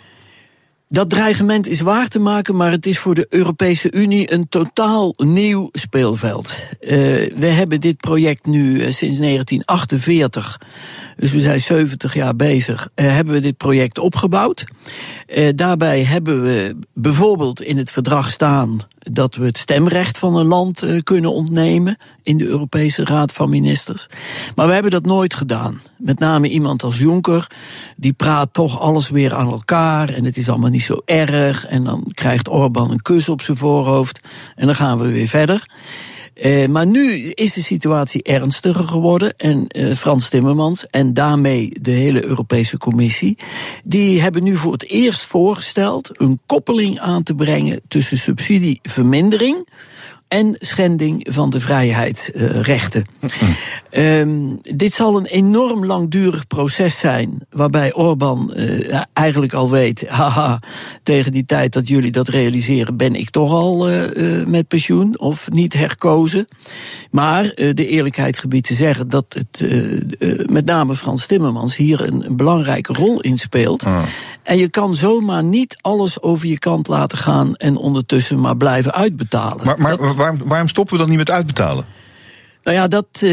Dat 0.89 1.11
dreigement 1.11 1.69
is 1.69 1.81
waar 1.81 2.09
te 2.09 2.19
maken, 2.19 2.57
maar 2.57 2.71
het 2.71 2.87
is 2.87 2.99
voor 2.99 3.15
de 3.15 3.27
Europese 3.29 3.93
Unie 3.93 4.33
een 4.33 4.49
totaal 4.49 5.15
nieuw 5.17 5.69
speelveld. 5.73 6.55
Uh, 6.81 6.91
we 7.37 7.47
hebben 7.47 7.81
dit 7.81 7.97
project 7.97 8.47
nu 8.47 8.73
uh, 8.73 8.81
sinds 8.81 9.19
1948, 9.19 10.61
dus 11.17 11.33
we 11.33 11.41
zijn 11.41 11.61
70 11.61 12.15
jaar 12.15 12.37
bezig, 12.37 12.89
uh, 12.95 13.13
hebben 13.13 13.35
we 13.35 13.41
dit 13.41 13.57
project 13.57 13.99
opgebouwd. 13.99 14.65
daarbij 15.55 16.05
hebben 16.05 16.43
we 16.43 16.77
bijvoorbeeld 16.95 17.63
in 17.63 17.77
het 17.77 17.91
verdrag 17.91 18.31
staan 18.31 18.81
dat 18.99 19.35
we 19.35 19.45
het 19.45 19.59
stemrecht 19.59 20.19
van 20.19 20.37
een 20.37 20.47
land 20.47 21.03
kunnen 21.03 21.33
ontnemen 21.33 21.97
in 22.23 22.37
de 22.37 22.47
Europese 22.47 23.05
Raad 23.05 23.33
van 23.33 23.51
Ministers. 23.51 24.07
Maar 24.55 24.67
we 24.67 24.73
hebben 24.73 24.91
dat 24.91 25.07
nooit 25.07 25.35
gedaan. 25.35 25.81
Met 25.99 26.19
name 26.19 26.49
iemand 26.49 26.83
als 26.83 26.99
Juncker, 26.99 27.47
die 27.97 28.13
praat 28.13 28.49
toch 28.53 28.81
alles 28.81 29.09
weer 29.09 29.35
aan 29.35 29.51
elkaar 29.51 30.09
en 30.09 30.25
het 30.25 30.37
is 30.37 30.49
allemaal 30.49 30.71
niet 30.71 30.78
niet 30.79 30.87
zo 30.87 31.03
erg. 31.05 31.67
En 31.67 31.85
dan 31.85 32.05
krijgt 32.15 32.49
Orbán 32.49 32.91
een 32.91 33.03
kus 33.03 33.29
op 33.29 33.43
zijn 33.43 33.57
voorhoofd. 33.57 34.21
En 34.55 34.67
dan 34.67 34.75
gaan 34.75 34.99
we 34.99 35.13
weer 35.13 35.29
verder. 35.29 35.67
Uh, 36.43 36.67
maar 36.67 36.87
nu 36.87 37.31
is 37.31 37.53
de 37.53 37.63
situatie 37.63 38.23
ernstiger 38.23 38.89
geworden. 38.89 39.37
En 39.37 39.65
uh, 39.69 39.95
Frans 39.95 40.29
Timmermans 40.29 40.87
en 40.87 41.15
daarmee 41.15 41.71
de 41.81 41.91
hele 41.91 42.25
Europese 42.25 42.79
Commissie. 42.79 43.39
die 43.85 44.21
hebben 44.21 44.43
nu 44.43 44.57
voor 44.57 44.73
het 44.73 44.89
eerst 44.89 45.21
voorgesteld 45.21 46.11
een 46.13 46.41
koppeling 46.47 46.99
aan 46.99 47.23
te 47.23 47.35
brengen 47.35 47.81
tussen 47.89 48.19
subsidievermindering 48.19 49.67
en 50.29 50.57
schending 50.59 51.27
van 51.31 51.51
de 51.51 51.61
vrijheidsrechten. 51.61 53.05
um, 53.91 54.59
dit 54.61 54.93
zal 54.93 55.17
een 55.17 55.27
enorm 55.27 55.87
langdurig 55.87 56.47
proces 56.47 56.99
zijn, 56.99 57.47
waarbij 57.51 57.95
Orbán 57.95 58.53
uh, 58.57 59.03
eigenlijk 59.13 59.53
al 59.53 59.71
weet, 59.71 60.09
haha, 60.19 60.61
tegen 61.03 61.33
die 61.33 61.47
tijd 61.47 61.73
dat 61.73 61.89
jullie 61.89 62.13
dat 62.13 62.29
realiseren, 62.29 62.97
ben 62.97 63.15
ik 63.15 63.31
toch 63.31 63.53
al 63.53 63.91
uh, 63.91 64.47
met 64.47 64.69
pensioen 64.69 65.19
of 65.19 65.51
niet 65.51 65.73
herkozen. 65.73 66.47
Maar 67.11 67.43
de 67.55 67.87
eerlijkheid 67.87 68.39
gebied 68.39 68.67
te 68.67 68.75
zeggen 68.75 69.09
dat 69.09 69.25
het 69.29 69.67
met 70.51 70.67
name 70.67 70.97
Frans 70.97 71.27
Timmermans 71.27 71.77
hier 71.77 72.07
een, 72.07 72.27
een 72.27 72.37
belangrijke 72.37 72.93
rol 72.93 73.21
in 73.21 73.39
speelt. 73.39 73.85
Ah. 73.85 74.03
En 74.43 74.59
je 74.59 74.69
kan 74.69 74.97
zomaar 74.97 75.43
niet 75.43 75.79
alles 75.81 76.23
over 76.23 76.47
je 76.47 76.59
kant 76.59 76.89
laten 76.89 77.19
gaan 77.19 77.55
en 77.55 77.77
ondertussen 77.77 78.41
maar 78.41 78.57
blijven 78.57 78.93
uitbetalen. 78.93 79.65
Maar, 79.65 79.81
maar 79.81 79.97
dat, 79.97 80.17
waarom, 80.19 80.39
waarom 80.45 80.69
stoppen 80.69 80.95
we 80.95 81.01
dan 81.01 81.09
niet 81.09 81.19
met 81.19 81.31
uitbetalen? 81.31 81.87
Nou 82.63 82.81
ja, 82.81 82.89
dat, 82.89 83.27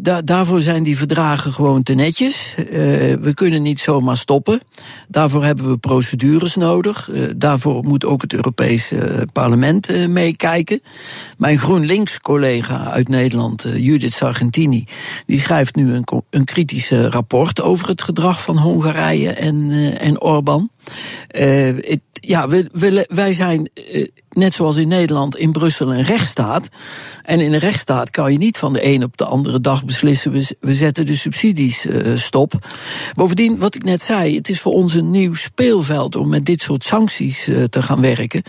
da 0.00 0.22
daarvoor 0.22 0.60
zijn 0.60 0.82
die 0.82 0.96
verdragen 0.96 1.52
gewoon 1.52 1.82
te 1.82 1.94
netjes. 1.94 2.54
Uh, 2.58 2.66
we 3.14 3.32
kunnen 3.34 3.62
niet 3.62 3.80
zomaar 3.80 4.16
stoppen. 4.16 4.60
Daarvoor 5.08 5.44
hebben 5.44 5.70
we 5.70 5.78
procedures 5.78 6.56
nodig. 6.56 7.08
Uh, 7.10 7.30
daarvoor 7.36 7.82
moet 7.82 8.04
ook 8.04 8.22
het 8.22 8.32
Europese 8.32 9.26
parlement 9.32 10.08
meekijken. 10.08 10.80
Mijn 11.38 11.58
GroenLinks-collega 11.58 12.90
uit 12.90 13.08
Nederland, 13.08 13.66
Judith 13.74 14.12
Sargentini, 14.14 14.84
die 15.26 15.40
schrijft 15.40 15.74
nu 15.74 15.94
een, 15.94 16.06
een 16.30 16.44
kritisch 16.44 16.90
rapport 16.90 17.62
over 17.62 17.88
het 17.88 18.02
gedrag 18.02 18.42
van 18.42 18.58
Hongarije 18.58 19.30
en, 19.30 19.70
en 19.98 20.20
Orbán. 20.20 20.70
Ja, 22.12 22.48
we, 22.48 23.06
wij 23.08 23.32
zijn 23.32 23.70
net 24.36 24.54
zoals 24.54 24.76
in 24.76 24.88
Nederland 24.88 25.36
in 25.36 25.52
Brussel 25.52 25.94
een 25.94 26.02
rechtsstaat. 26.02 26.68
En 27.22 27.40
in 27.40 27.52
een 27.52 27.58
rechtsstaat 27.58 28.10
kan 28.10 28.32
je 28.32 28.38
niet 28.38 28.58
van 28.58 28.72
de 28.72 28.84
een 28.86 29.02
op 29.02 29.16
de 29.16 29.24
andere 29.24 29.60
dag 29.60 29.84
beslissen: 29.84 30.32
we, 30.60 30.74
zetten 30.74 31.06
de 31.06 31.16
subsidies 31.16 31.86
uh, 31.86 32.16
stop. 32.16 32.52
Bovendien, 33.12 33.58
wat 33.58 33.74
ik 33.74 33.84
net 33.84 34.02
zei, 34.02 34.36
het 34.36 34.48
is 34.48 34.60
voor 34.60 34.72
ons 34.72 34.94
een 34.94 35.10
nieuw 35.10 35.34
speelveld 35.34 36.16
om 36.16 36.28
met 36.28 36.46
dit 36.46 36.60
soort 36.60 36.84
sancties 36.84 37.48
uh, 37.48 37.64
te 37.64 37.82
gaan 37.82 38.00
werken. 38.00 38.42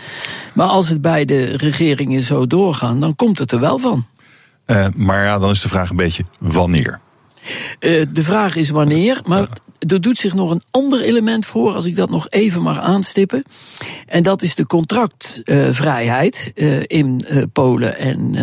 Maar 0.53 0.67
als 0.67 0.89
het 0.89 1.01
bij 1.01 1.25
de 1.25 1.57
regeringen 1.57 2.23
zo 2.23 2.47
doorgaan, 2.47 2.99
dan 2.99 3.15
komt 3.15 3.37
het 3.37 3.51
er 3.51 3.59
wel 3.59 3.77
van. 3.77 4.05
Uh, 4.67 4.85
maar 4.95 5.25
ja, 5.25 5.39
dan 5.39 5.49
is 5.49 5.61
de 5.61 5.69
vraag 5.69 5.89
een 5.89 5.95
beetje 5.95 6.25
wanneer. 6.39 6.99
de 7.79 8.07
vraag 8.13 8.55
is 8.55 8.69
wanneer, 8.69 9.21
maar 9.25 9.47
er 9.87 10.01
doet 10.01 10.17
zich 10.17 10.33
nog 10.33 10.51
een 10.51 10.61
ander 10.71 11.01
element 11.01 11.45
voor, 11.45 11.73
als 11.73 11.85
ik 11.85 11.95
dat 11.95 12.09
nog 12.09 12.29
even 12.29 12.61
mag 12.61 12.79
aanstippen. 12.79 13.43
En 14.07 14.23
dat 14.23 14.41
is 14.41 14.55
de 14.55 14.67
contractvrijheid 14.67 16.51
uh, 16.55 16.79
in 16.87 17.25
uh, 17.29 17.43
Polen 17.53 17.97
en 17.97 18.33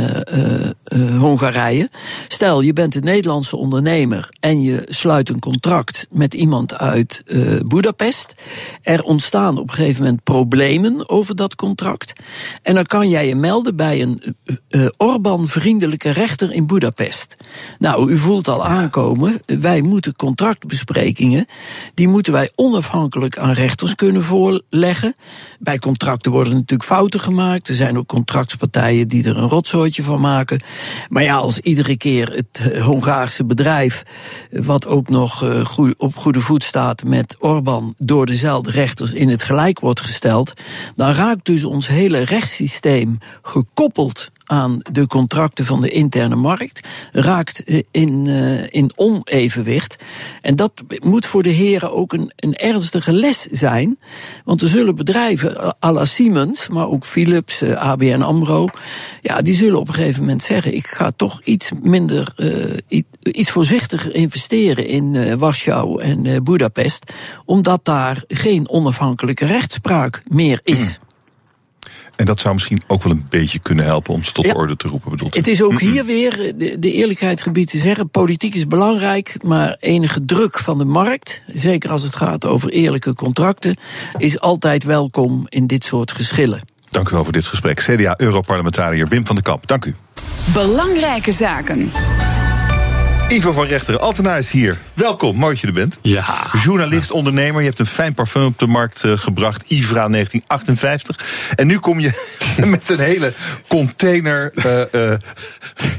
uh, 0.92 1.18
Hongarije. 1.18 1.90
Stel, 2.28 2.60
je 2.60 2.72
bent 2.72 2.94
een 2.94 3.04
Nederlandse 3.04 3.56
ondernemer 3.56 4.28
en 4.40 4.62
je 4.62 4.82
sluit 4.88 5.28
een 5.28 5.38
contract 5.38 6.06
met 6.10 6.34
iemand 6.34 6.78
uit 6.78 7.22
Budapest. 7.66 8.32
Er 8.82 9.02
ontstaan 9.02 9.58
op 9.58 9.68
een 9.68 9.74
gegeven 9.74 10.02
moment 10.02 10.22
problemen 10.22 11.08
over 11.08 11.36
dat 11.36 11.54
contract. 11.54 12.12
En 12.62 12.74
dan 12.74 12.86
kan 12.86 13.08
jij 13.08 13.28
je 13.28 13.34
melden 13.34 13.76
bij 13.76 14.02
een 14.02 14.22
Orbán-vriendelijke 14.96 16.10
rechter 16.10 16.52
in 16.52 16.66
Budapest. 16.66 17.36
Nou, 17.78 18.10
u 18.10 18.18
voelt 18.18 18.48
al 18.48 18.64
aankomen, 18.64 19.40
wij 19.46 19.80
moeten 19.80 20.16
contractbesprekingen 20.16 21.31
die 21.94 22.08
moeten 22.08 22.32
wij 22.32 22.50
onafhankelijk 22.54 23.38
aan 23.38 23.52
rechters 23.52 23.94
kunnen 23.94 24.24
voorleggen. 24.24 25.14
Bij 25.58 25.78
contracten 25.78 26.32
worden 26.32 26.52
natuurlijk 26.52 26.88
fouten 26.88 27.20
gemaakt. 27.20 27.68
Er 27.68 27.74
zijn 27.74 27.98
ook 27.98 28.06
contractpartijen 28.06 29.08
die 29.08 29.24
er 29.28 29.36
een 29.36 29.48
rotzooitje 29.48 30.02
van 30.02 30.20
maken. 30.20 30.62
Maar 31.08 31.22
ja, 31.22 31.34
als 31.34 31.58
iedere 31.58 31.96
keer 31.96 32.30
het 32.30 32.70
eh, 32.72 32.84
Hongaarse 32.84 33.44
bedrijf, 33.44 34.02
eh, 34.50 34.62
wat 34.64 34.86
ook 34.86 35.08
nog 35.08 35.42
uh, 35.42 35.90
op 35.96 36.16
goede 36.16 36.40
voet 36.40 36.64
staat 36.64 37.04
met 37.04 37.36
Orbán, 37.38 37.94
door 37.98 38.26
dezelfde 38.26 38.70
rechters 38.70 39.12
in 39.12 39.28
het 39.28 39.42
gelijk 39.42 39.80
wordt 39.80 40.00
gesteld, 40.00 40.52
dan 40.96 41.12
raakt 41.12 41.44
dus 41.44 41.64
ons 41.64 41.88
hele 41.88 42.18
rechtssysteem 42.18 43.18
gekoppeld 43.42 44.30
aan 44.52 44.78
de 44.92 45.06
contracten 45.06 45.64
van 45.64 45.80
de 45.80 45.88
interne 45.88 46.36
markt, 46.36 46.88
raakt 47.12 47.62
in, 47.90 48.24
uh, 48.26 48.66
in 48.66 48.90
onevenwicht. 48.94 49.96
En 50.40 50.56
dat 50.56 50.72
moet 51.02 51.26
voor 51.26 51.42
de 51.42 51.48
heren 51.48 51.92
ook 51.92 52.12
een, 52.12 52.32
een 52.36 52.54
ernstige 52.54 53.12
les 53.12 53.40
zijn. 53.50 53.98
Want 54.44 54.62
er 54.62 54.68
zullen 54.68 54.94
bedrijven, 54.94 55.76
à 55.84 55.92
la 55.92 56.04
Siemens, 56.04 56.68
maar 56.68 56.88
ook 56.88 57.04
Philips, 57.04 57.62
ABN 57.62 58.20
Amro, 58.20 58.68
ja, 59.20 59.42
die 59.42 59.54
zullen 59.54 59.78
op 59.78 59.88
een 59.88 59.94
gegeven 59.94 60.20
moment 60.20 60.42
zeggen: 60.42 60.74
ik 60.74 60.86
ga 60.86 61.10
toch 61.16 61.40
iets 61.42 61.70
minder, 61.82 62.34
iets 63.22 63.50
voorzichtiger 63.50 64.14
investeren 64.14 64.86
in 64.86 65.38
Warschau 65.38 66.02
en 66.02 66.44
Budapest, 66.44 67.12
omdat 67.44 67.84
daar 67.84 68.24
geen 68.26 68.68
onafhankelijke 68.68 69.46
rechtspraak 69.46 70.22
meer 70.28 70.60
is. 70.62 70.98
En 72.16 72.24
dat 72.24 72.40
zou 72.40 72.54
misschien 72.54 72.82
ook 72.86 73.02
wel 73.02 73.12
een 73.12 73.26
beetje 73.28 73.58
kunnen 73.58 73.84
helpen 73.84 74.14
om 74.14 74.22
ze 74.22 74.32
tot 74.32 74.54
orde 74.54 74.76
te 74.76 74.88
roepen. 74.88 75.10
Bedoeld. 75.10 75.34
Het 75.34 75.48
is 75.48 75.62
ook 75.62 75.80
hier 75.80 76.04
weer 76.04 76.52
de, 76.56 76.78
de 76.78 76.92
eerlijkheid 76.92 77.42
gebied 77.42 77.70
te 77.70 77.78
zeggen: 77.78 78.10
politiek 78.10 78.54
is 78.54 78.66
belangrijk, 78.66 79.36
maar 79.42 79.76
enige 79.80 80.24
druk 80.24 80.58
van 80.58 80.78
de 80.78 80.84
markt, 80.84 81.42
zeker 81.46 81.90
als 81.90 82.02
het 82.02 82.16
gaat 82.16 82.44
over 82.44 82.70
eerlijke 82.70 83.14
contracten, 83.14 83.76
is 84.18 84.40
altijd 84.40 84.84
welkom 84.84 85.46
in 85.48 85.66
dit 85.66 85.84
soort 85.84 86.12
geschillen. 86.12 86.60
Dank 86.90 87.08
u 87.08 87.14
wel 87.14 87.24
voor 87.24 87.32
dit 87.32 87.46
gesprek. 87.46 87.80
CDA-Europarlementariër 87.80 89.08
Wim 89.08 89.26
van 89.26 89.34
den 89.34 89.44
Kamp, 89.44 89.66
dank 89.66 89.84
u. 89.84 89.94
Belangrijke 90.52 91.32
zaken. 91.32 91.92
Ivo 93.32 93.52
van 93.52 93.66
Rechteren, 93.66 94.00
Altena 94.00 94.36
is 94.36 94.50
hier. 94.50 94.78
Welkom, 94.94 95.36
mooi 95.36 95.52
dat 95.52 95.60
je 95.60 95.66
er 95.66 95.72
bent. 95.72 95.98
Ja. 96.02 96.50
Journalist, 96.62 97.10
ondernemer. 97.10 97.60
Je 97.60 97.66
hebt 97.66 97.78
een 97.78 97.86
fijn 97.86 98.14
parfum 98.14 98.44
op 98.44 98.58
de 98.58 98.66
markt 98.66 99.04
uh, 99.04 99.18
gebracht. 99.18 99.62
Ivra 99.68 100.08
1958. 100.08 101.16
En 101.54 101.66
nu 101.66 101.78
kom 101.78 102.00
je 102.00 102.36
met 102.64 102.88
een 102.88 102.98
hele 102.98 103.32
container 103.68 104.52
uh, 104.54 104.80
uh, 104.92 105.12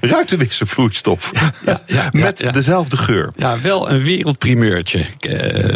ruitenwisselvloeistof. 0.02 1.32
Ja, 1.66 1.82
ja, 1.86 2.10
met 2.12 2.48
dezelfde 2.52 2.98
geur. 2.98 3.32
Ja, 3.36 3.60
wel 3.62 3.90
een 3.90 4.04
wereldprimeurtje. 4.04 5.06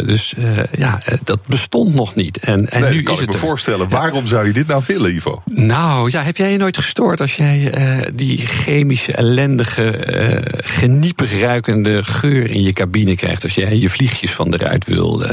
dus 0.04 0.34
ja, 0.78 0.98
dat 1.24 1.46
bestond 1.46 1.94
nog 1.94 2.14
niet. 2.14 2.38
En, 2.38 2.70
en 2.70 2.80
nee, 2.80 2.92
nu 2.92 3.02
kan 3.02 3.14
is 3.14 3.20
ik 3.20 3.26
het 3.26 3.34
me 3.34 3.46
voorstellen. 3.46 3.88
Waarom 3.88 4.26
zou 4.26 4.46
je 4.46 4.52
dit 4.52 4.66
nou 4.66 4.82
willen, 4.86 5.14
Ivo? 5.14 5.42
Nou, 5.44 6.10
ja, 6.10 6.22
heb 6.22 6.36
jij 6.36 6.52
je 6.52 6.58
nooit 6.58 6.76
gestoord 6.76 7.20
als 7.20 7.36
jij 7.36 7.72
die 8.14 8.46
chemische, 8.46 9.12
ellendige, 9.12 10.42
genieperig 10.64 11.46
ruikende 11.48 12.04
geur 12.04 12.50
in 12.50 12.62
je 12.62 12.72
cabine 12.72 13.16
krijgt 13.16 13.42
als 13.42 13.54
jij 13.54 13.76
je 13.76 13.88
vliegjes 13.88 14.32
van 14.32 14.54
eruit 14.54 14.84
wil. 14.84 15.22
Uh, 15.22 15.30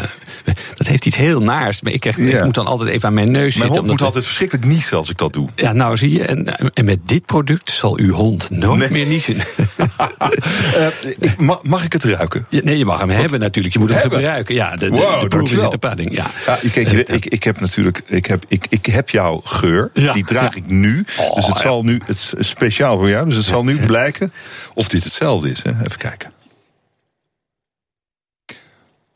dat 0.76 0.88
heeft 0.88 1.06
iets 1.06 1.16
heel 1.16 1.42
naars. 1.42 1.82
Maar 1.82 1.94
ik, 1.94 2.00
krijg, 2.00 2.18
ja. 2.18 2.38
ik 2.38 2.44
moet 2.44 2.54
dan 2.54 2.66
altijd 2.66 2.90
even 2.90 3.08
aan 3.08 3.14
mijn 3.14 3.32
neus 3.32 3.42
mijn 3.42 3.52
zitten. 3.52 3.70
Mijn 3.70 3.80
hond 3.80 3.92
moet 3.92 4.02
altijd 4.02 4.26
verschrikkelijk 4.26 4.68
niezen 4.68 4.98
als 4.98 5.10
ik 5.10 5.18
dat 5.18 5.34
doe. 5.34 5.50
Ja, 5.56 5.74
nou 5.74 5.98
zie 5.98 6.12
je. 6.12 6.24
En, 6.24 6.56
en 6.74 6.86
met 6.86 7.00
dit 7.06 7.26
product 7.26 7.70
zal 7.70 7.98
uw 7.98 8.14
hond 8.14 8.50
nooit 8.50 8.80
nee. 8.80 8.92
meer 8.92 9.06
niezen. 9.06 9.36
uh, 9.36 10.88
ik, 11.20 11.38
mag, 11.38 11.64
mag 11.64 11.84
ik 11.84 11.94
het 11.94 12.04
ruiken? 12.04 12.46
Ja, 12.50 12.62
nee, 12.64 12.78
je 12.78 12.86
mag 12.86 13.00
hem 13.00 13.08
Wat? 13.08 13.18
hebben 13.18 13.40
natuurlijk. 13.40 13.74
Je 13.74 13.80
moet 13.80 13.90
hem 13.90 14.00
hebben. 14.00 14.20
gebruiken. 14.20 14.56
Ja, 14.56 14.76
de, 14.76 14.90
de, 14.90 14.96
wow, 14.96 15.22
de 15.22 15.28
proef 15.28 15.52
is 15.52 15.62
in 15.62 15.70
de 15.70 15.78
pudding. 15.78 16.16
Ja. 16.16 16.26
ja 16.46 16.58
kijk, 16.72 16.90
je, 16.92 17.06
ik, 17.06 17.26
ik 17.26 17.44
heb 17.44 17.60
natuurlijk 17.60 18.02
ik 18.06 18.26
heb, 18.26 18.46
ik, 18.48 18.66
ik 18.70 18.86
heb 18.86 19.10
jouw 19.10 19.42
geur. 19.44 19.90
Ja. 19.94 20.14
Die 20.14 20.24
draag 20.24 20.56
ja. 20.56 20.62
ik 20.62 20.68
nu. 20.68 21.06
Oh, 21.18 21.36
dus 21.36 21.48
het 21.48 21.58
zal 21.58 21.84
nu 21.84 22.02
het 22.06 22.34
is 22.38 22.50
speciaal 22.50 22.98
voor 22.98 23.10
jou. 23.10 23.26
Dus 23.26 23.36
het 23.36 23.46
zal 23.46 23.64
nu 23.64 23.80
blijken 23.86 24.34
of 24.74 24.88
dit 24.88 25.04
hetzelfde 25.04 25.52
is. 25.52 25.64
Hè? 25.64 25.72
Even 25.96 26.10
kijken. 26.10 26.32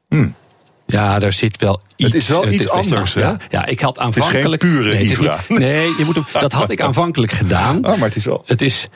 Hmm. 0.09 0.36
Ja, 0.86 1.19
daar 1.19 1.34
zit 1.34 1.57
wel 1.57 1.82
iets. 1.95 2.13
Het 2.13 2.21
is 2.21 2.27
wel 2.27 2.47
iets 2.47 2.69
anders, 2.69 3.13
hè? 3.13 3.21
Ja, 3.21 3.38
ja, 3.49 3.65
ik 3.65 3.80
had 3.80 3.97
is 3.97 4.03
geen 4.03 4.05
aanvankelijk. 4.05 4.61
pure 4.61 4.84
nee, 4.89 4.93
het 4.93 5.11
is 5.11 5.11
Ivra. 5.11 5.39
niet- 5.47 5.59
nee, 5.59 5.88
je 5.97 6.03
moet 6.05 6.15
hem, 6.15 6.25
dat 6.41 6.51
had 6.51 6.69
ik 6.69 6.82
aanvankelijk 6.82 7.32
gedaan. 7.32 7.77
Oh, 7.86 7.97
maar 7.97 8.07
het 8.07 8.15
is 8.15 8.25
wel. 8.25 8.43
Het 8.45 8.61
is. 8.61 8.88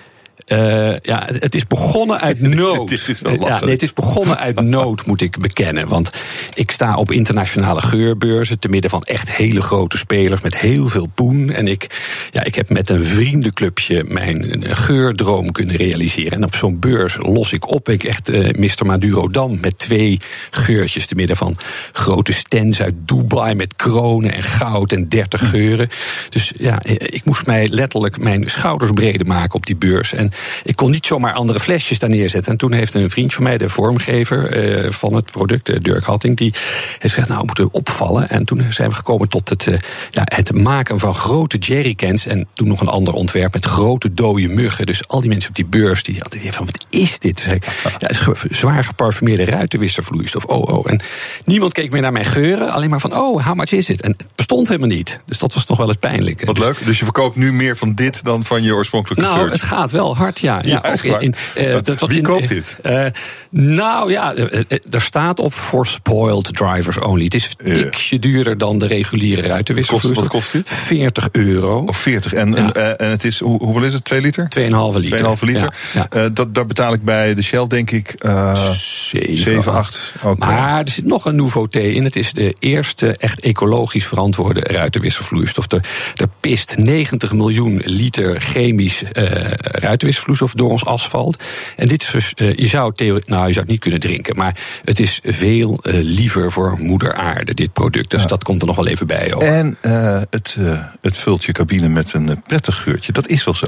Eh, 0.45 0.99
ja, 0.99 1.27
het 1.27 1.55
is 1.55 1.67
begonnen 1.67 2.19
uit 2.19 2.41
nood. 2.55 2.89
Dit 2.89 3.07
is 3.07 3.21
wel 3.21 3.39
ja, 3.39 3.59
nee, 3.59 3.73
het 3.73 3.81
is 3.81 3.93
begonnen 3.93 4.37
uit 4.37 4.61
nood, 4.61 5.05
moet 5.05 5.21
ik 5.21 5.37
bekennen. 5.37 5.87
Want 5.87 6.11
ik 6.53 6.71
sta 6.71 6.95
op 6.95 7.11
internationale 7.11 7.81
geurbeurzen. 7.81 8.59
te 8.59 8.69
midden 8.69 8.89
van 8.89 9.01
echt 9.01 9.31
hele 9.31 9.61
grote 9.61 9.97
spelers 9.97 10.41
met 10.41 10.57
heel 10.57 10.87
veel 10.87 11.07
poen. 11.15 11.51
En 11.51 11.67
ik, 11.67 12.01
ja, 12.31 12.43
ik 12.43 12.55
heb 12.55 12.69
met 12.69 12.89
een 12.89 13.05
vriendenclubje 13.05 14.03
mijn 14.07 14.63
eh, 14.63 14.75
geurdroom 14.75 15.51
kunnen 15.51 15.75
realiseren. 15.75 16.31
En 16.31 16.43
op 16.43 16.55
zo'n 16.55 16.79
beurs 16.79 17.17
los 17.19 17.53
ik 17.53 17.69
op. 17.69 17.89
Ik 17.89 18.03
echt 18.03 18.29
eh 18.29 18.49
Mr. 18.57 18.85
Maduro 18.85 19.29
Dam 19.29 19.59
met 19.59 19.77
twee 19.77 20.19
geurtjes. 20.49 21.05
te 21.05 21.15
midden 21.15 21.37
van 21.37 21.57
grote 21.91 22.33
stands 22.33 22.81
uit 22.81 22.93
Dubai 22.97 23.55
met 23.55 23.75
kronen 23.75 24.33
en 24.33 24.43
goud 24.43 24.91
en 24.91 25.09
30 25.09 25.49
geuren. 25.49 25.89
Dus 26.29 26.51
ja, 26.55 26.83
ik 26.83 27.21
moest 27.25 27.45
mij 27.45 27.67
letterlijk 27.67 28.19
mijn 28.19 28.49
schouders 28.49 28.91
breder 28.91 29.27
maken 29.27 29.55
op 29.55 29.65
die 29.65 29.75
beurs. 29.75 30.13
En 30.13 30.31
ik 30.63 30.75
kon 30.75 30.91
niet 30.91 31.05
zomaar 31.05 31.33
andere 31.33 31.59
flesjes 31.59 31.99
daar 31.99 32.09
neerzetten. 32.09 32.51
En 32.51 32.57
toen 32.57 32.71
heeft 32.71 32.93
een 32.93 33.09
vriend 33.09 33.33
van 33.33 33.43
mij, 33.43 33.57
de 33.57 33.69
vormgever 33.69 34.51
eh, 34.51 34.91
van 34.91 35.13
het 35.13 35.31
product, 35.31 35.69
eh, 35.69 35.79
Dirk 35.79 36.03
Hatting, 36.03 36.37
die 36.37 36.51
heeft 36.53 36.99
gezegd: 36.99 37.27
Nou, 37.27 37.39
we 37.39 37.45
moeten 37.45 37.71
opvallen. 37.71 38.27
En 38.27 38.45
toen 38.45 38.65
zijn 38.69 38.89
we 38.89 38.95
gekomen 38.95 39.29
tot 39.29 39.49
het, 39.49 39.67
eh, 39.67 39.77
ja, 40.11 40.21
het 40.25 40.53
maken 40.53 40.99
van 40.99 41.15
grote 41.15 41.57
jerrycans. 41.57 42.25
En 42.25 42.47
toen 42.53 42.67
nog 42.67 42.81
een 42.81 42.87
ander 42.87 43.13
ontwerp 43.13 43.53
met 43.53 43.65
grote 43.65 44.13
dode 44.13 44.47
muggen. 44.47 44.85
Dus 44.85 45.07
al 45.07 45.19
die 45.19 45.29
mensen 45.29 45.49
op 45.49 45.55
die 45.55 45.65
beurs 45.65 46.03
die 46.03 46.19
hadden 46.19 46.53
van: 46.53 46.65
Wat 46.65 46.85
is 46.89 47.19
dit? 47.19 47.45
Ik, 47.51 47.65
ja, 47.99 48.09
is 48.09 48.21
zwaar 48.49 48.83
geparfumeerde 48.83 49.45
ruitenwisservloeistof. 49.45 50.45
Oh, 50.45 50.77
oh. 50.77 50.89
En 50.91 51.01
niemand 51.45 51.73
keek 51.73 51.91
meer 51.91 52.01
naar 52.01 52.11
mijn 52.11 52.25
geuren. 52.25 52.71
Alleen 52.71 52.89
maar 52.89 52.99
van: 52.99 53.15
Oh, 53.15 53.45
how 53.45 53.55
much 53.55 53.71
is 53.71 53.89
it? 53.89 54.01
En 54.01 54.11
het 54.11 54.25
bestond 54.35 54.67
helemaal 54.67 54.89
niet. 54.89 55.19
Dus 55.25 55.39
dat 55.39 55.53
was 55.53 55.65
nog 55.65 55.77
wel 55.77 55.87
het 55.87 55.99
pijnlijke. 55.99 56.45
Wat 56.45 56.57
leuk. 56.59 56.85
Dus 56.85 56.97
je 56.99 57.03
verkoopt 57.03 57.35
nu 57.35 57.53
meer 57.53 57.77
van 57.77 57.93
dit 57.93 58.23
dan 58.23 58.45
van 58.45 58.63
je 58.63 58.73
oorspronkelijke 58.73 59.23
Nou, 59.23 59.37
geurtje. 59.37 59.59
het 59.59 59.67
gaat 59.67 59.91
wel 59.91 60.15
hard, 60.23 60.39
ja. 60.39 60.55
Ja, 60.55 60.61
ja, 60.63 60.83
echt 60.83 61.05
ook 61.05 61.11
waar? 61.11 61.21
eh, 61.55 61.73
dat 61.83 61.99
was 61.99 62.09
Wie 62.09 62.17
in- 62.17 62.23
koopt 62.23 62.41
eh, 62.41 62.47
dit? 62.49 62.75
eh, 62.81 63.05
nou 63.49 64.11
ja, 64.11 64.33
eh, 64.33 64.59
eh, 64.67 64.77
er 64.91 65.01
staat 65.01 65.39
op 65.39 65.53
for 65.53 65.87
spoiled 65.87 66.53
drivers 66.53 66.99
only. 66.99 67.23
Het 67.23 67.33
is 67.33 67.53
een 67.57 67.73
tikje 67.73 68.19
duurder 68.19 68.57
dan 68.57 68.79
de 68.79 68.87
reguliere 68.87 69.41
ruitenwisselvloeistof. 69.41 70.23
Wat 70.23 70.33
kost 70.33 70.51
dit? 70.51 70.69
40 70.69 71.27
euro. 71.31 71.83
Of 71.87 71.97
40. 71.97 72.33
En, 72.33 72.55
en, 72.55 72.73
eh, 72.73 73.05
en 73.05 73.09
het 73.09 73.23
is, 73.23 73.39
hoe, 73.39 73.63
hoeveel 73.63 73.83
is 73.83 73.93
het? 73.93 74.05
2 74.05 74.21
liter? 74.21 74.47
2,5 74.49 74.97
liter. 74.97 75.17
2,5 75.17 75.41
liter. 75.41 75.73
Eh, 76.09 76.25
dat, 76.33 76.55
daar 76.55 76.65
betaal 76.65 76.93
ik 76.93 77.03
bij 77.03 77.33
de 77.33 77.41
Shell, 77.41 77.67
denk 77.67 77.91
ik, 77.91 78.09
eh 78.19 78.53
7, 78.73 79.73
8. 79.73 80.13
Oké. 80.23 80.45
Maar 80.45 80.79
er 80.81 80.89
zit 80.89 81.05
nog 81.05 81.25
een 81.25 81.35
nouveauté 81.35 81.79
in. 81.79 82.03
Het 82.03 82.15
is 82.15 82.33
de 82.33 82.55
eerste 82.59 83.17
echt 83.17 83.39
ecologisch 83.39 84.05
verantwoorde 84.05 84.59
ruitenwisselvloeistof. 84.59 85.71
Er, 85.71 85.85
er 86.15 86.27
pist 86.39 86.77
90 86.77 87.33
miljoen 87.33 87.81
liter 87.85 88.41
chemisch 88.41 89.03
eh 89.11 89.23
ruitenwisselvloeistof 89.61 90.11
door 90.53 90.69
ons 90.69 90.85
asfalt. 90.85 91.43
En 91.75 91.87
dit 91.87 92.01
is 92.01 92.09
dus, 92.11 92.33
eh, 92.33 92.55
je 92.55 92.67
zou 92.67 92.93
theo- 92.93 93.19
nou, 93.25 93.47
je 93.47 93.53
zou 93.53 93.59
het 93.59 93.67
niet 93.67 93.79
kunnen 93.79 93.99
drinken, 93.99 94.35
maar 94.35 94.57
het 94.85 94.99
is 94.99 95.19
veel 95.23 95.79
eh, 95.81 95.93
liever 95.93 96.51
voor 96.51 96.77
moeder 96.79 97.13
aarde, 97.13 97.53
dit 97.53 97.73
product. 97.73 98.11
Dus 98.11 98.25
dat 98.25 98.43
komt 98.43 98.61
er 98.61 98.67
nog 98.67 98.75
wel 98.75 98.87
even 98.87 99.07
bij. 99.07 99.33
Ook. 99.33 99.41
En 99.41 99.77
eh, 99.81 100.21
het, 100.29 100.57
het 101.01 101.17
vult 101.17 101.43
je 101.43 101.51
cabine 101.51 101.89
met 101.89 102.13
een 102.13 102.41
prettig 102.47 102.81
geurtje. 102.83 103.11
Dat 103.11 103.27
is 103.27 103.43
wel 103.43 103.53
zo. 103.53 103.67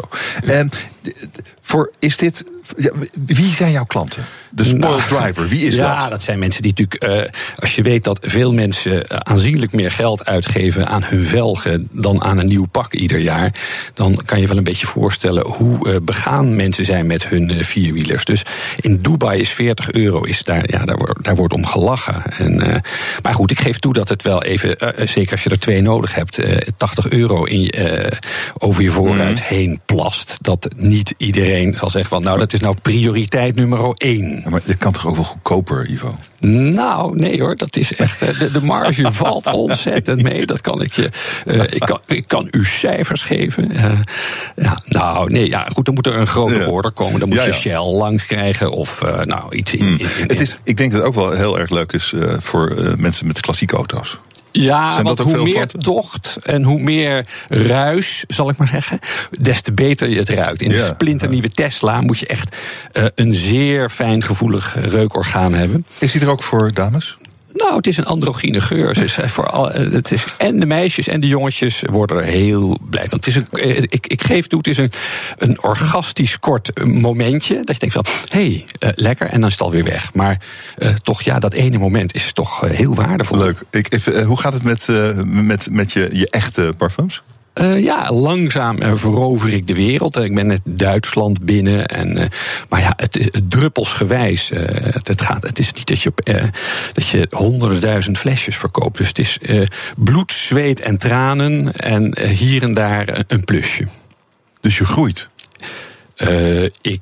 Voor, 1.62 1.92
is 2.00 2.18
dit, 2.18 2.44
ja, 2.78 2.92
wie 3.26 3.50
zijn 3.54 3.72
jouw 3.72 3.86
klanten? 3.86 4.24
De 4.50 4.64
spoiled 4.64 5.10
Nou, 5.10 5.22
driver, 5.24 5.48
wie 5.48 5.66
is 5.66 5.76
ja, 5.76 6.00
dat? 6.00 6.10
dat 6.10 6.24
zijn 6.24 6.40
mensen 6.40 6.62
die 6.62 6.74
natuurlijk. 6.78 7.04
eh, 7.28 7.40
als 7.56 7.76
je 7.76 7.82
weet 7.82 8.04
dat 8.04 8.20
veel 8.22 8.54
mensen 8.54 9.08
eh, 9.08 9.18
aanzienlijk 9.18 9.72
meer 9.74 9.92
geld 9.92 10.26
uitgeven 10.26 10.88
aan 10.88 11.04
hun 11.04 11.24
velgen. 11.24 11.88
dan 11.92 12.24
aan 12.24 12.38
een 12.38 12.46
nieuw 12.46 12.66
pak 12.66 12.94
ieder 12.94 13.20
jaar. 13.20 13.54
dan 13.94 14.16
kan 14.26 14.40
je 14.42 14.48
wel 14.48 14.58
een 14.58 14.64
beetje 14.64 14.88
voorstellen 14.88 15.46
hoe 15.48 15.90
eh, 15.90 15.96
begaan 16.02 16.56
mensen 16.56 16.86
zijn 16.86 17.06
met 17.08 17.28
hun 17.28 17.66
vierwielers. 17.66 18.26
Dus 18.26 18.44
in 18.76 18.98
Dubai 18.98 19.40
is 19.40 19.50
40 19.50 19.92
euro, 19.92 20.22
is 20.24 20.44
daar, 20.44 20.72
ja, 20.72 20.86
daar, 20.86 20.98
wordt, 20.98 21.24
daar 21.24 21.36
wordt 21.36 21.54
om 21.54 21.66
gelachen. 21.66 22.24
En, 22.38 22.82
maar 23.22 23.34
goed, 23.34 23.52
ik 23.52 23.60
geef 23.60 23.80
toe 23.80 23.94
dat 23.94 24.10
het 24.10 24.24
wel 24.24 24.44
even. 24.44 24.76
zeker 25.10 25.32
als 25.32 25.44
je 25.44 25.50
er 25.50 25.60
twee 25.60 25.82
nodig 25.82 26.16
hebt. 26.16 26.38
eh, 26.38 26.58
80 26.78 27.10
euro 27.10 27.44
in, 27.44 27.74
over 28.58 28.84
je 28.84 28.90
voorruit 28.92 29.40
Mhm. 29.40 29.48
heen 29.48 29.80
plast. 29.86 30.38
Dat 30.42 30.68
niet 30.76 30.95
iedereen 31.18 31.76
zal 31.78 31.90
zeggen 31.90 32.10
van. 32.10 32.24
nou, 32.24 32.40
dat 32.40 32.54
is 32.54 32.60
nou 32.60 32.76
prioriteit 32.82 33.56
nummer 33.56 33.94
één. 33.98 34.42
Ja, 34.44 34.50
maar 34.50 34.62
dit 34.66 34.78
kan 34.78 34.92
toch 34.92 35.08
ook 35.08 35.16
wel 35.16 35.24
goedkoper, 35.24 35.90
Ivo? 35.90 36.18
Nou, 36.50 37.16
nee 37.16 37.42
hoor, 37.42 37.56
dat 37.56 37.76
is 37.76 37.94
echt. 37.96 38.22
eh, 38.22 38.40
De, 38.40 38.52
de 38.52 38.62
marge 38.64 39.12
valt 39.24 39.48
ontzettend 39.54 40.22
mee. 40.22 40.46
Dat 40.46 40.62
kan 40.62 40.82
ik 40.82 40.94
je. 40.94 41.10
eh, 41.46 41.62
ik, 41.64 41.80
kan, 41.80 42.00
ik 42.08 42.28
kan 42.28 42.48
u 42.52 42.66
cijfers 42.66 43.22
geven. 43.24 43.72
Eh, 43.72 43.92
ja, 44.56 44.82
nou, 44.86 45.30
nee, 45.32 45.50
ja, 45.50 45.68
goed, 45.74 45.86
dan 45.86 45.94
moet 45.94 46.08
er 46.08 46.16
een 46.16 46.28
grote 46.28 46.60
Ja. 46.60 46.66
order 46.68 46.92
komen. 46.92 47.20
Dan 47.20 47.30
moet 47.30 47.44
je. 47.44 47.52
Shell 47.54 47.84
langs 47.84 48.26
krijgen. 48.26 48.72
Of 48.72 49.02
nou, 49.26 49.56
iets 49.56 49.74
in. 49.76 49.86
in- 49.86 50.00
in- 50.00 50.08
Het 50.28 50.42
is, 50.42 50.58
ik 50.64 50.78
denk 50.78 50.92
dat 50.92 51.00
het 51.00 51.10
ook 51.10 51.16
wel 51.16 51.32
heel 51.32 51.60
erg 51.60 51.70
leuk 51.70 51.92
is 51.92 52.14
voor 52.40 52.94
mensen 52.98 53.28
met 53.28 53.40
klassieke 53.40 53.76
auto's. 53.76 54.18
Ja, 54.62 54.92
Zijn 54.92 55.06
want 55.06 55.20
hoe 55.20 55.44
meer 55.44 55.66
tocht 55.66 56.38
en 56.42 56.64
hoe 56.64 56.80
meer 56.80 57.26
ruis, 57.48 58.24
zal 58.28 58.50
ik 58.50 58.58
maar 58.58 58.68
zeggen, 58.68 59.00
des 59.32 59.62
te 59.62 59.74
beter 59.74 60.10
je 60.10 60.18
het 60.18 60.30
ruikt. 60.30 60.62
In 60.62 60.72
Ja, 60.72 60.78
een 60.78 60.86
splinternieuwe 60.86 61.50
Tesla 61.50 62.02
moet 62.02 62.20
je 62.20 62.26
echt 62.26 62.56
eh, 62.92 63.06
een 63.16 63.36
zeer 63.36 63.90
fijn 63.90 64.24
gevoelig 64.24 64.76
reukorgaan 64.80 65.54
hebben. 65.54 65.86
Is 66.00 66.12
die 66.12 66.22
er 66.22 66.30
ook 66.30 66.44
voor 66.44 66.74
dames? 66.74 67.18
Nou, 67.56 67.76
het 67.76 67.88
is 67.88 67.98
een 67.98 68.06
androgyne 68.06 68.62
geur. 68.62 68.88
Het 68.88 68.98
is, 68.98 69.16
het 69.16 70.12
is, 70.12 70.26
en 70.38 70.60
de 70.60 70.66
meisjes 70.66 71.08
en 71.08 71.20
de 71.20 71.28
jongetjes 71.28 71.82
worden 71.86 72.18
er 72.18 72.24
heel 72.24 72.80
blij 72.90 73.10
van. 73.10 73.18
Het 73.18 73.28
is 73.28 73.36
een, 73.36 73.48
eh, 73.52 73.78
ik, 73.78 74.08
ik 74.08 74.24
geef 74.24 74.48
toe, 74.48 74.58
het 74.58 74.68
is 74.68 74.78
een, 74.78 74.92
een 75.38 75.64
orgastisch 75.64 76.40
kort 76.40 76.86
momentje. 76.86 77.56
Dat 77.64 77.82
je 77.82 77.90
denkt 77.90 77.96
van, 77.96 78.06
hé, 78.30 78.40
hey, 78.40 78.66
eh, 78.80 78.90
lekker. 78.96 79.28
En 79.28 79.40
dan 79.40 79.50
is 79.50 79.54
het 79.56 79.62
alweer 79.62 79.84
weg. 79.84 80.14
Maar 80.14 80.42
eh, 80.78 80.94
toch, 80.94 81.22
ja, 81.22 81.40
dat 81.40 81.54
ene 81.54 81.78
moment 81.78 82.14
is 82.14 82.34
toch 82.34 82.62
heel 82.62 82.96
waardevol. 82.96 83.38
Leuk. 83.38 83.64
Ik, 83.70 83.94
even, 83.94 84.24
hoe 84.24 84.40
gaat 84.40 84.54
het 84.54 84.64
met, 84.64 84.88
met, 85.26 85.68
met 85.72 85.92
je, 85.92 86.10
je 86.12 86.30
echte 86.30 86.74
parfums? 86.78 87.22
Eh, 87.56 87.84
ja, 87.84 88.12
langzaam 88.12 88.78
eh, 88.78 88.92
verover 88.96 89.54
ik 89.54 89.68
de 89.68 89.74
wereld. 89.74 90.16
Eh, 90.16 90.24
Ik 90.24 90.36
ben 90.36 90.48
net 90.48 90.62
Duitsland 90.64 91.42
binnen. 91.42 91.86
En, 91.86 92.30
maar 92.70 92.80
ja, 92.80 92.94
het 92.96 93.18
is 93.18 93.28
druppelsgewijs. 93.48 94.50
het, 94.50 95.08
het 95.08 95.22
gaat, 95.22 95.44
het 95.44 95.60
is 95.60 95.74
niet 95.74 95.88
dat 95.88 96.02
je, 96.02 96.10
op, 96.10 96.26
dat 96.94 97.08
je 97.08 97.28
honderden 97.30 97.82
duizend 97.82 98.18
flesjes 98.18 98.58
verkoopt. 98.58 98.98
Dus 98.98 99.08
het 99.08 99.20
is 99.20 99.40
bloed, 99.98 100.32
zweet 100.32 100.80
en 100.80 100.98
tranen. 100.98 101.74
En 101.74 102.20
hier 102.28 102.64
en 102.64 102.74
daar 102.74 103.24
een 103.28 103.44
plusje. 103.44 103.88
Dus 104.62 104.78
je 104.78 104.86
groeit. 104.86 105.28
Ik, 106.82 107.02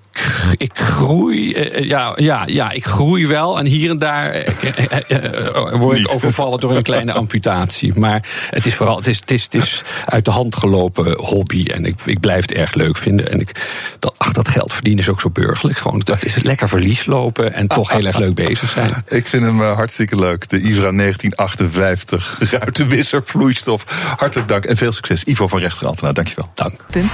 ik 0.57 0.79
groei, 0.79 1.53
eh, 1.53 1.87
ja, 1.87 2.13
ja, 2.15 2.43
ja, 2.45 2.71
ik 2.71 2.85
groei 2.85 3.27
wel. 3.27 3.59
En 3.59 3.65
hier 3.65 3.89
en 3.89 3.97
daar 3.97 4.29
eh, 4.29 4.47
eh, 4.63 5.01
eh, 5.07 5.45
eh, 5.55 5.73
word 5.73 5.97
ik 5.97 6.13
overvallen 6.13 6.59
door 6.59 6.75
een 6.75 6.81
kleine 6.81 7.13
amputatie. 7.13 7.99
Maar 7.99 8.27
het 8.49 8.65
is 8.65 8.75
vooral, 8.75 8.97
het 8.97 9.07
is, 9.07 9.19
het 9.19 9.31
is, 9.31 9.43
het 9.43 9.53
is 9.53 9.81
uit 10.05 10.25
de 10.25 10.31
hand 10.31 10.55
gelopen 10.55 11.17
hobby. 11.17 11.65
En 11.65 11.85
ik, 11.85 12.01
ik 12.05 12.19
blijf 12.19 12.41
het 12.41 12.53
erg 12.53 12.73
leuk 12.73 12.97
vinden. 12.97 13.31
En 13.31 13.39
ik, 13.39 13.69
dat, 13.99 14.13
ach, 14.17 14.31
dat 14.31 14.47
geld 14.47 14.73
verdienen 14.73 15.03
is 15.03 15.09
ook 15.09 15.21
zo 15.21 15.29
burgerlijk. 15.29 15.77
Gewoon, 15.77 16.01
dat 16.03 16.23
is 16.23 16.41
lekker 16.41 16.69
verlies 16.69 17.05
lopen 17.05 17.53
en 17.53 17.67
toch 17.67 17.91
heel 17.91 18.05
erg 18.05 18.17
leuk 18.17 18.35
bezig 18.35 18.69
zijn. 18.69 19.03
Ik 19.07 19.27
vind 19.27 19.43
hem 19.43 19.61
eh, 19.61 19.75
hartstikke 19.75 20.15
leuk. 20.15 20.49
De 20.49 20.61
Ivra 20.61 20.91
1958 20.91 22.37
ruitenwisser 22.51 23.21
vloeistof. 23.25 23.85
Hartelijk 24.17 24.47
dank 24.47 24.65
en 24.65 24.77
veel 24.77 24.91
succes. 24.91 25.23
Ivo 25.23 25.47
van 25.47 25.59
Rechter 25.59 25.87
Altena, 25.87 26.11
dankjewel. 26.11 26.51
Dank. 26.53 26.85
Punt. 26.89 27.11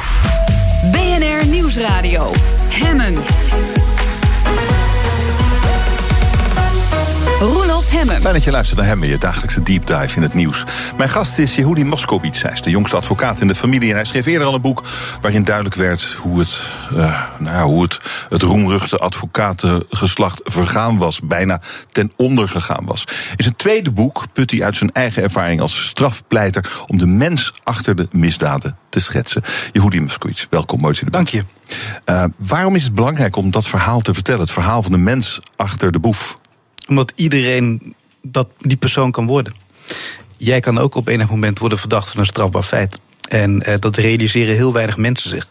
Nieuwsradio. 1.70 2.32
Hemmen. 2.70 3.49
Hemmen. 8.00 8.22
Fijn 8.22 8.34
dat 8.34 8.44
je 8.44 8.52
luistert 8.52 8.80
naar 8.80 8.88
hem, 8.88 9.04
je 9.04 9.18
dagelijkse 9.18 9.64
deep 9.64 9.88
dive 9.88 10.16
in 10.16 10.22
het 10.22 10.34
nieuws. 10.34 10.64
Mijn 10.98 11.10
gast 11.10 11.40
is 11.40 11.56
Yehudi 11.56 11.84
Moskovits. 11.84 12.42
Hij 12.42 12.52
is 12.52 12.62
de 12.62 12.70
jongste 12.70 12.96
advocaat 12.96 13.42
in 13.42 13.48
de 13.48 13.56
familie. 13.56 13.90
En 13.90 13.96
hij 13.96 14.06
schreef 14.06 14.26
eerder 14.26 14.48
al 14.48 14.54
een 14.54 14.62
boek 14.62 14.84
waarin 15.22 15.44
duidelijk 15.44 15.76
werd 15.76 16.04
hoe 16.04 16.40
het, 16.40 16.60
eh, 16.90 17.24
nou 17.38 17.56
ja, 17.56 17.64
hoe 17.64 17.82
het, 17.82 18.00
het 18.30 18.42
roemruchte 18.42 18.98
advocatengeslacht 18.98 20.42
vergaan 20.44 20.98
was. 20.98 21.20
Bijna 21.22 21.62
ten 21.92 22.12
onder 22.16 22.48
gegaan 22.48 22.86
was. 22.86 23.04
In 23.36 23.44
zijn 23.44 23.56
tweede 23.56 23.92
boek 23.92 24.26
put 24.34 24.52
hij 24.52 24.64
uit 24.64 24.76
zijn 24.76 24.92
eigen 24.92 25.24
ervaring 25.24 25.62
als 25.62 25.88
strafpleiter 25.88 26.84
om 26.88 26.98
de 26.98 27.08
mens 27.08 27.54
achter 27.64 27.96
de 27.96 28.08
misdaden 28.12 28.78
te 28.90 29.00
schetsen. 29.00 29.44
Yehudi 29.72 30.02
Moskovits, 30.02 30.48
welkom, 30.50 30.80
mooi. 30.80 31.00
Dank 31.06 31.28
je. 31.28 31.44
Eh, 32.06 32.24
waarom 32.38 32.76
is 32.76 32.84
het 32.84 32.94
belangrijk 32.94 33.36
om 33.36 33.52
dat 33.52 33.68
verhaal 33.68 34.00
te 34.00 34.14
vertellen? 34.14 34.42
Het 34.42 34.52
verhaal 34.52 34.82
van 34.82 34.92
de 34.92 34.98
mens 34.98 35.40
achter 35.56 35.92
de 35.92 36.00
boef. 36.00 36.36
Omdat 36.90 37.12
iedereen 37.16 37.96
dat, 38.22 38.48
die 38.60 38.78
persoon 38.78 39.12
kan 39.12 39.26
worden. 39.28 39.54
Jij 40.38 40.60
kan 40.60 40.78
ook 40.78 40.96
op 40.96 41.08
enig 41.08 41.30
moment 41.30 41.60
worden 41.60 41.78
verdacht 41.78 42.10
van 42.10 42.20
een 42.20 42.26
strafbaar 42.26 42.64
feit. 42.64 43.00
En 43.30 43.62
eh, 43.62 43.76
dat 43.80 43.98
realiseren 43.98 44.56
heel 44.56 44.74
weinig 44.74 44.98
mensen 44.98 45.30
zich. 45.30 45.50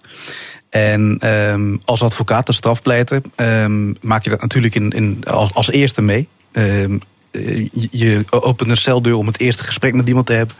En 0.70 1.16
ehm, 1.20 1.76
als 1.84 2.02
advocaat, 2.02 2.46
als 2.46 2.56
strafpleiter, 2.56 3.22
ehm, 3.34 3.92
maak 4.00 4.24
je 4.24 4.30
dat 4.30 4.40
natuurlijk 4.40 4.74
in, 4.74 4.90
in, 4.90 5.22
als, 5.26 5.54
als 5.54 5.70
eerste 5.70 6.02
mee. 6.02 6.28
Ehm, 6.52 6.98
eh, 7.30 7.56
je- 7.72 7.88
je 7.90 8.24
opent 8.30 8.70
een 8.70 8.76
celdeur 8.76 9.14
om 9.14 9.26
het 9.26 9.40
eerste 9.40 9.64
gesprek 9.64 9.94
met 9.94 10.08
iemand 10.08 10.26
te 10.26 10.32
hebben. 10.32 10.56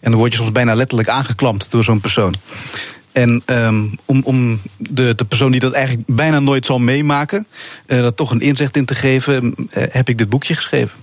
En 0.00 0.10
dan 0.10 0.18
word 0.20 0.32
je 0.32 0.38
soms 0.38 0.52
bijna 0.52 0.74
letterlijk 0.74 1.08
aangeklampt 1.08 1.70
door 1.70 1.84
zo'n 1.84 2.00
persoon. 2.00 2.34
En 3.12 3.42
ehm, 3.44 3.84
om, 4.04 4.22
om 4.24 4.60
de, 4.76 5.14
de 5.14 5.24
persoon 5.24 5.50
die 5.50 5.60
dat 5.60 5.72
eigenlijk 5.72 6.06
bijna 6.06 6.40
nooit 6.40 6.66
zal 6.66 6.78
meemaken, 6.78 7.46
eh, 7.86 8.00
dat 8.00 8.16
toch 8.16 8.30
een 8.30 8.40
inzicht 8.40 8.76
in 8.76 8.84
te 8.84 8.94
geven, 8.94 9.54
eh, 9.70 9.84
heb 9.88 10.08
ik 10.08 10.18
dit 10.18 10.28
boekje 10.28 10.54
geschreven. 10.54 10.98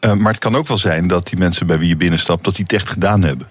Eh, 0.00 0.12
maar 0.12 0.32
het 0.32 0.40
kan 0.40 0.56
ook 0.56 0.68
wel 0.68 0.78
zijn 0.78 1.08
dat 1.08 1.26
die 1.26 1.38
mensen 1.38 1.66
bij 1.66 1.78
wie 1.78 1.88
je 1.88 1.96
binnenstapt, 1.96 2.44
dat 2.44 2.54
die 2.54 2.62
het 2.62 2.72
echt 2.72 2.90
gedaan 2.90 3.22
hebben. 3.22 3.48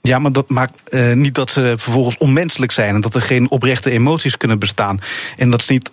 Ja, 0.00 0.18
maar 0.18 0.32
dat 0.32 0.48
maakt 0.48 0.72
niet 1.14 1.34
dat 1.34 1.50
ze 1.50 1.74
vervolgens 1.76 2.18
onmenselijk 2.18 2.72
zijn 2.72 2.94
en 2.94 3.00
dat 3.00 3.14
er 3.14 3.22
geen 3.22 3.50
oprechte 3.50 3.90
emoties 3.90 4.36
kunnen 4.36 4.58
bestaan 4.58 5.00
en 5.36 5.50
dat 5.50 5.62
ze 5.62 5.72
niet 5.72 5.90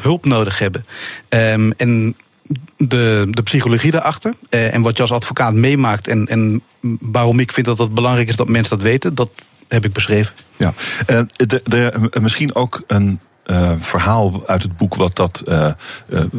hulp 0.00 0.24
nodig 0.24 0.58
hebben. 0.58 0.86
Ehm, 1.28 1.70
en 1.76 2.16
de, 2.76 3.26
de 3.30 3.42
psychologie 3.42 3.90
daarachter 3.90 4.34
en 4.48 4.82
wat 4.82 4.96
je 4.96 5.02
als 5.02 5.12
advocaat 5.12 5.54
meemaakt 5.54 6.08
en, 6.08 6.26
en 6.26 6.62
waarom 7.00 7.38
ik 7.38 7.52
vind 7.52 7.66
dat 7.66 7.78
het 7.78 7.94
belangrijk 7.94 8.28
is 8.28 8.36
dat 8.36 8.48
mensen 8.48 8.76
dat 8.76 8.86
weten, 8.86 9.14
dat 9.14 9.30
heb 9.70 9.84
ik 9.84 9.92
beschreven. 9.92 10.32
Ja, 10.56 10.72
Eh, 11.06 11.20
de, 11.36 11.60
de, 11.64 12.10
misschien 12.20 12.54
ook 12.54 12.82
een 12.86 13.20
eh, 13.44 13.72
verhaal 13.78 14.42
uit 14.46 14.62
het 14.62 14.76
boek 14.76 14.94
wat 14.94 15.16
dat 15.16 15.42
eh, 15.44 15.66
eh, 15.66 15.74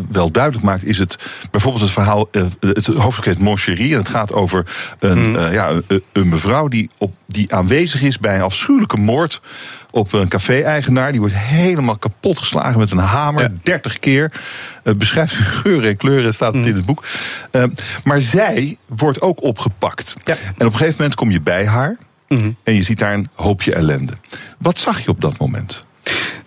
wel 0.09 0.31
duidelijk 0.31 0.63
maakt, 0.63 0.83
is 0.85 0.97
het 0.97 1.15
bijvoorbeeld 1.51 1.83
het 1.83 1.93
verhaal. 1.93 2.27
eh, 2.31 2.41
het 2.59 2.85
hoofdstuk 2.85 3.25
heet 3.25 3.39
Mon 3.39 3.57
en 3.65 3.97
het 3.97 4.09
gaat 4.09 4.33
over 4.33 4.65
een, 4.99 5.35
eh, 5.37 5.53
ja, 5.53 5.69
een, 5.69 6.03
een 6.13 6.29
mevrouw 6.29 6.67
die, 6.67 6.89
op, 6.97 7.13
die 7.27 7.55
aanwezig 7.55 8.01
is 8.01 8.19
bij 8.19 8.35
een 8.35 8.41
afschuwelijke 8.41 8.97
moord 8.97 9.41
op 9.91 10.13
een 10.13 10.27
café-eigenaar. 10.27 11.11
Die 11.11 11.19
wordt 11.19 11.35
helemaal 11.35 11.97
kapot 11.97 12.39
geslagen 12.39 12.79
met 12.79 12.91
een 12.91 12.97
hamer, 12.97 13.51
30 13.63 13.99
keer. 13.99 14.31
Eh, 14.83 14.93
beschrijft 14.93 15.33
geuren 15.35 15.89
en 15.89 15.97
kleuren, 15.97 16.33
staat 16.33 16.53
het 16.55 16.65
in 16.65 16.75
het 16.75 16.85
boek. 16.85 17.03
Eh, 17.51 17.63
maar 18.03 18.21
zij 18.21 18.77
wordt 18.87 19.21
ook 19.21 19.43
opgepakt. 19.43 20.15
En 20.57 20.65
op 20.65 20.71
een 20.71 20.77
gegeven 20.77 20.95
moment 20.97 21.15
kom 21.15 21.31
je 21.31 21.41
bij 21.41 21.67
haar. 21.67 21.97
En 22.63 22.73
je 22.73 22.83
ziet 22.83 22.99
daar 22.99 23.13
een 23.13 23.27
hoopje 23.35 23.73
ellende. 23.75 24.13
Wat 24.57 24.79
zag 24.79 24.99
je 25.03 25.09
op 25.09 25.21
dat 25.21 25.37
moment? 25.39 25.79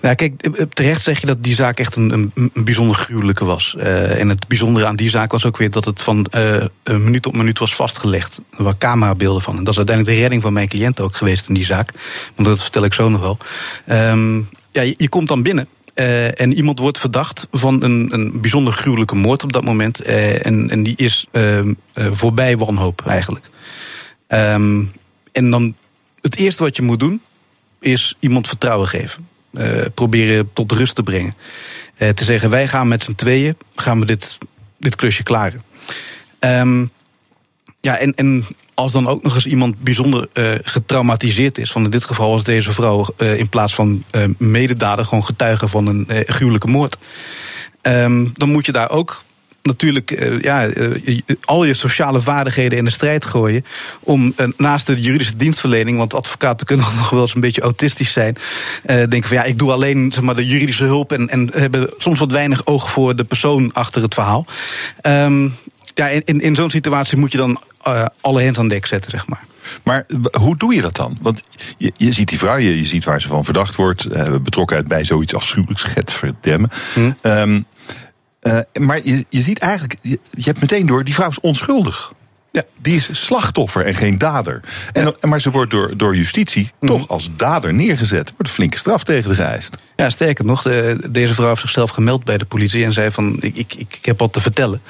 Nou, 0.01 0.14
kijk, 0.14 0.43
eh, 0.43 0.64
terecht 0.72 1.03
zeg 1.03 1.20
je 1.20 1.26
dat 1.26 1.45
die 1.45 1.55
zaak 1.55 1.78
echt 1.78 1.97
een, 1.97 2.11
een, 2.12 2.30
een 2.35 2.64
bijzonder 2.64 2.97
gruwelijke 2.97 3.45
was. 3.45 3.76
Eh, 3.78 4.20
en 4.20 4.28
het 4.28 4.49
bijzondere 4.49 4.87
aan 4.87 4.97
die 4.97 5.09
zaak 5.11 5.32
was 5.32 5.45
ook 5.45 5.57
weer 5.57 5.70
dat 5.70 5.85
het 5.85 6.03
van 6.03 6.26
eh, 6.30 6.64
een 6.82 7.05
minuut 7.05 7.26
op 7.26 7.35
minuut 7.37 7.59
was 7.59 7.74
vastgelegd. 7.74 8.41
Er 8.57 8.62
waren 8.62 8.78
camerabeelden 8.78 9.43
van. 9.43 9.57
En 9.57 9.64
dat 9.64 9.72
is 9.72 9.76
uiteindelijk 9.76 10.16
de 10.16 10.22
redding 10.22 10.43
van 10.43 10.53
mijn 10.53 10.68
cliënt 10.68 11.01
ook 11.01 11.16
geweest 11.16 11.49
in 11.49 11.55
die 11.55 11.64
zaak. 11.64 11.91
Want 12.35 12.49
dat 12.49 12.62
vertel 12.62 12.85
ik 12.85 12.95
zo 12.95 13.09
nog 13.09 13.20
wel. 13.20 13.39
Ehm, 13.87 14.37
ja, 14.72 14.82
je, 14.82 14.95
je 14.97 15.09
komt 15.09 15.28
dan 15.28 15.43
binnen. 15.43 15.68
eh, 15.95 16.41
en 16.41 16.53
iemand 16.55 16.78
wordt 16.78 16.99
verdacht 16.99 17.47
van 17.53 17.82
een, 17.82 18.09
een 18.11 18.41
bijzonder 18.41 18.72
gruwelijke 18.72 19.14
moord 19.14 19.43
op 19.45 19.53
dat 19.53 19.64
moment. 19.64 20.01
Eh, 20.01 20.47
en, 20.47 20.70
en 20.70 20.82
die 20.82 20.97
is 20.97 21.26
ehm, 21.30 21.72
eh, 21.93 22.07
voorbij 22.12 22.57
wanhoop 22.57 23.03
eigenlijk. 23.07 23.51
Ehm, 24.26 24.82
en 25.35 25.51
dan 25.51 25.74
het 26.20 26.37
eerste 26.37 26.62
wat 26.62 26.76
je 26.76 26.82
moet 26.82 27.01
doen, 27.01 27.20
is 27.80 28.16
iemand 28.20 28.49
vertrouwen 28.49 28.89
geven. 28.89 29.28
Eh, 29.53 29.80
proberen 29.95 30.53
tot 30.53 30.72
rust 30.72 30.95
te 30.95 31.03
brengen. 31.03 31.35
Eh, 31.95 32.09
te 32.09 32.24
zeggen, 32.24 32.51
wij 32.51 32.68
gaan 32.68 32.89
met 32.89 33.05
z'n 33.05 33.14
tweeën, 33.14 33.57
gaan 33.74 34.01
we 34.01 34.07
dit, 34.07 34.39
dit 34.78 34.95
klusje 34.95 35.22
klaren. 35.22 35.62
Ehm, 36.39 36.87
ja, 37.80 37.99
en, 37.99 38.14
en 38.14 38.45
als 38.74 38.93
dan 38.93 39.07
ook 39.07 39.22
nog 39.22 39.35
eens 39.35 39.47
iemand 39.47 39.78
bijzonder 39.78 40.28
eh, 40.32 40.53
getraumatiseerd 40.62 41.59
is... 41.59 41.72
van 41.72 41.85
in 41.85 41.91
dit 41.91 42.05
geval 42.05 42.30
was 42.30 42.45
deze 42.45 42.72
vrouw 42.72 43.07
in 43.16 43.49
plaats 43.49 43.74
van 43.74 44.05
mededader... 44.39 45.05
gewoon 45.05 45.24
getuige 45.24 45.68
van 45.68 45.87
een 45.87 46.07
gruwelijke 46.26 46.68
moord. 46.68 46.97
Ehm, 47.80 48.26
dan 48.35 48.49
moet 48.49 48.66
je 48.66 48.72
daar 48.72 48.91
ook 48.91 49.22
natuurlijk 49.65 50.11
eh, 50.11 50.41
ja, 50.41 50.67
eh, 50.67 51.19
al 51.45 51.65
je 51.65 51.75
sociale 51.75 52.21
vaardigheden 52.21 52.79
in 52.79 52.85
de 52.85 52.91
strijd 52.91 53.25
gooien. 53.25 53.65
Om 54.01 54.33
eh, 54.37 54.47
naast 54.57 54.87
de 54.87 55.01
juridische 55.01 55.37
dienstverlening, 55.37 55.99
want 55.99 56.15
advocaten 56.15 56.67
kunnen 56.67 56.87
nog 56.97 57.11
wel 57.11 57.23
eens 57.23 57.35
een 57.35 57.41
beetje 57.41 57.61
autistisch 57.61 58.12
zijn. 58.12 58.37
denken 58.85 59.25
van 59.25 59.37
ja, 59.37 59.45
ik 59.45 59.59
doe 59.59 59.73
alleen 59.73 60.12
zeg 60.12 60.25
maar, 60.25 60.35
de 60.35 60.47
juridische 60.47 60.85
hulp 60.85 61.12
en, 61.12 61.29
en 61.29 61.51
hebben 61.53 61.91
soms 61.99 62.19
wat 62.19 62.33
weinig 62.33 62.67
oog 62.67 62.91
voor 62.91 63.17
de 63.17 63.25
persoon 63.25 63.73
achter 63.73 64.03
het 64.03 64.15
verhaal. 64.15 64.47
Ehm, 65.01 65.49
ja, 65.95 66.09
in, 66.09 66.41
in, 66.41 66.55
zo'n 66.55 66.71
situatie 66.71 67.19
moet 67.19 67.33
je 67.33 67.39
dan 67.39 67.61
alle 68.21 68.43
hands 68.45 68.59
aan 68.59 68.69
dek 68.69 68.87
zetten, 68.87 69.11
zeg 69.11 69.27
maar. 69.27 69.45
Maar 69.83 70.07
hoe 70.39 70.57
doe 70.57 70.75
je 70.75 70.81
dat 70.81 70.97
dan? 70.97 71.19
Want 71.21 71.41
je, 71.77 71.93
je 71.97 72.12
ziet 72.12 72.29
die 72.29 72.39
vrouw, 72.39 72.57
je, 72.57 72.77
je 72.77 72.85
ziet 72.85 73.05
waar 73.05 73.21
ze 73.21 73.29
van 73.29 73.45
verdacht 73.45 73.75
wordt. 73.75 74.09
betrokkenheid 74.43 74.89
bij 74.89 75.05
zoiets 75.05 75.35
afschuwelijks, 75.35 75.83
get 75.83 76.12
verdemmen. 76.12 76.71
Ehm, 77.21 77.61
eh, 78.45 78.59
maar 78.80 79.01
je, 79.05 79.24
je 79.28 79.40
ziet 79.42 79.59
eigenlijk, 79.59 79.97
je, 80.03 80.18
je 80.30 80.42
hebt 80.45 80.61
meteen 80.61 80.86
door, 80.86 81.05
die 81.05 81.14
vrouw 81.14 81.28
is 81.28 81.40
onschuldig. 81.40 82.12
Ja. 82.53 82.62
Die 82.76 82.95
is 82.95 83.09
slachtoffer 83.12 83.84
en 83.84 83.95
geen 83.95 84.18
dader. 84.18 84.61
En, 84.92 85.14
Maar 85.20 85.40
ze 85.40 85.51
wordt 85.51 85.70
door, 85.70 85.97
door 85.97 86.16
justitie 86.16 86.70
toch 86.80 87.09
als 87.09 87.30
dader 87.36 87.74
neergezet. 87.74 88.28
Er 88.28 88.34
wordt 88.36 88.49
een 88.49 88.55
flinke 88.55 88.78
straf 88.78 89.05
tegen 89.05 89.28
de 89.28 89.34
geëist. 89.36 89.76
Ja, 89.97 90.11
sterker 90.11 90.45
nog, 90.45 90.62
de- 90.62 90.99
deze 91.11 91.34
vrouw 91.34 91.49
heeft 91.49 91.61
zichzelf 91.61 91.90
gemeld 91.90 92.24
bij 92.24 92.38
de 92.38 92.45
politie 92.45 92.84
en 92.84 92.92
zei 92.92 93.11
van 93.11 93.36
ik, 93.40 93.57
ik, 93.57 93.74
ik 93.74 93.99
heb 94.03 94.18
wat 94.18 94.32
te 94.32 94.40
vertellen. 94.40 94.80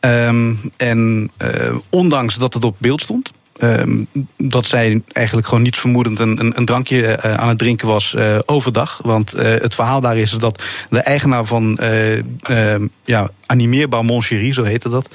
Ehm, 0.00 0.54
en 0.76 1.30
eh, 1.36 1.74
ondanks 1.88 2.34
dat 2.34 2.54
het 2.54 2.64
op 2.64 2.76
beeld 2.78 3.00
stond, 3.02 3.32
ehm, 3.62 4.04
dat 4.36 4.66
zij 4.66 5.02
eigenlijk 5.12 5.46
gewoon 5.46 5.62
niets 5.62 5.78
vermoedend 5.78 6.18
een, 6.18 6.40
een, 6.40 6.52
een 6.56 6.64
drankje 6.64 7.06
eh, 7.06 7.34
aan 7.34 7.48
het 7.48 7.58
drinken 7.58 7.88
was 7.88 8.14
eh, 8.14 8.38
overdag. 8.46 9.00
Want 9.02 9.34
eh, 9.34 9.50
het 9.50 9.74
verhaal 9.74 10.00
daar 10.00 10.16
is 10.16 10.30
dat 10.30 10.62
de 10.90 10.98
eigenaar 10.98 11.44
van 11.44 11.78
eh, 11.78 12.18
ehm, 12.42 12.86
ja, 13.04 13.30
animeerbaar 13.46 14.04
Mon 14.04 14.22
Chéri, 14.22 14.52
zo 14.52 14.62
heette 14.62 14.88
dat, 14.88 15.08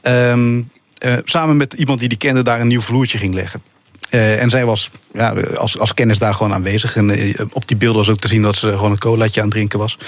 ehm, 0.00 0.60
eh, 0.98 1.14
samen 1.24 1.56
met 1.56 1.72
iemand 1.72 2.00
die 2.00 2.08
die 2.08 2.18
kende 2.18 2.42
daar 2.42 2.60
een 2.60 2.66
nieuw 2.66 2.80
vloertje 2.80 3.18
ging 3.18 3.34
leggen. 3.34 3.62
En 4.10 4.50
zij 4.50 4.64
was 4.64 4.90
ja, 5.14 5.34
als, 5.54 5.78
als 5.78 5.94
kennis 5.94 6.18
daar 6.18 6.34
gewoon 6.34 6.52
aanwezig. 6.52 6.96
En 6.96 7.34
op 7.52 7.68
die 7.68 7.76
beelden 7.76 7.98
was 7.98 8.08
ook 8.08 8.18
te 8.18 8.28
zien 8.28 8.42
dat 8.42 8.54
ze 8.54 8.70
gewoon 8.70 8.90
een 8.90 8.98
colaatje 8.98 9.40
aan 9.40 9.46
het 9.46 9.54
drinken 9.54 9.78
was. 9.78 9.98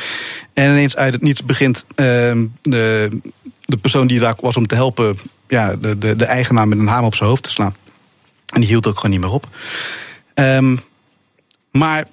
En 0.54 0.70
ineens 0.70 0.96
uit 0.96 1.12
het 1.12 1.22
niets 1.22 1.44
begint 1.44 1.84
de, 1.96 3.08
de 3.64 3.76
persoon 3.80 4.06
die 4.06 4.20
daar 4.20 4.34
was 4.40 4.56
om 4.56 4.66
te 4.66 4.74
helpen... 4.74 5.18
Ja, 5.48 5.76
de, 5.76 5.98
de, 5.98 6.16
de 6.16 6.24
eigenaar 6.24 6.68
met 6.68 6.78
een 6.78 6.86
hamer 6.86 7.06
op 7.06 7.14
zijn 7.14 7.28
hoofd 7.28 7.42
te 7.42 7.50
slaan. 7.50 7.74
En 8.52 8.60
die 8.60 8.68
hield 8.68 8.86
ook 8.86 8.96
gewoon 8.96 9.10
niet 9.10 9.20
meer 9.20 9.32
op. 9.32 9.46
Ehm, 10.34 10.76
maar 11.70 12.06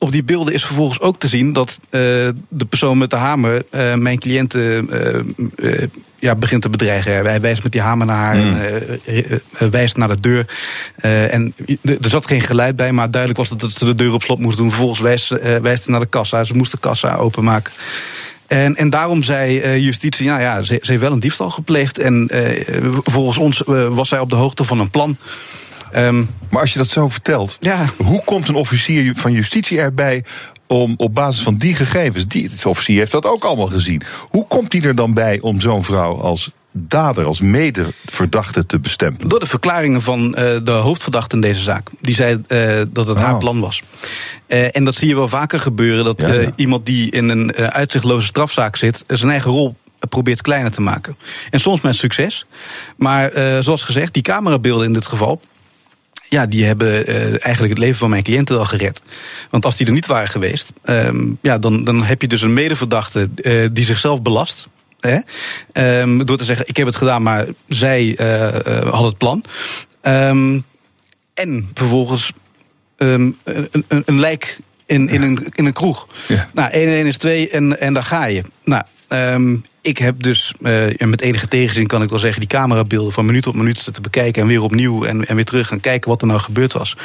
op 0.00 0.12
die 0.12 0.22
beelden 0.22 0.54
is 0.54 0.64
vervolgens 0.64 1.00
ook 1.00 1.18
te 1.18 1.28
zien 1.28 1.52
dat 1.52 1.78
eh, 1.90 2.00
de 2.48 2.64
persoon 2.68 2.98
met 2.98 3.10
de 3.10 3.16
hamer 3.16 3.64
eh, 3.70 3.94
mijn 3.94 4.18
cliënten 4.18 4.90
eh, 5.56 5.88
ja, 6.18 6.34
begint 6.34 6.62
te 6.62 6.68
bedreigen. 6.68 7.12
Hij 7.24 7.40
wijst 7.40 7.62
met 7.62 7.72
die 7.72 7.80
hamer 7.80 8.06
naar 8.06 8.16
haar 8.16 8.34
en 8.34 9.00
eh, 9.04 9.68
wijst 9.70 9.96
naar 9.96 10.08
de 10.08 10.20
deur. 10.20 10.46
En 11.30 11.54
er 11.82 12.10
zat 12.10 12.26
geen 12.26 12.40
geluid 12.40 12.76
bij, 12.76 12.92
maar 12.92 13.10
duidelijk 13.10 13.48
was 13.48 13.58
dat 13.58 13.72
ze 13.72 13.84
de 13.84 13.94
deur 13.94 14.12
op 14.12 14.22
slot 14.22 14.38
moest 14.38 14.56
doen. 14.56 14.68
Vervolgens 14.68 15.00
wijst, 15.00 15.28
wijst 15.62 15.82
ze 15.82 15.90
naar 15.90 16.00
de 16.00 16.06
kassa. 16.06 16.44
Ze 16.44 16.56
moest 16.56 16.70
de 16.70 16.78
kassa 16.78 17.14
openmaken. 17.14 17.72
En, 18.46 18.76
en 18.76 18.90
daarom 18.90 19.22
zei 19.22 19.78
justitie, 19.80 20.26
nou 20.26 20.40
ja, 20.40 20.62
ze, 20.62 20.78
ze 20.82 20.90
heeft 20.90 21.02
wel 21.02 21.12
een 21.12 21.20
diefstal 21.20 21.50
gepleegd. 21.50 21.98
En 21.98 22.30
volgens 23.02 23.38
ons 23.38 23.62
was 23.90 24.08
zij 24.08 24.18
op 24.18 24.30
de 24.30 24.36
hoogte 24.36 24.64
van 24.64 24.80
een 24.80 24.90
plan. 24.90 25.16
Ehm, 25.92 26.24
Maar 26.50 26.60
als 26.60 26.72
je 26.72 26.78
dat 26.78 26.88
zo 26.88 27.08
vertelt, 27.08 27.56
Ja. 27.60 27.84
hoe 27.96 28.24
komt 28.24 28.48
een 28.48 28.54
officier 28.54 29.14
van 29.16 29.32
justitie 29.32 29.80
erbij 29.80 30.24
om 30.66 30.94
op 30.96 31.14
basis 31.14 31.42
van 31.42 31.56
die 31.56 31.74
gegevens, 31.74 32.26
die 32.26 32.48
de 32.48 32.68
officier 32.68 32.98
heeft 32.98 33.12
dat 33.12 33.26
ook 33.26 33.44
allemaal 33.44 33.66
gezien, 33.66 34.02
hoe 34.28 34.46
komt 34.46 34.72
hij 34.72 34.82
er 34.82 34.94
dan 34.94 35.14
bij 35.14 35.38
om 35.40 35.60
zo'n 35.60 35.84
vrouw 35.84 36.20
als 36.20 36.50
dader, 36.72 37.24
als 37.24 37.40
medeverdachte 37.40 38.66
te 38.66 38.78
bestempelen? 38.80 39.28
Door 39.28 39.40
de 39.40 39.46
verklaringen 39.46 40.02
van 40.02 40.34
eh, 40.34 40.44
de 40.62 40.70
hoofdverdachte 40.70 41.34
in 41.34 41.40
deze 41.40 41.60
zaak. 41.62 41.88
Die 42.00 42.14
zei 42.14 42.42
eh, 42.48 42.80
dat 42.88 43.06
het 43.08 43.18
haar 43.18 43.32
Oh. 43.32 43.38
plan 43.38 43.60
was. 43.60 43.82
Eh, 44.46 44.76
en 44.76 44.84
dat 44.84 44.94
zie 44.94 45.08
je 45.08 45.14
wel 45.14 45.28
vaker 45.28 45.60
gebeuren. 45.60 46.04
Dat 46.04 46.20
Ja, 46.20 46.32
ja. 46.32 46.52
iemand 46.56 46.86
die 46.86 47.10
in 47.10 47.28
een 47.28 47.54
uitzichtloze 47.54 48.26
strafzaak 48.26 48.76
zit... 48.76 49.04
zijn 49.06 49.30
eigen 49.30 49.50
rol 49.50 49.76
probeert 50.08 50.42
kleiner 50.42 50.70
te 50.70 50.80
maken. 50.80 51.16
En 51.50 51.60
soms 51.60 51.80
met 51.80 51.94
succes. 51.94 52.46
Maar 52.96 53.32
zoals 53.62 53.82
gezegd, 53.82 54.14
die 54.14 54.22
camerabeelden 54.22 54.86
in 54.86 54.92
dit 54.92 55.06
geval... 55.06 55.40
Ja, 56.30 56.46
die 56.46 56.64
hebben 56.64 57.06
eh, 57.06 57.16
eigenlijk 57.28 57.68
het 57.68 57.78
leven 57.78 57.98
van 57.98 58.10
mijn 58.10 58.22
cliënten 58.22 58.58
al 58.58 58.64
gered. 58.64 59.02
Want 59.50 59.64
als 59.64 59.76
die 59.76 59.86
er 59.86 59.92
niet 59.92 60.06
waren 60.06 60.28
geweest, 60.28 60.72
ehm, 60.82 61.26
ja, 61.40 61.58
dan, 61.58 61.84
dan 61.84 62.02
heb 62.02 62.22
je 62.22 62.28
dus 62.28 62.42
een 62.42 62.52
medeverdachte 62.52 63.28
eh, 63.36 63.68
die 63.72 63.84
zichzelf 63.84 64.22
belast. 64.22 64.68
Hè? 65.00 65.18
Ehm, 65.72 66.24
door 66.24 66.38
te 66.38 66.44
zeggen, 66.44 66.68
ik 66.68 66.76
heb 66.76 66.86
het 66.86 66.96
gedaan, 66.96 67.22
maar 67.22 67.46
zij 67.68 68.16
eh, 68.16 68.92
had 68.92 69.04
het 69.04 69.18
plan. 69.18 69.44
Ehm, 70.00 70.60
en 71.34 71.70
vervolgens 71.74 72.32
een, 72.96 73.38
een, 73.44 74.02
een 74.04 74.20
lijk 74.20 74.58
in, 74.86 75.08
in, 75.08 75.22
een, 75.22 75.46
in 75.54 75.66
een 75.66 75.72
kroeg. 75.72 76.06
Ja. 76.28 76.48
Nou, 76.52 76.70
1 76.70 76.88
en 76.88 76.94
1 76.94 77.06
is 77.06 77.16
2 77.16 77.50
en, 77.50 77.80
en 77.80 77.94
daar 77.94 78.02
ga 78.02 78.24
je. 78.24 78.42
Nou, 78.64 78.82
ehm, 79.08 79.56
ik 79.82 79.98
heb 79.98 80.22
dus, 80.22 80.52
uh, 80.60 80.84
met 80.98 81.20
enige 81.20 81.46
tegenzin 81.46 81.86
kan 81.86 82.02
ik 82.02 82.10
wel 82.10 82.18
zeggen, 82.18 82.40
die 82.40 82.48
camerabeelden 82.48 83.12
van 83.12 83.24
minuut 83.26 83.46
op 83.46 83.54
minuut 83.54 83.94
te 83.94 84.00
bekijken 84.00 84.42
en 84.42 84.48
weer 84.48 84.62
opnieuw 84.62 85.04
en, 85.04 85.26
en 85.26 85.34
weer 85.34 85.44
terug 85.44 85.68
gaan 85.68 85.80
kijken 85.80 86.10
wat 86.10 86.20
er 86.20 86.26
nou 86.26 86.40
gebeurd 86.40 86.72
was. 86.72 86.96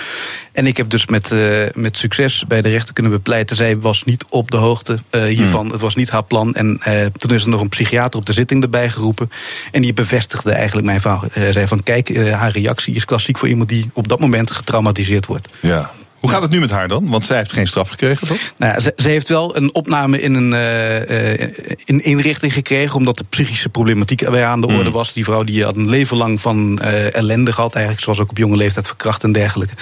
En 0.51 0.67
ik 0.67 0.77
heb 0.77 0.89
dus 0.89 1.05
met, 1.05 1.31
uh, 1.31 1.65
met 1.73 1.97
succes 1.97 2.43
bij 2.47 2.61
de 2.61 2.69
rechter 2.69 2.93
kunnen 2.93 3.11
bepleiten. 3.11 3.55
Zij 3.55 3.79
was 3.79 4.03
niet 4.03 4.25
op 4.29 4.51
de 4.51 4.57
hoogte 4.57 4.99
hiervan. 5.11 5.61
Hmm. 5.61 5.71
Het 5.71 5.81
was 5.81 5.95
niet 5.95 6.09
haar 6.09 6.23
plan. 6.23 6.53
En 6.53 6.79
toen 7.17 7.33
is 7.33 7.43
er 7.43 7.49
nog 7.49 7.61
een 7.61 7.69
psychiater 7.69 8.19
op 8.19 8.25
de 8.25 8.33
zitting 8.33 8.63
erbij 8.63 8.89
geroepen. 8.89 9.31
En 9.71 9.81
die 9.81 9.93
bevestigde 9.93 10.51
eigenlijk 10.51 10.87
mijn 10.87 11.01
verhaal. 11.01 11.23
zei 11.33 11.67
van 11.67 11.83
kijk, 11.83 12.17
haar 12.17 12.51
reactie 12.51 12.95
is 12.95 13.05
klassiek 13.05 13.37
voor 13.37 13.47
iemand 13.47 13.69
die 13.69 13.89
op 13.93 14.07
dat 14.07 14.19
moment 14.19 14.51
getraumatiseerd 14.51 15.25
wordt. 15.25 15.47
Ja. 15.59 15.91
Hoe 16.25 16.33
gaat 16.33 16.43
het 16.43 16.51
nu 16.51 16.59
met 16.59 16.69
haar 16.69 16.87
dan? 16.87 17.09
Want 17.09 17.25
zij 17.25 17.37
heeft 17.37 17.53
geen 17.53 17.67
straf 17.67 17.89
gekregen, 17.89 18.27
toch? 18.27 18.37
Nou 18.57 18.73
ja, 18.73 18.79
ze, 18.79 18.93
ze, 18.97 19.07
heeft 19.07 19.29
wel 19.29 19.57
een 19.57 19.73
opname 19.73 20.21
in 20.21 20.33
een 20.33 20.51
uh, 20.53 21.41
in 21.85 22.03
inrichting 22.03 22.53
gekregen, 22.53 22.95
omdat 22.95 23.17
de 23.17 23.25
psychische 23.29 23.69
problematiek 23.69 24.21
erbij 24.21 24.45
aan 24.45 24.61
de 24.61 24.67
orde 24.67 24.83
mm. 24.83 24.91
was. 24.91 25.13
Die 25.13 25.23
vrouw 25.23 25.43
die 25.43 25.63
had 25.63 25.75
een 25.75 25.89
leven 25.89 26.17
lang 26.17 26.41
van 26.41 26.79
uh, 26.81 27.15
ellende 27.15 27.53
gehad, 27.53 27.73
eigenlijk, 27.73 28.03
zoals 28.03 28.19
ook 28.19 28.29
op 28.29 28.37
jonge 28.37 28.57
leeftijd 28.57 28.87
verkracht 28.87 29.23
en 29.23 29.31
dergelijke. 29.31 29.73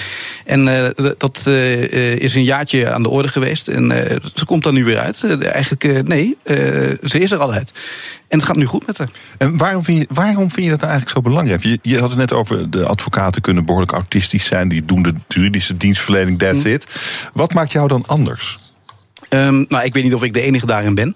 En 0.45 0.93
dat 1.17 1.47
is 2.17 2.35
een 2.35 2.43
jaartje 2.43 2.91
aan 2.91 3.03
de 3.03 3.09
orde 3.09 3.27
geweest. 3.27 3.67
En 3.67 3.91
ze 4.35 4.45
komt 4.45 4.65
er 4.65 4.73
nu 4.73 4.83
weer 4.83 4.99
uit. 4.99 5.41
eigenlijk, 5.41 6.07
nee, 6.07 6.37
ze 7.03 7.19
is 7.19 7.31
er 7.31 7.39
al 7.39 7.53
uit. 7.53 7.71
En 8.33 8.39
het 8.39 8.47
gaat 8.47 8.57
nu 8.57 8.65
goed 8.65 8.87
met 8.87 8.97
haar. 8.97 9.09
En 9.37 9.57
waarom 9.57 9.83
vind 9.83 9.99
je, 9.99 10.05
waarom 10.09 10.51
vind 10.51 10.65
je 10.65 10.71
dat 10.71 10.81
eigenlijk 10.81 11.11
zo 11.11 11.21
belangrijk? 11.21 11.63
Je, 11.63 11.79
je 11.81 11.99
had 11.99 12.09
het 12.09 12.19
net 12.19 12.33
over 12.33 12.69
de 12.69 12.85
advocaten 12.85 13.41
kunnen 13.41 13.65
behoorlijk 13.65 13.91
autistisch 13.91 14.45
zijn. 14.45 14.67
Die 14.67 14.85
doen 14.85 15.01
de 15.01 15.13
juridische 15.27 15.77
dienstverlening, 15.77 16.39
that's 16.39 16.63
mm. 16.63 16.71
it. 16.71 16.87
Wat 17.33 17.53
maakt 17.53 17.71
jou 17.71 17.87
dan 17.87 18.03
anders? 18.07 18.57
Um, 19.29 19.65
nou, 19.69 19.83
ik 19.85 19.93
weet 19.93 20.03
niet 20.03 20.13
of 20.13 20.23
ik 20.23 20.33
de 20.33 20.41
enige 20.41 20.65
daarin 20.65 20.95
ben. 20.95 21.15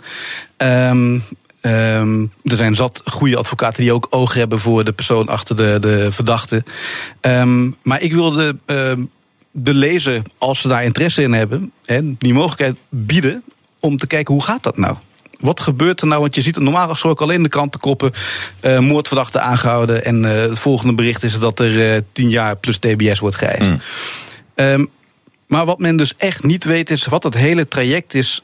Um, 0.57 1.23
Um, 1.61 2.31
er 2.43 2.57
zijn 2.57 2.75
zat 2.75 3.01
goede 3.05 3.37
advocaten 3.37 3.83
die 3.83 3.93
ook 3.93 4.07
oog 4.09 4.33
hebben 4.33 4.59
voor 4.59 4.83
de 4.83 4.91
persoon 4.91 5.27
achter 5.27 5.55
de, 5.55 5.77
de 5.81 6.07
verdachte. 6.11 6.63
Maar 7.83 8.01
ik 8.01 8.13
wilde 8.13 8.57
um, 8.65 9.09
de 9.51 9.73
lezer, 9.73 10.21
als 10.37 10.61
ze 10.61 10.67
daar 10.67 10.83
interesse 10.83 11.21
in 11.21 11.33
hebben, 11.33 11.71
he, 11.85 12.15
die 12.17 12.33
mogelijkheid 12.33 12.77
bieden 12.89 13.43
om 13.79 13.97
te 13.97 14.07
kijken 14.07 14.33
hoe 14.33 14.43
gaat 14.43 14.63
dat 14.63 14.77
nou? 14.77 14.95
Wat 15.39 15.59
gebeurt 15.59 16.01
er 16.01 16.07
nou? 16.07 16.21
Want 16.21 16.35
je 16.35 16.41
ziet 16.41 16.57
normaal 16.57 16.87
gesproken 16.87 17.25
alleen 17.25 17.43
de 17.43 17.49
krantenkoppen. 17.49 18.13
Uh, 18.61 18.79
moordverdachte 18.79 19.39
aangehouden. 19.39 20.05
En 20.05 20.23
uh, 20.23 20.31
het 20.31 20.59
volgende 20.59 20.93
bericht 20.93 21.23
is 21.23 21.39
dat 21.39 21.59
er 21.59 21.95
uh, 21.95 22.01
tien 22.11 22.29
jaar 22.29 22.55
plus 22.55 22.77
TBS 22.77 23.19
wordt 23.19 23.35
geëist. 23.35 23.69
Mm. 23.69 23.79
Um, 24.55 24.89
maar 25.47 25.65
wat 25.65 25.79
men 25.79 25.97
dus 25.97 26.15
echt 26.15 26.43
niet 26.43 26.63
weet 26.63 26.89
is 26.89 27.05
wat 27.05 27.23
het 27.23 27.33
hele 27.33 27.67
traject 27.67 28.13
is 28.13 28.43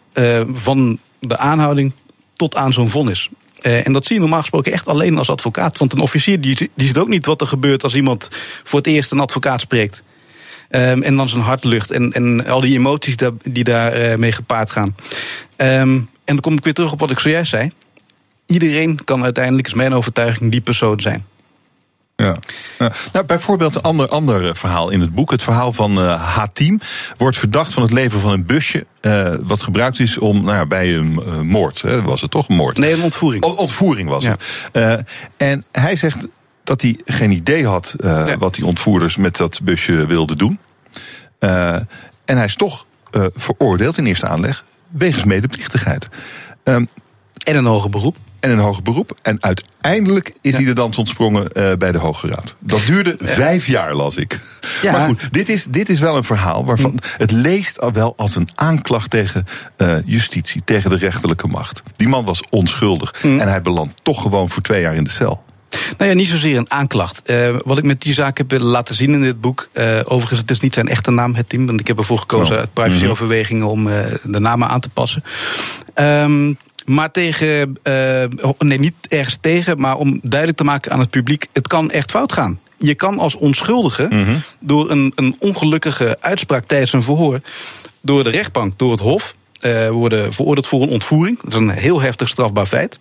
van 0.54 1.00
de 1.20 1.38
aanhouding 1.38 1.92
tot 2.36 2.56
aan 2.56 2.74
zo'n 2.74 2.90
vonnis. 2.90 3.30
Uh, 3.62 3.86
en 3.86 3.94
dat 3.94 4.06
zie 4.06 4.16
je 4.16 4.22
normaal 4.22 4.40
gesproken 4.40 4.72
echt 4.72 4.88
alleen 4.88 5.18
als 5.18 5.30
advocaat. 5.30 5.78
Want 5.78 5.94
een 5.94 6.00
officier 6.00 6.42
die, 6.42 6.72
die 6.74 6.88
ziet 6.88 6.98
ook 6.98 7.08
niet 7.08 7.26
wat 7.26 7.42
er 7.42 7.48
gebeurt 7.48 7.84
als 7.84 7.96
iemand 7.96 8.28
voor 8.64 8.80
het 8.80 8.88
eerst 8.88 9.12
een 9.12 9.20
advocaat 9.20 9.62
spreekt. 9.62 10.04
Um, 10.76 11.04
en 11.04 11.16
dan 11.16 11.30
zijn 11.30 11.42
hart 11.42 11.64
lucht 11.64 11.92
en, 11.92 12.12
en 12.12 12.46
al 12.48 12.62
die 12.62 12.78
emoties 12.78 13.18
die, 13.18 13.30
die 13.44 13.64
daarmee 13.64 14.18
mee 14.18 14.32
gepaard 14.32 14.72
gaan. 14.72 14.96
Um, 15.58 15.92
en 15.98 16.10
dan 16.26 16.40
kom 16.40 16.54
ik 16.54 16.64
weer 16.64 16.74
terug 16.74 16.92
op 16.92 17.00
wat 17.00 17.12
ik 17.12 17.20
zojuist 17.20 17.50
zei. 17.50 17.72
Iedereen 18.46 19.04
kan 19.04 19.24
uiteindelijk, 19.24 19.68
is 19.68 19.74
mijn 19.74 19.94
overtuiging, 19.94 20.52
die 20.52 20.62
persoon 20.62 21.02
zijn. 21.02 21.26
Ja. 22.16 22.36
Nou, 23.12 23.26
bijvoorbeeld 23.26 23.76
een 23.76 23.82
ander, 23.82 24.08
ander 24.08 24.56
verhaal 24.56 24.90
in 24.90 25.00
het 25.02 25.16
boek. 25.16 25.32
Het 25.32 25.44
verhaal 25.44 25.74
van 25.74 26.00
uh, 26.00 26.36
Hatim 26.36 26.80
wordt 27.18 27.38
verdacht 27.38 27.74
van 27.74 27.84
het 27.84 27.92
leven 27.92 28.20
van 28.20 28.32
een 28.32 28.46
busje. 28.46 28.86
Uh, 29.02 29.34
wat 29.42 29.62
gebruikt 29.62 30.00
is 30.00 30.18
om 30.18 30.44
nou 30.44 30.58
ja, 30.58 30.66
bij 30.66 30.96
een 30.96 31.20
uh, 31.28 31.40
moord. 31.40 31.82
Hè, 31.82 32.02
was 32.02 32.22
het 32.22 32.32
toch 32.32 32.50
een 32.50 32.56
moord? 32.56 32.78
Nee, 32.78 32.94
een 32.94 33.02
ontvoering. 33.02 33.44
O, 33.44 33.50
ontvoering 33.50 34.10
was 34.10 34.26
het. 34.26 34.42
en 35.38 35.64
hij 35.72 35.96
zegt 35.96 36.28
dat 36.64 36.82
hij 36.82 37.00
geen 37.06 37.32
idee 37.32 37.68
had 37.68 37.96
ja. 37.98 38.38
wat 38.38 38.56
die 38.56 38.66
ontvoerders 38.66 39.16
met 39.16 39.38
dat 39.38 39.60
busje 39.64 40.06
wilden 40.06 40.38
doen. 40.38 40.60
en 41.40 42.38
hij 42.38 42.46
is 42.46 42.56
toch 42.56 42.86
veroordeeld 43.36 43.98
in 43.98 44.06
eerste 44.06 44.28
aanleg 44.28 44.66
wegens 44.90 45.24
medeplichtigheid. 45.24 46.08
Um, 46.64 46.88
en 47.44 47.56
een 47.56 47.66
hoger 47.66 47.90
beroep. 47.90 48.18
En 48.40 48.52
een 48.52 48.60
hoger 48.60 48.84
beroep. 48.84 49.20
En 49.22 49.38
uiteindelijk 49.44 50.34
is 50.42 50.56
hij 50.56 50.66
de 50.66 50.74
dans 50.74 50.98
ontsprongen 50.98 51.48
bij 51.80 51.92
de 51.92 51.98
Hoge 51.98 52.28
Raad. 52.28 52.56
Dat 52.60 52.86
duurde 52.86 53.16
ja. 53.20 53.28
vijf 53.28 53.68
jaar, 53.68 53.94
las 53.94 54.16
ik. 54.16 54.40
Ja. 54.82 54.92
Maar 54.92 55.08
goed, 55.08 55.34
dit 55.34 55.50
is, 55.50 55.66
dit 55.70 55.90
is 55.90 56.00
wel 56.00 56.18
een 56.18 56.24
verhaal 56.24 56.66
waarvan 56.66 57.00
hm. 57.02 57.08
het 57.18 57.32
leest 57.32 57.82
al 57.82 57.92
wel 57.92 58.14
als 58.18 58.36
een 58.36 58.50
aanklacht 58.56 59.10
tegen 59.10 59.46
uh, 59.78 59.96
justitie, 60.06 60.62
tegen 60.66 60.90
de 60.90 60.96
rechterlijke 60.96 61.48
macht. 61.48 61.84
Die 61.96 62.08
man 62.08 62.26
was 62.26 62.42
onschuldig. 62.50 63.16
Hm. 63.22 63.40
En 63.40 63.48
hij 63.48 63.62
belandt 63.62 63.94
toch 64.04 64.22
gewoon 64.22 64.50
voor 64.50 64.62
twee 64.62 64.82
jaar 64.82 64.96
in 64.96 65.04
de 65.04 65.10
cel. 65.10 65.44
Nou 65.98 66.10
ja, 66.10 66.16
niet 66.16 66.28
zozeer 66.28 66.58
een 66.58 66.72
aanklacht. 66.72 67.22
Uh, 67.26 67.56
wat 67.64 67.78
ik 67.78 67.84
met 67.84 68.02
die 68.02 68.14
zaak 68.14 68.38
heb 68.38 68.50
willen 68.50 68.68
laten 68.68 68.96
zien 68.96 69.14
in 69.14 69.22
dit 69.22 69.42
boek. 69.42 69.70
Uh, 69.74 70.00
overigens, 70.06 70.40
het 70.40 70.52
is 70.52 70.60
niet 70.60 70.74
zijn 70.74 70.88
echte 70.88 71.12
naam, 71.12 71.36
het 71.36 71.50
team. 71.50 71.66
Want 71.66 71.80
ik 71.80 71.88
heb 71.88 71.98
ervoor 71.98 72.20
gekozen 72.20 72.58
uit 72.58 72.74
privacyoverwegingen 72.74 73.68
om 73.68 73.88
uh, 73.88 74.00
de 74.24 74.40
namen 74.40 74.68
aan 74.68 74.80
te 74.80 74.90
passen. 74.90 75.24
Um, 75.96 76.58
maar 76.86 77.12
tegen, 77.12 77.78
nee, 78.58 78.80
niet 78.80 78.94
ergens 79.10 79.38
tegen, 79.42 79.80
maar 79.80 79.98
om 79.98 80.20
duidelijk 80.22 80.58
te 80.58 80.64
maken 80.64 80.92
aan 80.92 81.00
het 81.00 81.10
publiek: 81.10 81.48
het 81.52 81.68
kan 81.68 81.92
echt 81.92 82.12
fout 82.12 82.34
gaan. 82.34 82.60
Je 82.78 82.96
kan 82.96 83.20
als 83.20 83.36
onschuldige, 83.36 84.08
mm 84.10 84.24
-hmm. 84.24 84.42
door 84.60 84.92
een, 84.92 85.12
een 85.16 85.36
ongelukkige 85.40 86.18
uitspraak 86.20 86.66
tijdens 86.66 86.94
een 86.94 87.04
verhoor, 87.04 87.40
door 88.02 88.24
de 88.24 88.30
rechtbank, 88.30 88.80
door 88.80 88.92
het 88.92 89.00
Hof, 89.00 89.36
worden 89.92 90.34
veroordeeld 90.34 90.68
voor 90.68 90.82
een 90.82 90.90
ontvoering. 90.90 91.40
Dat 91.42 91.52
is 91.52 91.58
een 91.58 91.70
heel 91.70 92.02
heftig 92.02 92.30
strafbaar 92.30 92.66
feit. 92.66 93.00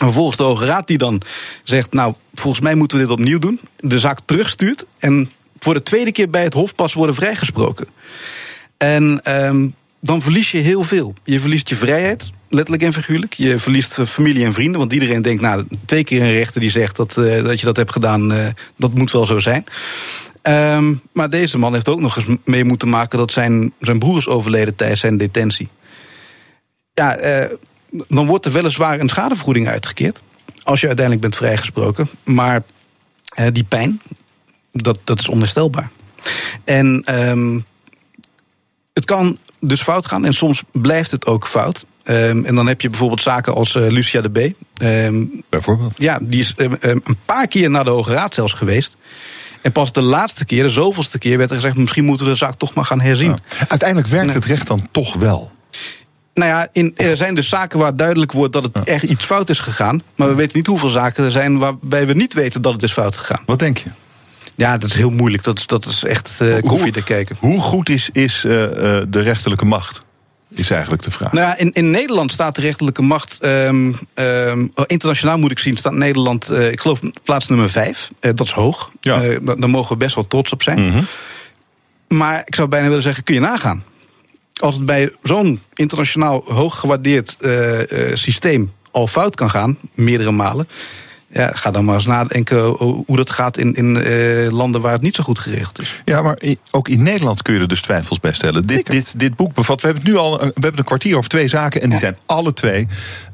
En 0.00 0.06
vervolgens 0.06 0.36
de 0.36 0.42
Hoge 0.42 0.64
Raad 0.66 0.86
die 0.86 0.98
dan 0.98 1.22
zegt, 1.62 1.92
nou, 1.92 2.14
volgens 2.34 2.62
mij 2.62 2.74
moeten 2.74 2.98
we 2.98 3.02
dit 3.02 3.12
opnieuw 3.12 3.38
doen. 3.38 3.60
De 3.76 3.98
zaak 3.98 4.18
terugstuurt 4.24 4.84
en 4.98 5.30
voor 5.58 5.74
de 5.74 5.82
tweede 5.82 6.12
keer 6.12 6.30
bij 6.30 6.42
het 6.42 6.54
Hof 6.54 6.74
pas 6.74 6.92
worden 6.92 7.14
vrijgesproken. 7.14 7.86
En 8.76 9.20
um, 9.46 9.74
dan 10.00 10.22
verlies 10.22 10.50
je 10.50 10.58
heel 10.58 10.82
veel. 10.82 11.14
Je 11.24 11.40
verliest 11.40 11.68
je 11.68 11.76
vrijheid, 11.76 12.30
letterlijk 12.48 12.82
en 12.82 12.92
figuurlijk. 12.92 13.32
Je 13.32 13.58
verliest 13.58 13.98
familie 14.06 14.44
en 14.44 14.54
vrienden, 14.54 14.80
want 14.80 14.92
iedereen 14.92 15.22
denkt, 15.22 15.42
nou, 15.42 15.64
twee 15.84 16.04
keer 16.04 16.22
een 16.22 16.32
rechter 16.32 16.60
die 16.60 16.70
zegt 16.70 16.96
dat, 16.96 17.16
uh, 17.16 17.44
dat 17.44 17.60
je 17.60 17.66
dat 17.66 17.76
hebt 17.76 17.92
gedaan, 17.92 18.32
uh, 18.32 18.46
dat 18.76 18.94
moet 18.94 19.12
wel 19.12 19.26
zo 19.26 19.38
zijn. 19.38 19.64
Um, 20.42 21.00
maar 21.12 21.30
deze 21.30 21.58
man 21.58 21.72
heeft 21.72 21.88
ook 21.88 22.00
nog 22.00 22.16
eens 22.16 22.38
mee 22.44 22.64
moeten 22.64 22.88
maken 22.88 23.18
dat 23.18 23.32
zijn, 23.32 23.72
zijn 23.80 23.98
broer 23.98 24.16
is 24.16 24.28
overleden 24.28 24.76
tijdens 24.76 25.00
zijn 25.00 25.16
detentie. 25.16 25.68
Ja, 26.94 27.40
uh, 27.42 27.52
dan 28.08 28.26
wordt 28.26 28.44
er 28.44 28.52
weliswaar 28.52 29.00
een 29.00 29.08
schadevergoeding 29.08 29.68
uitgekeerd. 29.68 30.20
Als 30.62 30.80
je 30.80 30.86
uiteindelijk 30.86 31.26
bent 31.26 31.36
vrijgesproken. 31.36 32.08
Maar 32.24 32.62
die 33.52 33.64
pijn, 33.64 34.00
dat, 34.72 34.98
dat 35.04 35.18
is 35.18 35.28
onherstelbaar. 35.28 35.90
En 36.64 37.18
um, 37.28 37.64
het 38.92 39.04
kan 39.04 39.38
dus 39.60 39.82
fout 39.82 40.06
gaan 40.06 40.24
en 40.24 40.34
soms 40.34 40.62
blijft 40.72 41.10
het 41.10 41.26
ook 41.26 41.46
fout. 41.46 41.84
Um, 42.04 42.44
en 42.44 42.54
dan 42.54 42.66
heb 42.66 42.80
je 42.80 42.88
bijvoorbeeld 42.88 43.22
zaken 43.22 43.54
als 43.54 43.74
uh, 43.74 43.88
Lucia 43.88 44.20
de 44.20 44.28
B. 44.28 44.54
Um, 44.82 45.42
bijvoorbeeld? 45.48 45.94
Ja, 45.98 46.18
die 46.22 46.40
is 46.40 46.54
een 46.80 47.16
paar 47.24 47.46
keer 47.46 47.70
naar 47.70 47.84
de 47.84 47.90
Hoge 47.90 48.12
Raad 48.12 48.34
zelfs 48.34 48.52
geweest. 48.52 48.96
En 49.62 49.72
pas 49.72 49.92
de 49.92 50.02
laatste 50.02 50.44
keer, 50.44 50.62
de 50.62 50.68
zoveelste 50.68 51.18
keer, 51.18 51.38
werd 51.38 51.50
er 51.50 51.56
gezegd: 51.56 51.76
misschien 51.76 52.04
moeten 52.04 52.26
we 52.26 52.32
de 52.32 52.38
zaak 52.38 52.54
toch 52.54 52.74
maar 52.74 52.84
gaan 52.84 53.00
herzien. 53.00 53.30
Ja. 53.30 53.66
Uiteindelijk 53.68 54.08
werkt 54.08 54.34
het 54.34 54.44
recht 54.44 54.66
dan 54.66 54.88
toch 54.90 55.14
wel. 55.14 55.50
Nou 56.34 56.50
ja, 56.50 56.68
in, 56.72 56.92
er 56.96 57.16
zijn 57.16 57.34
dus 57.34 57.48
zaken 57.48 57.78
waar 57.78 57.96
duidelijk 57.96 58.32
wordt 58.32 58.52
dat 58.52 58.62
het 58.62 58.84
echt 58.84 59.02
iets 59.02 59.24
fout 59.24 59.48
is 59.48 59.60
gegaan. 59.60 60.02
Maar 60.14 60.28
we 60.28 60.34
weten 60.34 60.56
niet 60.56 60.66
hoeveel 60.66 60.88
zaken 60.88 61.24
er 61.24 61.30
zijn 61.30 61.58
waarbij 61.58 62.06
we 62.06 62.12
niet 62.12 62.34
weten 62.34 62.62
dat 62.62 62.72
het 62.72 62.82
is 62.82 62.92
fout 62.92 63.16
gegaan. 63.16 63.42
Wat 63.46 63.58
denk 63.58 63.78
je? 63.78 63.90
Ja, 64.54 64.78
dat 64.78 64.90
is 64.90 64.96
heel 64.96 65.10
moeilijk. 65.10 65.44
Dat 65.44 65.58
is, 65.58 65.66
dat 65.66 65.86
is 65.86 66.04
echt 66.04 66.38
uh, 66.42 66.58
koffie 66.62 66.92
te 66.92 67.04
kijken. 67.04 67.36
Hoe 67.38 67.60
goed 67.60 67.88
is, 67.88 68.08
is 68.12 68.44
uh, 68.44 68.52
de 69.08 69.20
rechterlijke 69.22 69.64
macht? 69.64 69.98
Is 70.54 70.70
eigenlijk 70.70 71.02
de 71.02 71.10
vraag. 71.10 71.32
Nou 71.32 71.46
ja, 71.46 71.58
in, 71.58 71.72
in 71.72 71.90
Nederland 71.90 72.32
staat 72.32 72.54
de 72.54 72.60
rechterlijke 72.60 73.02
macht. 73.02 73.38
Um, 73.44 73.98
um, 74.14 74.72
internationaal 74.86 75.38
moet 75.38 75.50
ik 75.50 75.58
zien, 75.58 75.76
staat 75.76 75.92
Nederland, 75.92 76.50
uh, 76.50 76.70
ik 76.70 76.80
geloof, 76.80 77.00
plaats 77.22 77.48
nummer 77.48 77.70
vijf. 77.70 78.10
dat 78.20 78.40
is 78.40 78.50
hoog. 78.50 78.90
Ja. 79.00 79.20
daar 79.40 79.70
mogen 79.70 79.92
we 79.92 79.96
best 79.96 80.14
wel 80.14 80.26
trots 80.26 80.52
op 80.52 80.62
zijn. 80.62 80.80
Mm 80.80 80.90
-hmm. 80.90 81.06
Maar 82.08 82.42
ik 82.44 82.54
zou 82.54 82.68
bijna 82.68 82.88
willen 82.88 83.02
zeggen: 83.02 83.24
kun 83.24 83.34
je 83.34 83.40
nagaan 83.40 83.82
als 84.60 84.74
het 84.74 84.86
bij 84.86 85.12
zo'n 85.22 85.60
internationaal 85.74 86.42
hooggewaardeerd 86.46 87.36
uh, 87.40 87.78
uh, 87.78 88.14
systeem 88.14 88.72
al 88.90 89.06
fout 89.06 89.34
kan 89.34 89.50
gaan, 89.50 89.78
meerdere 89.94 90.30
malen. 90.30 90.68
Ja, 91.32 91.52
ga 91.54 91.70
dan 91.70 91.84
maar 91.84 91.94
eens 91.94 92.06
nadenken 92.06 92.64
hoe 93.06 93.16
dat 93.16 93.30
gaat 93.30 93.56
in, 93.56 93.74
in 93.74 93.96
uh, 93.96 94.50
landen 94.50 94.80
waar 94.80 94.92
het 94.92 95.02
niet 95.02 95.14
zo 95.14 95.22
goed 95.22 95.38
geregeld 95.38 95.80
is. 95.80 96.02
Ja, 96.04 96.22
maar 96.22 96.38
ook 96.70 96.88
in 96.88 97.02
Nederland 97.02 97.42
kun 97.42 97.54
je 97.54 97.60
er 97.60 97.68
dus 97.68 97.80
twijfels 97.80 98.20
bij 98.20 98.32
stellen. 98.32 98.66
Dit, 98.66 98.86
dit, 98.86 99.18
dit 99.18 99.36
boek 99.36 99.54
bevat, 99.54 99.80
we 99.80 99.86
hebben 99.86 100.04
het 100.04 100.12
nu 100.12 100.18
al 100.18 100.38
we 100.38 100.52
hebben 100.52 100.78
een 100.78 100.84
kwartier 100.84 101.16
over 101.16 101.30
twee 101.30 101.48
zaken... 101.48 101.80
en 101.80 101.86
die 101.90 101.98
ja. 101.98 102.04
zijn 102.04 102.16
alle 102.26 102.52
twee, 102.52 102.86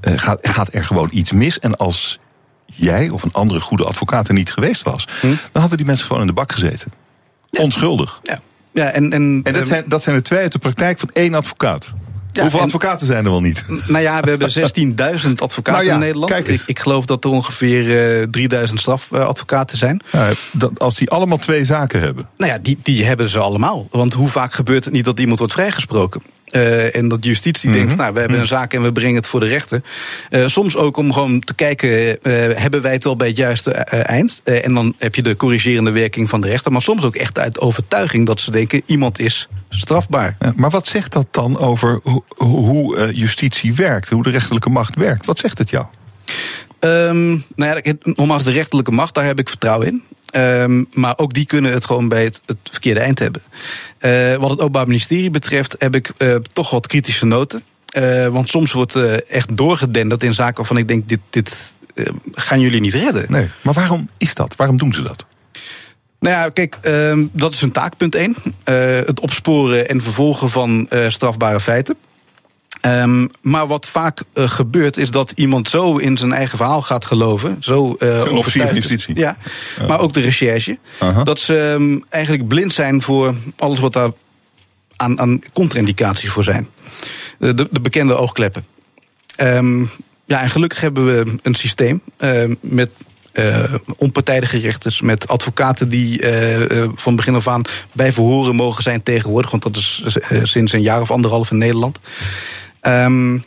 uh, 0.03 0.19
gaat, 0.19 0.39
gaat 0.49 0.69
er 0.73 0.85
gewoon 0.85 1.09
iets 1.13 1.33
mis. 1.33 1.59
En 1.59 1.77
als 1.77 2.19
jij 2.67 3.09
of 3.09 3.23
een 3.23 3.33
andere 3.33 3.61
goede 3.61 3.85
advocaat 3.85 4.29
er 4.29 4.35
niet 4.35 4.53
geweest 4.53 4.83
was... 4.83 5.07
Hm? 5.21 5.27
dan 5.27 5.61
hadden 5.61 5.77
die 5.77 5.87
mensen 5.87 6.07
gewoon 6.07 6.21
in 6.23 6.29
de 6.29 6.33
bak 6.33 6.53
gezeten. 6.53 6.93
Ja. 7.51 7.63
Onschuldig. 7.63 8.21
Ja. 8.23 8.41
Ja, 8.77 8.91
en, 8.91 9.13
en, 9.13 9.41
en 9.43 9.53
dat, 9.53 9.69
zijn, 9.69 9.85
dat 9.87 10.03
zijn 10.03 10.17
er 10.17 10.23
twee 10.23 10.41
uit 10.41 10.53
de 10.53 10.59
praktijk 10.59 10.99
van 10.99 11.11
één 11.13 11.35
advocaat. 11.35 11.93
Hoeveel 12.41 12.59
en- 12.59 12.65
advocaten 12.65 13.07
zijn 13.07 13.25
er 13.25 13.31
wel 13.31 13.41
niet? 13.41 13.65
Nou 13.89 14.03
ja, 14.03 14.21
we 14.21 14.29
hebben 14.29 14.51
16.000 15.25 15.33
advocaten 15.37 15.73
Nou 15.73 15.85
ja, 15.85 15.93
in 15.93 15.99
Nederland. 15.99 16.31
kijk 16.31 16.49
eens. 16.49 16.63
Ik, 16.63 16.69
ik 16.69 16.79
geloof 16.79 17.05
dat 17.05 17.25
er 17.25 17.31
ongeveer 17.31 18.19
eh 18.21 18.27
3000 18.31 18.81
strafadvocaten 18.81 19.79
zijn. 19.79 20.01
Ja, 20.13 20.31
dat, 20.53 20.79
als 20.79 20.95
die 20.97 21.11
allemaal 21.11 21.39
twee 21.39 21.65
zaken 21.65 22.01
hebben. 22.01 22.29
Nou 22.37 22.53
ja, 22.53 22.59
die, 22.63 22.79
die 22.83 23.05
hebben 23.05 23.29
ze 23.31 23.39
allemaal. 23.39 23.87
Want 23.91 24.15
hoe 24.15 24.29
vaak 24.29 24.53
gebeurt 24.55 24.85
het 24.85 24.95
niet 24.95 25.05
dat 25.05 25.21
iemand 25.21 25.39
wordt 25.39 25.55
vrijgesproken? 25.55 26.23
Eh, 26.57 26.97
en 26.97 27.09
dat 27.09 27.25
justitie 27.25 27.69
Mhm. 27.69 27.79
denkt, 27.79 27.97
nou, 27.97 28.13
we 28.15 28.21
hebben 28.21 28.39
een 28.39 28.47
zaak 28.47 28.75
en 28.75 28.83
we 28.83 28.93
brengen 28.93 29.17
het 29.17 29.27
voor 29.27 29.41
de 29.41 29.47
rechter. 29.47 29.83
Eh, 30.31 30.47
soms 30.47 30.77
ook 30.77 30.97
om 30.97 31.13
gewoon 31.13 31.41
te 31.41 31.55
kijken, 31.55 32.23
eh, 32.23 32.33
hebben 32.55 32.83
wij 32.83 32.93
het 32.93 33.05
wel 33.05 33.17
bij 33.17 33.29
het 33.29 33.37
juiste 33.37 33.71
eind? 33.71 34.41
En 34.45 34.75
dan 34.75 34.95
heb 34.99 35.15
je 35.15 35.23
de 35.23 35.37
corrigerende 35.37 35.91
werking 35.91 36.29
van 36.29 36.41
de 36.41 36.49
rechter. 36.49 36.73
Maar 36.73 36.83
soms 36.83 37.05
ook 37.05 37.17
echt 37.17 37.39
uit 37.39 37.61
overtuiging 37.61 38.27
dat 38.27 38.41
ze 38.41 38.51
denken, 38.51 38.83
iemand 38.87 39.19
is 39.19 39.49
strafbaar. 39.69 40.37
Ja, 40.39 40.53
maar 40.57 40.71
wat 40.71 40.87
zegt 40.87 41.13
dat 41.13 41.27
dan 41.31 41.59
over 41.59 42.01
hoe, 42.03 42.23
hoe 42.37 43.13
justitie 43.13 43.75
werkt? 43.75 44.09
Hoe 44.09 44.23
de 44.23 44.31
rechterlijke 44.31 44.71
macht 44.71 44.95
werkt? 44.95 45.27
Wat 45.27 45.39
zegt 45.39 45.59
het 45.59 45.71
jou? 45.71 45.85
Ehm, 46.79 47.29
nou 47.55 47.81
ja, 47.83 47.93
nogmaals, 48.03 48.43
de 48.43 48.53
rechterlijke 48.53 48.91
macht, 48.91 49.15
daar 49.15 49.25
heb 49.25 49.39
ik 49.39 49.49
vertrouwen 49.49 49.87
in. 49.87 50.03
Ehm, 50.37 50.85
maar 50.93 51.19
ook 51.19 51.35
die 51.35 51.47
kunnen 51.47 51.73
het 51.73 51.85
gewoon 51.85 52.09
bij 52.09 52.25
het, 52.25 52.41
het 52.47 52.59
verkeerde 52.71 53.01
eind 53.01 53.19
hebben. 53.19 53.43
Eh, 53.99 54.35
wat 54.35 54.51
het 54.51 54.59
Openbaar 54.59 54.87
Ministerie 54.87 55.31
betreft 55.31 55.77
heb 55.79 55.95
ik 55.95 56.11
eh, 56.17 56.35
toch 56.53 56.71
wat 56.71 56.87
kritische 56.87 57.27
noten. 57.27 57.63
Eh, 57.87 58.27
want 58.27 58.49
soms 58.49 58.73
wordt 58.73 58.95
echt 59.29 59.57
doorgedenderd 59.57 60.23
in 60.23 60.35
zaken 60.35 60.57
waarvan 60.57 60.77
ik 60.77 60.89
denk: 60.89 61.09
dit, 61.09 61.21
dit 61.31 61.77
gaan 62.33 62.61
jullie 62.61 62.81
niet 62.81 62.95
redden. 62.95 63.25
Nee, 63.29 63.51
maar 63.63 63.75
waarom 63.75 64.09
is 64.19 64.35
dat? 64.35 64.57
Waarom 64.57 64.77
doen 64.77 64.95
ze 64.95 65.03
dat? 65.03 65.25
Nou 66.21 66.35
ja, 66.35 66.49
kijk, 66.49 66.79
ehm, 66.81 67.25
dat 67.33 67.53
is 67.53 67.61
hun 67.61 67.73
taak, 67.73 67.97
punt 67.97 68.15
1. 68.15 68.37
het 69.07 69.21
opsporen 69.21 69.89
en 69.89 70.03
vervolgen 70.03 70.51
van 70.51 70.89
strafbare 71.09 71.61
feiten. 71.61 71.97
Ehm, 72.87 73.27
maar 73.43 73.67
wat 73.67 73.89
vaak 73.89 74.23
eh, 74.33 74.49
gebeurt, 74.49 74.97
is 74.97 75.11
dat 75.11 75.33
iemand 75.35 75.69
zo 75.69 75.97
in 75.97 76.19
zijn 76.19 76.33
eigen 76.33 76.57
verhaal 76.57 76.83
gaat 76.83 77.05
geloven. 77.05 77.57
Zo, 77.61 77.81
officier 77.83 78.21
van 78.21 78.37
overtuigd 78.37 78.73
is. 78.73 78.79
justitie. 78.79 79.19
Ja, 79.19 79.37
maar 79.87 80.01
ook 80.01 80.13
de 80.13 80.21
recherche. 80.21 80.79
Dat 81.25 81.39
ze 81.39 81.59
ehm, 81.59 81.99
eigenlijk 82.09 82.49
blind 82.49 82.73
zijn 82.73 83.03
voor 83.03 83.35
alles 83.57 83.79
wat 83.79 83.93
daar 83.93 84.11
aan, 84.97 85.21
aan 85.21 85.41
contra-indicaties 85.53 86.31
voor 86.31 86.45
zijn. 86.45 86.69
De, 87.39 87.55
de, 87.55 87.69
de 87.71 87.81
bekende 87.81 88.15
oogkleppen. 88.15 88.67
Ehm, 89.37 89.81
ja, 90.25 90.43
en 90.43 90.51
gelukkig 90.51 90.81
hebben 90.81 91.07
we 91.07 91.39
een 91.43 91.55
systeem 91.55 92.03
met 92.61 92.91
eh, 93.33 93.75
onpartijdige 93.97 94.59
rechters, 94.59 95.01
met 95.01 95.29
advocaten 95.29 95.89
die 95.89 96.21
van 96.95 97.17
begin 97.17 97.35
af 97.35 97.49
aan 97.49 97.63
bij 97.93 98.13
verhoren 98.13 98.55
mogen 98.55 98.83
zijn 98.83 99.03
tegenwoordig, 99.03 99.51
want 99.51 99.63
dat 99.63 99.77
is 99.77 100.03
sinds 100.43 100.73
een 100.73 100.83
jaar 100.83 101.01
of 101.01 101.11
anderhalf 101.11 101.51
in 101.51 101.59
Nederland. 101.59 101.99
Ehm, 102.87 103.39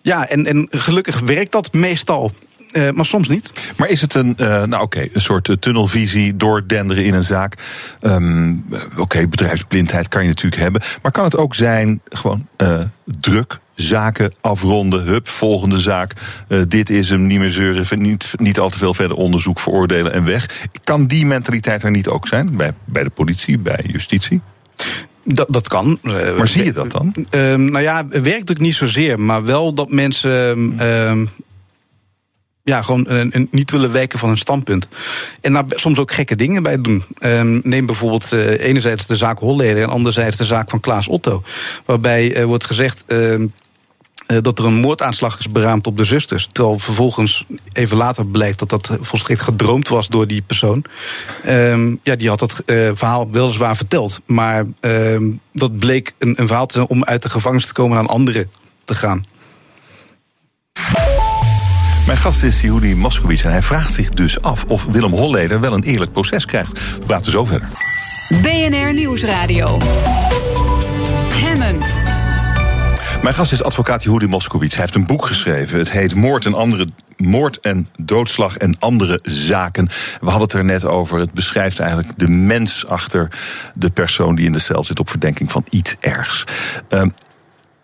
ja, 0.00 0.28
en, 0.28 0.46
en 0.46 0.66
gelukkig 0.70 1.20
werkt 1.20 1.52
dat 1.52 1.72
meestal, 1.72 2.32
eh, 2.70 2.90
maar 2.90 3.04
soms 3.04 3.28
niet. 3.28 3.52
Maar 3.76 3.88
is 3.88 4.00
het 4.00 4.14
een, 4.14 4.36
eh, 4.36 4.64
nou 4.64 4.82
oké, 4.82 5.00
een 5.12 5.20
soort 5.20 5.48
eh, 5.48 5.56
tunnelvisie, 5.56 6.36
doordenderen 6.36 7.04
in 7.04 7.14
een 7.14 7.24
zaak? 7.24 7.54
Ehm, 8.00 8.54
eh, 8.70 8.80
oké, 8.96 9.28
bedrijfsblindheid 9.28 10.08
kan 10.08 10.22
je 10.22 10.28
natuurlijk 10.28 10.62
hebben. 10.62 10.80
Maar 11.02 11.12
kan 11.12 11.24
het 11.24 11.36
ook 11.36 11.54
zijn 11.54 12.00
gewoon 12.08 12.46
druk, 13.04 13.58
zaken 13.74 14.32
afronden, 14.40 15.02
hup, 15.02 15.28
volgende 15.28 15.78
zaak. 15.78 16.12
dit 16.68 16.90
is 16.90 17.10
hem, 17.10 17.26
niet 17.26 17.38
meer 17.38 17.50
zeuren, 17.50 18.02
niet, 18.02 18.32
niet 18.36 18.58
al 18.58 18.70
te 18.70 18.78
veel 18.78 18.94
verder 18.94 19.16
onderzoek, 19.16 19.60
veroordelen 19.60 20.12
en 20.12 20.24
weg. 20.24 20.66
Kan 20.84 21.06
die 21.06 21.26
mentaliteit 21.26 21.82
er 21.82 21.90
niet 21.90 22.08
ook 22.08 22.28
zijn? 22.28 22.56
Bij, 22.56 22.72
bij 22.84 23.02
de 23.02 23.10
politie, 23.10 23.58
bij 23.58 23.84
justitie? 23.86 24.40
Dat, 25.24 25.48
dat 25.52 25.68
kan. 25.68 25.98
Eh, 26.02 26.36
Maar 26.36 26.48
zie 26.48 26.64
je 26.64 26.72
dat 26.72 26.90
dan? 26.90 27.14
Ehm, 27.30 27.64
nou 27.64 27.80
ja, 27.84 28.06
het 28.10 28.22
werkt 28.22 28.50
ook 28.50 28.58
niet 28.58 28.74
zozeer, 28.74 29.20
maar 29.20 29.44
wel 29.44 29.72
dat 29.74 29.90
mensen. 29.90 30.74
ja, 32.64 32.82
gewoon 32.82 33.06
eh, 33.06 33.20
eh, 33.20 33.46
niet 33.50 33.70
willen 33.70 33.92
wijken 33.92 34.18
van 34.18 34.28
hun 34.28 34.38
standpunt. 34.38 34.88
En 35.40 35.52
daar 35.52 35.64
soms 35.68 35.98
ook 35.98 36.12
gekke 36.12 36.36
dingen 36.36 36.62
bij 36.62 36.80
doen. 36.80 37.04
Neem 37.62 37.86
bijvoorbeeld 37.86 38.32
eh, 38.32 38.60
enerzijds 38.60 39.06
de 39.06 39.16
zaak 39.16 39.38
Holleder 39.38 39.82
en 39.82 39.88
anderzijds 39.88 40.36
de 40.36 40.44
zaak 40.44 40.70
van 40.70 40.80
Klaas 40.80 41.08
Otto. 41.08 41.42
Waarbij 41.84 42.34
eh, 42.34 42.44
wordt 42.44 42.64
gezegd. 42.64 43.04
Eh, 44.26 44.38
dat 44.40 44.58
er 44.58 44.64
een 44.64 44.74
moordaanslag 44.74 45.38
is 45.38 45.50
beraamd 45.50 45.86
op 45.86 45.96
de 45.96 46.04
zusters. 46.04 46.48
Terwijl 46.52 46.78
vervolgens 46.78 47.44
even 47.72 47.96
later 47.96 48.26
blijkt 48.26 48.58
dat 48.58 48.70
dat 48.70 48.98
volstrekt 49.00 49.40
gedroomd 49.40 49.88
was 49.88 50.08
door 50.08 50.26
die 50.26 50.42
persoon. 50.42 50.84
Ehm, 51.44 51.94
ja, 52.02 52.16
die 52.16 52.28
had 52.28 52.38
dat 52.38 52.62
eh, 52.66 52.90
verhaal 52.94 53.30
weliswaar 53.30 53.76
verteld. 53.76 54.20
Maar 54.26 54.64
ehm, 54.80 55.24
dat 55.52 55.76
bleek 55.76 56.14
een, 56.18 56.40
een 56.40 56.46
verhaal 56.46 56.66
te 56.66 56.74
zijn 56.74 56.86
om 56.86 57.04
uit 57.04 57.22
de 57.22 57.30
gevangenis 57.30 57.66
te 57.66 57.72
komen 57.72 57.98
en 57.98 58.02
aan 58.02 58.10
anderen 58.10 58.50
te 58.84 58.94
gaan. 58.94 59.22
Mijn 62.06 62.18
gast 62.18 62.42
is 62.42 62.60
Yehudi 62.60 62.94
Moskowitz 62.94 63.44
en 63.44 63.50
hij 63.50 63.62
vraagt 63.62 63.92
zich 63.92 64.08
dus 64.08 64.42
af 64.42 64.64
of 64.68 64.84
Willem 64.84 65.12
Holleder 65.12 65.60
wel 65.60 65.72
een 65.72 65.82
eerlijk 65.82 66.12
proces 66.12 66.46
krijgt. 66.46 66.72
We 66.72 67.06
praten 67.06 67.32
zo 67.32 67.44
verder. 67.44 67.68
BNR 68.42 68.94
Nieuwsradio. 68.94 69.78
Mijn 73.22 73.34
gast 73.34 73.52
is 73.52 73.62
advocaat 73.62 74.02
Yehudi 74.02 74.26
Moskowitz. 74.26 74.74
Hij 74.74 74.82
heeft 74.82 74.94
een 74.94 75.06
boek 75.06 75.26
geschreven. 75.26 75.78
Het 75.78 75.90
heet 75.90 76.14
Moord 76.14 76.44
en 76.44 76.54
andere 76.54 76.86
moord 77.16 77.60
en 77.60 77.88
doodslag 77.96 78.56
en 78.56 78.76
andere 78.78 79.18
zaken. 79.22 79.86
We 80.20 80.30
hadden 80.30 80.42
het 80.42 80.52
er 80.52 80.64
net 80.64 80.84
over. 80.84 81.18
Het 81.18 81.32
beschrijft 81.32 81.78
eigenlijk 81.78 82.18
de 82.18 82.28
mens 82.28 82.86
achter 82.86 83.28
de 83.74 83.90
persoon 83.90 84.34
die 84.34 84.46
in 84.46 84.52
de 84.52 84.58
cel 84.58 84.84
zit 84.84 85.00
op 85.00 85.10
verdenking 85.10 85.52
van 85.52 85.66
iets 85.70 85.96
ergs. 86.00 86.44
Ehm, 86.88 87.08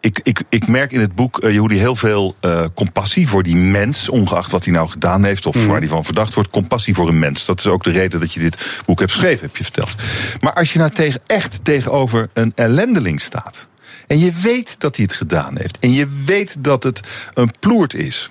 ik, 0.00 0.20
ik, 0.22 0.42
ik 0.48 0.66
merk 0.66 0.92
in 0.92 1.00
het 1.00 1.14
boek, 1.14 1.44
uh, 1.44 1.50
Yehudi, 1.50 1.78
heel 1.78 1.96
veel 1.96 2.36
uh, 2.40 2.64
compassie 2.74 3.28
voor 3.28 3.42
die 3.42 3.56
mens, 3.56 4.08
ongeacht 4.08 4.50
wat 4.50 4.64
hij 4.64 4.72
nou 4.72 4.88
gedaan 4.88 5.24
heeft 5.24 5.46
of 5.46 5.66
waar 5.66 5.78
hij 5.78 5.88
van 5.88 6.04
verdacht 6.04 6.34
wordt. 6.34 6.50
Compassie 6.50 6.94
voor 6.94 7.08
een 7.08 7.18
mens. 7.18 7.44
Dat 7.44 7.58
is 7.58 7.66
ook 7.66 7.84
de 7.84 7.90
reden 7.90 8.20
dat 8.20 8.32
je 8.32 8.40
dit 8.40 8.82
boek 8.86 8.98
hebt 8.98 9.12
geschreven, 9.12 9.46
heb 9.46 9.56
je 9.56 9.64
verteld. 9.64 9.94
Maar 10.40 10.52
als 10.52 10.72
je 10.72 10.78
nou 10.78 10.90
tegen, 10.90 11.20
echt 11.26 11.64
tegenover 11.64 12.28
een 12.32 12.52
ellendeling 12.54 13.20
staat. 13.20 13.67
En 14.08 14.18
je 14.18 14.32
weet 14.32 14.76
dat 14.78 14.96
hij 14.96 15.04
het 15.04 15.14
gedaan 15.14 15.58
heeft. 15.58 15.78
En 15.78 15.92
je 15.92 16.22
weet 16.26 16.56
dat 16.58 16.82
het 16.82 17.00
een 17.34 17.50
ploert 17.60 17.94
is. 17.94 18.30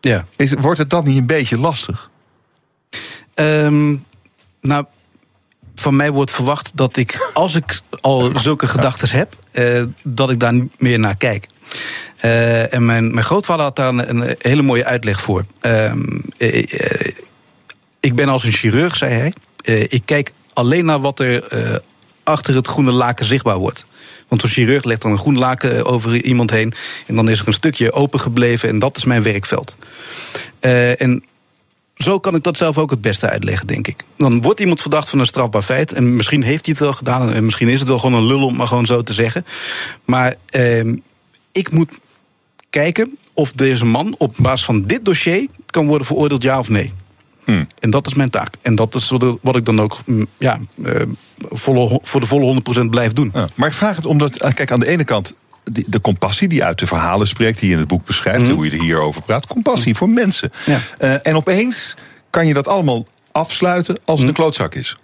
Ja. 0.00 0.24
is 0.36 0.52
wordt 0.52 0.78
het 0.78 0.90
dan 0.90 1.04
niet 1.04 1.16
een 1.16 1.26
beetje 1.26 1.58
lastig? 1.58 2.10
Um, 3.34 4.04
nou, 4.60 4.84
van 5.74 5.96
mij 5.96 6.10
wordt 6.10 6.30
verwacht 6.30 6.70
dat 6.74 6.96
ik, 6.96 7.30
als 7.34 7.54
ik 7.54 7.80
al 8.00 8.32
zulke 8.34 8.66
gedachten 8.66 9.10
heb, 9.10 9.34
uh, 9.52 9.82
dat 10.02 10.30
ik 10.30 10.40
daar 10.40 10.54
meer 10.78 10.98
naar 10.98 11.16
kijk. 11.16 11.48
Uh, 12.24 12.74
en 12.74 12.84
mijn, 12.84 13.14
mijn 13.14 13.26
grootvader 13.26 13.64
had 13.64 13.76
daar 13.76 13.88
een, 13.88 14.22
een 14.22 14.36
hele 14.38 14.62
mooie 14.62 14.84
uitleg 14.84 15.20
voor. 15.20 15.44
Uh, 15.62 15.92
ik 18.00 18.14
ben 18.14 18.28
als 18.28 18.44
een 18.44 18.52
chirurg, 18.52 18.96
zei 18.96 19.12
hij. 19.12 19.32
ik 19.82 20.02
kijk 20.04 20.32
alleen 20.52 20.84
naar 20.84 21.00
wat 21.00 21.20
er 21.20 21.82
achter 22.22 22.54
het 22.54 22.66
groene 22.66 22.92
laken 22.92 23.26
zichtbaar 23.26 23.56
wordt. 23.56 23.84
Want 24.28 24.40
zo'n 24.40 24.50
chirurg 24.50 24.84
legt 24.84 25.02
dan 25.02 25.10
een 25.10 25.18
groen 25.18 25.38
laken 25.38 25.84
over 25.84 26.24
iemand 26.24 26.50
heen. 26.50 26.74
En 27.06 27.14
dan 27.14 27.28
is 27.28 27.40
er 27.40 27.46
een 27.46 27.52
stukje 27.52 27.92
open 27.92 28.20
gebleven. 28.20 28.68
En 28.68 28.78
dat 28.78 28.96
is 28.96 29.04
mijn 29.04 29.22
werkveld. 29.22 29.74
Uh, 30.60 31.00
en 31.00 31.24
zo 31.94 32.18
kan 32.18 32.34
ik 32.34 32.42
dat 32.42 32.56
zelf 32.56 32.78
ook 32.78 32.90
het 32.90 33.00
beste 33.00 33.28
uitleggen, 33.28 33.66
denk 33.66 33.86
ik. 33.86 34.04
Dan 34.16 34.42
wordt 34.42 34.60
iemand 34.60 34.80
verdacht 34.80 35.08
van 35.08 35.18
een 35.18 35.26
strafbaar 35.26 35.62
feit. 35.62 35.92
En 35.92 36.16
misschien 36.16 36.42
heeft 36.42 36.64
hij 36.64 36.74
het 36.74 36.84
wel 36.84 36.92
gedaan. 36.92 37.32
En 37.32 37.44
misschien 37.44 37.68
is 37.68 37.78
het 37.78 37.88
wel 37.88 37.98
gewoon 37.98 38.20
een 38.20 38.26
lul 38.26 38.44
om 38.44 38.56
maar 38.56 38.66
gewoon 38.66 38.86
zo 38.86 39.02
te 39.02 39.12
zeggen. 39.12 39.46
Maar 40.04 40.34
uh, 40.50 40.92
ik 41.52 41.70
moet 41.70 41.90
kijken 42.70 43.16
of 43.32 43.52
deze 43.52 43.84
man 43.84 44.14
op 44.18 44.34
basis 44.36 44.64
van 44.64 44.86
dit 44.86 45.04
dossier 45.04 45.46
kan 45.66 45.86
worden 45.86 46.06
veroordeeld, 46.06 46.42
ja 46.42 46.58
of 46.58 46.68
nee. 46.68 46.92
Hmm. 47.48 47.66
En 47.78 47.90
dat 47.90 48.06
is 48.06 48.14
mijn 48.14 48.30
taak. 48.30 48.54
En 48.62 48.74
dat 48.74 48.94
is 48.94 49.12
wat 49.42 49.56
ik 49.56 49.64
dan 49.64 49.80
ook 49.80 49.98
ja, 50.38 50.58
uh, 50.74 51.02
volle, 51.50 52.00
voor 52.02 52.20
de 52.20 52.26
volle 52.26 52.62
100% 52.86 52.90
blijf 52.90 53.12
doen. 53.12 53.30
Ja, 53.34 53.48
maar 53.54 53.68
ik 53.68 53.74
vraag 53.74 53.96
het 53.96 54.06
omdat, 54.06 54.52
kijk, 54.54 54.72
aan 54.72 54.80
de 54.80 54.86
ene 54.86 55.04
kant 55.04 55.34
de, 55.86 56.00
compassie 56.00 56.48
die 56.48 56.64
uit 56.64 56.78
de 56.78 56.86
verhalen 56.86 57.26
spreekt, 57.26 57.58
die 57.58 57.68
je 57.68 57.74
in 57.74 57.80
het 57.80 57.88
boek 57.88 58.06
beschrijft, 58.06 58.48
mm. 58.48 58.54
hoe 58.54 58.64
je 58.64 58.70
er 58.70 58.82
hierover 58.82 59.22
praat. 59.22 59.46
Compassie 59.46 59.88
mm. 59.88 59.96
voor 59.96 60.08
mensen. 60.08 60.50
Ja. 60.66 60.78
Uh, 61.00 61.26
en 61.26 61.36
opeens 61.36 61.94
kan 62.30 62.46
je 62.46 62.54
dat 62.54 62.68
allemaal 62.68 63.06
afsluiten 63.32 63.98
als 64.04 64.18
het 64.18 64.20
Mm. 64.20 64.28
een 64.28 64.34
klootzak 64.34 64.74
is. 64.74 64.96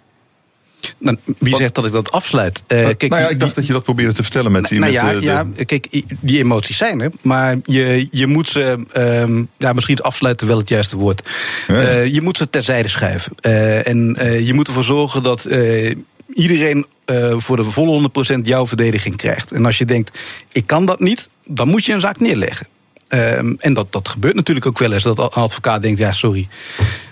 Nou, 0.97 1.17
wie 1.37 1.51
Wat? 1.51 1.59
zegt 1.59 1.75
dat 1.75 1.85
ik 1.85 1.91
dat 1.91 2.11
afsluit? 2.11 2.63
Uh, 2.67 2.83
kijk, 2.83 3.07
nou 3.07 3.21
ja, 3.21 3.29
ik 3.29 3.39
dacht 3.39 3.51
die, 3.51 3.59
dat 3.59 3.67
je 3.67 3.73
dat 3.73 3.83
probeerde 3.83 4.13
te 4.13 4.21
vertellen 4.21 4.51
met 4.51 4.67
die. 4.67 4.79
Nou 4.79 4.91
met, 4.91 5.01
ja, 5.01 5.13
de... 5.13 5.21
ja, 5.21 5.65
kijk, 5.65 5.87
die 6.19 6.37
emoties 6.37 6.77
zijn 6.77 7.01
er. 7.01 7.11
Maar 7.21 7.57
je, 7.65 8.07
je 8.11 8.27
moet 8.27 8.49
ze. 8.49 8.77
Uh, 8.97 9.43
ja, 9.57 9.73
misschien 9.73 9.95
is 9.95 10.01
afsluiten 10.01 10.47
wel 10.47 10.57
het 10.57 10.69
juiste 10.69 10.97
woord. 10.97 11.29
Ja. 11.67 11.73
Uh, 11.73 12.05
je 12.05 12.21
moet 12.21 12.37
ze 12.37 12.49
terzijde 12.49 12.87
schuiven. 12.87 13.31
Uh, 13.41 13.87
en 13.87 14.17
je 14.45 14.53
moet 14.53 14.67
ervoor 14.67 14.83
zorgen 14.83 15.23
dat 15.23 15.49
iedereen 16.33 16.85
voor 17.37 17.55
de 17.55 17.63
volle 17.63 18.09
100% 18.35 18.41
jouw 18.43 18.67
verdediging 18.67 19.15
krijgt. 19.15 19.51
En 19.51 19.65
als 19.65 19.77
je 19.77 19.85
denkt, 19.85 20.19
ik 20.51 20.67
kan 20.67 20.85
dat 20.85 20.99
niet, 20.99 21.29
dan 21.45 21.67
moet 21.67 21.85
je 21.85 21.93
een 21.93 21.99
zaak 21.99 22.19
neerleggen. 22.19 22.67
Um, 23.09 23.55
en 23.59 23.73
dat, 23.73 23.91
dat 23.91 24.07
gebeurt 24.07 24.35
natuurlijk 24.35 24.65
ook 24.65 24.79
wel 24.79 24.91
eens. 24.91 25.03
Dat 25.03 25.19
een 25.19 25.29
advocaat 25.29 25.81
denkt, 25.81 25.99
ja, 25.99 26.13
sorry, 26.13 26.47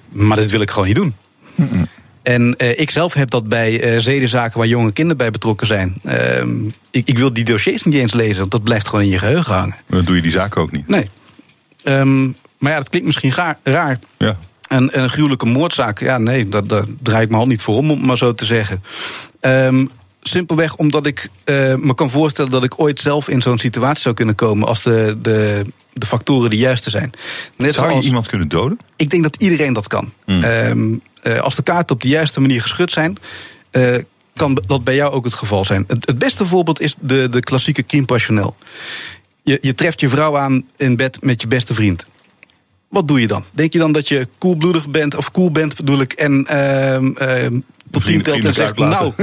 maar 0.09 0.37
dit 0.37 0.51
wil 0.51 0.61
ik 0.61 0.71
gewoon 0.71 0.87
niet 0.87 0.95
doen. 0.95 1.15
Mm 1.55 1.67
-mm. 1.71 1.87
En 2.23 2.55
uh, 2.57 2.79
ik 2.79 2.91
zelf 2.91 3.13
heb 3.13 3.29
dat 3.29 3.47
bij 3.47 3.93
uh, 3.93 3.99
zedenzaken 3.99 4.57
waar 4.57 4.67
jonge 4.67 4.91
kinderen 4.91 5.17
bij 5.17 5.31
betrokken 5.31 5.67
zijn. 5.67 5.93
Uh, 6.05 6.13
ik, 6.91 7.07
ik, 7.07 7.17
wil 7.17 7.33
die 7.33 7.43
dossiers 7.43 7.83
niet 7.83 7.95
eens 7.95 8.13
lezen, 8.13 8.37
want 8.37 8.51
dat 8.51 8.63
blijft 8.63 8.87
gewoon 8.87 9.03
in 9.03 9.11
je 9.11 9.19
geheugen 9.19 9.53
hangen. 9.53 9.75
Dan 9.87 10.03
doe 10.03 10.15
je 10.15 10.21
die 10.21 10.31
zaken 10.31 10.61
ook 10.61 10.71
niet. 10.71 10.87
Nee. 10.87 11.09
Um, 11.83 12.35
maar 12.57 12.71
ja, 12.71 12.77
dat 12.77 12.89
klinkt 12.89 13.07
misschien 13.07 13.31
gaar, 13.31 13.57
raar. 13.63 13.99
Ja. 14.17 14.37
En 14.67 15.01
een 15.01 15.09
gruwelijke 15.09 15.45
moordzaak, 15.45 15.99
ja, 15.99 16.17
nee, 16.17 16.49
daar, 16.49 16.67
daar 16.67 16.83
draai 17.01 17.23
ik 17.23 17.27
mijn 17.27 17.39
hand 17.39 17.51
niet 17.51 17.61
voor 17.61 17.77
om, 17.77 17.91
om 17.91 18.05
maar 18.05 18.17
zo 18.17 18.33
te 18.33 18.45
zeggen. 18.45 18.83
Um, 19.41 19.89
simpelweg 20.21 20.75
omdat 20.75 21.05
ik 21.05 21.29
uh, 21.45 21.75
me 21.75 21.93
kan 21.95 22.09
voorstellen 22.09 22.51
dat 22.51 22.63
ik 22.63 22.79
ooit 22.79 22.99
zelf 22.99 23.29
in 23.29 23.41
zo'n 23.41 23.59
situatie 23.59 24.01
zou 24.01 24.15
kunnen 24.15 24.35
komen 24.35 24.67
als 24.67 24.83
de, 24.83 25.17
de, 25.21 25.65
de 25.93 26.05
factoren 26.05 26.49
de 26.49 26.57
juiste 26.57 26.89
zijn. 26.89 27.11
Net 27.57 27.73
zou 27.73 27.93
je 27.93 28.01
iemand 28.01 28.27
kunnen 28.27 28.47
doden? 28.47 28.77
Ik 28.95 29.09
denk 29.09 29.23
dat 29.23 29.35
iedereen 29.35 29.73
dat 29.73 29.87
kan. 29.87 30.11
Mm. 30.25 30.43
Um, 30.43 31.01
uh, 31.23 31.39
als 31.39 31.55
de 31.55 31.63
kaarten 31.63 31.95
op 31.95 32.01
de 32.01 32.07
juiste 32.07 32.41
manier 32.41 32.61
geschud 32.61 32.91
zijn. 32.91 33.17
Uh, 33.71 33.95
kan 34.35 34.61
dat 34.65 34.83
bij 34.83 34.95
jou 34.95 35.13
ook 35.13 35.23
het 35.23 35.33
geval 35.33 35.65
zijn. 35.65 35.83
Het, 35.87 36.07
het 36.07 36.17
beste 36.17 36.45
voorbeeld 36.45 36.79
is 36.79 36.95
de, 36.99 37.29
de 37.29 37.39
klassieke 37.39 37.85
crime 37.85 38.05
passionnel. 38.05 38.55
Je, 39.43 39.57
je 39.61 39.75
treft 39.75 39.99
je 39.99 40.09
vrouw 40.09 40.37
aan 40.37 40.63
in 40.77 40.95
bed 40.95 41.17
met 41.21 41.41
je 41.41 41.47
beste 41.47 41.73
vriend. 41.73 42.05
Wat 42.89 43.07
doe 43.07 43.21
je 43.21 43.27
dan? 43.27 43.43
Denk 43.51 43.73
je 43.73 43.79
dan 43.79 43.91
dat 43.91 44.07
je 44.07 44.27
koelbloedig 44.37 44.87
bent, 44.87 45.15
of 45.15 45.31
cool 45.31 45.51
bent 45.51 45.75
bedoel 45.75 46.01
ik, 46.01 46.13
en 46.13 46.47
uh, 46.51 46.97
uh, 46.99 47.59
tot 47.91 48.05
tien 48.05 48.21
telt 48.21 48.45
en 48.45 48.53
zegt, 48.53 48.77
nou, 48.77 49.13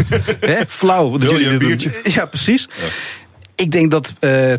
hè, 0.40 0.56
flauw. 0.68 1.10
Wil 1.18 1.38
je 1.38 1.48
een 1.48 1.58
biertje? 1.58 2.00
Ja, 2.04 2.24
precies. 2.24 2.68
Ja. 2.80 2.86
Ik 3.54 3.72
denk 3.72 3.90
dat 3.90 4.14
uh, 4.20 4.52
80% 4.52 4.58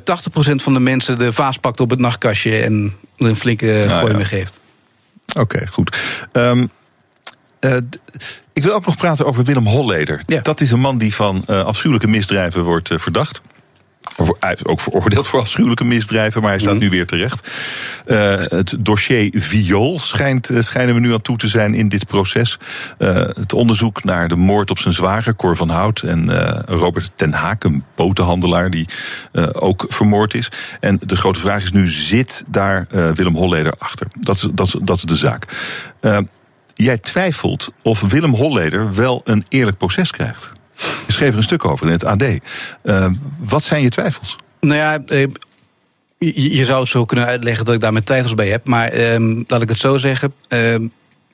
van 0.56 0.74
de 0.74 0.80
mensen 0.80 1.18
de 1.18 1.34
vaas 1.34 1.58
pakt 1.58 1.80
op 1.80 1.89
het 1.89 2.00
nachtkastje 2.00 2.62
en 2.62 2.94
er 3.18 3.26
een 3.26 3.36
flinke 3.36 3.66
Nou, 3.66 3.89
gooi 3.89 4.12
ja. 4.12 4.18
mee 4.18 4.26
geeft. 4.26 4.60
Oké, 5.34 5.68
goed. 5.68 5.98
Um, 6.34 6.70
uh, 7.66 7.76
ik 8.53 8.64
wil 8.64 8.74
ook 8.74 8.86
nog 8.86 8.97
praten 8.97 9.26
over 9.26 9.43
Willem 9.43 9.68
Holleder. 9.68 10.22
Ja. 10.26 10.41
Dat 10.41 10.62
is 10.62 10.72
een 10.72 10.80
man 10.80 10.97
die 10.97 11.16
van 11.16 11.43
uh, 11.47 11.64
afschuwelijke 11.64 12.07
misdrijven 12.07 12.64
wordt 12.64 12.89
uh, 12.89 12.99
verdacht. 12.99 13.41
Is 14.53 14.66
ook 14.66 14.80
veroordeeld 14.80 15.28
voor 15.28 15.39
afschuwelijke 15.39 15.84
misdrijven, 15.84 16.41
maar 16.41 16.49
hij 16.49 16.59
staat 16.59 16.74
Mhm. 16.74 16.84
nu 16.84 16.89
weer 16.89 17.05
terecht. 17.05 17.49
Uh, 18.05 18.36
het 18.38 18.76
dossier 18.80 19.34
Viool 19.36 19.99
schijnt, 19.99 20.49
schijnen 20.59 20.95
we 20.95 21.01
nu 21.01 21.14
aan 21.14 21.22
toe 21.22 21.38
te 21.38 21.47
zijn 21.47 21.74
in 21.74 21.89
dit 21.89 22.07
proces. 22.07 22.59
Uh, 22.97 23.16
het 23.16 23.53
onderzoek 23.53 24.03
naar 24.03 24.28
de 24.28 24.36
moord 24.36 24.70
op 24.70 24.80
zijn 24.80 24.93
zwager, 24.93 25.36
Cor 25.36 25.55
van 25.55 25.70
Hout, 25.70 26.01
en 26.01 26.30
uh, 26.30 26.59
Robert 26.66 27.12
ten 27.16 27.34
Haak, 27.34 27.64
een 27.64 27.84
botenhandelaar 27.95 28.70
die 28.70 28.88
ook 29.51 29.86
vermoord 29.89 30.34
is. 30.34 30.51
En 30.80 30.99
de 31.05 31.16
grote 31.16 31.39
vraag 31.39 31.64
is 31.64 31.72
nu: 31.72 31.88
zit 31.88 32.43
daar 32.47 32.88
Willem 33.14 33.36
Holleder 33.36 33.74
achter? 33.78 34.07
Dat 34.20 34.36
is, 34.36 34.47
dat 34.51 34.68
is, 34.68 34.76
dat 34.82 34.97
is 34.97 35.03
de 35.03 35.16
zaak. 35.16 35.45
Jij 36.82 36.98
twijfelt 36.98 37.70
of 37.82 38.02
Willem 38.02 38.34
Holleder 38.34 38.96
wel 38.96 39.22
een 39.24 39.46
eerlijk 39.50 39.78
proces 39.78 40.12
krijgt. 40.12 40.50
Je 41.08 41.14
schreef 41.14 41.30
er 41.30 41.38
een 41.38 41.44
stuk 41.44 41.66
over 41.66 41.86
in 41.86 41.92
het 41.92 42.06
AD. 42.06 42.24
Uh, 42.84 43.06
wat 43.38 43.64
zijn 43.64 43.82
je 43.82 43.90
twijfels? 43.90 44.36
Nou 44.60 44.76
ja, 44.76 45.00
eh, 45.08 45.28
je, 46.36 46.66
zou 46.66 46.80
het 46.80 46.90
zo 46.90 47.06
kunnen 47.06 47.26
uitleggen 47.26 47.66
dat 47.66 47.74
ik 47.74 47.82
daar 47.82 47.92
mijn 47.92 48.04
twijfels 48.04 48.34
bij 48.34 48.48
heb. 48.48 48.66
Maar 48.66 48.88
eh, 48.88 49.42
laat 49.48 49.62
ik 49.62 49.70
het 49.70 49.78
zo 49.78 49.98
zeggen. 49.98 50.34
Eh, 50.48 50.76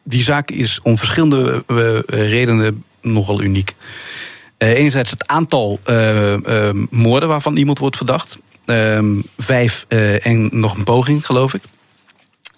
die 0.03 0.23
zaak 0.23 0.51
is 0.51 0.79
om 0.83 0.97
verschillende 0.97 1.63
uh, 1.67 1.99
redenen 2.29 2.83
nogal 3.01 3.41
uniek. 3.41 3.75
Enerzijds 4.57 5.11
het 5.11 5.27
aantal 5.27 5.79
moorden 6.89 7.29
waarvan 7.29 7.57
iemand 7.57 7.79
wordt 7.79 7.97
verdacht. 7.97 8.37
Ehm, 8.67 9.21
vijf 9.37 9.85
eh, 9.87 10.25
en 10.25 10.49
nog 10.51 10.77
een 10.77 10.83
poging, 10.83 11.25
geloof 11.25 11.53
ik. 11.53 11.61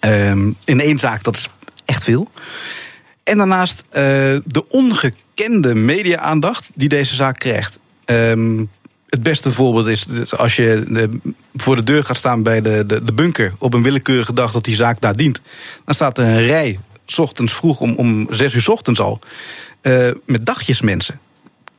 Ehm, 0.00 0.52
in 0.64 0.80
één 0.80 0.98
zaak, 0.98 1.22
dat 1.22 1.36
is 1.36 1.48
echt 1.90 2.04
veel. 2.04 2.30
En 3.24 3.36
daarnaast 3.36 3.84
uh, 3.88 3.92
de 4.44 4.64
ongekende 4.68 5.74
media-aandacht 5.74 6.68
die 6.74 6.88
deze 6.88 7.14
zaak 7.14 7.38
krijgt. 7.38 7.80
Um, 8.04 8.70
het 9.08 9.22
beste 9.22 9.52
voorbeeld 9.52 9.86
is 9.86 10.06
als 10.36 10.56
je 10.56 10.84
de, 10.88 11.18
voor 11.54 11.76
de 11.76 11.82
deur 11.82 12.04
gaat 12.04 12.16
staan 12.16 12.42
bij 12.42 12.60
de, 12.60 12.86
de, 12.86 13.04
de, 13.04 13.12
bunker 13.12 13.52
op 13.58 13.74
een 13.74 13.82
willekeurige 13.82 14.32
dag 14.32 14.52
dat 14.52 14.64
die 14.64 14.74
zaak 14.74 15.00
daar 15.00 15.16
dient. 15.16 15.40
Dan 15.84 15.94
staat 15.94 16.18
er 16.18 16.24
een 16.24 16.46
rij, 16.46 16.78
s 17.06 17.18
ochtends 17.18 17.52
vroeg 17.52 17.80
om, 17.80 17.94
om 17.94 18.26
zes 18.30 18.54
uur 18.54 18.60
s 18.60 18.68
ochtends 18.68 19.00
al, 19.00 19.18
uh, 19.82 20.08
met 20.24 20.46
dagjes 20.46 20.80
mensen. 20.80 21.20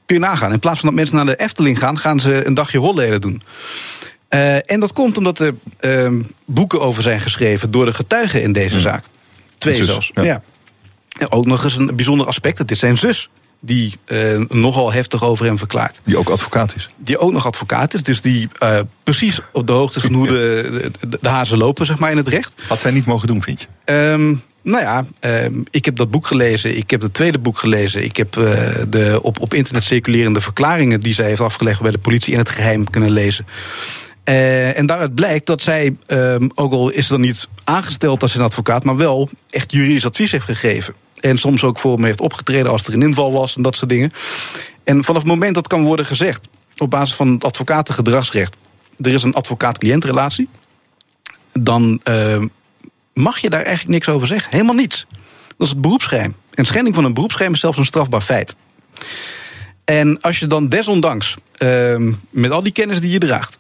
Kun 0.06 0.16
je 0.16 0.22
nagaan. 0.22 0.52
In 0.52 0.60
plaats 0.60 0.80
van 0.80 0.90
dat 0.90 0.98
mensen 0.98 1.16
naar 1.16 1.26
de 1.26 1.36
Efteling 1.36 1.80
gaan, 1.80 1.98
gaan 1.98 2.20
ze 2.20 2.46
een 2.46 2.54
dagje 2.54 2.78
holleden 2.78 3.22
doen. 3.22 3.42
Uh, 4.30 4.72
en 4.72 4.80
dat 4.80 4.94
komt 4.94 5.18
omdat 5.18 5.40
er 5.40 5.54
uh, 5.82 6.24
boeken 6.46 6.82
over 6.82 7.04
zijn 7.04 7.22
geschreven 7.22 7.72
door 7.72 7.86
de 7.86 7.94
getuigen 7.94 8.42
in 8.42 8.52
deze 8.52 8.74
Hmm. 8.74 8.82
zaak. 8.82 9.04
Twee 9.62 9.76
Zus, 9.76 9.86
zelfs. 9.86 10.12
ja. 10.14 10.24
Ja. 10.24 10.42
En 11.20 11.32
ook 11.32 11.46
nog 11.46 11.64
eens 11.64 11.76
een 11.76 11.96
bijzonder 11.96 12.28
aspect: 12.28 12.58
het 12.58 12.72
is 12.72 12.80
zijn 12.80 12.98
zus 12.98 13.30
die 13.62 13.98
uh, 14.08 14.42
nogal 14.50 14.94
heftig 14.94 15.24
over 15.24 15.46
hem 15.46 15.58
verklaart. 15.58 16.00
Die 16.04 16.18
ook 16.18 16.30
advocaat 16.30 16.76
is. 16.76 16.88
Die 16.98 17.18
ook 17.18 17.32
nog 17.32 17.46
advocaat 17.46 17.94
is, 17.94 18.04
dus 18.04 18.22
die 18.22 18.50
uh, 18.64 18.80
precies 19.04 19.40
op 19.52 19.68
de 19.68 19.74
hoogte 19.74 19.98
is 19.98 20.04
van 20.04 20.14
hoe 20.14 20.28
de, 20.28 20.92
de, 21.00 21.18
de, 21.22 21.30
hazen 21.30 21.58
lopen, 21.58 21.86
zeg 21.86 22.00
maar, 22.00 22.12
in 22.12 22.18
het 22.18 22.28
recht. 22.28 22.54
Had 22.68 22.80
zij 22.80 22.92
niet 22.92 23.06
mogen 23.06 23.28
doen, 23.28 23.42
vind 23.42 23.62
je? 23.62 23.94
Um, 23.94 24.42
nou 24.62 24.82
ja, 24.82 25.06
um, 25.44 25.64
ik 25.72 25.86
heb 25.86 25.96
dat 25.96 26.12
boek 26.12 26.28
gelezen. 26.28 26.78
Ik 26.78 26.90
heb 26.92 27.02
het 27.02 27.14
tweede 27.14 27.38
boek 27.38 27.58
gelezen. 27.58 28.04
Ik 28.04 28.18
heb 28.18 28.36
uh, 28.36 28.44
de 28.88 29.20
op, 29.22 29.40
op 29.40 29.54
internet 29.54 29.84
circulerende 29.84 30.42
verklaringen 30.42 31.02
die 31.02 31.14
zij 31.14 31.28
heeft 31.28 31.42
afgelegd 31.42 31.82
bij 31.82 31.92
de 31.92 31.98
politie 31.98 32.34
in 32.34 32.40
het 32.40 32.50
geheim 32.50 32.90
kunnen 32.90 33.12
lezen. 33.12 33.46
Uh, 34.26 34.78
en 34.78 34.86
daaruit 34.86 35.16
blijkt 35.16 35.46
dat 35.46 35.62
zij, 35.62 35.96
um, 36.08 36.52
ook 36.56 36.72
al 36.72 36.90
is 36.90 37.06
ze 37.06 37.12
dan 37.12 37.22
niet 37.22 37.48
aangesteld 37.64 38.22
als 38.22 38.36
een 38.36 38.42
advocaat, 38.42 38.84
maar 38.84 38.98
wel 38.98 39.30
echt 39.50 39.72
juridisch 39.72 40.06
advies 40.06 40.32
heeft 40.32 40.46
gegeven. 40.46 40.94
En 41.20 41.38
soms 41.38 41.64
ook 41.64 41.80
voor 41.80 42.00
me 42.00 42.06
heeft 42.06 42.22
opgetreden 42.22 42.72
als 42.72 42.84
er 42.84 42.94
een 42.94 43.02
inval 43.02 43.32
was 43.32 43.56
en 43.56 43.62
dat 43.62 43.76
soort 43.76 43.90
dingen. 43.90 44.14
En 44.84 45.04
vanaf 45.04 45.22
het 45.22 45.32
moment 45.32 45.56
dat 45.56 45.68
kan 45.68 45.84
worden 45.84 46.06
gezegd, 46.06 46.48
op 46.78 46.90
basis 46.90 47.16
van 47.16 47.28
het 47.28 47.44
advocatengedragsrecht, 47.44 48.56
er 49.00 49.14
is 49.14 49.24
een 49.24 49.34
advocaat-cliëntrelatie, 49.34 50.50
dan 51.54 52.02
uh, 52.04 52.44
mag 53.14 53.40
je 53.40 53.50
daar 53.50 53.64
eigenlijk 53.64 53.90
niks 53.90 54.08
over 54.08 54.28
zeggen. 54.28 54.52
Helemaal 54.52 54.76
niets. 54.76 55.06
Dat 55.48 55.68
is 55.68 55.70
het 55.70 55.82
beroepsgeheim. 55.82 56.36
En 56.54 56.66
schending 56.66 56.96
van 56.96 57.04
een 57.06 57.14
beroepsgeheim 57.14 57.54
is 57.54 57.60
zelfs 57.60 57.78
een 57.78 57.86
strafbaar 57.86 58.22
feit. 58.22 58.56
En 59.84 60.22
als 60.22 60.40
je 60.40 60.48
dan 60.48 60.68
desondanks, 60.68 61.36
uh, 61.58 62.14
met 62.30 62.52
al 62.52 62.64
die 62.64 62.74
kennis 62.74 63.02
die 63.02 63.12
je 63.12 63.18
draagt, 63.18 63.60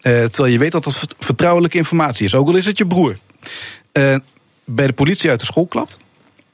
terwijl 0.00 0.52
je 0.52 0.58
weet 0.58 0.72
dat 0.72 0.84
dat 0.84 1.06
vertrouwelijke 1.18 1.76
informatie 1.76 2.24
is, 2.24 2.34
ook 2.34 2.48
al 2.48 2.56
is 2.56 2.66
het 2.66 2.78
je 2.78 2.86
broer, 2.86 3.16
uh, 3.92 4.16
bij 4.64 4.86
de 4.86 4.92
politie 4.92 5.30
uit 5.30 5.40
de 5.40 5.46
school 5.46 5.66
klapt. 5.66 5.98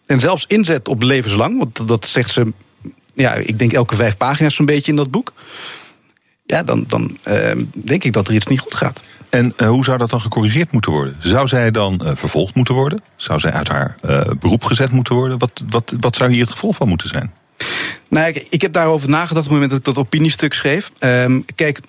En 0.07 0.21
zelfs 0.21 0.45
inzet 0.49 0.89
op 0.89 1.03
levenslang, 1.03 1.59
want 1.59 1.89
dat 1.89 2.07
zegt 2.07 2.31
ze, 2.31 2.53
ja, 3.15 3.35
ik 3.35 3.59
denk 3.59 3.73
elke 3.73 3.95
vijf 3.95 4.17
pagina's 4.17 4.55
zo'n 4.55 4.67
beetje 4.67 4.91
in 4.91 4.97
dat 4.97 5.11
boek. 5.11 5.33
Ja, 6.47 6.63
dan, 6.63 6.85
dan 6.89 7.19
uh, 7.29 7.51
denk 7.73 8.05
ik 8.05 8.13
dat 8.13 8.29
er 8.29 8.35
iets 8.35 8.47
niet 8.47 8.61
goed 8.61 8.75
gaat. 8.75 9.03
En 9.29 9.55
uh, 9.57 9.69
hoe 9.69 9.85
zou 9.85 9.99
dat 9.99 10.11
dan 10.11 10.21
gecorrigeerd 10.21 10.73
moeten 10.73 10.93
worden? 10.93 11.17
Zou 11.19 11.49
zij 11.49 11.71
dan 11.71 12.01
uh, 12.05 12.11
vervolgd 12.15 12.55
moeten 12.55 12.75
worden? 12.75 13.03
Zou 13.17 13.41
zij 13.41 13.53
uit 13.53 13.69
haar 13.69 13.97
beroep 14.39 14.65
gezet 14.65 14.91
moeten 14.91 15.15
worden? 15.15 15.39
Wat, 15.39 15.63
wat, 15.69 15.95
wat 16.01 16.17
zou 16.17 16.33
hier 16.33 16.41
het 16.43 16.51
gevolg 16.51 16.77
van 16.77 16.89
moeten 16.89 17.09
zijn? 17.09 17.33
Nou, 18.15 18.27
ik, 18.27 18.47
ik 18.51 18.63
heb 18.63 18.73
daarover 18.73 19.09
nagedacht 19.09 19.47
op 19.47 19.53
het 19.53 19.53
moment 19.53 19.71
dat 19.71 19.79
ik 19.79 19.85
dat 19.85 19.99
opiniestuk 19.99 20.55
schreef. 20.55 20.93
Um, 21.01 21.45
kijk, 21.55 21.81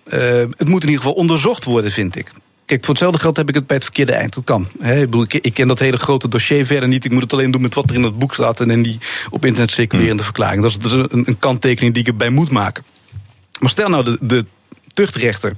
het 0.57 0.67
moet 0.67 0.83
in 0.83 0.89
ieder 0.89 1.03
geval 1.03 1.13
onderzocht 1.13 1.63
worden, 1.63 1.91
vind 1.91 2.15
ik. 2.15 2.31
Kijk, 2.65 2.85
voor 2.85 2.93
hetzelfde 2.93 3.19
geld 3.19 3.37
heb 3.37 3.49
ik 3.49 3.55
het 3.55 3.67
bij 3.67 3.75
het 3.75 3.85
verkeerde 3.85 4.11
eind. 4.11 4.33
Dat 4.33 4.43
kan. 4.43 4.67
He, 4.79 5.01
ik, 5.01 5.09
bedoel, 5.09 5.23
ik, 5.23 5.33
ik, 5.33 5.53
ken 5.53 5.67
dat 5.67 5.79
hele 5.79 5.97
grote 5.97 6.27
dossier 6.27 6.65
verder 6.65 6.89
niet. 6.89 7.05
Ik 7.05 7.11
moet 7.11 7.23
het 7.23 7.33
alleen 7.33 7.51
doen 7.51 7.61
met 7.61 7.73
wat 7.73 7.89
er 7.89 7.95
in 7.95 8.01
dat 8.01 8.19
boek 8.19 8.33
staat 8.33 8.59
en 8.59 8.69
in 8.69 8.83
die 8.83 8.99
op 9.29 9.45
internet 9.45 9.71
circulerende 9.71 10.23
hmm. 10.23 10.23
verklaring. 10.23 10.61
Dat 10.61 10.71
is 10.71 10.77
dus 10.77 10.91
een, 10.91 11.23
een 11.27 11.39
kanttekening 11.39 11.93
die 11.93 12.03
ik 12.03 12.09
erbij 12.09 12.29
moet 12.29 12.49
maken. 12.49 12.83
Maar 13.59 13.69
stel 13.69 13.89
nou, 13.89 14.03
de, 14.03 14.17
de 14.21 14.45
tuchtrechter 14.93 15.55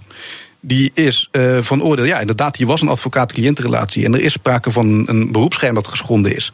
die 0.59 0.91
is 0.93 1.29
uh, 1.31 1.57
van 1.61 1.83
oordeel. 1.83 2.05
Ja, 2.05 2.19
inderdaad, 2.19 2.55
hier 2.55 2.67
was 2.67 2.81
een 2.81 2.87
advocaat-cliëntenrelatie. 2.87 4.05
En 4.05 4.13
er 4.13 4.21
is 4.21 4.33
sprake 4.33 4.71
van 4.71 5.03
een 5.05 5.31
beroepsgeheim 5.31 5.75
dat 5.75 5.87
geschonden 5.87 6.35
is. 6.35 6.53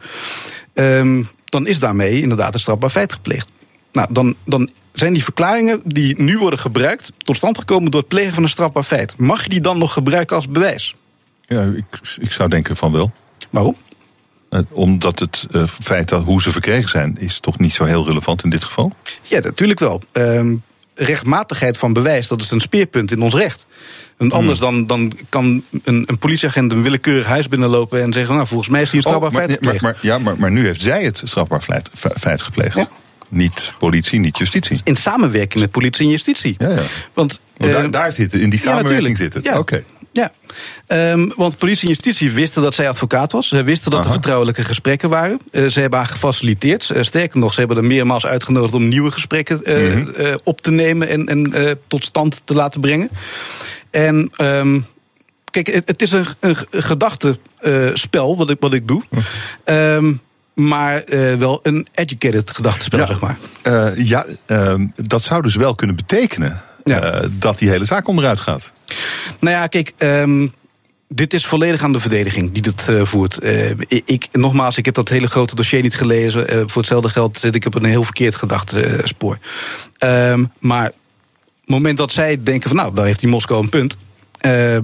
Um, 0.73 1.29
dan 1.45 1.67
is 1.67 1.79
daarmee 1.79 2.21
inderdaad 2.21 2.53
een 2.53 2.59
strafbaar 2.59 2.89
feit 2.89 3.13
gepleegd. 3.13 3.47
Nou, 3.93 4.07
dan, 4.11 4.35
dan 4.43 4.69
zijn 4.93 5.13
die 5.13 5.23
verklaringen 5.23 5.81
die 5.83 6.21
nu 6.21 6.37
worden 6.37 6.59
gebruikt 6.59 7.11
tot 7.17 7.35
stand 7.35 7.57
gekomen 7.57 7.91
door 7.91 7.99
het 7.99 8.09
plegen 8.09 8.33
van 8.33 8.43
een 8.43 8.49
strafbaar 8.49 8.83
feit. 8.83 9.17
Mag 9.17 9.43
je 9.43 9.49
die 9.49 9.61
dan 9.61 9.77
nog 9.77 9.93
gebruiken 9.93 10.35
als 10.35 10.47
bewijs? 10.47 10.95
Ja, 11.41 11.61
ik, 11.61 12.17
ik 12.19 12.31
zou 12.31 12.49
denken 12.49 12.75
van 12.75 12.91
wel. 12.91 13.11
Waarom? 13.49 13.75
Uh, 14.49 14.59
omdat 14.71 15.19
het 15.19 15.47
uh, 15.51 15.67
feit 15.67 16.09
dat 16.09 16.23
hoe 16.23 16.41
ze 16.41 16.51
verkregen 16.51 16.89
zijn, 16.89 17.17
is 17.19 17.39
toch 17.39 17.59
niet 17.59 17.73
zo 17.73 17.83
heel 17.83 18.05
relevant 18.05 18.43
in 18.43 18.49
dit 18.49 18.63
geval? 18.63 18.91
Ja, 19.21 19.39
natuurlijk 19.39 19.79
wel. 19.79 20.01
Um, 20.11 20.63
rechtmatigheid 20.95 21.77
van 21.77 21.93
bewijs, 21.93 22.27
dat 22.27 22.41
is 22.41 22.51
een 22.51 22.59
speerpunt 22.59 23.11
in 23.11 23.21
ons 23.21 23.33
recht. 23.33 23.65
En 24.17 24.31
anders 24.31 24.59
hmm. 24.59 24.87
dan, 24.87 24.87
dan 24.87 25.11
kan 25.29 25.63
een, 25.83 26.03
een, 26.07 26.17
politieagent 26.17 26.73
een 26.73 26.83
willekeurig 26.83 27.27
huis 27.27 27.47
binnenlopen 27.47 28.01
en 28.01 28.13
zeggen: 28.13 28.35
Nou, 28.35 28.47
volgens 28.47 28.69
mij 28.69 28.81
is 28.81 28.91
hier 28.91 28.95
een 28.95 29.01
strafbaar 29.01 29.29
oh, 29.29 29.35
maar, 29.35 29.45
feit 29.45 29.57
gepleegd. 29.57 29.81
Maar, 29.81 29.91
maar, 30.01 30.05
ja, 30.05 30.17
maar, 30.17 30.39
maar 30.39 30.51
nu 30.51 30.65
heeft 30.65 30.81
zij 30.81 31.03
het 31.03 31.21
strafbaar 31.23 31.61
feit, 31.61 31.89
feit 31.93 32.41
gepleegd. 32.41 32.75
Ja. 32.75 32.89
Niet 33.33 33.73
politie, 33.79 34.19
niet 34.19 34.37
justitie. 34.37 34.81
In 34.83 34.95
samenwerking 34.95 35.61
met 35.61 35.71
politie 35.71 36.05
en 36.05 36.11
justitie. 36.11 36.55
Ja, 36.57 36.69
ja. 36.69 36.81
Want, 37.13 37.39
daar, 37.57 37.91
daar 37.91 38.13
zit 38.13 38.31
het, 38.31 38.41
in 38.41 38.49
die 38.49 38.59
samenwerking 38.59 39.17
ja, 39.17 39.23
zit 39.23 39.33
het. 39.33 39.43
Ja. 39.43 39.57
Oké. 39.57 39.83
Ja, 40.11 40.31
um, 40.87 41.31
want 41.35 41.57
politie 41.57 41.87
en 41.87 41.93
justitie 41.93 42.31
wisten 42.31 42.61
dat 42.61 42.75
zij 42.75 42.89
advocaat 42.89 43.31
was. 43.31 43.47
Ze 43.47 43.63
wisten 43.63 43.91
dat 43.91 44.05
er 44.05 44.11
vertrouwelijke 44.11 44.63
gesprekken 44.63 45.09
waren. 45.09 45.39
Uh, 45.51 45.67
ze 45.67 45.79
hebben 45.79 45.99
haar 45.99 46.07
gefaciliteerd. 46.07 46.89
Uh, 46.89 47.03
sterker 47.03 47.39
nog, 47.39 47.53
ze 47.53 47.59
hebben 47.59 47.77
er 47.77 47.83
meermaals 47.83 48.25
uitgenodigd 48.25 48.73
om 48.73 48.87
nieuwe 48.87 49.11
gesprekken 49.11 49.61
uh, 49.63 49.95
mm 49.95 50.13
-hmm. 50.15 50.39
op 50.43 50.61
te 50.61 50.71
nemen 50.71 51.07
en, 51.07 51.27
en 51.27 51.79
tot 51.87 52.05
stand 52.05 52.41
te 52.45 52.53
laten 52.53 52.81
brengen. 52.81 53.09
En 53.91 54.31
um, 54.41 54.85
kijk, 55.51 55.67
het, 55.67 55.87
het, 55.87 56.01
is 56.01 56.11
een, 56.11 56.25
een 56.39 56.55
gedachtenspel 56.71 58.37
wat, 58.37 58.49
ik, 58.49 58.57
wat 58.59 58.73
ik 58.73 58.87
doe. 58.87 59.03
Um, 59.65 60.21
maar 60.53 61.03
uh, 61.05 61.33
wel 61.33 61.59
een 61.63 61.87
educated 61.93 62.51
gedachtenspel, 62.51 62.99
ja, 62.99 63.07
zeg 63.07 63.19
maar. 63.19 63.37
Uh, 63.67 64.05
ja, 64.05 64.25
uh, 64.47 64.75
dat 64.95 65.23
zou 65.23 65.41
dus 65.41 65.55
wel 65.55 65.75
kunnen 65.75 65.95
betekenen 65.95 66.61
ja. 66.83 67.21
dat 67.31 67.57
die 67.57 67.69
hele 67.69 67.85
zaak 67.85 68.07
onderuit 68.07 68.39
gaat. 68.39 68.71
Nou 69.39 69.55
ja, 69.55 69.67
kijk. 69.67 69.93
Um, 69.97 70.53
dit 71.07 71.33
is 71.33 71.45
volledig 71.45 71.83
aan 71.83 71.91
de 71.91 71.99
verdediging 71.99 72.51
die 72.51 72.61
dit 72.61 72.87
uh, 72.89 73.05
voert. 73.05 73.39
Ik, 73.87 74.27
nogmaals, 74.31 74.77
ik 74.77 74.85
heb 74.85 74.93
dat 74.93 75.09
hele 75.09 75.27
grote 75.27 75.55
dossier 75.55 75.81
niet 75.81 75.95
gelezen. 75.95 76.69
Voor 76.69 76.81
hetzelfde 76.81 77.09
geld 77.09 77.39
zit 77.39 77.55
ik 77.55 77.65
op 77.65 77.75
een 77.75 77.83
heel 77.83 78.03
verkeerd 78.03 78.35
gedachtespoor. 78.35 79.37
Um, 79.99 80.51
maar 80.59 80.87
op 80.87 80.93
het 81.61 81.69
moment 81.69 81.97
dat 81.97 82.11
zij 82.11 82.43
denken 82.43 82.69
van 82.69 82.77
nou, 82.77 82.95
daar 82.95 83.05
heeft 83.05 83.19
die 83.19 83.29
Moskou 83.29 83.63
een 83.63 83.69
punt. 83.69 83.97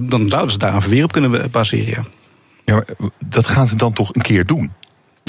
dan 0.00 0.28
zouden 0.28 0.50
ze 0.50 0.58
daar 0.58 0.74
een 0.74 0.82
verweer 0.82 1.04
op 1.04 1.12
kunnen 1.12 1.50
baseren. 1.50 2.06
Ja. 2.64 2.74
ja, 2.74 2.84
maar 2.98 3.10
dat 3.26 3.46
gaan 3.46 3.68
ze 3.68 3.76
dan 3.76 3.92
toch 3.92 4.14
een 4.14 4.22
keer 4.22 4.46
doen? 4.46 4.72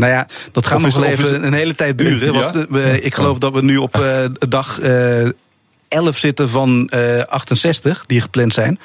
Nou 0.01 0.13
ja, 0.13 0.27
dat 0.51 0.67
gaat 0.67 0.81
nog 0.81 0.95
wel 0.95 1.05
even 1.05 1.45
een 1.45 1.53
hele 1.53 1.75
tijd 1.75 1.97
duren. 1.97 2.33
Want 2.33 2.53
ja? 2.53 2.65
we, 2.69 3.01
ik 3.01 3.13
geloof 3.13 3.37
dat 3.37 3.53
we 3.53 3.63
nu 3.63 3.77
op 3.77 3.97
uh, 3.97 4.25
dag 4.49 4.81
uh, 4.81 5.29
11 5.87 6.17
zitten 6.17 6.49
van 6.49 6.91
uh, 6.95 7.21
68, 7.23 8.03
die 8.05 8.21
gepland 8.21 8.53
zijn. 8.53 8.79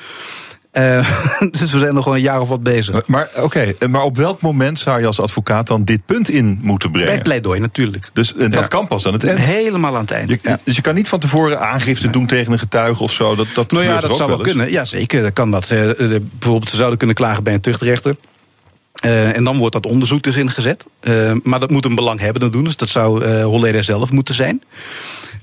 Uh, 0.73 1.11
dus 1.61 1.73
we 1.73 1.79
zijn 1.79 1.95
nog 1.95 2.05
wel 2.05 2.15
een 2.15 2.21
jaar 2.21 2.41
of 2.41 2.49
wat 2.49 2.63
bezig. 2.63 3.07
Maar 3.07 3.29
oké, 3.35 3.45
okay, 3.45 3.89
maar 3.89 4.03
op 4.03 4.17
welk 4.17 4.41
moment 4.41 4.79
zou 4.79 5.01
je 5.01 5.07
als 5.07 5.21
advocaat 5.21 5.67
dan 5.67 5.85
dit 5.85 6.07
punt 6.07 6.29
in 6.29 6.59
moeten 6.63 6.91
brengen? 6.91 7.13
Bij 7.13 7.23
pleidooi 7.23 7.61
natuurlijk. 7.61 8.11
Dus 8.13 8.33
uh, 8.33 8.41
dat 8.41 8.55
ja. 8.55 8.67
kan 8.67 8.87
pas 8.87 9.07
aan 9.07 9.13
het 9.13 9.25
eind? 9.25 9.39
Helemaal 9.39 9.95
aan 9.95 10.01
het 10.01 10.11
eind. 10.11 10.29
Je, 10.29 10.39
ja. 10.43 10.59
Dus 10.65 10.77
je 10.77 10.83
kan 10.83 10.95
niet 10.95 11.09
van 11.09 11.19
tevoren 11.19 11.61
aangifte 11.61 12.11
doen 12.11 12.27
tegen 12.27 12.53
een 12.53 12.59
getuige 12.59 13.03
of 13.03 13.13
zo? 13.13 13.35
Dat, 13.35 13.47
dat 13.55 13.71
nou 13.71 13.85
ja, 13.85 14.01
dat 14.01 14.17
zou 14.17 14.29
wel 14.29 14.39
kunnen. 14.39 14.71
Ja, 14.71 14.85
zeker. 14.85 15.23
Dat 15.23 15.33
kan 15.33 15.51
dat. 15.51 15.71
Uh, 15.71 15.91
bijvoorbeeld, 15.99 16.71
ze 16.71 16.77
zouden 16.77 16.99
kunnen 16.99 17.17
klagen 17.17 17.43
bij 17.43 17.55
een 17.55 17.61
tuchtrechter. 17.61 18.17
Uh, 19.05 19.37
en 19.37 19.45
dan 19.45 19.59
wordt 19.59 19.75
dat 19.75 19.87
onderzoek 19.87 20.23
dus 20.23 20.37
ingezet. 20.37 20.85
Uh, 21.03 21.33
maar 21.43 21.61
dat 21.61 21.71
moet 21.71 21.85
een 21.85 21.95
belanghebbende 21.95 22.51
doen, 22.51 22.65
dus 22.65 22.77
dat 22.77 22.89
zou 22.89 23.25
uh, 23.25 23.45
Holleder 23.45 23.85
zelf 23.85 24.11
moeten 24.11 24.35
zijn. 24.35 24.63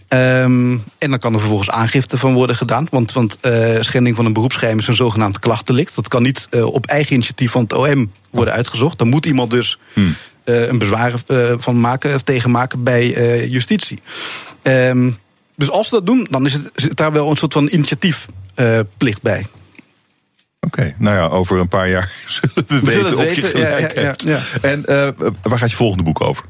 Um, 0.10 0.84
en 0.98 1.10
dan 1.10 1.20
kan 1.20 1.34
er 1.34 1.40
vervolgens 1.40 1.70
aangifte 1.70 2.18
van 2.18 2.34
worden 2.34 2.56
gedaan. 2.56 2.88
Want, 2.92 3.12
want 3.12 3.38
schending 3.80 4.16
van 4.16 4.26
een 4.26 4.34
beroepsgeheim 4.34 4.80
is 4.80 4.88
een 4.88 4.94
zogenaamd 4.94 5.40
klachtdelict. 5.40 5.96
Dat 5.96 6.08
kan 6.08 6.24
niet 6.24 6.48
op 6.62 6.86
eigen 6.86 7.14
initiatief 7.14 7.52
van 7.52 7.64
het 7.64 7.74
OM 7.74 8.12
worden 8.30 8.54
uitgezocht. 8.54 8.98
Dan 8.98 9.10
moet 9.10 9.26
iemand 9.26 9.52
dus 9.52 9.80
hmm. 9.94 10.16
een 10.44 10.78
bezwaar 10.78 11.14
van 11.58 11.80
maken, 11.80 12.16
of 12.16 12.22
tegen 12.22 12.52
maken 12.52 12.84
bij 12.84 13.08
justitie. 13.50 14.02
Um, 14.64 15.18
dus 15.56 15.70
als 15.70 15.90
ze 15.90 15.96
dat 15.96 16.06
doen, 16.06 16.28
dan 16.30 16.46
is 16.46 16.54
het, 16.54 16.70
zit 16.76 16.98
daar 16.98 17.12
wel 17.12 17.30
een 17.30 17.38
soort 17.38 17.54
van 17.54 17.70
initiatiefplicht 17.72 19.22
bij. 19.22 19.46
Oké, 20.64 20.80
okay, 20.80 20.96
nou 20.98 21.16
ja, 21.16 21.28
over 21.28 21.60
een 21.60 21.68
paar 21.68 21.90
jaar 21.90 22.12
zullen 22.28 22.56
we, 22.56 22.64
we 22.68 22.86
weten 22.86 22.94
zullen 22.94 23.14
of 23.14 23.20
weten. 23.20 23.36
je 23.36 23.48
gelijk 23.48 23.94
ja, 23.94 24.02
ja, 24.02 24.08
hebt. 24.08 24.24
Ja, 24.24 24.40
en 24.62 24.84
uh, 24.90 25.08
waar 25.42 25.60
gaat 25.60 25.70
je 25.70 25.76
volgende 25.76 26.04
boek 26.04 26.22
over? 26.22 26.44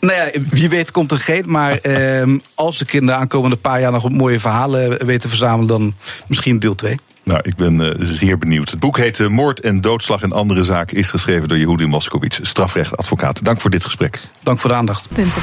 Nou 0.00 0.12
ja, 0.18 0.40
wie 0.50 0.68
weet 0.68 0.90
komt 0.90 1.10
er 1.10 1.18
geen. 1.18 1.44
Maar 1.46 1.78
uh, 1.82 2.36
als 2.54 2.80
ik 2.80 2.92
in 2.92 3.06
de 3.06 3.12
aankomende 3.12 3.56
paar 3.56 3.80
jaar 3.80 3.92
nog 3.92 4.10
mooie 4.10 4.40
verhalen 4.40 5.06
weet 5.06 5.20
te 5.20 5.28
verzamelen, 5.28 5.66
dan 5.66 5.94
misschien 6.26 6.58
deel 6.58 6.74
2. 6.74 6.98
Nou, 7.22 7.40
ik 7.42 7.56
ben 7.56 7.80
uh, 7.80 7.90
zeer 7.98 8.38
benieuwd. 8.38 8.70
Het 8.70 8.80
boek 8.80 8.96
heet 8.96 9.28
Moord 9.28 9.60
en 9.60 9.80
Doodslag 9.80 10.22
en 10.22 10.32
andere 10.32 10.64
zaken. 10.64 10.96
Is 10.96 11.10
geschreven 11.10 11.48
door 11.48 11.58
Yehudi 11.58 11.86
Moskowitz, 11.86 12.38
strafrechtadvocaat. 12.42 13.44
Dank 13.44 13.60
voor 13.60 13.70
dit 13.70 13.84
gesprek. 13.84 14.20
Dank 14.42 14.60
voor 14.60 14.70
de 14.70 14.76
aandacht. 14.76 15.08
Punten. 15.12 15.42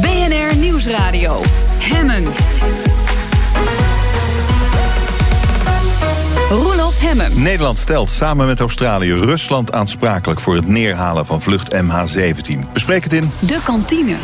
BNR 0.00 0.56
Nieuwsradio. 0.56 1.42
Hemmen. 1.78 2.24
Hemmen. 6.98 7.42
Nederland 7.42 7.78
stelt 7.78 8.10
samen 8.10 8.46
met 8.46 8.60
Australië 8.60 9.12
Rusland 9.12 9.72
aansprakelijk 9.72 10.40
voor 10.40 10.54
het 10.54 10.68
neerhalen 10.68 11.26
van 11.26 11.42
vlucht 11.42 11.74
MH17. 11.74 12.72
Bespreek 12.72 13.04
het 13.04 13.12
in. 13.12 13.30
De 13.40 13.60
kantine. 13.64 14.16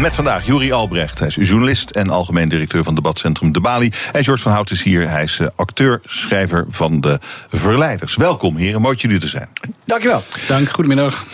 Met 0.00 0.14
vandaag 0.14 0.46
Juri 0.46 0.72
Albrecht. 0.72 1.18
Hij 1.18 1.28
is 1.28 1.48
journalist 1.48 1.90
en 1.90 2.10
algemeen 2.10 2.48
directeur 2.48 2.84
van 2.84 2.94
debatcentrum 2.94 3.52
De 3.52 3.60
Bali. 3.60 3.92
En 4.12 4.24
George 4.24 4.42
van 4.42 4.52
Hout 4.52 4.70
is 4.70 4.82
hier. 4.82 5.08
Hij 5.10 5.22
is 5.22 5.40
acteur, 5.56 6.00
schrijver 6.04 6.64
van 6.68 7.00
De 7.00 7.18
Verleiders. 7.48 8.16
Welkom 8.16 8.56
heren, 8.56 8.80
mooi 8.80 8.92
dat 8.92 9.02
jullie 9.02 9.20
er 9.20 9.28
zijn. 9.28 9.48
Dankjewel. 9.84 10.22
Dank, 10.48 10.68
goedemiddag. 10.68 11.24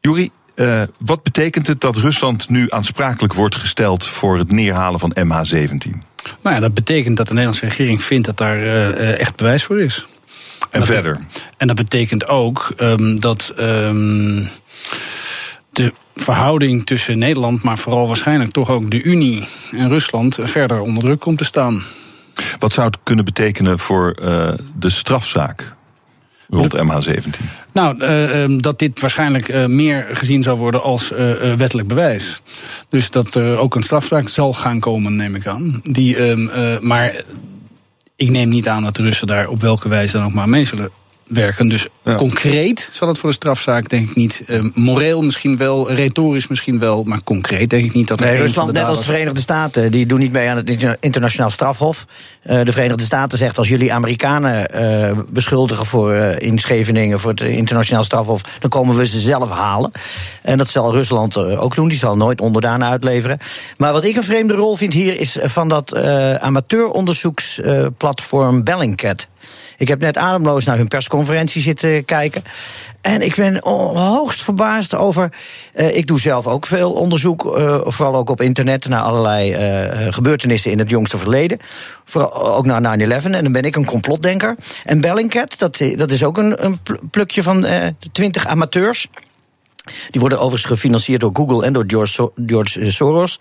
Juri, 0.00 0.30
uh, 0.54 0.82
wat 0.98 1.22
betekent 1.22 1.66
het 1.66 1.80
dat 1.80 1.96
Rusland 1.96 2.48
nu 2.48 2.66
aansprakelijk 2.68 3.32
wordt 3.32 3.54
gesteld 3.54 4.06
voor 4.06 4.38
het 4.38 4.52
neerhalen 4.52 5.00
van 5.00 5.16
MH17? 5.18 6.13
Nou 6.42 6.54
ja, 6.54 6.60
dat 6.60 6.74
betekent 6.74 7.16
dat 7.16 7.26
de 7.26 7.32
Nederlandse 7.32 7.66
regering 7.66 8.02
vindt 8.04 8.26
dat 8.26 8.38
daar 8.38 8.58
uh, 8.58 9.20
echt 9.20 9.36
bewijs 9.36 9.64
voor 9.64 9.80
is. 9.80 10.06
En, 10.70 10.84
verder? 10.84 11.16
En 11.56 11.66
dat 11.66 11.76
betekent 11.76 12.28
ook 12.28 12.72
um, 12.78 13.20
dat 13.20 13.54
um, 13.58 14.48
de 15.70 15.92
verhouding 16.16 16.86
tussen 16.86 17.18
Nederland, 17.18 17.62
maar 17.62 17.78
vooral 17.78 18.06
waarschijnlijk 18.06 18.50
toch 18.50 18.70
ook 18.70 18.90
de 18.90 19.02
Unie 19.02 19.48
en 19.70 19.88
Rusland 19.88 20.38
verder 20.42 20.80
onder 20.80 21.02
druk 21.02 21.20
komt 21.20 21.38
te 21.38 21.44
staan. 21.44 21.82
Wat 22.58 22.72
zou 22.72 22.86
het 22.86 22.98
kunnen 23.02 23.24
betekenen 23.24 23.78
voor 23.78 24.16
uh, 24.22 24.48
de 24.76 24.90
strafzaak? 24.90 25.74
Rond 26.48 26.76
MH17? 26.76 27.28
Nou, 27.72 27.98
uh, 27.98 28.58
dat 28.58 28.78
dit 28.78 29.00
waarschijnlijk 29.00 29.48
uh, 29.48 29.66
meer 29.66 30.08
gezien 30.12 30.42
zou 30.42 30.58
worden 30.58 30.82
als 30.82 31.12
uh, 31.12 31.54
wettelijk 31.54 31.88
bewijs. 31.88 32.40
Dus 32.88 33.10
dat 33.10 33.34
er 33.34 33.58
ook 33.58 33.74
een 33.74 33.82
strafzaak 33.82 34.28
zal 34.28 34.54
gaan 34.54 34.80
komen, 34.80 35.16
neem 35.16 35.34
ik 35.34 35.46
aan. 35.46 35.80
Die, 35.84 36.36
maar 36.80 37.14
ik 38.16 38.30
neem 38.30 38.48
niet 38.48 38.68
aan 38.68 38.82
dat 38.82 38.96
de 38.96 39.02
Russen 39.02 39.26
daar 39.26 39.48
op 39.48 39.60
welke 39.60 39.88
wijze 39.88 40.16
dan 40.16 40.26
ook 40.26 40.34
maar 40.34 40.48
mee 40.48 40.64
zullen 40.64 40.90
werken. 41.34 41.68
Dus 41.68 41.86
ja. 42.04 42.14
concreet 42.14 42.88
zal 42.92 43.08
het 43.08 43.18
voor 43.18 43.28
de 43.28 43.34
strafzaak 43.34 43.88
denk 43.88 44.10
ik 44.10 44.16
niet. 44.16 44.42
Uh, 44.46 44.60
moreel 44.74 45.22
misschien 45.22 45.56
wel, 45.56 45.92
retorisch 45.92 46.46
misschien 46.46 46.78
wel, 46.78 47.04
maar 47.04 47.22
concreet 47.24 47.70
denk 47.70 47.84
ik 47.84 47.94
niet 47.94 48.08
dat. 48.08 48.20
Nee, 48.20 48.36
Rusland, 48.36 48.72
net 48.72 48.84
als 48.84 48.98
de 48.98 49.04
Verenigde 49.04 49.40
Staten, 49.40 49.90
die 49.90 50.06
doen 50.06 50.18
niet 50.18 50.32
mee 50.32 50.48
aan 50.48 50.56
het 50.56 50.96
internationaal 51.00 51.50
strafhof. 51.50 52.06
Uh, 52.44 52.64
de 52.64 52.72
Verenigde 52.72 53.02
Staten 53.02 53.38
zegt 53.38 53.58
als 53.58 53.68
jullie 53.68 53.92
Amerikanen 53.92 54.70
uh, 54.74 55.10
beschuldigen 55.28 55.86
voor 55.86 56.14
in 56.14 56.58
Scheveningen 56.58 57.20
voor 57.20 57.30
het 57.30 57.40
internationaal 57.40 58.04
strafhof, 58.04 58.42
dan 58.58 58.70
komen 58.70 58.96
we 58.96 59.06
ze 59.06 59.20
zelf 59.20 59.50
halen. 59.50 59.90
En 60.42 60.58
dat 60.58 60.68
zal 60.68 60.92
Rusland 60.92 61.36
ook 61.36 61.74
doen. 61.74 61.88
Die 61.88 61.98
zal 61.98 62.16
nooit 62.16 62.40
onderdaan 62.40 62.84
uitleveren. 62.84 63.38
Maar 63.76 63.92
wat 63.92 64.04
ik 64.04 64.16
een 64.16 64.24
vreemde 64.24 64.54
rol 64.54 64.76
vind 64.76 64.92
hier 64.92 65.20
is 65.20 65.38
van 65.42 65.68
dat 65.68 65.96
amateuronderzoeksplatform 66.38 68.64
Bellingcat. 68.64 69.26
Ik 69.76 69.88
heb 69.88 70.00
net 70.00 70.16
ademloos 70.16 70.64
naar 70.64 70.76
hun 70.76 70.88
persconferentie 70.88 71.62
zitten 71.62 72.04
kijken. 72.04 72.42
En 73.00 73.22
ik 73.22 73.34
ben 73.34 73.58
hoogst 73.94 74.42
verbaasd 74.42 74.94
over. 74.94 75.32
Uh, 75.74 75.96
ik 75.96 76.06
doe 76.06 76.20
zelf 76.20 76.46
ook 76.46 76.66
veel 76.66 76.92
onderzoek, 76.92 77.44
uh, 77.44 77.80
vooral 77.84 78.14
ook 78.14 78.30
op 78.30 78.40
internet, 78.40 78.88
naar 78.88 79.00
allerlei 79.00 79.52
uh, 79.52 80.12
gebeurtenissen 80.12 80.70
in 80.70 80.78
het 80.78 80.90
jongste 80.90 81.18
verleden. 81.18 81.58
Vooral 82.04 82.54
ook 82.56 82.66
naar 82.66 82.98
9-11. 82.98 83.06
En 83.24 83.42
dan 83.42 83.52
ben 83.52 83.62
ik 83.62 83.76
een 83.76 83.84
complotdenker. 83.84 84.56
En 84.84 85.00
Bellingcat, 85.00 85.58
dat, 85.58 85.82
dat 85.96 86.10
is 86.10 86.24
ook 86.24 86.38
een, 86.38 86.64
een 86.64 86.78
plukje 87.10 87.42
van 87.42 87.66
twintig 88.12 88.46
amateurs. 88.46 89.08
Die 90.10 90.20
worden 90.20 90.38
overigens 90.38 90.72
gefinancierd 90.72 91.20
door 91.20 91.30
Google 91.32 91.64
en 91.64 91.72
door 91.72 91.84
George, 91.86 92.30
George 92.46 92.90
Soros. 92.90 93.38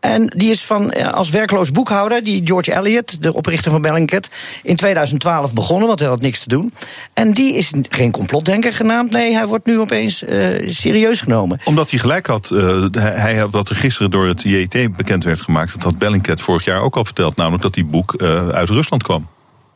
En 0.00 0.26
die 0.36 0.50
is 0.50 0.62
van, 0.62 1.12
als 1.12 1.30
werkloos 1.30 1.72
boekhouder, 1.72 2.24
die 2.24 2.40
George 2.44 2.78
Eliot, 2.78 3.22
de 3.22 3.34
oprichter 3.34 3.70
van 3.70 3.82
Bellingcat, 3.82 4.28
in 4.62 4.76
2012 4.76 5.52
begonnen, 5.52 5.86
want 5.86 6.00
hij 6.00 6.08
had 6.08 6.20
niks 6.20 6.40
te 6.40 6.48
doen. 6.48 6.72
En 7.12 7.32
die 7.32 7.54
is 7.54 7.72
geen 7.88 8.10
complotdenker 8.10 8.72
genaamd. 8.72 9.10
Nee, 9.10 9.34
hij 9.34 9.46
wordt 9.46 9.66
nu 9.66 9.80
opeens 9.80 10.22
uh, 10.22 10.68
serieus 10.68 11.20
genomen. 11.20 11.60
Omdat 11.64 11.90
hij 11.90 11.98
gelijk 11.98 12.26
had, 12.26 12.50
uh, 12.52 12.84
hij, 12.98 13.46
wat 13.48 13.68
er 13.68 13.76
gisteren 13.76 14.10
door 14.10 14.26
het 14.26 14.42
JT 14.42 14.96
bekend 14.96 15.24
werd 15.24 15.40
gemaakt, 15.40 15.72
dat 15.72 15.82
had 15.82 15.98
Bellingcat 15.98 16.40
vorig 16.40 16.64
jaar 16.64 16.80
ook 16.80 16.96
al 16.96 17.04
verteld, 17.04 17.36
namelijk 17.36 17.62
dat 17.62 17.74
die 17.74 17.84
boek 17.84 18.14
uh, 18.18 18.48
uit 18.48 18.68
Rusland 18.68 19.02
kwam. 19.02 19.28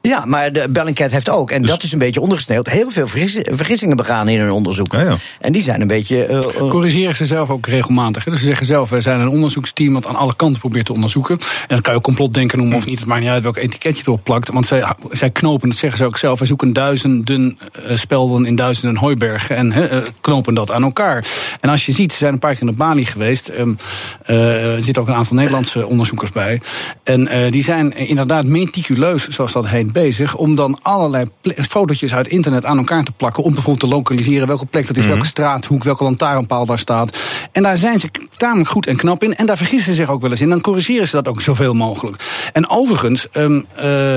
Ja, 0.08 0.24
maar 0.24 0.52
de 0.52 0.68
Bellingcat 0.70 1.10
heeft 1.10 1.28
ook, 1.28 1.50
en 1.50 1.60
dus 1.60 1.70
dat 1.70 1.82
is 1.82 1.92
een 1.92 1.98
beetje 1.98 2.20
ondergesneeuwd, 2.20 2.66
heel 2.66 2.90
veel 2.90 3.06
vergissingen 3.06 3.96
begaan 3.96 4.28
in 4.28 4.40
hun 4.40 4.50
onderzoek. 4.50 4.92
Ja, 4.92 5.00
ja. 5.00 5.14
En 5.40 5.52
die 5.52 5.62
zijn 5.62 5.80
een 5.80 5.86
beetje. 5.86 6.28
Uh, 6.28 6.68
Corrigeren 6.68 7.14
ze 7.14 7.26
zelf 7.26 7.50
ook 7.50 7.66
regelmatig. 7.66 8.24
Dus 8.24 8.38
ze 8.38 8.44
zeggen 8.44 8.66
zelf: 8.66 8.90
wij 8.90 9.00
zijn 9.00 9.20
een 9.20 9.28
onderzoeksteam 9.28 9.92
dat 9.92 10.06
aan 10.06 10.16
alle 10.16 10.34
kanten 10.36 10.60
probeert 10.60 10.86
te 10.86 10.92
onderzoeken. 10.92 11.38
En 11.40 11.74
dat 11.74 11.80
kan 11.80 11.92
je 11.92 11.98
ook 11.98 12.04
complotdenken 12.04 12.58
noemen 12.58 12.76
of 12.76 12.86
niet. 12.86 12.98
Het 12.98 13.08
maakt 13.08 13.20
niet 13.20 13.30
uit 13.30 13.42
welk 13.42 13.56
etiketje 13.56 14.02
erop 14.06 14.24
plakt. 14.24 14.50
Want 14.50 14.66
zij, 14.66 14.84
zij 15.10 15.30
knopen, 15.30 15.68
dat 15.68 15.78
zeggen 15.78 15.98
ze 15.98 16.04
ook 16.04 16.18
zelf. 16.18 16.38
Wij 16.38 16.48
zoeken 16.48 16.72
duizenden 16.72 17.58
uh, 17.88 17.96
spelden 17.96 18.46
in 18.46 18.56
duizenden 18.56 18.96
hooibergen 18.96 19.56
en 19.56 20.02
knopen 20.20 20.54
dat 20.54 20.72
aan 20.72 20.82
elkaar. 20.82 21.24
En 21.60 21.70
als 21.70 21.86
je 21.86 21.92
ziet, 21.92 22.12
ze 22.12 22.18
zijn 22.18 22.32
een 22.32 22.38
paar 22.38 22.52
keer 22.52 22.60
in 22.60 22.66
de 22.66 22.76
Bali 22.76 23.04
geweest. 23.04 23.50
Um, 23.58 23.78
er 24.22 24.84
zitten 24.84 25.02
ook 25.02 25.08
een 25.08 25.14
aantal 25.14 25.36
Nederlandse 25.36 25.86
onderzoekers 25.86 26.30
bij. 26.30 26.60
En 27.02 27.50
die 27.50 27.62
zijn 27.62 27.96
inderdaad 27.96 28.44
meticuleus, 28.44 29.28
zoals 29.28 29.52
dat 29.52 29.68
heet 29.68 29.92
bezig 29.94 30.36
om 30.36 30.56
dan 30.56 30.78
allerlei 30.82 31.24
fotootjes 31.68 32.14
uit 32.14 32.28
internet 32.28 32.64
aan 32.64 32.78
elkaar 32.78 33.04
te 33.04 33.12
plakken. 33.12 33.42
Om 33.42 33.52
bijvoorbeeld 33.52 33.90
te 33.90 33.96
lokaliseren 33.96 34.46
welke 34.46 34.66
plek 34.66 34.86
dat 34.86 34.96
is, 34.96 35.02
Mhm. 35.02 35.12
welke 35.12 35.26
straathoek, 35.28 35.84
welke 35.84 36.04
lantaarnpaal 36.04 36.66
daar 36.66 36.78
staat. 36.78 37.18
En 37.52 37.62
daar 37.62 37.76
zijn 37.76 37.98
ze 37.98 38.08
tamelijk 38.36 38.68
goed 38.70 38.86
en 38.86 38.96
knap 38.96 39.22
in. 39.22 39.34
En 39.34 39.46
daar 39.46 39.56
vergissen 39.56 39.94
ze 39.94 40.00
zich 40.00 40.10
ook 40.10 40.20
wel 40.20 40.30
eens 40.30 40.40
in. 40.40 40.48
Dan 40.48 40.60
corrigeren 40.60 41.08
ze 41.08 41.16
dat 41.16 41.28
ook 41.28 41.40
zoveel 41.40 41.74
mogelijk. 41.74 42.16
En 42.52 42.68
overigens. 42.68 43.28
ehm, 43.32 43.60
eh, 43.74 44.16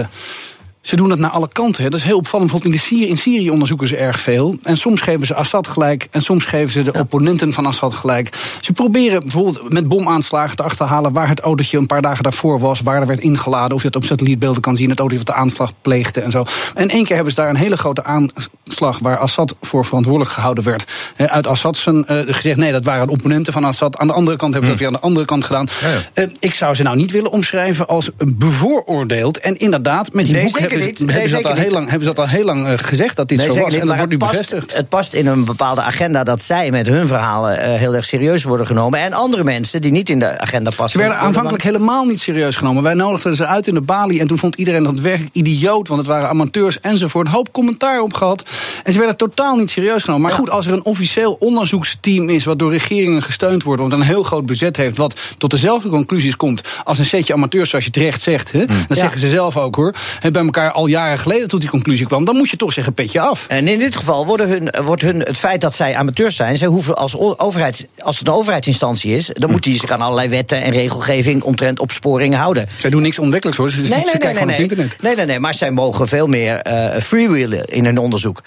ze 0.87 0.95
doen 0.95 1.09
het 1.09 1.19
naar 1.19 1.29
alle 1.29 1.49
kanten. 1.51 1.83
Hè. 1.83 1.89
Dat 1.89 1.99
is 1.99 2.05
heel 2.05 2.17
opvallend. 2.17 2.51
Bijvoorbeeld 2.51 2.83
in, 2.83 2.89
de 2.89 2.95
Syrië, 2.95 3.09
in 3.09 3.17
Syrië 3.17 3.49
onderzoeken 3.49 3.87
ze 3.87 3.95
erg 3.95 4.19
veel. 4.19 4.57
En 4.63 4.77
soms 4.77 5.01
geven 5.01 5.27
ze 5.27 5.35
Assad 5.35 5.67
gelijk. 5.67 6.07
En 6.11 6.21
soms 6.21 6.45
geven 6.45 6.71
ze 6.71 6.83
de 6.83 6.93
opponenten 6.93 7.53
van 7.53 7.65
Assad 7.65 7.93
gelijk. 7.93 8.29
Ze 8.61 8.73
proberen 8.73 9.21
bijvoorbeeld 9.21 9.69
met 9.69 9.87
bomaanslagen 9.87 10.55
te 10.55 10.63
achterhalen... 10.63 11.13
waar 11.13 11.27
het 11.27 11.39
autootje 11.39 11.77
een 11.77 11.85
paar 11.85 12.01
dagen 12.01 12.23
daarvoor 12.23 12.59
was. 12.59 12.81
Waar 12.81 13.01
er 13.01 13.07
werd 13.07 13.19
ingeladen. 13.19 13.75
Of 13.75 13.81
je 13.81 13.87
het 13.87 13.95
op 13.95 14.03
satellietbeelden 14.03 14.61
kan 14.61 14.75
zien. 14.75 14.89
Het 14.89 14.99
autootje 14.99 15.25
wat 15.25 15.35
de 15.35 15.41
aanslag 15.41 15.73
pleegde 15.81 16.21
en 16.21 16.31
zo. 16.31 16.45
En 16.75 16.89
één 16.89 17.03
keer 17.03 17.15
hebben 17.15 17.33
ze 17.33 17.41
daar 17.41 17.49
een 17.49 17.55
hele 17.55 17.77
grote 17.77 18.03
aanslag... 18.03 18.99
waar 18.99 19.17
Assad 19.17 19.55
voor 19.61 19.85
verantwoordelijk 19.85 20.31
gehouden 20.31 20.63
werd. 20.63 20.85
Hè, 21.15 21.29
uit 21.29 21.47
Assad 21.47 21.77
zijn 21.77 22.05
eh, 22.05 22.19
gezegd... 22.25 22.57
nee, 22.57 22.71
dat 22.71 22.85
waren 22.85 23.09
opponenten 23.09 23.53
van 23.53 23.63
Assad. 23.63 23.97
Aan 23.97 24.07
de 24.07 24.13
andere 24.13 24.37
kant 24.37 24.53
hebben 24.53 24.71
ze 24.71 24.77
dat 24.77 24.85
weer 24.85 24.95
aan 24.95 25.01
de 25.01 25.07
andere 25.07 25.25
kant 25.25 25.43
gedaan. 25.43 25.67
Eh, 26.13 26.27
ik 26.39 26.53
zou 26.53 26.75
ze 26.75 26.83
nou 26.83 26.95
niet 26.95 27.11
willen 27.11 27.31
omschrijven 27.31 27.87
als 27.87 28.09
bevooroordeeld. 28.25 29.39
En 29.39 29.59
inderdaad, 29.59 30.13
met 30.13 30.25
die 30.25 30.35
Nee, 30.35 30.43
boek 30.43 30.75
zeker 30.81 30.87
hebben, 30.87 30.87
niet. 30.87 30.97
ze- 30.97 31.03
Nee, 31.03 31.13
hebben, 31.13 31.29
ze 31.29 31.35
dat 31.35 31.43
zeker 31.45 31.57
al 31.57 31.63
heel 31.63 31.71
lang, 31.71 31.89
hebben 31.89 32.07
ze 32.07 32.13
dat 32.13 32.25
al 32.25 32.31
heel 32.31 32.45
lang 32.45 32.67
eh, 32.67 32.73
gezegd 32.77 33.15
dat 33.15 33.27
dit 33.27 33.37
Nee, 33.37 33.51
zo 33.51 33.59
was. 33.61 33.71
niet, 33.71 33.79
En 33.81 33.87
dat 33.87 33.95
wordt 33.97 34.11
nu 34.11 34.17
past, 34.17 34.31
bevestigd. 34.31 34.73
Het 34.75 34.89
past 34.89 35.13
in 35.13 35.27
een 35.27 35.45
bepaalde 35.45 35.81
agenda 35.81 36.23
dat 36.23 36.41
zij 36.41 36.71
met 36.71 36.87
hun 36.87 37.07
verhalen 37.07 37.59
eh, 37.59 37.73
heel 37.73 37.95
erg 37.95 38.05
serieus 38.05 38.43
worden 38.43 38.65
genomen. 38.67 38.99
En 38.99 39.13
andere 39.13 39.43
mensen 39.43 39.81
die 39.81 39.91
niet 39.91 40.09
in 40.09 40.19
de 40.19 40.39
agenda 40.39 40.69
passen. 40.69 40.89
Ze 40.89 40.97
werden 41.07 41.17
aanvankelijk 41.17 41.63
helemaal 41.63 42.05
niet 42.05 42.19
serieus 42.19 42.55
genomen. 42.55 42.83
Wij 42.83 42.93
nodigden 42.93 43.35
ze 43.35 43.45
uit 43.45 43.67
in 43.67 43.73
de 43.73 43.81
balie 43.81 44.19
en 44.19 44.27
toen 44.27 44.37
vond 44.37 44.55
iedereen 44.55 44.83
dat 44.83 44.99
werkelijk 44.99 45.35
idioot, 45.35 45.87
want 45.87 45.99
het 45.99 46.09
waren 46.09 46.29
amateurs 46.29 46.79
enzovoort. 46.79 47.27
Een 47.27 47.33
hoop 47.33 47.51
commentaar 47.51 48.01
op 48.01 48.13
gehad. 48.13 48.43
En 48.83 48.91
ze 48.93 48.97
werden 48.99 49.17
totaal 49.17 49.55
niet 49.55 49.69
serieus 49.69 50.03
genomen. 50.03 50.27
Maar 50.27 50.37
goed, 50.37 50.49
als 50.49 50.67
er 50.67 50.73
een 50.73 50.83
officieel 50.83 51.37
onderzoeksteam 51.39 52.29
is 52.29 52.45
wat 52.45 52.59
door 52.59 52.71
regeringen 52.71 53.23
gesteund 53.23 53.63
wordt, 53.63 53.81
wat 53.81 53.91
een 53.91 54.01
heel 54.01 54.23
groot 54.23 54.45
budget 54.45 54.77
heeft, 54.77 54.97
wat 54.97 55.15
tot 55.37 55.51
dezelfde 55.51 55.89
conclusies 55.89 56.35
komt 56.35 56.61
als 56.83 56.97
een 56.99 57.05
setje 57.05 57.33
amateurs, 57.33 57.69
zoals 57.69 57.85
je 57.85 57.91
terecht 57.91 58.21
zegt. 58.21 58.51
Hè? 58.51 58.65
Dat 58.87 58.97
zeggen 58.97 59.19
ze 59.19 59.27
zelf 59.27 59.57
ook 59.57 59.75
hoor. 59.75 59.93
En 60.21 60.31
bij 60.33 60.43
elkaar 60.43 60.56
al 60.57 60.87
jaren 60.87 61.19
geleden 61.19 61.47
tot 61.47 61.61
die 61.61 61.69
conclusie 61.69 62.05
kwam, 62.05 62.25
dan 62.25 62.35
moet 62.35 62.49
je 62.49 62.57
toch 62.57 62.73
zeggen 62.73 62.93
petje 62.93 63.19
af. 63.19 63.45
En 63.47 63.67
in 63.67 63.79
dit 63.79 63.95
geval 63.95 64.25
worden 64.25 64.49
hun, 64.49 64.83
wordt 64.85 65.01
hun 65.01 65.19
het 65.19 65.37
feit 65.37 65.61
dat 65.61 65.73
zij 65.75 65.95
amateurs 65.95 66.35
zijn, 66.35 66.57
zij 66.57 66.67
hoeven 66.67 66.95
als 66.95 67.17
overheid, 67.17 67.87
als 67.97 68.19
het 68.19 68.27
een 68.27 68.33
overheidsinstantie 68.33 69.15
is, 69.15 69.29
dan 69.33 69.51
moet 69.51 69.63
die 69.63 69.79
zich 69.79 69.91
aan 69.91 70.01
allerlei 70.01 70.29
wetten 70.29 70.61
en 70.61 70.71
regelgeving 70.71 71.43
omtrent 71.43 71.79
opsporingen 71.79 72.37
houden. 72.37 72.67
Zij 72.79 72.89
doen 72.89 73.01
niks 73.01 73.19
ontwikkelijks 73.19 73.59
hoor. 73.59 73.69
Ze, 73.69 73.75
ze 73.75 73.81
Nee, 73.81 73.89
nee, 73.89 74.03
kijken 74.03 74.19
nee, 74.19 74.31
gewoon 74.33 74.47
nee, 74.47 74.57
nee. 74.57 74.67
internet. 74.69 75.01
nee, 75.01 75.15
nee, 75.15 75.25
nee, 75.25 75.39
maar 75.39 75.53
zij 75.53 75.71
mogen 75.71 76.07
veel 76.07 76.27
meer 76.27 76.55
eh 76.57 77.01
freewheelen 77.01 77.65
in 77.65 77.85
hun 77.85 77.97
onderzoek. 77.97 78.41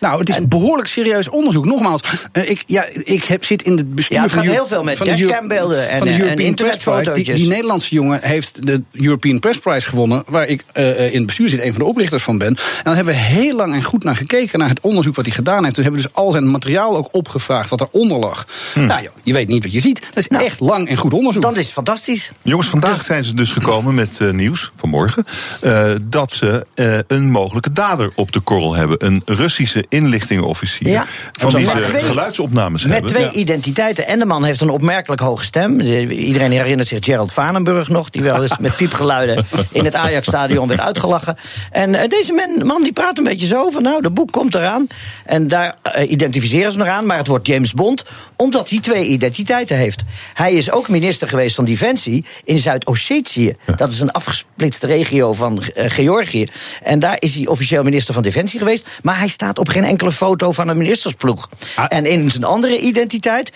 Nou, 0.00 0.18
het 0.18 0.28
is 0.28 0.36
een 0.36 0.48
behoorlijk 0.48 0.88
serieus 0.88 1.28
onderzoek. 1.28 1.64
Nogmaals, 1.64 2.00
eh, 2.32 2.50
ik, 2.50 2.62
ja, 2.66 2.84
ik 2.92 3.24
heb, 3.24 3.44
zit 3.44 3.62
in 3.62 3.76
het 3.76 3.94
bestuur 3.94 4.16
Ja, 4.16 4.22
het 4.22 4.32
van 4.32 4.44
gaat 4.44 4.52
heel 4.52 4.66
veel 4.66 4.82
met 4.82 4.96
van 4.96 5.06
de 5.06 5.12
Euro- 5.12 5.26
dashcambeelden 5.26 5.88
en, 5.88 5.98
van 5.98 6.06
de 6.06 6.12
eh, 6.12 6.18
en 6.20 6.24
European 6.24 6.54
Press 6.54 6.76
Prize. 6.76 7.12
Die, 7.34 7.48
Nederlandse 7.48 7.94
jongen 7.94 8.20
heeft 8.22 8.66
de 8.66 8.82
European 8.92 9.38
Press 9.38 9.58
Prize 9.58 9.88
gewonnen, 9.88 10.22
waar 10.26 10.46
ik 10.46 10.64
eh, 10.72 11.06
in 11.06 11.16
het 11.16 11.26
bestuur 11.26 11.48
zit, 11.48 11.60
een 11.60 11.70
van 11.72 11.78
de 11.82 11.88
oprichters 11.88 12.22
van 12.22 12.38
ben. 12.38 12.48
En 12.48 12.56
dan 12.84 12.94
hebben 12.94 13.14
we 13.14 13.20
heel 13.20 13.56
lang 13.56 13.74
en 13.74 13.82
goed 13.84 14.04
naar 14.04 14.16
gekeken, 14.16 14.58
naar 14.58 14.68
het 14.68 14.80
onderzoek 14.80 15.14
wat 15.14 15.24
hij 15.24 15.34
gedaan 15.34 15.62
heeft. 15.62 15.74
Toen 15.74 15.84
hebben 15.84 16.02
we 16.02 16.08
dus 16.08 16.16
al 16.16 16.30
zijn 16.32 16.50
materiaal 16.50 16.96
ook 16.96 17.08
opgevraagd, 17.12 17.70
wat 17.70 17.80
eronder 17.80 18.18
lag. 18.18 18.46
Nou, 18.74 19.02
joh, 19.02 19.12
je 19.22 19.32
weet 19.32 19.48
niet 19.48 19.62
wat 19.62 19.72
je 19.72 19.80
ziet. 19.80 20.00
Dat 20.14 20.26
is 20.30 20.38
echt 20.44 20.60
lang 20.60 20.88
en 20.88 20.96
goed 20.96 21.12
onderzoek. 21.14 21.42
Dat 21.42 21.56
is 21.56 21.68
fantastisch. 21.68 22.30
Jongens, 22.42 22.68
vandaag 22.68 23.04
zijn 23.04 23.24
ze 23.24 23.34
dus 23.34 23.52
gekomen 23.52 23.94
met 23.94 24.20
nieuws 24.32 24.70
vanmorgen. 24.76 25.24
eh, 25.60 25.92
dat 26.02 26.32
ze 26.32 26.66
eh, 26.74 26.98
een 27.06 27.30
mogelijke 27.30 27.72
dader 27.72 28.10
op 28.14 28.32
de 28.32 28.40
korrel 28.40 28.74
hebben. 28.74 29.06
Een 29.06 29.22
Russische 29.24 29.84
inlichtingenofficier. 29.88 30.88
Ja. 30.88 31.04
Van 31.32 31.52
Met 31.52 31.68
ze 31.68 31.82
twee- 31.82 32.02
geluidsopnames 32.02 32.82
Met 32.82 32.92
hebben. 32.92 33.10
twee 33.10 33.24
Ja. 33.24 33.32
identiteiten. 33.32 34.06
En 34.06 34.18
de 34.18 34.24
man 34.24 34.44
heeft 34.44 34.60
een 34.60 34.70
opmerkelijk 34.70 35.20
hoge 35.20 35.44
stem. 35.44 35.78
De- 35.78 36.14
Iedereen 36.14 36.50
herinnert 36.52 36.88
zich 36.88 36.98
Gerald 37.04 37.32
Vanenburg 37.32 37.88
nog. 37.88 38.10
Die 38.10 38.22
wel 38.22 38.42
eens 38.42 38.58
met 38.58 38.76
piepgeluiden 38.76 39.46
in 39.70 39.84
het 39.84 39.94
Ajax-stadion 39.94 40.68
werd 40.68 40.80
uitgelachen. 40.80 41.36
En 41.70 41.94
eh, 41.94 42.08
deze 42.08 42.56
man, 42.64 42.82
die 42.82 42.92
praat 42.92 43.18
een 43.18 43.24
beetje 43.24 43.46
zo 43.46 43.70
van... 43.70 43.82
nou, 43.82 44.02
de 44.02 44.10
boek 44.10 44.32
komt 44.32 44.54
eraan. 44.54 44.86
En 45.24 45.48
daar 45.48 45.76
eh, 45.82 46.10
identificeren 46.10 46.72
ze 46.72 46.78
hem 46.78 46.86
eraan. 46.86 47.06
Maar 47.06 47.16
het 47.16 47.26
wordt 47.26 47.46
James 47.46 47.72
Bond. 47.72 48.04
Omdat 48.36 48.68
hij 48.70 48.80
twee 48.80 49.06
identiteiten 49.06 49.76
heeft. 49.76 50.02
Hij 50.34 50.52
is 50.52 50.70
ook 50.70 50.88
minister 50.88 51.28
geweest 51.28 51.54
van 51.54 51.64
Defensie 51.64 52.24
in 52.44 52.58
Zuid-Ossetië. 52.58 53.56
Dat 53.76 53.92
is 53.92 54.00
een 54.00 54.10
afgesplitste 54.10 54.86
regio 54.86 55.32
van 55.32 55.62
eh, 55.62 55.90
Georgië. 55.90 56.46
En 56.82 56.98
daar 56.98 57.16
is 57.18 57.34
hij 57.34 57.46
officieel 57.46 57.82
minister 57.82 58.14
van 58.14 58.22
Defensie 58.22 58.58
geweest. 58.58 58.88
Maar 59.02 59.18
hij 59.18 59.28
staat 59.28 59.58
op 59.58 59.68
geen 59.76 59.84
enkele 59.84 60.12
foto 60.12 60.52
van 60.52 60.68
een 60.68 60.76
ministersploeg. 60.76 61.48
En 61.88 62.06
in 62.06 62.30
zijn 62.30 62.44
andere 62.44 62.78
identiteit. 62.78 63.52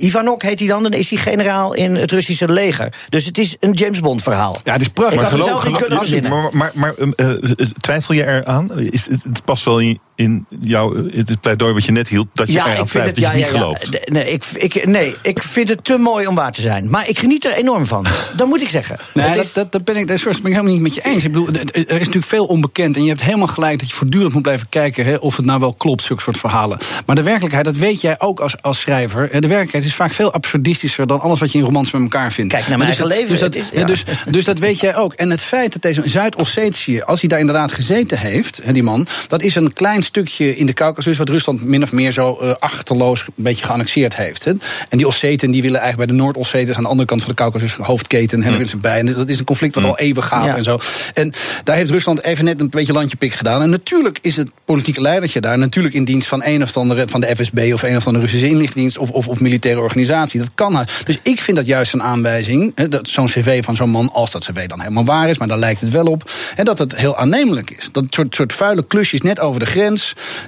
Ivanok 0.00 0.42
heet 0.42 0.58
hij 0.58 0.68
dan, 0.68 0.82
dan 0.82 0.92
is 0.92 1.10
hij 1.10 1.18
generaal 1.18 1.74
in 1.74 1.96
het 1.96 2.10
Russische 2.10 2.52
leger. 2.52 2.92
Dus 3.08 3.24
het 3.24 3.38
is 3.38 3.56
een 3.60 3.72
James 3.72 4.00
Bond 4.00 4.22
verhaal. 4.22 4.56
Ja, 4.64 4.72
het 4.72 4.80
is 4.80 4.86
Ik 4.86 4.92
had 4.96 5.12
het 5.12 5.20
geloof- 5.24 5.44
zelf 5.44 5.66
niet 5.66 5.76
geloof- 5.76 6.08
kunnen 6.08 6.30
maar, 6.30 6.42
maar, 6.52 6.70
maar, 6.74 6.94
maar, 6.98 7.14
eh, 7.16 7.30
eh, 7.30 7.68
twijfel 7.80 8.14
je 8.14 8.26
eraan? 8.26 8.78
Is, 8.78 9.06
het 9.08 9.22
het 9.22 9.44
past 9.44 9.64
wel 9.64 9.80
in, 9.80 10.00
in 10.16 10.46
jouw, 10.60 10.94
het 11.10 11.40
pleidooi 11.40 11.72
wat 11.72 11.84
je 11.84 11.92
net 11.92 12.08
hield, 12.08 12.26
dat 12.32 12.48
je 12.48 12.54
eraan 12.54 12.86
twijfelt, 12.86 13.20
dat 13.20 13.30
je 13.32 13.36
niet 13.36 13.46
gelooft. 13.46 13.92
D- 13.92 14.10
Nee 14.10 14.30
ik, 14.32 14.44
ik, 14.54 14.86
nee, 14.86 15.14
ik 15.22 15.42
vind 15.42 15.68
het 15.68 15.84
te 15.84 15.96
mooi 15.98 16.26
om 16.26 16.34
waar 16.34 16.52
te 16.52 16.60
zijn. 16.60 16.90
Maar 16.90 17.08
ik 17.08 17.18
geniet 17.18 17.44
er 17.44 17.52
enorm 17.52 17.86
van. 17.86 18.06
Dat 18.36 18.46
moet 18.46 18.62
ik 18.62 18.68
zeggen. 18.68 18.98
Nee, 19.14 19.24
Het 19.26 19.34
dat, 19.36 19.44
is- 19.44 19.52
dat, 19.52 19.72
dat 19.72 19.84
ben 19.84 19.96
ik, 19.96 20.06
dat 20.06 20.22
ben 20.24 20.32
ik 20.34 20.42
helemaal 20.42 20.72
niet 20.72 20.80
met 20.80 20.94
je 20.94 21.00
eens. 21.04 21.24
Ik 21.24 21.32
bedoel, 21.32 21.48
er 21.48 21.78
is 21.78 21.86
natuurlijk 21.88 22.24
veel 22.26 22.44
onbekend. 22.46 22.96
En 22.96 23.02
je 23.02 23.08
hebt 23.08 23.22
helemaal 23.22 23.46
gelijk 23.46 23.78
dat 23.78 23.88
je 23.88 23.94
voortdurend 23.94 24.32
moet 24.32 24.42
blijven 24.42 24.66
kijken 24.68 25.04
hè, 25.04 25.14
of 25.14 25.36
het 25.36 25.46
nou 25.46 25.60
wel 25.60 25.72
klopt, 25.72 26.02
zulke 26.02 26.22
soort 26.22 26.38
verhalen. 26.38 26.78
Maar 27.06 27.16
de 27.16 27.22
werkelijkheid, 27.22 27.64
dat 27.64 27.76
weet 27.76 28.00
jij 28.00 28.20
ook 28.20 28.40
als, 28.40 28.62
als 28.62 28.80
schrijver. 28.80 29.28
hè, 29.32 29.40
De 29.40 29.46
werkelijkheid 29.48 29.84
is 29.84 29.94
vaak 29.94 30.12
veel 30.12 30.32
absurdistischer 30.32 31.06
dan 31.06 31.20
alles 31.20 31.40
wat 31.40 31.52
je 31.52 31.58
in 31.58 31.64
romans 31.64 31.90
met 31.90 32.02
elkaar 32.02 32.32
vindt. 32.32 32.52
Kijk 32.54 32.68
naar 32.68 32.78
mijn 32.78 32.90
dus 32.90 32.98
eigen 32.98 33.16
dat- 33.16 33.28
leven, 33.28 33.48
Dus 33.48 33.54
dat, 33.54 33.62
is- 33.74 33.78
ja. 33.80 33.86
dus, 33.86 34.04
dus 34.30 34.44
dat 34.44 34.58
weet 34.58 34.80
jij 34.80 34.96
ook. 34.96 35.12
En 35.12 35.30
het 35.30 35.40
feit 35.40 35.72
dat 35.72 35.82
deze 35.82 36.02
Zuid-Ossetië, 36.04 37.00
als 37.00 37.20
hij 37.20 37.28
daar 37.28 37.38
inderdaad 37.38 37.72
gezeten 37.72 38.18
heeft, 38.18 38.60
hè, 38.62 38.72
die 38.72 38.82
man, 38.82 39.06
dat 39.28 39.42
is 39.42 39.54
een 39.54 39.72
klein 39.72 40.02
stukje 40.04 40.56
in 40.56 40.66
de 40.66 40.72
Caucasus 40.72 41.18
wat 41.18 41.28
Rusland 41.28 41.64
min 41.64 41.82
of 41.82 41.92
meer 41.92 42.12
zo 42.12 42.36
eh, 42.40 42.52
achterloos 42.58 43.20
een 43.26 43.32
beetje 43.34 43.64
geannexeerd 43.64 44.16
heeft. 44.16 44.44
Hè. 44.44 44.52
En 44.88 44.98
die 44.98 45.06
Osseten 45.06 45.50
die 45.50 45.62
willen 45.62 45.80
eigenlijk 45.80 46.08
bij 46.08 46.16
de 46.18 46.22
Noord-Osseters 46.22 46.76
aan 46.76 46.82
de 46.82 46.88
andere 46.88 47.08
kant 47.08 47.20
van 47.22 47.30
de 47.30 47.36
Caucasus 47.36 47.74
hoofdketen. 47.74 48.40
Daar 48.40 48.50
willen 48.50 48.68
ze 48.68 48.76
bij. 48.76 48.98
En 48.98 49.12
dat 49.12 49.28
is 49.28 49.38
een 49.38 49.44
conflict 49.44 49.74
wat 49.74 49.84
al 49.84 49.98
eeuwen 49.98 50.22
gaat 50.22 50.44
Ja. 50.44 50.56
en 50.56 50.64
zo. 50.64 50.78
En 51.14 51.32
daar 51.64 51.76
heeft 51.76 51.90
Rusland 51.90 52.22
even 52.22 52.44
net 52.44 52.60
een 52.60 52.70
beetje 52.70 52.92
landje 52.92 53.16
pik 53.16 53.32
gedaan. 53.32 53.62
En 53.62 53.70
natuurlijk 53.70 54.18
is 54.22 54.36
het 54.36 54.48
politieke 54.64 55.00
leidertje 55.00 55.40
daar 55.40 55.58
natuurlijk 55.58 55.94
in 55.94 56.04
dienst 56.04 56.28
van 56.28 56.44
een 56.44 56.62
of 56.62 56.76
andere 56.76 57.08
van 57.08 57.20
de 57.20 57.36
FSB 57.36 57.70
of 57.72 57.82
een 57.82 57.96
of 57.96 58.06
andere 58.06 58.24
Russische 58.24 58.48
inlichtingendienst 58.48 58.98
of, 58.98 59.10
of, 59.10 59.28
of 59.28 59.40
militaire 59.40 59.80
organisatie. 59.80 60.40
Dat 60.40 60.50
kan. 60.54 60.86
Dus 61.04 61.18
ik 61.22 61.40
vind 61.40 61.56
dat 61.56 61.66
juist 61.66 61.92
een 61.92 62.02
aanwijzing. 62.02 62.72
Hè, 62.74 62.88
dat 62.88 63.08
zo'n 63.08 63.26
cv 63.26 63.64
van 63.64 63.76
zo'n 63.76 63.90
man, 63.90 64.10
als 64.12 64.30
dat 64.30 64.44
cv 64.44 64.66
dan 64.66 64.80
helemaal 64.80 65.04
waar 65.04 65.28
is, 65.28 65.38
maar 65.38 65.48
daar 65.48 65.58
lijkt 65.58 65.80
het 65.80 65.90
wel 65.90 66.06
op. 66.06 66.30
Hè, 66.54 66.64
dat 66.64 66.78
het 66.78 66.96
heel 66.96 67.16
aannemelijk 67.16 67.70
is. 67.70 67.88
Dat 67.92 68.04
soort, 68.08 68.34
soort 68.34 68.52
vuile 68.52 68.84
klusjes 68.86 69.20
net 69.20 69.40
over 69.40 69.60
de 69.60 69.66
grens. 69.66 69.93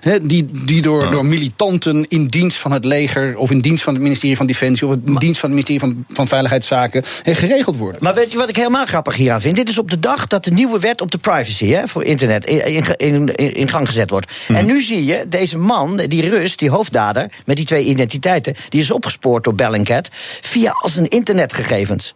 Hè, 0.01 0.27
die 0.27 0.47
die 0.65 0.83
door, 0.83 1.11
door 1.11 1.27
militanten 1.27 2.09
in 2.09 2.27
dienst 2.27 2.59
van 2.59 2.73
het 2.73 2.85
leger 2.85 3.39
of 3.39 3.51
in 3.51 3.61
dienst 3.61 3.83
van 3.83 3.95
het 3.95 4.03
ministerie 4.03 4.37
van 4.37 4.47
Defensie 4.47 4.87
of 4.87 4.93
in 4.93 5.15
dienst 5.15 5.41
van 5.41 5.51
het 5.51 5.59
ministerie 5.59 5.81
van, 5.81 6.05
van 6.09 6.29
Veiligheidszaken 6.29 7.05
hè, 7.23 7.35
geregeld 7.35 7.77
worden. 7.77 8.03
Maar 8.03 8.15
weet 8.15 8.33
je 8.33 8.39
wat 8.39 8.49
ik 8.49 8.57
helemaal 8.57 8.87
grappig 8.87 9.17
hieraan 9.17 9.41
vind? 9.41 9.57
Dit 9.57 9.69
is 9.69 9.79
op 9.79 9.91
de 9.91 10.01
dag 10.01 10.27
dat 10.27 10.45
de 10.45 10.51
nieuwe 10.51 10.79
wet 10.79 11.01
op 11.01 11.11
de 11.11 11.19
privacy 11.19 11.67
hè, 11.67 11.89
voor 11.89 12.05
internet 12.05 12.47
in, 12.47 12.87
in, 12.97 13.35
in, 13.35 13.55
in 13.55 13.69
gang 13.69 13.87
gezet 13.87 14.11
wordt. 14.11 14.33
En 14.49 14.67
nu 14.67 14.83
zie 14.83 15.05
je 15.05 15.25
deze 15.29 15.59
man, 15.59 15.97
die 15.97 16.29
Rus, 16.29 16.57
die 16.57 16.71
hoofddader, 16.71 17.31
met 17.45 17.57
die 17.57 17.67
twee 17.67 17.85
identiteiten, 17.85 18.55
die 18.69 18.81
is 18.81 18.91
opgespoord 18.91 19.45
door 19.45 19.55
Bellingcat 19.55 20.09
via 20.41 20.71
al 20.71 20.89
zijn 20.89 21.09
internetgegevens. 21.09 22.15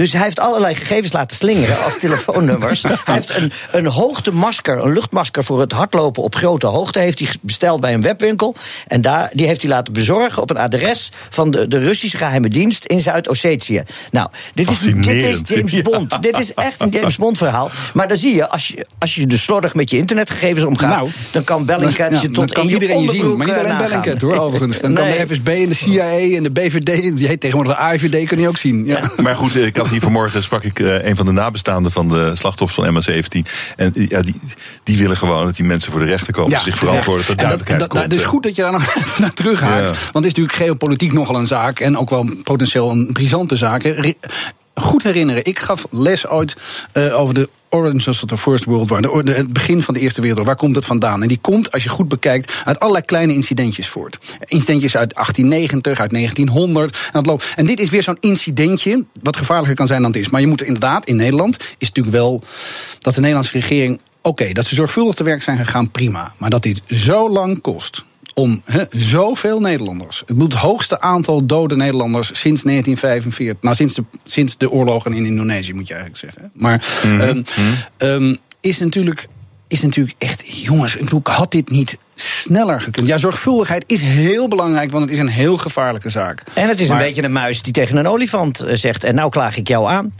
Dus 0.00 0.12
hij 0.12 0.22
heeft 0.22 0.40
allerlei 0.40 0.74
gegevens 0.74 1.12
laten 1.12 1.36
slingeren 1.36 1.84
als 1.84 1.98
telefoonnummers. 1.98 2.82
hij 3.04 3.14
heeft 3.14 3.36
een, 3.36 3.52
een 3.70 3.86
hoogtemasker, 3.86 4.84
een 4.84 4.92
luchtmasker 4.92 5.44
voor 5.44 5.60
het 5.60 5.72
hardlopen 5.72 6.22
op 6.22 6.34
grote 6.34 6.66
hoogte... 6.66 6.98
heeft 6.98 7.18
hij 7.18 7.28
besteld 7.40 7.80
bij 7.80 7.94
een 7.94 8.02
webwinkel. 8.02 8.54
En 8.86 9.00
daar, 9.00 9.30
die 9.32 9.46
heeft 9.46 9.60
hij 9.60 9.70
laten 9.70 9.92
bezorgen 9.92 10.42
op 10.42 10.50
een 10.50 10.56
adres... 10.56 11.12
van 11.28 11.50
de, 11.50 11.68
de 11.68 11.78
Russische 11.78 12.16
geheime 12.16 12.48
dienst 12.48 12.84
in 12.84 13.00
Zuid-Ossetië. 13.00 13.82
Nou, 14.10 14.28
dit 14.54 14.70
is, 14.70 14.78
dit 14.78 15.24
is. 15.24 15.40
James 15.44 15.72
Ja. 15.72 15.82
Bond. 15.82 16.22
Dit 16.22 16.38
is 16.38 16.54
echt 16.54 16.80
een 16.80 16.88
James 16.88 17.16
Bond 17.16 17.38
verhaal. 17.38 17.70
Maar 17.94 18.08
dan 18.08 18.16
zie 18.16 18.34
je, 18.34 18.48
als 18.48 18.68
je, 18.68 18.86
als 18.98 19.14
je 19.14 19.26
dus 19.26 19.42
slordig 19.42 19.74
met 19.74 19.90
je 19.90 19.96
internetgegevens 19.96 20.64
omgaat... 20.64 20.96
Nou, 20.96 21.10
dan 21.30 21.44
kan 21.44 21.64
Bellingcat 21.64 22.10
Ja, 22.10 22.20
je 22.20 22.30
tot 22.30 22.52
kan 22.52 22.64
in 22.64 22.70
iedereen 22.70 23.02
je 23.02 23.10
zien. 23.10 23.36
Maar 23.36 23.46
niet 23.46 23.56
eh, 23.56 23.64
alleen. 23.64 23.76
Bellingcat 23.76 24.20
hoor, 24.20 24.38
overigens. 24.38 24.80
Dan 24.80 24.94
kan 24.94 25.04
de 25.04 25.26
FSB 25.28 25.48
en 25.48 25.68
de 25.68 25.74
CIA 25.74 26.18
en 26.36 26.42
de 26.42 26.50
BVD, 26.50 27.16
die 27.16 27.26
heet 27.26 27.40
tegenwoordig 27.40 27.76
de 27.76 27.82
AIVD, 27.82 28.28
kan 28.28 28.38
je 28.38 28.48
ook 28.48 28.56
zien. 28.56 28.86
Ja. 28.86 29.10
Maar 29.16 29.36
goed, 29.36 29.56
ik 29.56 29.76
had 29.76 29.89
hier 29.90 30.00
vanmorgen 30.00 30.42
sprak 30.42 30.64
ik 30.64 30.78
eh, 30.78 31.04
een 31.04 31.16
van 31.16 31.26
de 31.26 31.32
nabestaanden 31.32 31.92
van 31.92 32.08
de 32.08 32.32
slachtoffers 32.34 32.86
van 32.86 33.02
MH17. 33.02 33.50
En 33.76 33.94
eh, 33.94 34.08
ja, 34.08 34.22
die, 34.22 34.34
die 34.82 34.98
willen 34.98 35.16
gewoon 35.16 35.46
dat 35.46 35.56
die 35.56 35.64
mensen 35.64 35.92
voor 35.92 36.00
de 36.00 36.06
rechter 36.06 36.32
komen. 36.32 36.60
zich 36.60 36.76
verantwoorden, 36.76 37.26
dat 37.26 37.36
duidelijkheid 37.36 37.86
komt. 37.86 38.02
Het 38.02 38.14
is 38.14 38.22
eh. 38.22 38.28
goed 38.28 38.42
dat 38.42 38.56
je 38.56 38.62
daar 38.62 38.72
nog 38.72 38.94
even 38.96 39.20
naar 39.20 39.32
terughaakt. 39.32 39.88
Ja. 39.88 40.12
Want 40.12 40.24
het 40.24 40.24
is 40.24 40.30
natuurlijk 40.30 40.56
geopolitiek 40.56 41.12
nogal 41.12 41.36
een 41.36 41.46
zaak. 41.46 41.80
En 41.80 41.98
ook 41.98 42.10
wel 42.10 42.30
potentieel 42.44 42.90
een 42.90 43.12
brisante 43.12 43.56
zaak. 43.56 43.82
Goed 44.74 45.02
herinneren. 45.02 45.44
Ik 45.44 45.58
gaf 45.58 45.86
les 45.90 46.28
ooit 46.28 46.56
uh, 46.94 47.20
over 47.20 47.34
de 47.34 47.48
Origins 47.68 48.08
of 48.08 48.24
the 48.26 48.36
First 48.36 48.64
World 48.64 48.88
War. 48.88 49.02
De, 49.02 49.32
het 49.32 49.52
begin 49.52 49.82
van 49.82 49.94
de 49.94 50.00
Eerste 50.00 50.20
Wereldoorlog. 50.20 50.54
Waar 50.54 50.62
komt 50.62 50.76
het 50.76 50.86
vandaan? 50.86 51.22
En 51.22 51.28
die 51.28 51.38
komt, 51.40 51.72
als 51.72 51.82
je 51.82 51.88
goed 51.88 52.08
bekijkt, 52.08 52.62
uit 52.64 52.80
allerlei 52.80 53.04
kleine 53.04 53.34
incidentjes 53.34 53.88
voort. 53.88 54.18
Incidentjes 54.44 54.96
uit 54.96 55.14
1890, 55.14 56.00
uit 56.00 56.10
1900. 56.10 56.96
En, 56.96 57.10
dat 57.12 57.26
loopt. 57.26 57.52
en 57.56 57.66
dit 57.66 57.80
is 57.80 57.90
weer 57.90 58.02
zo'n 58.02 58.16
incidentje, 58.20 59.04
wat 59.22 59.36
gevaarlijker 59.36 59.76
kan 59.76 59.86
zijn 59.86 60.02
dan 60.02 60.10
het 60.10 60.20
is. 60.20 60.28
Maar 60.28 60.40
je 60.40 60.46
moet 60.46 60.60
er 60.60 60.66
inderdaad, 60.66 61.06
in 61.06 61.16
Nederland, 61.16 61.56
is 61.56 61.88
natuurlijk 61.88 62.16
wel 62.16 62.42
dat 62.98 63.14
de 63.14 63.20
Nederlandse 63.20 63.52
regering. 63.52 64.00
Oké, 64.22 64.52
dat 64.52 64.66
ze 64.66 64.74
zorgvuldig 64.74 65.14
te 65.14 65.24
werk 65.24 65.42
zijn 65.42 65.58
gegaan, 65.58 65.90
prima. 65.90 66.32
Maar 66.36 66.50
dat 66.50 66.62
dit 66.62 66.82
zo 66.86 67.30
lang 67.30 67.60
kost 67.60 68.04
om 68.40 68.62
he, 68.64 68.84
zoveel 68.90 69.60
Nederlanders. 69.60 70.22
Het 70.26 70.36
moet 70.36 70.52
het 70.52 70.60
hoogste 70.60 71.00
aantal 71.00 71.46
dode 71.46 71.76
Nederlanders 71.76 72.26
sinds 72.26 72.62
1945. 72.62 73.62
Nou, 73.62 73.74
sinds 73.76 73.94
de, 73.94 74.04
sinds 74.24 74.56
de 74.56 74.70
oorlogen 74.70 75.12
in 75.12 75.24
Indonesië, 75.26 75.72
moet 75.74 75.86
je 75.88 75.94
eigenlijk 75.94 76.22
zeggen. 76.24 76.50
Maar 76.54 76.84
Mhm. 77.04 77.20
um, 77.20 77.42
um, 77.98 78.38
is, 78.60 78.78
natuurlijk, 78.78 79.26
is 79.68 79.82
natuurlijk 79.82 80.14
echt. 80.18 80.62
Jongens, 80.62 80.94
ik 80.96 81.04
bedoel, 81.04 81.20
had 81.24 81.52
dit 81.52 81.70
niet 81.70 81.98
sneller 82.14 82.80
gekund? 82.80 83.06
Ja, 83.06 83.16
zorgvuldigheid 83.16 83.84
is 83.86 84.00
heel 84.00 84.48
belangrijk, 84.48 84.90
want 84.90 85.04
het 85.04 85.12
is 85.12 85.18
een 85.18 85.28
heel 85.28 85.56
gevaarlijke 85.56 86.10
zaak. 86.10 86.42
En 86.54 86.68
het 86.68 86.80
is 86.80 86.88
Maar- 86.88 86.98
een 87.00 87.06
beetje 87.06 87.22
een 87.22 87.32
muis 87.32 87.62
die 87.62 87.72
tegen 87.72 87.96
een 87.96 88.08
olifant 88.08 88.60
eh, 88.60 88.76
zegt: 88.76 89.04
En 89.04 89.14
nou 89.14 89.30
klaag 89.30 89.56
ik 89.56 89.68
jou 89.68 89.88
aan. 89.90 90.12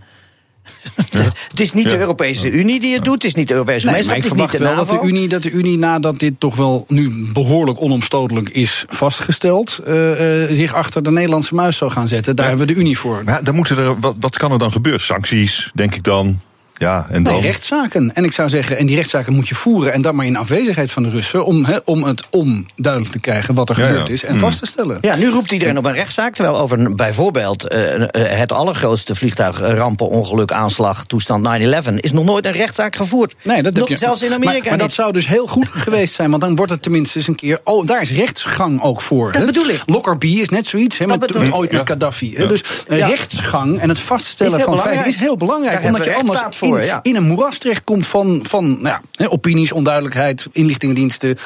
Het 1.48 1.60
is 1.60 1.72
niet 1.72 1.90
de 1.90 1.98
Europese 1.98 2.50
Unie 2.50 2.80
die 2.80 2.94
het 2.94 3.04
doet, 3.04 3.14
het 3.14 3.24
is 3.24 3.34
niet 3.34 3.48
de 3.48 3.54
Europese 3.54 3.86
Nee, 3.86 3.94
maar 3.94 4.04
gemeenschap, 4.04 4.36
ik 4.36 4.42
het 4.42 4.52
is 4.52 4.58
niet 4.58 4.68
verwacht 4.68 4.88
wel 4.88 4.96
dat 4.96 5.02
de, 5.02 5.08
Unie, 5.08 5.28
dat 5.28 5.42
de 5.42 5.50
Unie, 5.50 5.78
nadat 5.78 6.18
dit 6.18 6.34
toch 6.38 6.56
wel 6.56 6.84
nu 6.88 7.28
behoorlijk 7.32 7.80
onomstotelijk 7.80 8.48
is 8.48 8.84
vastgesteld, 8.88 9.80
eh, 9.84 10.42
eh, 10.42 10.50
zich 10.50 10.74
achter 10.74 11.02
de 11.02 11.10
Nederlandse 11.10 11.54
muis 11.54 11.76
zal 11.76 11.90
gaan 11.90 12.08
zetten. 12.08 12.36
Daar 12.36 12.48
hebben 12.48 12.66
we 12.66 12.72
de 12.72 12.80
Unie 12.80 12.98
voor. 12.98 13.22
Maar 13.24 13.34
ja, 13.34 13.42
dan 13.42 13.54
moeten 13.54 13.78
er, 13.78 14.00
wat, 14.00 14.16
wat 14.20 14.36
kan 14.36 14.52
er 14.52 14.58
dan 14.58 14.72
gebeuren? 14.72 15.00
Sancties, 15.00 15.70
denk 15.74 15.94
ik 15.94 16.02
dan. 16.02 16.40
Ja, 16.80 17.06
en 17.10 17.22
dan. 17.22 17.32
Nee, 17.32 17.42
rechtszaken. 17.42 18.14
En 18.14 18.24
ik 18.24 18.32
zou 18.32 18.48
zeggen, 18.48 18.78
en 18.78 18.86
die 18.86 18.96
rechtszaken 18.96 19.32
moet 19.32 19.48
je 19.48 19.54
voeren. 19.54 19.92
En 19.92 20.02
dan 20.02 20.14
maar 20.14 20.26
in 20.26 20.36
afwezigheid 20.36 20.90
van 20.90 21.02
de 21.02 21.10
Russen. 21.10 21.44
Om, 21.44 21.64
hè, 21.64 21.76
om 21.84 22.04
het 22.04 22.22
onduidelijk 22.30 23.12
te 23.12 23.18
krijgen 23.20 23.54
wat 23.54 23.68
er 23.68 23.78
Ja, 23.80 23.86
gebeurd 23.86 24.06
ja. 24.06 24.12
is. 24.12 24.24
En 24.24 24.32
Mm. 24.34 24.38
vast 24.40 24.58
te 24.58 24.66
stellen. 24.66 24.98
Ja, 25.00 25.16
nu 25.16 25.28
roept 25.30 25.52
iedereen 25.52 25.78
op 25.78 25.84
een 25.84 25.92
rechtszaak. 25.94 26.34
Terwijl 26.34 26.58
over 26.58 26.94
bijvoorbeeld 26.94 27.68
eh, 27.68 27.94
eh, 27.94 28.08
het 28.38 28.52
allergrootste 28.52 29.14
vliegtuigrampenongeluk, 29.14 30.52
aanslag, 30.52 31.04
toestand 31.06 31.42
9-11, 31.42 32.00
is 32.00 32.12
nog 32.12 32.24
nooit 32.24 32.44
een 32.46 32.52
rechtszaak 32.52 32.96
gevoerd. 32.96 33.34
Nee, 33.44 33.62
dat 33.62 33.76
heb 33.76 33.88
je- 33.88 33.96
zelfs 33.96 34.22
in 34.22 34.32
Amerika. 34.32 34.58
Maar, 34.60 34.68
maar 34.68 34.78
dat 34.78 34.92
zou 34.92 35.12
dus 35.12 35.26
heel 35.26 35.46
goed 35.46 35.68
geweest 35.84 36.14
zijn. 36.14 36.30
Want 36.30 36.42
dan 36.42 36.56
wordt 36.56 36.72
het 36.72 36.82
tenminste 36.82 37.18
eens 37.18 37.26
een 37.28 37.34
keer. 37.34 37.60
Oh, 37.64 37.86
daar 37.86 38.02
is 38.02 38.10
rechtsgang 38.12 38.82
ook 38.82 39.00
voor. 39.00 39.32
Dat 39.32 39.46
bedoel 39.46 39.68
ik. 39.68 39.82
Lockerbie 39.86 40.40
is 40.40 40.48
net 40.48 40.66
zoiets. 40.66 40.98
Hè, 40.98 41.06
met, 41.06 41.20
bedoel 41.20 41.42
ik. 41.42 41.54
ooit 41.54 41.72
met. 41.72 41.86
Gaddafi. 41.88 42.34
Dus 42.36 42.62
eh, 42.88 42.98
Ja. 42.98 43.06
rechtsgang 43.06 43.78
en 43.78 43.88
het 43.88 43.98
vaststellen 43.98 44.60
van 44.60 44.78
feiten 44.78 45.06
is 45.06 45.16
heel 45.16 45.36
belangrijk. 45.36 45.76
Daar 45.82 45.84
omdat 45.92 46.04
je 46.04 46.14
anders 46.14 46.40
in, 46.78 46.84
ja. 46.84 47.00
in 47.02 47.16
een 47.16 47.26
moeras 47.26 47.58
terechtkomt 47.58 48.06
van, 48.06 48.40
van 48.42 48.66
nou 48.68 48.84
ja, 48.84 49.00
hè, 49.14 49.30
opinies, 49.30 49.72
onduidelijkheid, 49.72 50.46
inlichtingendiensten. 50.52 51.38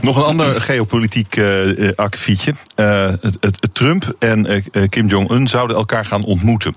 Nog 0.00 0.16
een 0.16 0.22
ander 0.22 0.60
geopolitiek 0.60 1.36
eh, 1.36 1.88
eh, 1.88 1.94
akkefietje. 1.94 2.52
Eh, 2.74 3.08
het, 3.20 3.68
Trump 3.72 4.14
en 4.18 4.64
Kim 4.88 5.06
Jong-un 5.06 5.48
zouden 5.48 5.76
elkaar 5.76 6.04
gaan 6.04 6.24
ontmoeten. 6.24 6.74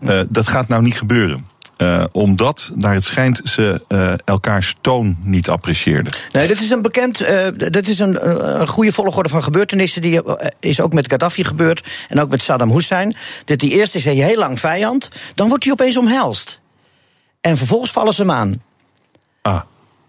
Eh, 0.00 0.20
dat 0.28 0.48
gaat 0.48 0.68
nou 0.68 0.82
niet 0.82 0.98
gebeuren. 0.98 1.44
Eh, 1.76 2.04
omdat, 2.12 2.72
naar 2.74 2.94
het 2.94 3.04
schijnt, 3.04 3.40
ze 3.44 3.84
eh, 3.88 4.12
elkaars 4.24 4.74
toon 4.80 5.16
niet 5.22 5.48
apprecieerden. 5.48 6.12
Nee, 6.32 6.48
dit 6.48 6.60
is 6.60 6.70
een 6.70 6.82
bekend, 6.82 7.20
eh 7.20 7.46
dit 7.56 7.88
is 7.88 7.98
een, 7.98 8.28
een 8.60 8.66
goede 8.66 8.92
volgorde 8.92 9.28
van 9.28 9.42
gebeurtenissen. 9.42 10.02
Die 10.02 10.22
is 10.60 10.80
ook 10.80 10.92
met 10.92 11.10
Gaddafi 11.10 11.44
gebeurd 11.44 11.88
en 12.08 12.20
ook 12.20 12.30
met 12.30 12.42
Saddam 12.42 12.70
Hussein. 12.70 13.16
Dat 13.44 13.58
die 13.58 13.70
eerst 13.70 13.94
is 13.94 14.04
hij 14.04 14.14
heel 14.14 14.38
lang 14.38 14.60
vijand, 14.60 15.10
dan 15.34 15.48
wordt 15.48 15.64
hij 15.64 15.72
opeens 15.72 15.96
omhelst. 15.96 16.60
En 17.46 17.56
vervolgens 17.56 17.90
vallen 17.90 18.14
ze 18.14 18.20
hem 18.20 18.30
aan. 18.30 18.62
Ah. 19.42 19.60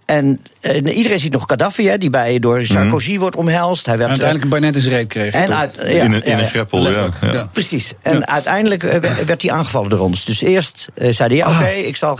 En 0.05 0.41
eh, 0.61 0.97
iedereen 0.97 1.19
ziet 1.19 1.31
nog 1.31 1.43
Gaddafi, 1.47 1.87
hè, 1.87 1.97
die 1.97 2.09
bij, 2.09 2.39
door 2.39 2.63
Sarkozy 2.65 3.17
wordt 3.19 3.35
omhelst. 3.35 3.85
Hij 3.85 3.97
werd, 3.97 4.09
En 4.11 4.21
uiteindelijk 4.21 4.53
een 4.53 4.61
Barnet 4.61 4.75
is 4.83 4.87
reet 4.87 5.07
kreeg. 5.07 5.33
En 5.33 5.45
toch? 5.45 5.55
uit- 5.55 5.73
ja, 5.75 5.83
in 5.83 6.11
een, 6.13 6.23
in 6.23 6.37
ja, 6.37 6.39
een 6.43 6.47
greppel, 6.47 6.77
ja. 6.77 6.83
letterlijk, 6.83 7.15
ja. 7.21 7.31
ja. 7.33 7.49
Precies. 7.51 7.93
En 8.01 8.27
uiteindelijk 8.27 8.83
eh, 8.83 8.99
werd 8.99 9.25
werd 9.25 9.41
hij 9.41 9.51
aangevallen 9.51 9.89
door 9.89 9.99
ons. 9.99 10.25
Dus 10.25 10.41
eerst 10.41 10.87
eh, 10.93 11.11
zei 11.11 11.27
hij, 11.29 11.37
ja, 11.37 11.49
oké, 11.55 11.67
ik 11.69 11.95
zal 11.95 12.17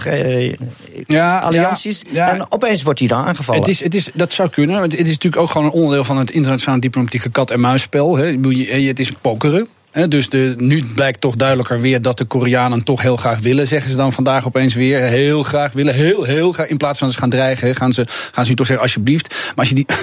Ja, 1.08 1.40
allianties. 1.40 2.04
ja, 2.12 2.28
ja. 2.28 2.34
En 2.34 2.46
opeens 2.52 2.84
wordt 2.84 3.00
hij 3.00 3.08
dan 3.08 3.26
aangevallen. 3.26 3.62
Het 3.62 3.70
is, 3.72 3.84
het 3.84 3.96
is, 3.96 4.10
dat 4.14 4.34
zou 4.34 4.50
kunnen. 4.50 4.80
want 4.80 4.92
Het 4.92 5.02
is 5.02 5.08
natuurlijk 5.14 5.42
ook 5.42 5.50
gewoon 5.52 5.68
een 5.68 5.74
onderdeel 5.74 6.04
van 6.04 6.18
het 6.18 6.32
internationale 6.32 6.82
diplomatieke. 6.82 7.28
Ik 7.28 8.42
bedoel, 8.42 8.52
je- 8.52 8.88
Het 8.88 9.00
is 9.00 9.12
pokeren. 9.22 9.68
Dus 10.06 10.30
de, 10.30 10.54
nu 10.58 10.84
blijkt 10.96 11.22
toch 11.22 11.36
duidelijker 11.36 11.82
weer 11.82 12.02
dat 12.02 12.18
de 12.18 12.26
Koreanen 12.26 12.84
toch 12.84 13.02
heel 13.02 13.18
graag 13.18 13.40
willen, 13.40 13.68
zeggen 13.68 13.92
ze 13.92 13.98
dan 13.98 14.14
vandaag 14.14 14.46
opeens 14.46 14.74
weer. 14.74 15.00
Heel 15.00 15.44
graag 15.44 15.74
willen, 15.74 15.94
heel, 15.94 16.24
heel 16.24 16.52
graag. 16.52 16.68
In 16.68 16.78
plaats 16.78 17.00
van 17.00 17.12
ze 17.12 17.18
gaan 17.18 17.30
dreigen, 17.30 17.76
gaan 17.76 17.94
ze, 17.94 18.06
gaan 18.32 18.44
ze 18.44 18.50
nu 18.50 18.56
toch 18.56 18.66
zeggen: 18.66 18.86
alsjeblieft. 18.86 19.30
Maar 19.30 19.54
als 19.56 19.70
je 19.70 19.76
die. 19.76 19.86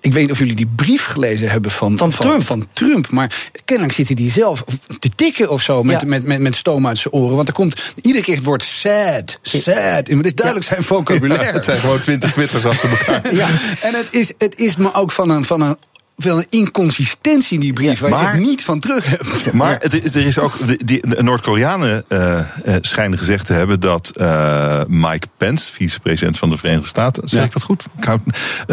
Ik 0.00 0.12
weet 0.12 0.22
niet 0.22 0.30
of 0.30 0.38
jullie 0.38 0.54
die 0.54 0.70
brief 0.76 1.04
gelezen 1.06 1.50
hebben 1.50 1.70
van, 1.70 1.98
Van 1.98 2.10
Trump. 2.10 2.42
Van 2.42 2.66
Trump. 2.72 3.10
Maar 3.10 3.50
kennelijk 3.64 3.94
zit 3.94 4.06
hij 4.06 4.16
die 4.16 4.30
zelf 4.30 4.64
te 4.98 5.08
tikken 5.16 5.50
of 5.50 5.62
zo. 5.62 5.82
Met, 5.82 6.00
Ja. 6.00 6.06
met, 6.06 6.24
met, 6.24 6.40
met 6.40 6.56
stoom 6.56 6.86
uit 6.86 6.98
zijn 6.98 7.14
oren. 7.14 7.36
Want 7.36 7.48
er 7.48 7.54
komt 7.54 7.82
iedere 8.02 8.24
keer 8.24 8.34
het 8.36 8.44
woord 8.44 8.62
sad. 8.62 9.38
Sad. 9.42 10.08
En 10.08 10.16
het 10.16 10.26
is 10.26 10.34
duidelijk 10.34 10.66
zijn 10.66 10.82
vocabulaire. 10.82 11.52
Het 11.60 11.64
zijn 11.64 11.76
gewoon 11.78 12.00
twintig 12.00 12.32
twitters 12.32 12.64
achter 12.64 12.90
elkaar. 12.90 13.34
Ja, 13.34 13.48
en 13.82 13.94
het 13.94 14.08
is, 14.10 14.32
het 14.38 14.58
is 14.58 14.76
me 14.76 14.94
ook 14.94 15.12
van 15.12 15.30
een, 15.30 15.44
van 15.44 15.60
een, 15.60 15.76
van 16.22 16.36
een 16.38 16.46
inconsistentie 16.50 17.54
in 17.54 17.60
die 17.60 17.72
brief, 17.72 18.00
waar 18.00 18.10
je 18.10 18.16
maar- 18.16 18.38
niet 18.40 18.64
van 18.64 18.80
terug 18.80 19.10
hebt. 19.10 19.52
Maar 19.60 19.76
het 19.80 20.14
er 20.14 20.26
is 20.26 20.38
ook. 20.38 20.66
de- 20.66 20.84
die- 20.84 21.08
De 21.08 21.22
Noord-Koreanen 21.22 22.04
eh, 22.08 22.38
eh, 22.38 22.44
schijnen 22.80 23.18
gezegd 23.18 23.46
te 23.46 23.52
hebben 23.52 23.80
dat 23.80 24.08
eh, 24.16 24.80
Mike 24.86 25.26
Pence, 25.36 25.72
vicepresident 25.72 26.38
van 26.38 26.50
de 26.50 26.56
Verenigde 26.56 26.88
Staten, 26.88 27.28
zeg 27.28 27.40
Ja. 27.40 27.46
ik 27.46 27.52
dat 27.52 27.62
goed? 27.62 27.84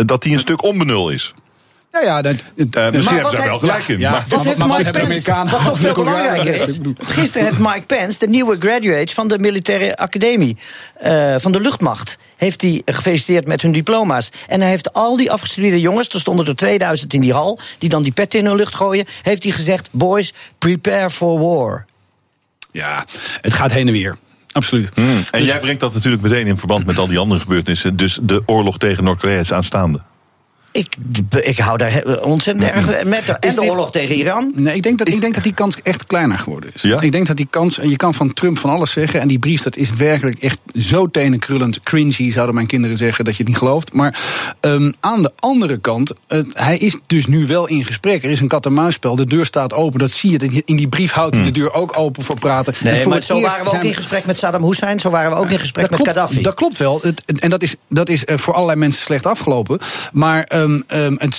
Dat 0.06 0.24
hij 0.24 0.34
een 0.34 0.40
stuk 0.40 0.64
onbenul 0.64 1.10
is. 1.10 1.34
Ja, 1.91 2.02
ja, 2.03 2.22
dat, 2.22 2.34
Eh, 2.36 2.44
misschien 2.57 2.74
hebben 3.15 3.30
ze 3.30 3.36
daar 3.36 3.48
wel 3.48 3.60
gelijk 3.60 3.88
in. 3.88 3.99
Ja, 3.99 4.11
maar- 4.11 4.24
Wat 4.28 4.45
heeft 4.45 4.57
Mike 4.57 4.91
Pence, 4.91 5.32
wat 5.52 5.64
nog 5.64 5.80
veel 5.80 5.94
belangrijker 5.94 6.56
is... 6.61 6.80
Gisteren 6.98 7.48
heeft 7.48 7.60
Mike 7.60 7.82
Pence, 7.86 8.19
de 8.19 8.28
nieuwe 8.28 8.56
graduates 8.60 9.14
van 9.14 9.28
de 9.28 9.40
militaire 9.40 9.95
academie... 9.98 10.57
eh, 10.95 11.36
van 11.40 11.52
de 11.52 11.60
luchtmacht, 11.61 12.18
heeft 12.38 12.61
hij 12.61 12.81
gefeliciteerd 12.85 13.47
met 13.47 13.61
hun 13.61 13.72
diploma's. 13.72 14.31
En 14.47 14.61
hij 14.61 14.69
heeft 14.69 14.93
al 14.93 15.18
die 15.18 15.31
afgestudeerde 15.31 15.80
jongens, 15.80 16.09
er 16.09 16.19
stonden 16.19 16.45
er 16.47 16.55
2000 16.55 17.14
in 17.14 17.22
die 17.22 17.34
hal... 17.34 17.59
die 17.77 17.89
dan 17.89 18.03
die 18.03 18.11
petten 18.11 18.39
in 18.39 18.45
hun 18.45 18.55
lucht 18.55 18.76
gooien, 18.76 19.05
heeft 19.22 19.43
hij 19.43 19.51
gezegd... 19.51 19.89
boys, 19.91 20.34
prepare 20.57 21.09
for 21.09 21.39
war. 21.39 21.85
Ja, 22.72 23.05
het 23.41 23.53
gaat 23.53 23.72
heen 23.72 23.88
en 23.88 23.93
weer. 23.93 24.18
Absoluut. 24.51 24.89
Hmm. 24.93 25.07
En 25.31 25.39
Dus- 25.39 25.47
jij 25.49 25.59
brengt 25.59 25.80
dat 25.80 25.93
natuurlijk 25.93 26.23
meteen 26.23 26.47
in 26.47 26.57
verband 26.57 26.85
met 26.85 26.97
al 26.97 27.07
die 27.07 27.18
andere 27.18 27.39
gebeurtenissen. 27.39 27.95
Dus 27.95 28.19
de 28.22 28.41
oorlog 28.45 28.77
tegen 28.77 29.03
Noord-Korea 29.03 29.39
is 29.39 29.51
aanstaande. 29.53 30.01
Ik, 30.78 30.95
ik 31.41 31.58
hou 31.58 31.78
daar 31.78 32.04
ontzettend 32.22 32.66
erg 32.72 33.04
met. 33.06 33.26
de- 33.26 33.32
En 33.34 33.56
de 33.56 33.62
oorlog 33.64 33.91
tegen 33.91 34.16
Iran. 34.16 34.52
Nee, 34.56 34.76
ik 34.76 34.84
denk, 34.84 34.98
dat, 34.98 35.08
ik 35.08 35.22
denk 35.22 35.34
dat 35.34 35.44
die 35.44 35.54
kans 35.54 35.78
echt 35.84 36.06
kleiner 36.06 36.38
geworden 36.40 36.70
is. 36.74 36.82
Ja? 36.82 37.02
Ik 37.02 37.12
denk 37.12 37.28
dat 37.28 37.38
die 37.38 37.48
kans, 37.49 37.80
en 37.80 37.90
je 37.90 37.95
kan 37.95 38.14
van 38.14 38.34
Trump 38.34 38.58
van 38.58 38.70
alles 38.70 38.91
zeggen. 38.91 39.20
En 39.22 39.28
die 39.28 39.40
brief, 39.40 39.62
dat 39.64 39.76
is 39.78 39.94
werkelijk 39.94 40.40
echt 40.41 40.60
zo 40.80 41.08
tenenkrullend 41.08 41.84
cringy, 41.84 42.32
zouden 42.32 42.56
mijn 42.56 42.68
kinderen 42.68 42.98
zeggen, 42.98 43.26
dat 43.26 43.34
je 43.36 43.40
het 43.40 43.48
niet 43.48 43.58
gelooft. 43.58 43.94
Maar 43.94 44.20
ehm, 44.60 44.91
aan 44.99 45.22
de 45.22 45.32
andere 45.40 45.78
kant, 45.78 46.12
het- 46.28 46.48
hij 46.54 46.78
is 46.78 46.98
dus 47.08 47.26
nu 47.26 47.45
wel 47.48 47.68
in 47.68 47.86
gesprek. 47.86 48.24
Er 48.24 48.30
is 48.30 48.40
een 48.40 48.48
kat-en-muisspel, 48.48 49.16
de 49.16 49.26
deur 49.26 49.45
staat 49.45 49.74
open, 49.74 49.99
dat 49.99 50.12
zie 50.12 50.32
je. 50.32 50.62
In 50.66 50.76
die 50.76 50.88
brief 50.88 51.12
houdt 51.12 51.36
hij 51.36 51.44
de 51.44 51.52
deur 51.52 51.74
ook 51.74 51.98
open 51.98 52.24
voor 52.24 52.40
praten. 52.40 52.74
En 52.74 52.80
Nee, 52.84 52.98
voor 52.98 53.08
maar 53.08 53.18
het 53.18 53.26
zo 53.28 53.41
waren 53.41 53.58
we 53.58 53.64
ook 53.64 53.70
zijn 53.70 53.84
in 53.86 53.95
gesprek 53.95 54.26
met 54.26 54.38
Saddam 54.38 54.64
Hussein. 54.64 54.99
Zo 54.99 55.10
waren 55.10 55.32
we 55.32 55.38
ook 55.38 55.49
in 55.49 55.60
gesprek 55.60 55.90
met 55.90 55.99
klopt, 55.99 56.12
Gaddafi. 56.18 56.41
Dat 56.41 56.54
klopt 56.54 56.78
wel. 56.78 56.99
Het, 57.04 57.24
en 57.40 57.49
dat 57.49 57.62
is, 57.64 57.76
dat 57.90 58.10
is 58.10 58.26
eh, 58.26 58.38
voor 58.38 58.54
allerlei 58.54 58.80
mensen 58.80 59.02
slecht 59.02 59.26
afgelopen. 59.26 59.80
Maar 60.14 60.44
ehm, 60.88 61.15
ehm, 61.15 61.31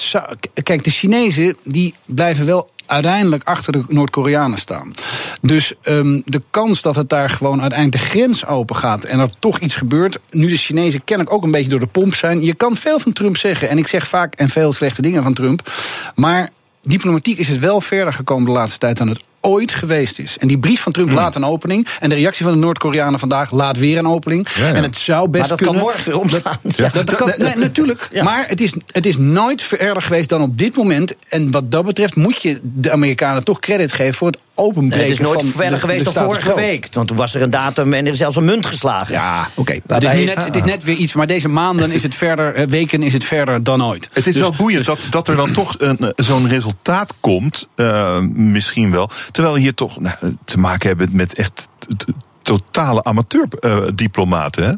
kijk, 0.62 0.84
de 0.84 0.90
Chinezen 0.90 1.56
die 1.64 1.94
blijven 2.04 2.46
wel 2.46 2.70
uiteindelijk 2.88 3.44
achter 3.44 3.72
de 3.72 3.84
Noord-Koreanen 3.88 4.58
staan. 4.58 4.92
Dus 5.40 5.72
ehm, 5.82 6.20
de 6.24 6.42
kans 6.50 6.82
dat 6.82 6.96
het 6.96 7.08
daar 7.08 7.30
gewoon 7.30 7.60
uiteindelijk 7.60 8.02
de 8.02 8.08
grens 8.08 8.46
open 8.46 8.76
gaat 8.76 9.04
en 9.04 9.18
er 9.18 9.30
toch 9.38 9.58
iets 9.58 9.74
gebeurt, 9.74 10.18
nu 10.30 10.48
de 10.48 10.56
Chinezen 10.56 11.04
kennelijk 11.04 11.36
ook 11.36 11.42
een 11.42 11.50
beetje 11.50 11.70
door 11.70 11.80
de 11.80 11.86
pomp 11.86 12.14
zijn. 12.14 12.42
Je 12.42 12.54
kan 12.54 12.76
veel 12.76 12.98
van 12.98 13.12
Trump 13.12 13.36
zeggen 13.36 13.68
en 13.68 13.78
ik 13.78 13.86
zeg 13.86 14.08
vaak 14.08 14.34
en 14.34 14.48
veel 14.48 14.72
slechte 14.72 15.02
dingen 15.02 15.22
van 15.22 15.34
Trump, 15.34 15.72
maar 16.14 16.50
diplomatiek 16.82 17.38
is 17.38 17.48
het 17.48 17.58
wel 17.58 17.80
verder 17.80 18.12
gekomen 18.12 18.44
de 18.44 18.52
laatste 18.52 18.78
tijd 18.78 18.96
dan 18.96 19.08
het 19.08 19.22
ooit 19.48 19.72
geweest 19.72 20.18
is. 20.18 20.36
En 20.38 20.48
die 20.48 20.58
brief 20.58 20.80
van 20.80 20.92
Hmm. 20.94 21.04
Trump 21.04 21.18
laat 21.20 21.34
een 21.34 21.44
opening. 21.44 21.86
En 22.00 22.08
de 22.08 22.14
reactie 22.14 22.44
van 22.44 22.54
de 22.54 22.58
Noord-Koreanen 22.60 23.18
vandaag 23.18 23.50
laat 23.50 23.76
weer 23.78 23.98
een 23.98 24.06
opening. 24.08 24.48
Ja, 24.56 24.66
ja. 24.68 24.74
En 24.74 24.82
het 24.82 24.96
zou 24.96 25.28
best 25.28 25.48
Maar 25.48 25.58
dat 25.58 25.66
kan 25.66 25.66
kunnen. 25.68 25.82
morgen 25.82 26.04
weer 26.04 26.20
omslaan. 26.20 26.58
Dat, 26.62 26.76
dat, 26.94 27.06
dat 27.06 27.14
kan, 27.14 27.32
nee, 27.38 27.56
natuurlijk. 27.56 28.08
Ja. 28.12 28.22
Maar 28.22 28.44
het 28.48 28.60
is, 28.60 28.72
het 28.86 29.06
is 29.06 29.16
nooit 29.16 29.62
verder 29.62 30.02
geweest 30.02 30.28
dan 30.28 30.40
op 30.42 30.58
dit 30.58 30.76
moment. 30.76 31.14
En 31.28 31.50
wat 31.50 31.70
dat 31.70 31.84
betreft 31.84 32.16
moet 32.16 32.42
je 32.42 32.60
de 32.62 32.90
Amerikanen 32.90 33.44
toch 33.44 33.58
credit 33.60 33.92
geven 33.92 34.14
voor 34.14 34.26
het 34.26 34.38
openbreken 34.54 34.98
Nee, 34.98 35.08
het 35.08 35.18
is 35.20 35.26
nooit 35.26 35.40
van 35.40 35.50
verder 35.50 35.70
de- 35.74 35.80
geweest 35.80 36.04
de 36.06 36.12
dan 36.12 36.24
vorige 36.24 36.54
week. 36.54 36.86
Want 36.90 37.08
toen 37.08 37.16
was 37.16 37.34
er 37.34 37.42
een 37.42 37.50
datum 37.50 37.92
en 37.92 38.04
er 38.04 38.10
is 38.12 38.18
zelfs 38.18 38.36
een 38.36 38.44
munt 38.44 38.66
geslagen. 38.66 39.14
Ja, 39.14 39.48
oké. 39.54 39.78
Het, 39.86 40.02
is 40.04 40.10
net- 40.24 40.44
het 40.44 40.56
is 40.56 40.64
net 40.64 40.84
weer 40.84 40.96
iets. 40.96 41.12
Maar 41.12 41.26
deze 41.26 41.48
maanden 41.48 41.90
is 41.90 42.02
het 42.02 42.14
verder, 42.14 42.54
eh, 42.54 42.66
weken 42.66 43.02
is 43.02 43.12
het 43.12 43.24
verder 43.24 43.62
dan 43.64 43.84
ooit. 43.84 44.08
Het 44.12 44.26
is 44.26 44.32
Dus- 44.32 44.42
wel 44.42 44.54
boeiend 44.56 44.84
dat, 44.86 44.98
dat 45.10 45.28
er 45.28 45.36
dan 45.36 45.52
toch 45.52 45.74
een, 45.78 45.98
eh, 45.98 46.08
zo'n 46.16 46.48
resultaat 46.48 47.14
komt, 47.20 47.68
eh, 47.74 48.18
misschien 48.32 48.90
wel. 48.90 49.10
Terwijl 49.38 49.58
hier 49.58 49.74
toch 49.74 50.00
nou, 50.00 50.36
te 50.44 50.58
maken 50.58 50.88
hebben 50.88 51.08
met 51.12 51.34
echt 51.34 51.68
totale 52.42 53.04
amateur-diplomaten, 53.04 54.64
hè? 54.64 54.74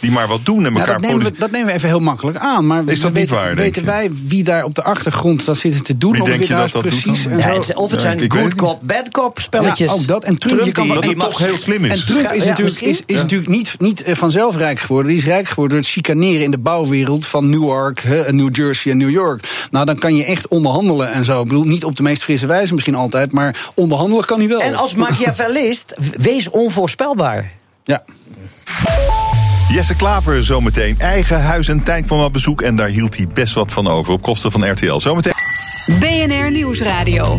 Die 0.00 0.10
maar 0.10 0.28
wat 0.28 0.40
doen 0.44 0.66
en 0.66 0.72
Ja, 0.72 0.78
elkaar 0.78 1.00
dat, 1.00 1.10
nemen 1.10 1.24
we, 1.24 1.32
dat 1.38 1.50
nemen 1.50 1.66
we 1.66 1.72
even 1.72 1.88
heel 1.88 2.00
makkelijk 2.00 2.38
aan. 2.38 2.66
Maar 2.66 2.82
Is 2.86 3.00
dat 3.00 3.12
we 3.12 3.18
niet 3.18 3.28
weten, 3.30 3.44
waar, 3.44 3.54
weten 3.54 3.84
wij 3.84 4.10
wie 4.26 4.44
daar 4.44 4.64
op 4.64 4.74
de 4.74 4.82
achtergrond 4.82 5.44
dat 5.44 5.56
zitten 5.56 5.82
te 5.82 5.98
doen? 5.98 6.12
Wie 6.12 6.20
of 6.22 6.28
denk 6.28 6.42
je 6.42 6.48
daar 6.48 6.70
dat 6.70 6.82
precies 6.82 7.22
Ja, 7.22 7.36
het, 7.36 7.74
of 7.74 7.90
het 7.90 8.02
Ja, 8.02 8.06
zijn 8.06 8.20
ik 8.20 8.32
good 8.32 8.54
cop, 8.54 8.80
bad 8.86 9.08
cop 9.10 9.40
spelletjes. 9.40 9.88
Ja, 9.88 9.94
ook 9.94 10.06
dat. 10.06 10.24
En 10.24 10.38
Trump, 10.38 10.62
die 10.62 10.72
kan 10.72 10.88
wel- 10.88 11.00
toch 11.14 11.38
heel 11.38 11.56
slim 11.56 11.84
is. 11.84 12.00
En 12.00 12.06
Trump 12.06 12.32
is 12.32 12.42
Ja, 12.42 12.48
natuurlijk, 12.48 12.80
is, 12.80 13.02
is 13.06 13.16
Ja. 13.16 13.22
natuurlijk 13.22 13.50
niet, 13.50 13.74
niet 13.78 14.02
eh, 14.02 14.14
vanzelf 14.14 14.56
rijk 14.56 14.78
geworden. 14.80 15.10
Die 15.10 15.20
is 15.20 15.26
rijk 15.26 15.48
geworden 15.48 15.72
door 15.76 15.84
het 15.84 15.92
chicaneren 15.94 16.42
in 16.42 16.50
de 16.50 16.58
bouwwereld 16.58 17.26
van 17.26 17.50
Newark, 17.50 18.04
New 18.30 18.56
Jersey 18.56 18.92
en 18.92 18.98
New 18.98 19.10
York. 19.10 19.66
Nou, 19.70 19.84
dan 19.86 19.98
kan 19.98 20.16
je 20.16 20.24
echt 20.24 20.48
onderhandelen 20.48 21.12
en 21.12 21.24
zo. 21.24 21.42
Ik 21.42 21.48
bedoel, 21.48 21.64
niet 21.64 21.84
op 21.84 21.96
de 21.96 22.02
meest 22.02 22.22
frisse 22.22 22.46
wijze 22.46 22.72
misschien 22.72 22.94
altijd, 22.94 23.32
maar 23.32 23.70
onderhandelen 23.74 24.24
kan 24.24 24.38
hij 24.38 24.48
wel. 24.48 24.60
En 24.60 24.74
als 24.74 24.94
Machiavellist, 25.04 25.94
wees 26.16 26.50
onvoorspelbaar. 26.50 27.50
Ja. 27.84 28.02
Jesse 29.72 29.94
Klaver 29.94 30.44
zometeen. 30.44 30.98
Eigen 30.98 31.42
huis 31.42 31.68
en 31.68 31.82
tuin 31.82 32.04
kwam 32.04 32.20
op 32.20 32.32
bezoek 32.32 32.62
en 32.62 32.76
daar 32.76 32.88
hield 32.88 33.16
hij 33.16 33.28
best 33.28 33.54
wat 33.54 33.72
van 33.72 33.86
over. 33.86 34.12
Op 34.12 34.22
kosten 34.22 34.52
van 34.52 34.70
RTL. 34.70 34.98
Zometeen. 34.98 35.32
BNR 35.98 36.50
Nieuwsradio. 36.50 37.34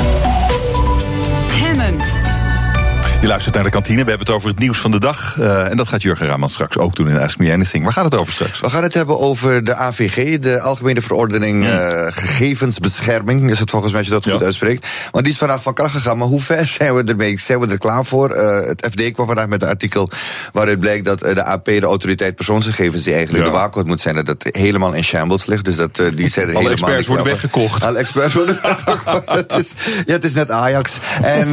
Je 3.21 3.27
luistert 3.27 3.55
naar 3.55 3.63
de 3.63 3.69
kantine. 3.69 4.03
We 4.03 4.09
hebben 4.09 4.27
het 4.27 4.35
over 4.35 4.49
het 4.49 4.59
nieuws 4.59 4.77
van 4.77 4.91
de 4.91 4.99
dag. 4.99 5.35
Eh, 5.39 5.69
en 5.69 5.77
dat 5.77 5.87
gaat 5.87 6.01
Jurgen 6.01 6.27
Raman 6.27 6.49
straks 6.49 6.77
ook 6.77 6.95
doen 6.95 7.09
in 7.09 7.19
Ask 7.19 7.37
Me 7.37 7.51
Anything. 7.51 7.83
Waar 7.83 7.93
gaat 7.93 8.03
het 8.03 8.15
over 8.15 8.33
straks? 8.33 8.59
We 8.59 8.69
gaan 8.69 8.83
het 8.83 8.93
hebben 8.93 9.19
over 9.19 9.63
de 9.63 9.75
AVG, 9.75 10.39
de 10.39 10.59
Algemene 10.61 11.01
Verordening 11.01 11.65
eh, 11.65 12.07
Gegevensbescherming. 12.09 13.51
Is 13.51 13.59
het 13.59 13.69
volgens 13.69 13.91
mij 13.91 14.01
als 14.01 14.09
je 14.09 14.15
dat 14.19 14.29
goed 14.33 14.43
uitspreekt. 14.43 14.87
Want 15.11 15.23
die 15.23 15.33
is 15.33 15.39
vandaag 15.39 15.61
van 15.61 15.73
kracht 15.73 15.93
gegaan. 15.93 16.17
Maar 16.17 16.27
hoe 16.27 16.41
ver 16.41 16.67
zijn 16.79 16.95
we 16.95 17.03
ermee? 17.03 17.39
Zijn 17.39 17.59
we 17.59 17.67
er 17.67 17.77
klaar 17.77 18.05
voor? 18.05 18.29
Eh, 18.29 18.67
het 18.67 18.87
FD 18.91 19.11
kwam 19.11 19.25
vandaag 19.27 19.47
met 19.47 19.61
een 19.61 19.69
artikel 19.69 20.09
waaruit 20.53 20.79
blijkt 20.79 21.05
dat 21.05 21.19
de 21.19 21.43
AP, 21.43 21.65
de 21.65 21.81
autoriteit 21.81 22.35
persoonsgegevens, 22.35 23.03
die 23.03 23.13
eigenlijk 23.13 23.45
Ja. 23.45 23.51
de 23.51 23.57
waakwoord 23.57 23.87
moet 23.87 24.01
zijn, 24.01 24.15
dat 24.15 24.25
dat 24.25 24.43
helemaal 24.43 24.93
in 24.93 25.03
shambles 25.03 25.45
ligt. 25.45 25.65
Dus 25.65 25.75
dat, 25.75 25.95
die 25.95 26.29
zijn 26.29 26.47
er 26.47 26.55
Alle 26.55 26.69
helemaal 26.69 26.71
experts 26.71 27.07
worden 27.07 27.25
weggekocht. 27.25 27.83
Alle 27.83 27.97
experts 27.97 28.33
worden 28.33 28.59
weggekocht. 28.63 29.29
het, 29.29 29.51
is, 29.51 29.73
ja, 30.05 30.13
het 30.13 30.23
is 30.25 30.33
net 30.33 30.51
Ajax. 30.51 30.97
En 31.21 31.49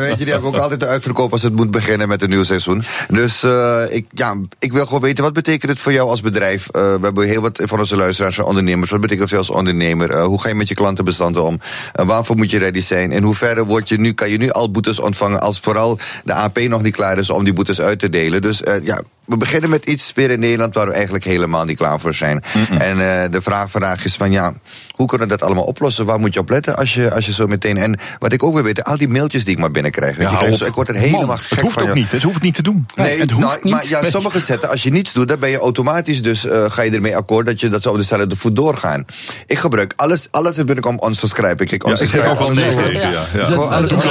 weet 0.00 0.18
je, 0.18 0.24
die 0.24 0.32
hebben 0.32 0.50
ook 0.50 0.56
altijd 0.56 0.80
de 0.80 0.86
uitverkoop 1.02 1.32
als 1.32 1.42
het 1.42 1.56
moet 1.56 1.70
beginnen 1.70 2.08
met 2.08 2.22
een 2.22 2.30
nieuw 2.30 2.44
seizoen. 2.44 2.82
Dus 3.08 3.42
eh, 3.42 3.82
ik, 3.88 4.06
ja, 4.10 4.36
ik 4.58 4.72
wil 4.72 4.86
gewoon 4.86 5.00
weten, 5.00 5.24
wat 5.24 5.32
betekent 5.32 5.70
het 5.70 5.80
voor 5.80 5.92
jou 5.92 6.08
als 6.08 6.20
bedrijf? 6.20 6.68
Eh, 6.68 6.94
we 6.94 7.00
hebben 7.02 7.26
heel 7.26 7.40
wat 7.40 7.62
van 7.64 7.78
onze 7.78 7.96
luisteraars 7.96 8.38
ondernemers. 8.38 8.90
Wat 8.90 9.00
betekent 9.00 9.30
dat 9.30 9.38
voor 9.38 9.46
jou 9.46 9.50
als 9.50 9.58
ondernemer? 9.58 10.10
Eh, 10.10 10.24
hoe 10.24 10.40
ga 10.40 10.48
je 10.48 10.54
met 10.54 10.68
je 10.68 10.74
klantenbestanden 10.74 11.44
om? 11.44 11.60
Waarvoor 11.92 12.36
moet 12.36 12.50
je 12.50 12.58
ready 12.58 12.80
zijn? 12.80 13.12
In 13.12 13.22
hoeverre 13.22 13.64
word 13.64 13.88
je 13.88 13.98
nu, 13.98 14.12
kan 14.12 14.30
je 14.30 14.38
nu 14.38 14.50
al 14.50 14.70
boetes 14.70 14.98
ontvangen 14.98 15.40
als 15.40 15.60
vooral 15.60 15.98
de 16.24 16.32
AP 16.32 16.58
nog 16.58 16.82
niet 16.82 16.94
klaar 16.94 17.18
is 17.18 17.30
om 17.30 17.44
die 17.44 17.52
boetes 17.52 17.80
uit 17.80 17.98
te 17.98 18.08
delen? 18.08 18.42
Dus 18.42 18.62
ja, 18.82 19.02
we 19.32 19.38
beginnen 19.38 19.70
met 19.70 19.84
iets 19.84 20.12
weer 20.14 20.30
in 20.30 20.40
Nederland 20.40 20.74
waar 20.74 20.86
we 20.86 20.92
eigenlijk 20.92 21.24
helemaal 21.24 21.64
niet 21.64 21.76
klaar 21.76 22.00
voor 22.00 22.14
zijn. 22.14 22.42
En 22.78 22.90
eh, 22.90 23.30
de 23.30 23.42
vraag 23.42 23.70
vandaag 23.70 24.04
is 24.04 24.14
van 24.14 24.30
ja, 24.30 24.52
hoe 24.90 25.06
kunnen 25.06 25.28
we 25.28 25.36
dat 25.36 25.46
allemaal 25.46 25.64
oplossen? 25.64 26.06
Waar 26.06 26.20
moet 26.20 26.34
je 26.34 26.40
op 26.40 26.50
letten 26.50 26.76
als 26.76 26.94
je, 26.94 27.12
als 27.12 27.26
je 27.26 27.32
zo 27.32 27.46
meteen. 27.46 27.76
En 27.76 27.98
wat 28.18 28.32
ik 28.32 28.42
ook 28.42 28.54
wil 28.54 28.62
weten, 28.62 28.84
al 28.84 28.96
die 28.96 29.08
mailtjes 29.08 29.44
die 29.44 29.54
ik 29.54 29.60
maar 29.60 29.70
binnenkrijg. 29.70 30.16
weet 30.16 30.26
hou 30.26 30.64
ik, 30.66 30.74
word 30.74 30.88
er 30.88 30.94
helemaal 30.94 31.26
Man, 31.26 31.38
gek 31.38 31.50
Het 31.50 31.60
hoeft 31.60 31.72
van. 31.74 31.82
ook 31.82 31.88
joh. 31.88 31.96
niet. 31.96 32.10
Het 32.12 32.22
hoeft 32.22 32.42
niet 32.42 32.54
te 32.54 32.62
doen. 32.62 32.86
Nee, 32.94 33.20
het 33.20 33.30
hoeft 33.30 33.46
nou, 33.46 33.58
niet. 33.62 33.72
maar 33.72 33.88
ja, 33.88 34.10
sommige 34.10 34.40
zetten, 34.40 34.70
als 34.70 34.82
je 34.82 34.90
niets 34.90 35.12
doet, 35.12 35.28
dan 35.28 35.38
ben 35.38 35.50
je 35.50 35.58
automatisch 35.58 36.22
dus 36.22 36.44
eh, 36.46 36.70
ga 36.70 36.82
je 36.82 36.90
ermee 36.90 37.16
akkoord 37.16 37.46
dat, 37.46 37.60
je, 37.60 37.68
dat 37.68 37.82
ze 37.82 37.90
op 37.90 37.96
dezelfde 37.96 38.36
voet 38.36 38.56
doorgaan. 38.56 39.04
Ik 39.46 39.58
gebruik 39.58 39.92
alles, 39.96 40.28
alles 40.30 40.56
er 40.56 40.64
binnenkomt 40.64 41.04
unsubscribe 41.04 41.62
ik. 41.62 41.70
Ik 41.70 41.86
Ja, 41.86 41.98
ik 41.98 42.08
zeg 42.08 42.26
ook 42.26 42.38
wel 42.38 42.52
nee 42.52 42.74
tegen. 42.74 42.84
alles. 42.84 43.02
Ja, 43.02 43.26
ja. 43.34 43.44
Gewoon 43.44 43.70
alles. 43.70 43.90
Het 43.90 44.04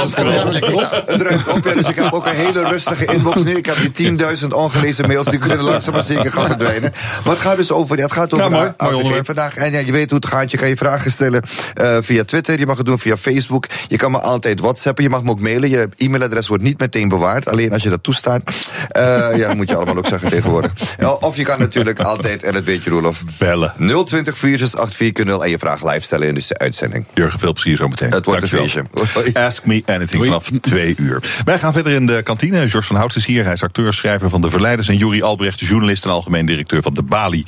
op, 1.46 1.66
ja, 1.66 1.74
dus 1.74 1.88
ik 1.88 1.96
heb 1.96 2.12
ook 2.12 2.26
een 2.26 2.36
hele 2.36 2.68
rustige 2.68 3.04
inbox 3.04 3.42
nu. 3.42 3.56
Ik 3.56 3.66
heb 3.66 3.76
die 3.92 4.18
10.000 4.42 4.48
ongelezen 4.48 5.08
mails, 5.12 5.26
die 5.26 5.38
kunnen 5.38 5.60
langzaam 5.60 5.94
maar 5.94 6.02
zeker 6.02 6.32
gaan 6.32 6.46
verdwijnen. 6.56 6.92
Maar 7.24 7.32
het 7.32 7.42
gaat 7.42 7.56
dus 7.56 7.70
over, 7.70 7.96
ja, 7.96 8.02
het 8.02 8.12
gaat 8.12 8.32
over 8.32 8.50
Ja, 8.50 8.74
mooi, 8.78 9.20
vandaag. 9.22 9.56
En 9.56 9.72
ja, 9.72 9.78
je 9.78 9.92
weet 9.92 10.10
hoe 10.10 10.18
het 10.18 10.28
gaat, 10.28 10.50
je 10.50 10.56
kan 10.56 10.68
je 10.68 10.76
vragen 10.76 11.10
stellen 11.10 11.42
eh, 11.74 11.96
via 12.00 12.24
Twitter, 12.24 12.58
je 12.58 12.66
mag 12.66 12.76
het 12.76 12.86
doen 12.86 12.98
via 12.98 13.16
Facebook. 13.16 13.66
Je 13.88 13.96
kan 13.96 14.10
me 14.10 14.18
altijd 14.18 14.60
whatsappen, 14.60 15.04
je 15.04 15.10
mag 15.10 15.22
me 15.22 15.30
ook 15.30 15.40
mailen. 15.40 15.70
Je 15.70 15.88
e-mailadres 15.96 16.48
wordt 16.48 16.62
niet 16.62 16.78
meteen 16.78 17.08
bewaard, 17.08 17.48
alleen 17.48 17.72
als 17.72 17.82
je 17.82 17.88
dat 17.88 18.02
toestaat. 18.02 18.42
Eh, 18.88 19.02
ja, 19.36 19.46
dat 19.46 19.56
moet 19.56 19.68
je 19.68 19.76
allemaal 19.76 19.96
ook 19.96 20.06
zeggen 20.06 20.28
tegenwoordig. 20.28 20.72
Of 21.20 21.36
je 21.36 21.44
kan 21.44 21.58
natuurlijk 21.58 22.00
altijd, 22.00 22.42
en 22.42 22.52
dat 22.52 22.64
weet 22.64 22.84
je 22.84 22.90
Roelof, 22.90 23.22
Bellen. 23.38 23.72
020 24.06 24.38
468 24.38 25.40
en 25.42 25.50
je 25.50 25.58
vraag 25.58 25.84
live 25.84 26.00
stellen 26.00 26.28
in 26.28 26.34
de 26.34 26.58
uitzending. 26.58 27.04
Jurgen, 27.14 27.38
veel 27.38 27.52
plezier 27.52 27.76
zometeen. 27.76 28.10
Het 28.10 28.24
wordt 28.24 28.42
een 28.42 28.48
feestje. 28.48 28.84
Ask 29.32 29.64
me 29.64 29.82
anything 29.86 30.24
vanaf 30.24 30.50
twee 30.60 30.94
uur. 30.98 31.22
Wij 31.44 31.58
gaan 31.58 31.72
verder 31.72 31.92
in 31.92 32.06
de 32.06 32.22
kantine. 32.22 32.68
George 32.68 32.86
van 32.86 32.96
Hout 32.96 33.16
is 33.16 33.26
hier. 33.26 33.44
Hij 33.44 33.52
is 33.52 33.62
acteur, 33.62 33.92
schrijver 33.92 34.30
van 34.30 34.40
De 34.40 34.50
Verleiders. 34.50 34.88
En 34.92 34.98
Juri 34.98 35.22
Albrecht, 35.22 35.60
journalist 35.60 36.04
en 36.04 36.10
algemeen 36.10 36.46
directeur 36.46 36.82
van 36.82 36.94
De 36.94 37.02
Bali. 37.02 37.44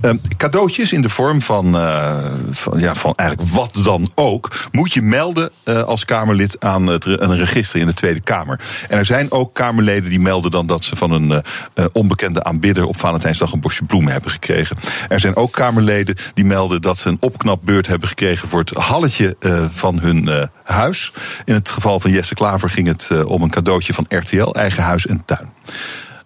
Ehm, 0.00 0.16
cadeautjes 0.36 0.92
in 0.92 1.02
de 1.02 1.08
vorm 1.08 1.42
van, 1.42 1.78
eh, 1.78 2.24
van, 2.50 2.78
ja, 2.78 2.94
van 2.94 3.14
eigenlijk 3.14 3.50
wat 3.50 3.78
dan 3.82 4.10
ook. 4.14 4.50
Moet 4.72 4.92
je 4.92 5.02
melden 5.02 5.50
eh, 5.64 5.82
als 5.82 6.04
Kamerlid 6.04 6.60
aan 6.60 6.86
het, 6.86 7.04
een 7.04 7.36
register 7.36 7.80
in 7.80 7.86
de 7.86 7.92
Tweede 7.92 8.20
Kamer. 8.20 8.60
En 8.88 8.98
er 8.98 9.04
zijn 9.04 9.32
ook 9.32 9.54
Kamerleden 9.54 10.10
die 10.10 10.20
melden 10.20 10.50
dan 10.50 10.66
dat 10.66 10.84
ze 10.84 10.96
van 10.96 11.10
een 11.10 11.42
eh, 11.74 11.84
onbekende 11.92 12.44
aanbidder 12.44 12.84
op 12.84 12.98
Valentijnsdag 12.98 13.52
een 13.52 13.60
bosje 13.60 13.84
bloemen 13.84 14.12
hebben 14.12 14.30
gekregen. 14.30 14.76
Er 15.08 15.20
zijn 15.20 15.36
ook 15.36 15.52
Kamerleden 15.52 16.16
die 16.34 16.44
melden 16.44 16.82
dat 16.82 16.98
ze 16.98 17.08
een 17.08 17.20
opknapbeurt 17.20 17.86
hebben 17.86 18.08
gekregen 18.08 18.48
voor 18.48 18.60
het 18.60 18.70
halletje 18.70 19.36
van 19.74 19.98
hun 19.98 20.48
huis. 20.64 21.12
In 21.44 21.54
het 21.54 21.70
geval 21.70 22.00
van 22.00 22.10
Jesse 22.10 22.34
Klaver 22.34 22.70
ging 22.70 22.86
het 22.86 23.24
om 23.24 23.42
een 23.42 23.50
cadeautje 23.50 23.94
van 23.94 24.06
RTL, 24.08 24.50
eigen 24.50 24.82
huis 24.82 25.06
en 25.06 25.24
tuin. 25.24 25.52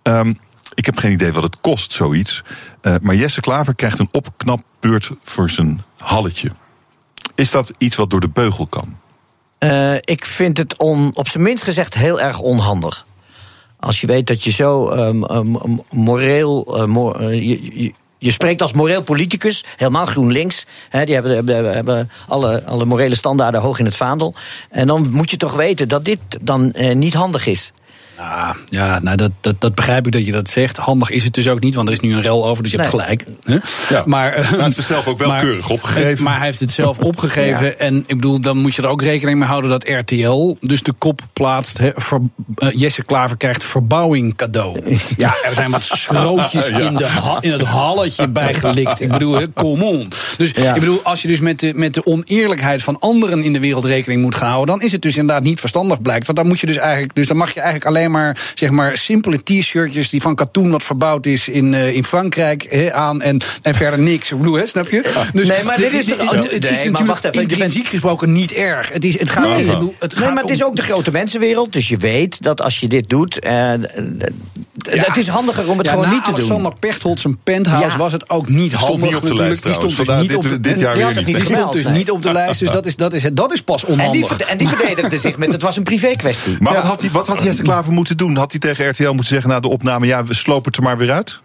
Ehm, 0.02 0.32
ik 0.74 0.86
heb 0.86 0.96
geen 0.96 1.12
idee 1.12 1.32
wat 1.32 1.42
het 1.42 1.60
kost, 1.60 1.92
zoiets. 1.92 2.42
Eh, 2.80 2.94
maar 3.00 3.14
Jesse 3.14 3.40
Klaver 3.40 3.74
krijgt 3.74 3.98
een 3.98 4.08
opknapbeurt 4.12 5.10
voor 5.22 5.50
zijn 5.50 5.82
halletje. 5.96 6.50
Is 7.34 7.50
dat 7.50 7.72
iets 7.78 7.96
wat 7.96 8.10
door 8.10 8.20
de 8.20 8.28
beugel 8.28 8.66
kan? 8.66 8.96
Eh, 9.58 9.94
ik 9.94 10.24
vind 10.24 10.58
het 10.58 10.76
on, 10.76 11.10
op 11.14 11.28
zijn 11.28 11.42
minst 11.42 11.64
gezegd 11.64 11.94
heel 11.94 12.20
erg 12.20 12.38
onhandig. 12.38 13.06
Als 13.80 14.00
je 14.00 14.06
weet 14.06 14.26
dat 14.26 14.44
je 14.44 14.50
zo 14.50 14.88
ehm, 14.88 15.24
ehm, 15.24 15.76
moreel. 15.90 16.76
eh, 17.18 17.48
je, 17.48 17.92
je, 18.18 18.30
spreekt 18.30 18.62
als 18.62 18.72
moreel 18.72 19.02
politicus, 19.02 19.64
helemaal 19.76 20.06
GroenLinks. 20.06 20.66
Hè, 20.88 21.04
die 21.04 21.14
hebben, 21.14 22.10
alle, 22.28 22.64
alle 22.64 22.84
morele 22.84 23.14
standaarden 23.14 23.60
hoog 23.60 23.78
in 23.78 23.84
het 23.84 23.96
vaandel. 23.96 24.34
En 24.70 24.86
dan 24.86 25.10
moet 25.10 25.30
je 25.30 25.36
toch 25.36 25.54
weten 25.54 25.88
dat 25.88 26.04
dit 26.04 26.18
dan 26.40 26.74
niet 26.94 27.14
handig 27.14 27.46
is. 27.46 27.72
Ja, 28.18 28.56
ja 28.66 28.98
nou 29.02 29.16
dat, 29.16 29.30
dat, 29.40 29.54
dat 29.60 29.74
begrijp 29.74 30.06
ik 30.06 30.12
dat 30.12 30.26
je 30.26 30.32
dat 30.32 30.48
zegt. 30.48 30.76
Handig 30.76 31.10
is 31.10 31.24
het 31.24 31.34
dus 31.34 31.48
ook 31.48 31.60
niet, 31.60 31.74
want 31.74 31.88
er 31.88 31.94
is 31.94 32.00
nu 32.00 32.14
een 32.14 32.22
rel 32.22 32.46
over, 32.46 32.62
dus 32.62 32.72
je 32.72 32.78
hebt 32.78 32.90
gelijk. 32.90 33.24
Hè? 33.42 33.56
Ja. 33.88 34.02
Maar, 34.06 34.32
eh, 34.32 34.50
hij 34.50 34.62
heeft 34.64 34.76
het 34.76 34.86
zelf 34.86 35.06
ook 35.06 35.18
wel 35.18 35.36
keurig 35.40 35.70
opgegeven. 35.70 36.24
Maar 36.24 36.36
hij 36.36 36.46
heeft 36.46 36.60
het 36.60 36.70
zelf 36.70 36.98
opgegeven. 36.98 37.78
En 37.88 37.96
ik 37.96 38.06
bedoel, 38.16 38.40
dan 38.40 38.56
moet 38.56 38.74
je 38.74 38.82
er 38.82 38.88
ook 38.88 39.02
rekening 39.02 39.38
mee 39.38 39.48
houden 39.48 39.70
dat 39.70 39.88
RTL 39.88 40.56
dus 40.60 40.82
de 40.82 40.92
kop 40.98 41.20
plaatst. 41.32 41.78
Hè, 41.78 41.90
ver- 41.96 42.20
eh, 42.54 42.68
Jesse 42.72 43.02
Klaver 43.02 43.36
krijgt 43.36 43.64
verbouwing 43.64 44.36
cadeau. 44.36 44.80
Ja, 45.16 45.34
er 45.44 45.54
zijn 45.54 45.70
wat 45.70 45.82
schrootjes 45.82 46.66
Ja. 46.78 46.78
in, 46.78 46.94
de 46.94 47.06
ha- 47.06 47.38
in 47.40 47.52
het 47.52 47.62
halletje 47.62 48.28
bijgelikt. 48.28 49.00
Ik 49.00 49.08
bedoel, 49.12 49.34
hè, 49.34 49.52
come 49.52 49.84
on. 49.84 50.08
Dus 50.36 50.50
Ja. 50.50 50.74
ik 50.74 50.80
bedoel, 50.80 51.00
als 51.02 51.22
je 51.22 51.28
dus 51.28 51.40
met 51.40 51.60
de, 51.60 51.72
met 51.74 51.94
de 51.94 52.06
oneerlijkheid 52.06 52.82
van 52.82 52.98
anderen 52.98 53.42
in 53.42 53.52
de 53.52 53.60
wereld 53.60 53.84
rekening 53.84 54.22
moet 54.22 54.34
gaan 54.34 54.48
houden, 54.50 54.74
dan 54.76 54.84
is 54.84 54.92
het 54.92 55.02
dus 55.02 55.16
inderdaad 55.16 55.42
niet 55.44 55.60
verstandig 55.60 56.02
blijkt. 56.02 56.26
Want 56.26 56.38
dan 56.38 56.46
moet 56.46 56.60
je 56.60 56.66
dus 56.66 56.76
eigenlijk, 56.76 57.14
dus 57.14 57.26
dan 57.26 57.36
mag 57.36 57.48
je 57.54 57.60
eigenlijk 57.60 57.86
alleen 57.96 58.07
maar, 58.08 58.50
zeg 58.54 58.70
maar, 58.70 58.96
simpele 58.96 59.42
t-shirtjes 59.42 60.08
die 60.10 60.20
van 60.20 60.34
katoen 60.34 60.70
wat 60.70 60.82
verbouwd 60.82 61.26
is 61.26 61.48
in, 61.48 61.74
eh, 61.74 61.94
in 61.94 62.04
Frankrijk 62.04 62.66
hè, 62.70 62.92
aan 62.94 63.22
en, 63.22 63.40
en 63.62 63.74
verder 63.74 63.98
niks. 63.98 64.30
Ik 64.30 64.38
bedoel, 64.38 64.54
hè, 64.54 64.66
snap 64.66 64.88
je? 64.90 65.26
Dus 65.32 65.48
Nee, 65.48 65.64
maar 65.64 65.76
dit 65.76 65.92
is 65.92 66.04
toch- 66.04 66.18
het 66.18 66.64
is 66.64 66.70
maar 66.70 66.70
natuurlijk 66.70 67.06
wacht 67.06 67.24
even, 67.24 67.40
je 67.40 67.46
bent- 67.46 67.52
intrinsiek 67.52 67.86
gesproken 67.88 68.32
niet 68.32 68.52
erg. 68.52 68.92
Het, 68.92 69.04
is, 69.04 69.18
het 69.18 69.30
gaat, 69.30 69.48
Nee. 69.48 69.64
bedoel, 69.66 69.94
het 69.98 70.14
Nee, 70.14 70.24
gaat 70.24 70.34
maar 70.34 70.42
het 70.42 70.52
is 70.52 70.64
ook 70.64 70.76
de 70.76 70.82
grote 70.82 71.10
mensenwereld. 71.10 71.72
Dus 71.72 71.88
je 71.88 71.96
weet 71.96 72.42
dat 72.42 72.62
als 72.62 72.80
je 72.80 72.88
dit 72.88 73.08
doet. 73.08 73.38
eh, 73.38 73.72
eh, 73.72 73.80
het 74.88 75.16
is 75.16 75.28
handiger 75.28 75.70
om 75.70 75.78
het 75.78 75.86
ja, 75.86 75.92
gewoon 75.92 76.10
niet 76.10 76.24
te 76.24 76.30
doen. 76.30 76.34
Alexander 76.40 76.72
Pechtold 76.80 77.20
zijn 77.20 77.38
penthouse 77.44 77.88
Ja. 77.90 77.96
was 77.96 78.12
het 78.12 78.30
ook 78.30 78.48
niet 78.48 78.72
Stond 78.72 78.84
handig 78.84 79.06
niet 79.08 79.16
op 79.16 79.22
de 79.22 79.28
natuurlijk. 79.28 79.48
lijst 79.48 79.62
Die 79.62 79.72
stond 79.72 79.96
dus 80.06 80.20
niet 80.20 80.36
op 80.36 80.42
de 80.48 80.60
dit- 80.60 80.80
jaar 80.80 80.94
die 80.94 81.04
weer 81.04 81.14
niet. 81.16 81.26
Die 81.26 81.44
stond 81.44 81.72
dus 81.72 81.84
Nee. 81.84 81.94
niet 81.94 82.10
op 82.10 82.22
de 82.22 82.32
lijst, 82.32 82.60
dus 82.60 82.70
dat 82.70 82.86
is, 82.86 82.96
dat 82.96 83.12
is, 83.12 83.28
dat 83.32 83.52
is 83.52 83.62
pas 83.62 83.84
En 83.84 83.96
die, 83.96 84.06
onhandig. 84.06 84.38
en 84.48 84.58
die 84.58 84.68
verdedigde 84.68 85.18
zich 85.18 85.36
met: 85.38 85.52
het 85.52 85.62
was 85.62 85.76
een 85.76 85.82
privé 85.82 86.16
kwestie. 86.16 86.56
Maar 86.60 86.74
wat, 86.74 86.82
had 86.84 87.00
hij, 87.00 87.10
wat 87.10 87.26
had 87.26 87.42
Jesse 87.42 87.62
Klaver 87.62 87.92
moeten 87.98 88.16
doen? 88.16 88.36
Had 88.36 88.50
hij 88.50 88.60
tegen 88.60 88.88
RTL 88.88 89.06
moeten 89.08 89.24
zeggen 89.26 89.50
na 89.50 89.60
de 89.60 89.68
opname... 89.68 90.06
ja, 90.06 90.24
we 90.24 90.34
slopen 90.34 90.64
het 90.66 90.76
er 90.76 90.82
maar 90.82 90.98
weer 90.98 91.10
uit? 91.10 91.40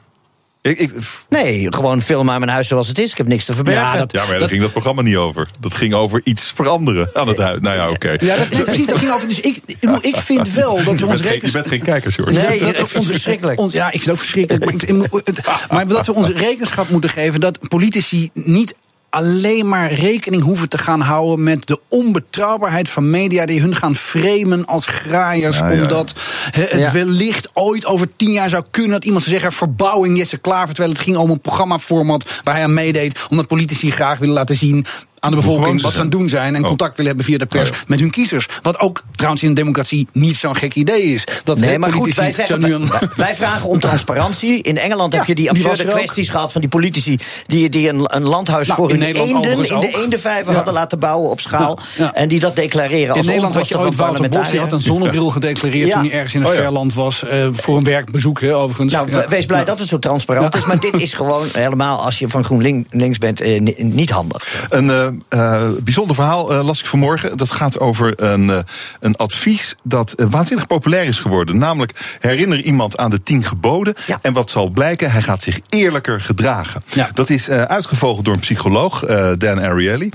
Ik, 0.62 0.80
ik, 0.80 0.92
Nee, 1.30 1.68
gewoon 1.74 2.02
film 2.02 2.30
aan 2.30 2.40
mijn 2.40 2.52
huis 2.52 2.68
zoals 2.68 2.88
het 2.88 3.00
is. 3.00 3.12
Ik 3.12 3.18
heb 3.18 3.28
niks 3.28 3.46
te 3.46 3.54
verbergen. 3.54 3.84
Ja, 3.84 3.98
dat- 3.98 4.12
ja, 4.12 4.26
maar 4.26 4.40
daar 4.40 4.50
ging 4.50 4.62
dat 4.62 4.72
programma 4.72 5.02
niet 5.02 5.16
over. 5.16 5.48
Dat 5.60 5.76
ging 5.76 5.94
over 5.94 6.22
iets 6.24 6.52
veranderen 6.56 7.10
aan 7.14 7.28
het 7.28 7.38
huis. 7.38 7.60
Nou 7.60 7.76
ja, 7.76 7.90
oké. 7.90 8.10
Ja, 8.20 8.38
dat, 8.38 8.50
nee, 8.50 8.64
precies, 8.64 8.86
dat 8.88 8.98
ging 9.00 9.12
over. 9.12 9.28
Dus 9.28 9.40
ik, 9.40 9.60
ik, 9.66 9.78
ik 10.02 10.18
vind 10.18 10.54
wel 10.54 10.84
dat 10.84 11.00
we 11.00 11.06
ons 11.06 11.22
je 11.22 11.50
bent 11.52 11.68
geen 11.68 11.82
kijker, 11.82 12.12
George. 12.12 12.34
Nee, 12.34 12.60
dat, 12.60 12.68
ik 12.70 12.76
vind 12.76 12.94
het 12.94 13.06
verschrikkelijk. 13.06 13.60
Ons, 13.60 13.74
ja, 13.74 13.86
ik 13.86 13.92
vind 13.92 14.04
het 14.04 14.12
ook 14.12 14.18
verschrikkelijk. 14.18 14.72
Ik- 14.72 14.84
ik- 14.84 15.70
maar 15.72 15.88
dat 15.88 16.06
we 16.06 16.14
ons 16.14 16.28
rekenschap 16.30 16.90
moeten 16.90 17.10
geven 17.10 17.40
dat 17.40 17.60
politici 17.68 18.30
niet 18.34 18.76
alleen 19.14 19.68
maar 19.68 19.94
rekening 19.94 20.42
hoeven 20.44 20.70
te 20.70 20.78
gaan 20.78 21.02
houden 21.02 21.44
met 21.44 21.68
de 21.68 21.80
onbetrouwbaarheid 21.88 22.90
van 22.90 23.10
media 23.10 23.46
die 23.46 23.62
hun 23.62 23.76
gaan 23.76 23.96
framen 23.96 24.66
als 24.66 24.86
graaiers 24.86 25.58
Ja, 25.58 25.72
omdat 25.72 26.14
het 26.52 26.80
Ja. 26.80 26.92
wellicht 26.92 27.50
ooit 27.54 27.86
over 27.86 28.08
tien 28.16 28.32
jaar 28.32 28.50
zou 28.50 28.64
kunnen 28.72 28.92
dat 28.92 29.06
iemand 29.06 29.24
zou 29.24 29.36
zeggen: 29.36 29.54
verbouwing 29.54 30.18
Jesse 30.18 30.38
Klaver. 30.38 30.74
Terwijl 30.74 30.94
het 30.94 31.04
ging 31.04 31.18
om 31.18 31.30
een 31.30 31.40
programmaformat 31.40 32.42
waar 32.44 32.54
hij 32.54 32.64
aan 32.64 32.74
meedeed. 32.74 33.26
Omdat 33.30 33.48
politici 33.48 33.92
graag 33.92 34.20
willen 34.20 34.36
laten 34.36 34.56
zien. 34.56 34.86
Aan 35.24 35.30
de 35.32 35.36
bevolking 35.36 35.82
wat 35.82 35.92
ze 35.94 35.98
aan 35.98 36.04
het 36.06 36.12
doen 36.12 36.30
zijn. 36.30 36.56
En 36.56 36.62
Oh. 36.62 36.68
contact 36.68 36.92
willen 36.98 37.06
hebben 37.16 37.26
via 37.26 37.38
de 37.38 37.46
pers 37.46 37.70
Oh, 37.70 37.76
ja. 37.76 37.82
met 37.88 38.00
hun 38.00 38.10
kiezers. 38.10 38.48
Wat 38.62 38.80
ook 38.80 39.04
trouwens 39.16 39.44
in 39.44 39.50
een 39.50 39.56
democratie 39.56 40.08
niet 40.12 40.36
zo'n 40.38 40.56
gek 40.56 40.74
idee 40.76 41.02
is. 41.04 41.24
Dat 41.44 41.60
Nee, 41.60 41.80
maar 41.80 41.90
goed, 41.90 41.98
politici 42.00 42.22
wij, 42.22 42.32
zeggen, 42.32 42.62
zo 42.62 42.68
nu 42.68 42.74
een- 42.74 42.88
wij- 42.88 43.10
wij 43.16 43.36
vragen 43.36 43.70
om 43.70 43.80
transparantie. 43.80 44.62
In 44.62 44.78
Engeland 44.78 45.12
Ja, 45.14 45.18
heb 45.20 45.28
je 45.28 45.36
die 45.36 45.54
die 45.54 45.68
absurde 45.68 45.92
kwesties 45.92 46.30
gehad 46.30 46.52
van 46.52 46.62
die 46.62 46.70
politici... 46.70 47.18
die, 47.48 47.70
die 47.70 47.90
een, 47.90 48.16
een 48.16 48.24
landhuis 48.24 48.68
Nou, 48.68 48.80
voor 48.80 48.90
in 48.90 48.96
hun 48.96 49.06
Nederland 49.14 49.46
eenden 49.46 49.70
in 49.70 49.80
de 49.80 50.02
eendenvijver 50.02 50.50
Ja. 50.50 50.56
hadden 50.56 50.74
laten 50.74 51.00
bouwen 51.00 51.30
op 51.30 51.40
schaal. 51.40 51.80
Ja, 51.98 52.04
ja. 52.04 52.14
En 52.14 52.28
die 52.28 52.40
dat 52.40 52.56
declareren 52.56 53.10
als 53.10 53.20
In 53.20 53.26
Nederland 53.26 53.54
had 53.56 53.68
je 53.68 53.80
ooit 53.80 53.96
van 53.96 54.06
Wouter 54.08 54.30
Bos, 54.30 54.50
die 54.50 54.60
had 54.60 54.72
een 54.72 54.82
zonnebril 54.82 55.30
gedeclareerd 55.38 55.88
Ja. 55.88 55.94
toen 55.94 56.04
hij 56.10 56.14
ergens 56.14 56.34
in 56.34 56.42
een 56.42 56.48
Oh 56.48 56.54
ja. 56.54 56.60
ver 56.62 56.72
land 56.72 56.94
was. 56.94 57.24
eh, 57.24 57.48
voor 57.52 57.78
een 57.78 57.84
werkbezoek, 57.84 58.42
hè, 58.42 58.56
overigens. 58.56 58.94
Nou, 58.94 59.12
Ja. 59.12 59.26
wees 59.30 59.46
blij 59.46 59.60
Ja. 59.60 59.66
dat 59.66 59.80
het 59.80 59.88
zo 59.88 60.00
transparant 60.00 60.56
is. 60.56 60.66
Maar 60.66 60.80
dit 60.80 60.94
is 61.02 61.14
gewoon 61.24 61.48
helemaal, 61.54 62.04
als 62.04 62.20
je 62.20 62.28
van 62.30 62.44
GroenLinks 62.44 63.18
bent, 63.18 63.42
eh, 63.42 63.62
ni- 63.62 63.76
niet 63.78 64.10
handig. 64.10 64.66
Een 64.70 65.13
eh, 65.30 65.44
eh, 65.54 65.72
bijzonder 65.84 66.16
verhaal 66.16 66.54
eh, 66.54 66.66
las 66.66 66.80
ik 66.80 66.86
vanmorgen. 66.86 67.38
Dat 67.38 67.52
gaat 67.52 67.80
over 67.80 68.22
een, 68.24 68.50
eh, 68.50 68.60
een 69.00 69.16
advies 69.16 69.76
dat 69.84 70.16
waanzinnig 70.30 70.68
populair 70.68 71.06
is 71.06 71.20
geworden. 71.20 71.58
Namelijk 71.58 72.18
herinner 72.20 72.62
iemand 72.62 72.98
aan 72.98 73.10
de 73.10 73.24
tien 73.24 73.44
geboden. 73.44 73.94
Ja. 74.08 74.20
En 74.22 74.34
wat 74.34 74.50
zal 74.50 74.70
blijken? 74.70 75.12
Hij 75.12 75.22
gaat 75.22 75.44
zich 75.44 75.60
eerlijker 75.70 76.22
gedragen. 76.22 76.82
Ja. 76.94 77.10
Dat 77.14 77.30
is 77.30 77.48
eh, 77.48 77.62
uitgevogeld 77.62 78.26
door 78.26 78.34
een 78.34 78.40
psycholoog, 78.40 79.04
eh, 79.04 79.32
Dan 79.38 79.62
Ariely. 79.62 80.12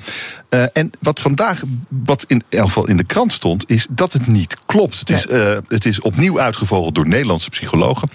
Eh, 0.49 0.63
en 0.73 0.91
wat 1.01 1.21
vandaag, 1.21 1.63
wat 1.89 2.25
in 2.27 2.43
elk 2.49 2.67
geval 2.67 2.89
in 2.89 2.97
de 2.97 3.05
krant 3.05 3.33
stond, 3.33 3.71
is 3.71 3.87
dat 3.91 4.13
het 4.13 4.27
niet 4.27 4.57
klopt. 4.67 4.99
Het, 4.99 5.11
is, 5.11 5.27
eh, 5.27 5.57
het 5.69 5.85
is 5.85 6.01
opnieuw 6.01 6.41
uitgevogeld 6.41 6.95
door 6.95 7.09
Nederlandse 7.09 7.51
psychologen. 7.51 8.09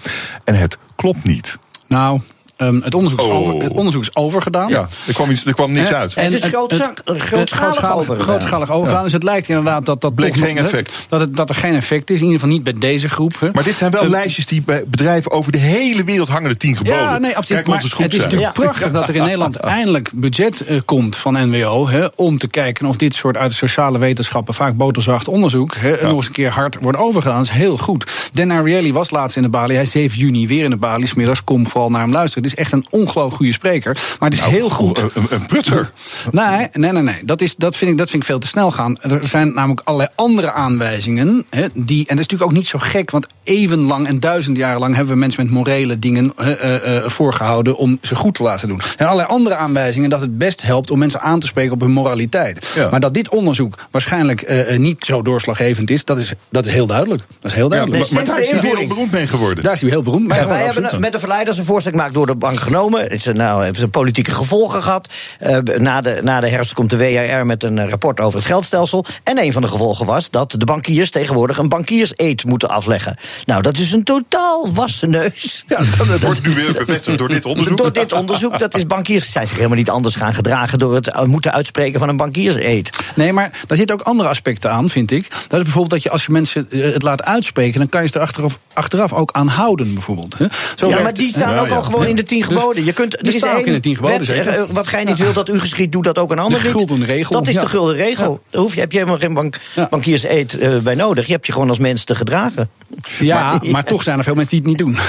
En 0.44 0.54
het 0.54 0.78
klopt 0.96 1.24
niet. 1.24 1.58
Nou, 1.86 2.20
ehm, 2.66 2.80
het, 2.80 2.94
onderzoek 2.94 3.20
is 3.20 3.26
Oh. 3.26 3.34
over, 3.34 3.54
het 3.62 3.72
onderzoek 3.72 4.02
is 4.02 4.16
overgedaan. 4.16 4.68
Ja, 4.68 4.84
er 5.06 5.14
kwam, 5.14 5.30
iets, 5.30 5.44
er 5.46 5.54
kwam 5.54 5.72
niks 5.72 5.88
Hè? 5.90 5.96
uit. 5.96 6.14
Het 6.14 6.32
is 6.32 6.44
grootscha- 6.44 6.92
grootschalig 7.04 7.92
overgedaan. 7.94 8.20
grootschalig 8.20 8.70
overgedaan. 8.70 9.02
Dus 9.04 9.12
het 9.12 9.22
lijkt 9.22 9.48
inderdaad 9.48 9.86
dat 9.86 10.00
dat 10.00 10.14
Bleek 10.14 10.34
geen 10.36 10.56
effect. 10.58 11.06
Dat, 11.08 11.20
het, 11.20 11.36
dat 11.36 11.48
er 11.48 11.54
geen 11.54 11.74
effect 11.74 12.10
is. 12.10 12.18
In 12.18 12.24
ieder 12.24 12.40
geval 12.40 12.54
niet 12.54 12.64
bij 12.64 12.74
deze 12.78 13.08
groep. 13.08 13.36
hè. 13.40 13.48
Maar 13.52 13.64
dit 13.64 13.76
zijn 13.76 13.90
wel 13.90 14.02
Eh, 14.02 14.08
lijstjes 14.08 14.46
die 14.46 14.62
bij 14.62 14.84
bedrijven 14.86 15.30
over 15.30 15.52
de 15.52 15.58
hele 15.58 16.04
wereld 16.04 16.28
hangen 16.28 16.48
de 16.50 16.56
tien 16.56 16.76
geboden. 16.76 16.98
Ja, 17.00 17.18
nee, 17.18 17.36
absoluut. 17.36 17.66
Maar 17.66 17.76
het 17.76 17.84
is 17.84 17.90
zijn. 17.96 18.10
natuurlijk 18.10 18.52
prachtig 18.52 18.92
dat 18.92 19.08
er 19.08 19.14
in 19.14 19.22
Nederland 19.30 19.56
eindelijk 19.56 20.10
budget 20.12 20.60
eh, 20.60 20.78
komt 20.84 21.16
van 21.16 21.48
NWO. 21.50 21.88
Hè, 21.88 22.06
om 22.16 22.38
te 22.38 22.48
kijken 22.48 22.86
of 22.86 22.96
dit 22.96 23.14
soort 23.14 23.36
uit 23.36 23.50
de 23.50 23.56
sociale 23.56 23.98
wetenschappen, 23.98 24.54
vaak 24.54 24.76
boterzacht 24.76 25.28
onderzoek, 25.28 25.74
hè, 25.76 26.02
nog 26.02 26.16
eens 26.16 26.26
een 26.26 26.32
keer 26.32 26.50
hard 26.50 26.76
wordt 26.80 26.98
overgedaan. 26.98 27.36
Dat 27.38 27.46
is 27.46 27.52
heel 27.52 27.78
goed. 27.78 28.10
Dan 28.32 28.50
Ariely 28.52 28.92
was 28.92 29.10
laatst 29.10 29.36
in 29.36 29.42
de 29.42 29.48
Bali. 29.48 29.74
Hij 29.74 29.82
is 29.82 29.90
7 29.90 30.18
juni 30.18 30.46
weer 30.46 30.64
in 30.64 30.70
de 30.70 30.76
Bali. 30.76 31.06
Smiddags 31.06 31.44
kom 31.44 31.68
vooral 31.68 31.90
naar 31.90 32.00
hem 32.00 32.12
luisteren. 32.12 32.53
Is 32.54 32.60
echt 32.60 32.72
een 32.72 32.86
ongelooflijk 32.90 33.36
goede 33.36 33.52
spreker. 33.52 33.94
Maar 34.18 34.30
het 34.30 34.38
is 34.38 34.44
heel 34.44 34.68
goed. 34.70 34.98
Een, 34.98 35.26
een, 35.30 35.46
prutser. 35.46 35.90
Nee, 36.30 36.68
nee, 36.72 36.92
nee. 36.92 37.02
nee. 37.02 37.24
Dat, 37.24 37.40
is, 37.40 37.56
dat, 37.56 37.76
vind 37.76 37.90
ik, 37.90 37.98
dat 37.98 38.10
vind 38.10 38.22
ik 38.22 38.28
veel 38.28 38.38
te 38.38 38.46
snel 38.46 38.70
gaan. 38.70 38.98
Er 39.00 39.26
zijn 39.26 39.54
namelijk 39.54 39.80
allerlei 39.84 40.10
andere 40.14 40.52
aanwijzingen. 40.52 41.44
Hè, 41.50 41.66
die, 41.72 41.98
en 41.98 42.16
dat 42.16 42.18
is 42.18 42.30
natuurlijk 42.30 42.50
ook 42.50 42.56
niet 42.56 42.66
zo 42.66 42.78
gek, 42.78 43.10
want 43.10 43.26
even 43.44 43.78
lang 43.78 44.06
en 44.06 44.20
duizend 44.20 44.56
jaar 44.56 44.78
lang 44.78 44.94
hebben 44.94 45.12
we 45.14 45.18
mensen 45.18 45.42
met 45.42 45.52
morele 45.52 45.98
dingen 45.98 46.32
hè, 46.36 46.52
eh, 46.52 46.96
eh, 46.96 47.08
voorgehouden 47.08 47.76
om 47.76 47.98
ze 48.02 48.14
goed 48.16 48.34
te 48.34 48.42
laten 48.42 48.68
doen. 48.68 48.78
Er 48.78 48.84
zijn 48.96 49.08
allerlei 49.08 49.28
andere 49.34 49.56
aanwijzingen 49.56 50.10
dat 50.10 50.20
het 50.20 50.38
best 50.38 50.62
helpt 50.62 50.90
om 50.90 50.98
mensen 50.98 51.20
aan 51.20 51.40
te 51.40 51.46
spreken 51.46 51.72
op 51.72 51.80
hun 51.80 51.90
moraliteit. 51.92 52.72
Ja. 52.74 52.88
Maar 52.90 53.00
dat 53.00 53.14
dit 53.14 53.28
onderzoek 53.28 53.78
waarschijnlijk 53.90 54.42
eh, 54.42 54.78
niet 54.78 55.04
zo 55.04 55.22
doorslaggevend 55.22 55.90
is, 55.90 56.04
dat 56.04 56.18
is, 56.18 56.32
dat 56.48 56.66
is 56.66 56.72
heel 56.72 56.86
duidelijk. 56.86 57.22
Dat 57.40 57.50
is 57.50 57.56
heel 57.56 57.64
Ja, 57.64 57.70
duidelijk. 57.70 58.02
maar, 58.02 58.12
maar 58.12 58.26
sinds 58.26 58.30
daar 58.30 58.36
de 58.36 58.42
is 58.42 58.50
hij 58.50 58.58
heel 58.60 58.68
invoering. 58.68 58.88
beroemd 58.88 59.12
mee 59.12 59.26
geworden. 59.26 59.64
Daar 59.64 59.72
is 59.72 59.80
hij 59.80 59.90
heel 59.90 60.02
beroemd. 60.02 60.28
mee 60.28 60.36
Ja, 60.36 60.42
geworden, 60.42 60.64
wij 60.64 60.72
hebben 60.82 61.00
met 61.00 61.12
de 61.12 61.18
verleiders 61.18 61.56
een 61.58 61.64
voorstel 61.64 61.92
gemaakt 61.92 62.14
door 62.14 62.26
de 62.26 62.33
bank 62.38 62.60
genomen. 62.60 63.00
Het 63.00 63.12
is, 63.12 63.24
nou, 63.24 63.64
heeft 63.64 63.80
een 63.80 63.90
politieke 63.90 64.30
gevolgen 64.30 64.82
gehad. 64.82 65.08
Eh, 65.38 65.58
na, 65.58 66.00
de, 66.00 66.20
na 66.22 66.40
de 66.40 66.48
herfst 66.48 66.72
komt 66.72 66.90
de 66.90 66.96
WRR 66.96 67.46
met 67.46 67.62
een 67.62 67.78
eh, 67.78 67.88
rapport 67.88 68.20
over 68.20 68.38
het 68.38 68.48
geldstelsel. 68.48 69.04
En 69.24 69.38
een 69.38 69.52
van 69.52 69.62
de 69.62 69.68
gevolgen 69.68 70.06
was 70.06 70.30
dat 70.30 70.54
de 70.58 70.64
bankiers 70.64 71.10
tegenwoordig 71.10 71.58
een 71.58 71.68
bankierseed 71.68 72.44
moeten 72.44 72.68
afleggen. 72.68 73.16
Nou, 73.44 73.62
dat 73.62 73.78
is 73.78 73.92
een 73.92 74.04
totaal 74.04 74.72
wassen 74.72 75.10
neus. 75.10 75.64
Ja, 75.68 75.78
dat 76.08 76.20
wordt 76.20 76.46
nu 76.46 76.54
weer 76.54 76.72
bevestigd 76.84 77.18
door 77.18 77.28
dit 77.28 77.44
onderzoek. 77.44 77.76
Door 77.78 77.92
dit 77.92 78.12
onderzoek, 78.12 78.58
dat 78.58 78.74
is 78.74 78.86
bankiers 78.86 79.32
zijn 79.32 79.48
zich 79.48 79.56
helemaal 79.56 79.78
niet 79.78 79.90
anders 79.90 80.16
gaan 80.16 80.34
gedragen 80.34 80.78
door 80.78 80.94
het 80.94 81.08
eh, 81.08 81.22
moeten 81.22 81.52
uitspreken 81.52 81.98
van 81.98 82.08
een 82.08 82.16
bankierseed. 82.16 82.90
Nee, 83.14 83.32
maar 83.32 83.50
daar 83.66 83.76
zitten 83.76 83.96
ook 83.96 84.02
andere 84.02 84.28
aspecten 84.28 84.70
aan, 84.70 84.90
vind 84.90 85.10
ik. 85.10 85.30
Dat 85.30 85.40
is 85.40 85.48
bijvoorbeeld 85.48 85.90
dat 85.90 86.02
je 86.02 86.10
als 86.10 86.24
je 86.26 86.32
mensen 86.32 86.66
het 86.70 87.02
laat 87.02 87.22
uitspreken, 87.22 87.78
dan 87.78 87.88
kan 87.88 88.02
je 88.02 88.08
ze 88.08 88.14
er 88.14 88.20
achteraf, 88.20 88.58
achteraf 88.72 89.12
ook 89.12 89.32
aan 89.32 89.48
houden, 89.48 89.94
bijvoorbeeld. 89.94 90.38
hè. 90.38 90.46
Zo 90.76 90.88
ja, 90.88 91.00
maar 91.00 91.14
die 91.14 91.28
staan 91.28 91.58
ook 91.58 91.68
ja. 91.68 91.74
al 91.74 91.82
gewoon 91.82 92.06
in 92.06 92.16
de 92.16 92.23
tien 92.24 92.38
Dus 92.38 92.46
geboden. 92.58 92.84
Je 92.84 92.92
kunt, 92.92 93.18
er 93.18 93.26
is 93.34 93.42
één 93.42 93.66
in 93.66 93.72
de 93.72 93.80
tien 93.80 93.94
geboden, 93.96 94.18
wet, 94.18 94.26
zeker. 94.26 94.48
eh, 94.48 94.62
Wat 94.70 94.86
gij 94.86 95.04
niet 95.04 95.18
wilt 95.18 95.34
dat 95.34 95.48
u 95.48 95.60
geschiet, 95.60 95.92
doet 95.92 96.04
dat 96.04 96.18
ook 96.18 96.30
een 96.30 96.38
ander 96.38 96.58
De 96.62 96.64
niet. 96.68 96.76
gulden 96.76 97.04
regel, 97.04 97.32
Dat 97.32 97.48
is 97.48 97.54
ja. 97.54 97.60
de 97.60 97.66
gulden 97.68 97.94
regel. 97.94 98.42
Daar 98.50 98.60
hoef 98.60 98.74
je, 98.74 98.80
heb 98.80 98.92
je 98.92 98.98
helemaal 98.98 99.18
geen 99.18 99.34
bank, 99.34 99.58
Ja. 99.74 99.86
bankierseed 99.90 100.58
eh, 100.58 100.76
bij 100.78 100.94
nodig. 100.94 101.26
Je 101.26 101.32
hebt 101.32 101.46
je 101.46 101.52
gewoon 101.52 101.68
als 101.68 101.78
mens 101.78 102.04
te 102.04 102.14
gedragen. 102.14 102.70
Ja, 103.18 103.60
maar, 103.70 103.84
toch 103.84 104.02
zijn 104.02 104.18
er 104.18 104.24
veel 104.24 104.34
mensen 104.34 104.62
die 104.62 104.68
het 104.72 104.78
niet 104.80 104.86
doen. 104.86 104.96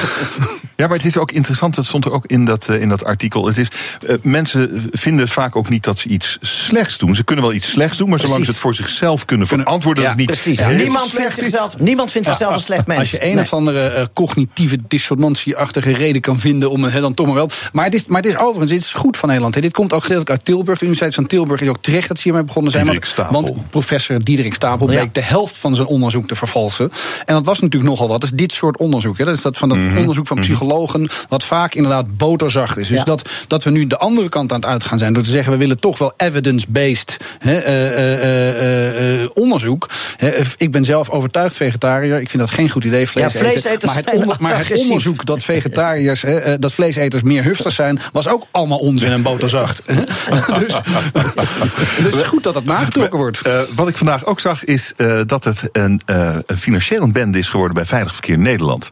Ja, 0.78 0.88
maar 0.88 0.98
het 0.98 1.06
is 1.06 1.18
ook 1.18 1.32
interessant, 1.32 1.76
dat 1.76 1.86
stond 1.86 2.06
er 2.06 2.12
ook 2.12 2.26
in 2.26 2.46
dat, 2.46 2.68
eh, 2.70 2.82
in 2.82 2.90
dat 2.90 3.04
artikel. 3.06 3.46
Het 3.48 3.58
is, 3.58 3.68
eh, 4.08 4.16
mensen 4.22 4.90
vinden 4.92 5.28
vaak 5.28 5.56
ook 5.56 5.70
niet 5.70 5.84
dat 5.84 6.00
ze 6.00 6.10
iets 6.10 6.38
slechts 6.42 6.98
doen. 6.98 7.16
Ze 7.16 7.24
kunnen 7.24 7.46
wel 7.46 7.54
iets 7.54 7.70
slechts 7.72 7.98
doen, 7.98 8.10
maar 8.10 8.20
zolang 8.20 8.46
ze 8.46 8.52
het 8.52 8.60
voor 8.60 8.76
zichzelf 8.76 9.26
kunnen 9.26 9.48
verantwoorden, 9.48 10.04
ja, 10.04 10.10
dat 10.10 10.20
het 10.20 10.28
niet 10.28 10.42
Precies. 10.42 10.68
niemand, 10.84 11.10
vindt 11.14 11.28
is. 11.38 11.44
zichzelf, 11.44 11.80
niemand 11.80 12.12
vindt 12.12 12.28
zichzelf 12.28 12.54
een 12.54 12.60
slecht 12.60 12.88
mens. 12.88 13.00
Als 13.00 13.12
je 13.12 13.26
een 13.26 13.36
Nee. 13.36 13.44
of 13.44 13.54
andere 13.54 14.10
cognitieve 14.14 14.78
dissonantieachtige 14.88 15.92
reden 15.94 16.22
kan 16.22 16.40
vinden 16.40 16.72
om 16.72 16.84
het 16.84 16.94
dan 17.06 17.14
toch 17.14 17.26
maar 17.26 17.36
wel. 17.36 17.50
Maar 17.74 17.86
het 17.86 17.94
is, 17.94 18.06
maar 18.06 18.22
het 18.22 18.32
is 18.32 18.38
overigens, 18.38 18.72
het 18.72 18.80
is 18.80 18.94
goed 18.94 19.18
van 19.18 19.28
Nederland. 19.28 19.56
hè. 19.56 19.62
Dit 19.62 19.74
komt 19.74 19.94
ook 19.94 20.02
gedeeltelijk 20.02 20.30
uit 20.38 20.46
Tilburg. 20.46 20.80
De 20.80 20.86
Universiteit 20.86 21.16
van 21.16 21.26
Tilburg 21.26 21.62
is 21.62 21.68
ook 21.68 21.78
terecht 21.82 22.08
dat 22.08 22.18
ze 22.18 22.24
hiermee 22.24 22.44
begonnen 22.44 22.72
zijn. 22.72 22.84
Diederik 22.84 23.16
Want, 23.16 23.28
Stapel. 23.30 23.54
want 23.54 23.70
professor 23.70 24.20
Diederik 24.24 24.54
Stapel 24.54 24.86
bleek 24.86 25.00
Ja. 25.04 25.10
de 25.12 25.22
helft 25.22 25.58
van 25.58 25.76
zijn 25.76 25.88
onderzoek 25.88 26.28
te 26.28 26.36
vervalsen. 26.36 26.92
En 27.26 27.34
dat 27.36 27.46
was 27.46 27.60
natuurlijk 27.60 27.92
nogal 27.92 28.08
wat. 28.08 28.22
Dat 28.22 28.30
is 28.32 28.38
dit 28.38 28.52
soort 28.52 28.78
onderzoek. 28.78 29.18
Hè. 29.18 29.26
Dat 29.26 29.36
is 29.36 29.42
dat 29.42 29.58
van 29.58 29.70
dat 29.70 29.78
Mhm. 29.78 29.98
onderzoek 29.98 30.28
van 30.28 30.40
psychologen, 30.40 31.10
wat 31.30 31.44
vaak 31.44 31.74
inderdaad 31.76 32.18
boterzacht 32.18 32.78
is. 32.78 32.88
Dus 32.88 32.98
Ja. 32.98 33.04
dat, 33.04 33.30
dat 33.48 33.64
we 33.64 33.70
nu 33.72 33.88
de 33.88 33.98
andere 33.98 34.30
kant 34.30 34.52
aan 34.54 34.60
het 34.60 34.70
uitgaan 34.70 34.98
zijn. 34.98 35.14
Door 35.14 35.24
te 35.24 35.30
zeggen, 35.30 35.52
we 35.52 35.58
willen 35.60 35.80
toch 35.80 35.98
wel 35.98 36.14
evidence-based 36.18 37.18
hè, 37.40 37.58
eh, 37.58 37.88
eh, 37.88 38.20
eh, 38.60 39.22
eh, 39.24 39.30
onderzoek. 39.34 39.90
Hè, 40.18 40.34
ik 40.58 40.72
ben 40.72 40.84
zelf 40.86 41.10
overtuigd 41.10 41.56
vegetariër. 41.56 42.20
Ik 42.22 42.30
vind 42.30 42.42
dat 42.44 42.52
geen 42.52 42.70
goed 42.70 42.84
idee, 42.84 43.08
vlees 43.08 43.34
Ja, 43.34 43.40
eten. 43.50 43.80
Maar 43.88 43.96
het, 43.96 44.10
onder- 44.14 44.38
maar 44.40 44.58
het 44.68 44.78
onderzoek 44.80 45.26
dat 45.26 45.44
vegetariërs, 45.44 46.22
hè, 46.22 46.60
dat 46.60 46.74
vleeseters 46.96 47.24
meer 47.24 47.44
hufsters 47.44 47.76
zijn, 47.76 48.00
was 48.12 48.28
ook 48.28 48.46
allemaal 48.52 48.78
onzin 48.78 49.12
en 49.12 49.22
boterzacht. 49.22 49.82
dus, 49.86 50.80
dus 51.98 52.04
het 52.04 52.16
is 52.16 52.24
goed 52.24 52.44
dat 52.44 52.54
dat 52.54 52.64
nagetrokken 52.64 53.20
wordt. 53.20 53.42
Eh, 53.42 53.60
wat 53.76 53.88
ik 53.88 53.98
vandaag 53.98 54.26
ook 54.26 54.40
zag 54.40 54.64
is 54.64 54.94
eh, 54.98 55.22
dat 55.26 55.44
het 55.44 55.70
een, 55.72 56.02
eh, 56.06 56.36
een 56.46 56.58
financieel 56.58 57.12
bende 57.12 57.38
is 57.38 57.50
geworden 57.50 57.76
bij 57.76 57.86
Veilig 57.86 58.14
Verkeer 58.14 58.38
Nederland. 58.38 58.90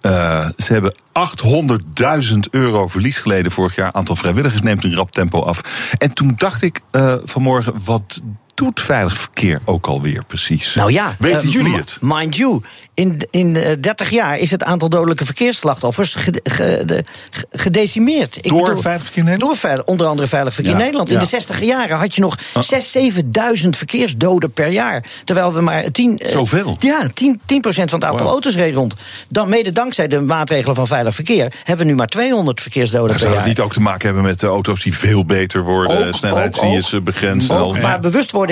Eh, 0.00 0.48
ze 0.56 0.72
hebben 0.72 0.94
800.000 1.12 2.50
euro 2.50 2.88
verlies 2.88 3.18
geleden 3.18 3.52
vorig 3.52 3.74
jaar. 3.74 3.92
Aantal 3.92 4.16
vrijwilligers 4.16 4.62
neemt 4.62 4.84
een 4.84 4.94
rap 4.94 5.10
tempo 5.10 5.40
af. 5.40 5.60
En 5.98 6.12
toen 6.12 6.34
dacht 6.36 6.62
ik 6.62 6.80
eh, 6.90 7.14
vanmorgen, 7.24 7.74
wat 7.84 8.20
doet 8.60 8.80
Veilig 8.80 9.16
Verkeer 9.18 9.60
ook 9.64 9.86
alweer 9.86 10.24
precies? 10.24 10.74
Nou 10.74 10.92
ja, 10.92 11.16
Weten 11.18 11.40
eh, 11.48 11.52
jullie 11.52 11.74
het? 11.76 11.98
Mind 12.00 12.36
you, 12.36 12.60
in, 12.94 13.20
in 13.30 13.56
eh, 13.56 13.76
30 13.80 14.10
jaar 14.10 14.38
is 14.38 14.50
het 14.50 14.62
aantal 14.64 14.88
dodelijke 14.88 15.24
verkeersslachtoffers 15.24 16.14
ge- 16.14 16.40
ge- 16.42 16.82
de- 16.86 17.04
ge- 17.30 17.46
gedecimeerd. 17.50 18.36
Ik 18.36 18.50
Door 18.50 18.80
Veilig 18.80 19.04
Verkeer 19.04 19.24
Nederland? 19.24 19.60
Door 19.62 19.82
onder 19.84 20.06
andere 20.06 20.28
Veilig 20.28 20.54
Verkeer 20.54 20.72
Ja, 20.72 20.78
Nederland. 20.78 21.08
In 21.08 21.14
ja. 21.14 21.20
de 21.20 21.26
60 21.26 21.62
jaren 21.62 21.96
had 21.96 22.14
je 22.14 22.20
nog 22.20 22.38
6.000, 22.38 23.62
7.000 23.62 23.68
verkeersdoden 23.70 24.52
per 24.52 24.68
jaar. 24.68 25.04
Terwijl 25.24 25.54
we 25.54 25.60
maar 25.60 25.90
10, 25.90 26.18
eh, 26.18 26.30
Zoveel? 26.30 26.76
Ja, 26.78 27.06
10, 27.14 27.40
10% 27.46 27.90
van 27.90 28.00
het 28.00 28.04
aantal 28.10 28.28
auto's 28.28 28.54
reed 28.54 28.74
rond. 28.74 28.94
Dan 29.28 29.48
mede 29.48 29.72
dankzij 29.72 30.06
de 30.08 30.20
maatregelen 30.20 30.74
van 30.76 30.86
Veilig 30.86 31.14
Verkeer 31.14 31.52
hebben 31.64 31.86
we 31.86 31.90
nu 31.92 31.96
maar 31.98 32.06
200 32.06 32.60
verkeersdoden 32.60 33.06
Maar 33.06 33.14
per 33.16 33.24
zou 33.24 33.32
jaar. 33.34 33.42
het 33.46 33.56
niet 33.56 33.60
ook 33.66 33.72
te 33.72 33.80
maken 33.80 34.06
hebben 34.06 34.24
met 34.24 34.40
de 34.40 34.46
auto's 34.46 34.82
die 34.82 34.94
veel 34.96 35.24
beter 35.24 35.62
worden? 35.62 36.06
Ook, 36.06 36.14
snelheid 36.14 36.54
ook, 36.56 36.62
zie 36.64 36.70
je 36.72 36.78
ook. 36.78 36.84
ze 36.88 37.00
begrenzen. 37.00 37.54
en 37.54 37.60
Ook, 37.60 37.74
al. 37.76 37.80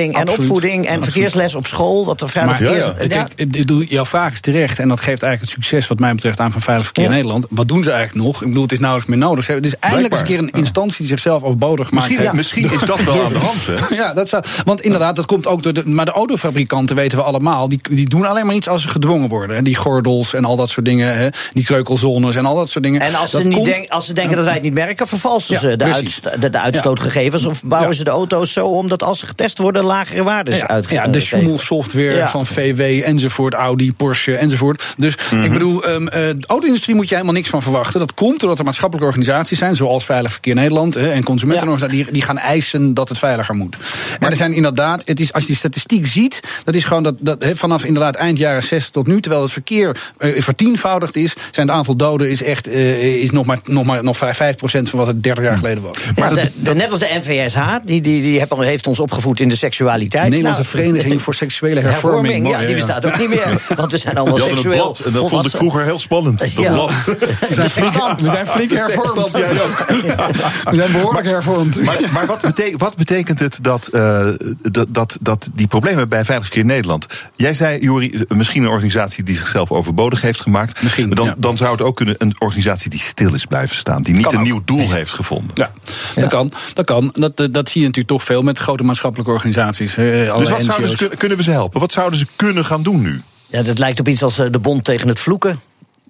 En 0.06 0.20
Absoluut. 0.20 0.38
opvoeding 0.38 0.74
en 0.74 0.80
Absoluut. 0.80 1.04
verkeersles 1.04 1.54
op 1.54 1.66
school, 1.66 2.04
wat 2.06 2.20
er 2.20 2.28
veilig 2.28 2.60
Maar 2.60 2.68
verkeers... 2.68 2.90
ja, 3.08 3.26
kijk, 3.36 3.90
jouw 3.90 4.04
vraag 4.06 4.32
is 4.32 4.40
terecht. 4.40 4.78
En 4.78 4.88
dat 4.88 5.00
geeft 5.00 5.22
eigenlijk 5.22 5.40
het 5.40 5.64
succes, 5.64 5.88
wat 5.88 5.98
mij 5.98 6.14
betreft, 6.14 6.40
aan 6.40 6.52
van 6.52 6.60
Veilig 6.60 6.84
Verkeer 6.84 7.04
Ja. 7.04 7.10
Nederland. 7.10 7.46
Wat 7.50 7.68
doen 7.68 7.82
ze 7.82 7.90
eigenlijk 7.90 8.26
nog? 8.26 8.40
Ik 8.42 8.48
bedoel, 8.48 8.62
het 8.62 8.72
is 8.72 8.78
nauwelijks 8.78 9.10
meer 9.14 9.20
nodig. 9.20 9.44
Ze 9.44 9.52
hebben- 9.52 9.70
Het 9.70 9.78
is 9.82 9.88
eindelijk 9.88 10.12
eens 10.12 10.20
een 10.22 10.26
keer 10.28 10.38
een 10.38 10.60
instantie 10.60 10.96
die 10.98 11.06
zichzelf 11.06 11.42
overbodig 11.42 11.88
gemaakt 11.88 12.06
Misschien, 12.06 12.24
heeft. 12.26 12.36
misschien 12.36 12.72
is 12.72 12.80
dat 12.86 13.04
wel 13.04 13.24
aan 13.24 13.32
de 13.32 13.38
hand, 13.38 13.66
hè? 13.66 13.94
Ja, 14.02 14.14
dat 14.14 14.28
zou, 14.28 14.44
want 14.64 14.80
inderdaad, 14.80 15.16
dat 15.16 15.26
komt 15.26 15.46
ook 15.46 15.62
door 15.62 15.72
de. 15.72 15.82
Maar 15.88 16.04
de 16.04 16.10
autofabrikanten 16.10 16.96
weten 16.96 17.18
we 17.18 17.24
allemaal. 17.24 17.68
Die, 17.68 17.80
die 17.90 18.08
doen 18.08 18.26
alleen 18.26 18.46
maar 18.46 18.54
iets 18.54 18.68
als 18.68 18.82
ze 18.82 18.88
gedwongen 18.88 19.28
worden. 19.28 19.56
hè. 19.56 19.62
Die 19.62 19.76
gordels 19.76 20.34
en 20.34 20.44
al 20.44 20.56
dat 20.56 20.70
soort 20.70 20.86
dingen. 20.86 21.16
Hè. 21.18 21.28
Die 21.50 21.64
kreukelzones 21.64 22.36
en 22.36 22.46
al 22.46 22.56
dat 22.56 22.68
soort 22.68 22.84
dingen. 22.84 23.00
En 23.00 23.14
als 23.14 23.30
ze, 23.30 23.44
niet 23.44 23.54
komt- 23.54 23.66
denk- 23.66 23.88
als 23.90 24.06
ze 24.06 24.12
denken 24.12 24.36
dat 24.36 24.44
wij 24.44 24.54
het 24.54 24.62
niet 24.62 24.72
merken, 24.74 25.06
vervalsen 25.08 25.54
Ja, 25.54 25.60
ze 25.60 25.76
de, 25.76 25.84
uit, 25.84 26.20
de, 26.40 26.50
de 26.50 26.58
uitstootgegevens. 26.58 27.46
Of 27.46 27.62
bouwen 27.62 27.90
Ja. 27.90 27.96
ze 27.96 28.04
de 28.04 28.10
auto's 28.10 28.52
zo 28.52 28.66
om 28.66 28.88
dat 28.88 29.02
als 29.02 29.18
ze 29.18 29.26
getest 29.26 29.58
worden, 29.58 29.84
lagere 29.88 30.22
waardes 30.22 30.58
ja. 30.58 30.80
Ja, 30.88 31.08
de 31.08 31.20
Schumel-software 31.20 32.14
Ja. 32.16 32.28
van 32.28 32.46
VW 32.46 32.80
enzovoort, 33.04 33.54
Audi, 33.54 33.92
Porsche 33.92 34.36
enzovoort. 34.36 34.94
Dus 34.96 35.14
ik 35.42 35.52
bedoel, 35.52 35.84
ehm, 35.84 36.06
eh, 36.06 36.20
de 36.20 36.46
auto-industrie 36.46 36.94
moet 36.94 37.08
je 37.08 37.14
helemaal 37.14 37.34
niks 37.34 37.48
van 37.48 37.62
verwachten. 37.62 38.00
Dat 38.00 38.14
komt 38.14 38.40
doordat 38.40 38.58
er 38.58 38.64
maatschappelijke 38.64 39.08
organisaties 39.10 39.58
zijn, 39.58 39.74
zoals 39.76 40.04
Veilig 40.04 40.32
Verkeer 40.32 40.54
Nederland 40.54 40.94
hè, 40.94 41.10
en 41.10 41.22
consumentenorganisaties, 41.22 42.04
die, 42.04 42.12
die 42.12 42.22
gaan 42.22 42.38
eisen 42.38 42.94
dat 42.94 43.08
het 43.08 43.18
veiliger 43.18 43.54
moet. 43.54 43.76
Maar 44.20 44.30
er 44.30 44.36
zijn 44.36 44.52
inderdaad, 44.52 45.02
het 45.04 45.20
is, 45.20 45.32
als 45.32 45.42
je 45.42 45.48
die 45.48 45.56
statistiek 45.58 46.06
ziet, 46.06 46.40
dat 46.64 46.74
is 46.74 46.84
gewoon 46.84 47.02
dat, 47.02 47.14
dat 47.18 47.42
hè, 47.42 47.56
vanaf 47.56 47.84
inderdaad 47.84 48.14
eind 48.14 48.38
jaren 48.38 48.62
60 48.62 48.90
tot 48.92 49.06
nu, 49.06 49.20
terwijl 49.20 49.42
het 49.42 49.52
verkeer 49.52 49.96
eh, 50.18 50.40
vertienvoudigd 50.42 51.16
is, 51.16 51.34
zijn 51.50 51.66
het 51.66 51.76
aantal 51.76 51.96
doden 51.96 52.30
is 52.30 52.42
echt 52.42 52.68
eh, 52.68 53.22
is 53.22 53.30
nog 53.30 53.46
maar, 53.46 53.58
nog 53.64 53.84
maar 53.84 54.04
nog 54.04 54.16
5% 54.16 54.20
van 54.60 54.82
wat 54.98 55.06
het 55.06 55.22
30 55.22 55.44
jaar 55.44 55.56
geleden 55.56 55.82
was. 55.82 55.96
De, 56.34 56.50
de- 56.54 56.74
net 56.74 56.90
als 56.90 57.00
de 57.00 57.20
NVSH, 57.22 57.58
die, 57.84 58.00
die, 58.00 58.22
die 58.22 58.46
heeft 58.56 58.86
ons 58.86 59.00
opgevoed 59.00 59.40
in 59.40 59.48
de 59.48 59.56
seksualiteit. 59.78 60.28
Nederlandse 60.28 60.62
Nou, 60.62 60.74
Vereniging 60.74 61.22
voor 61.24 61.34
Seksuele 61.34 61.80
Hervorming. 61.80 62.42
Mooi, 62.42 62.54
ja, 62.54 62.60
die 62.60 62.68
ja. 62.68 62.74
bestaat 62.74 63.04
ook 63.06 63.18
niet 63.18 63.28
meer. 63.28 63.62
Want 63.76 63.92
we 63.92 63.98
zijn 63.98 64.16
allemaal 64.16 64.40
een 64.40 64.48
seksueel. 64.48 64.82
blad 64.82 64.98
en 64.98 65.12
dat 65.12 65.28
vond 65.28 65.46
ik 65.46 65.50
vroeger 65.50 65.84
heel 65.84 65.98
spannend. 65.98 66.38
Dat 66.38 66.52
Ja. 66.52 66.72
blad. 66.72 66.92
We 67.48 67.54
zijn 67.54 67.70
flink, 67.70 68.20
we 68.20 68.30
zijn 68.30 68.46
flink 68.46 68.70
hervormd. 68.70 69.30
We 69.30 70.74
zijn 70.74 70.92
behoorlijk 70.92 71.26
hervormd. 71.26 71.84
Maar, 71.84 72.00
maar 72.12 72.26
wat, 72.26 72.40
betekent, 72.40 72.80
wat 72.80 72.96
betekent 72.96 73.38
het 73.38 73.58
dat, 73.62 73.86
eh, 73.86 74.26
dat, 74.70 74.86
dat, 74.90 75.18
dat 75.20 75.48
die 75.54 75.66
problemen 75.66 76.08
bij 76.08 76.24
Veilig 76.24 76.46
Verkeer 76.46 76.64
Nederland... 76.64 77.06
Jij 77.36 77.54
zei, 77.54 77.80
Jori, 77.80 78.24
misschien 78.28 78.62
een 78.62 78.68
organisatie 78.68 79.24
die 79.24 79.36
zichzelf 79.36 79.72
overbodig 79.72 80.20
heeft 80.20 80.40
gemaakt. 80.40 80.82
Misschien, 80.82 81.10
dan, 81.10 81.26
ja. 81.26 81.34
dan 81.36 81.56
zou 81.56 81.72
het 81.72 81.82
ook 81.82 81.96
kunnen 81.96 82.14
een 82.18 82.34
organisatie 82.38 82.90
die 82.90 83.00
stil 83.00 83.34
is 83.34 83.44
blijven 83.44 83.76
staan. 83.76 84.02
Die 84.02 84.14
niet 84.14 84.24
Kan 84.24 84.32
een 84.34 84.40
ook. 84.40 84.44
nieuw 84.46 84.62
doel 84.64 84.90
heeft 84.90 85.12
gevonden. 85.12 85.50
Ja, 85.54 85.70
dat 86.14 86.28
kan. 86.28 86.50
Dat, 86.74 86.84
kan. 86.84 87.10
Dat, 87.12 87.36
dat, 87.36 87.54
dat 87.54 87.68
zie 87.68 87.80
je 87.80 87.86
natuurlijk 87.86 88.16
toch 88.16 88.24
veel 88.24 88.42
met 88.42 88.58
grote 88.58 88.84
maatschappelijke 88.84 89.32
organisaties. 89.32 89.57
Dus 89.66 89.98
alle 89.98 90.48
wat 90.48 90.62
zouden 90.62 90.88
ze, 90.88 91.10
kunnen 91.18 91.36
we 91.36 91.42
ze 91.42 91.50
helpen? 91.50 91.80
Wat 91.80 91.92
zouden 91.92 92.18
ze 92.18 92.26
kunnen 92.36 92.64
gaan 92.64 92.82
doen 92.82 93.00
nu? 93.00 93.20
Ja, 93.46 93.62
dat 93.62 93.78
lijkt 93.78 94.00
op 94.00 94.08
iets 94.08 94.22
als 94.22 94.38
eh, 94.38 94.46
de 94.50 94.58
Bond 94.58 94.84
tegen 94.84 95.08
het 95.08 95.20
Vloeken. 95.20 95.60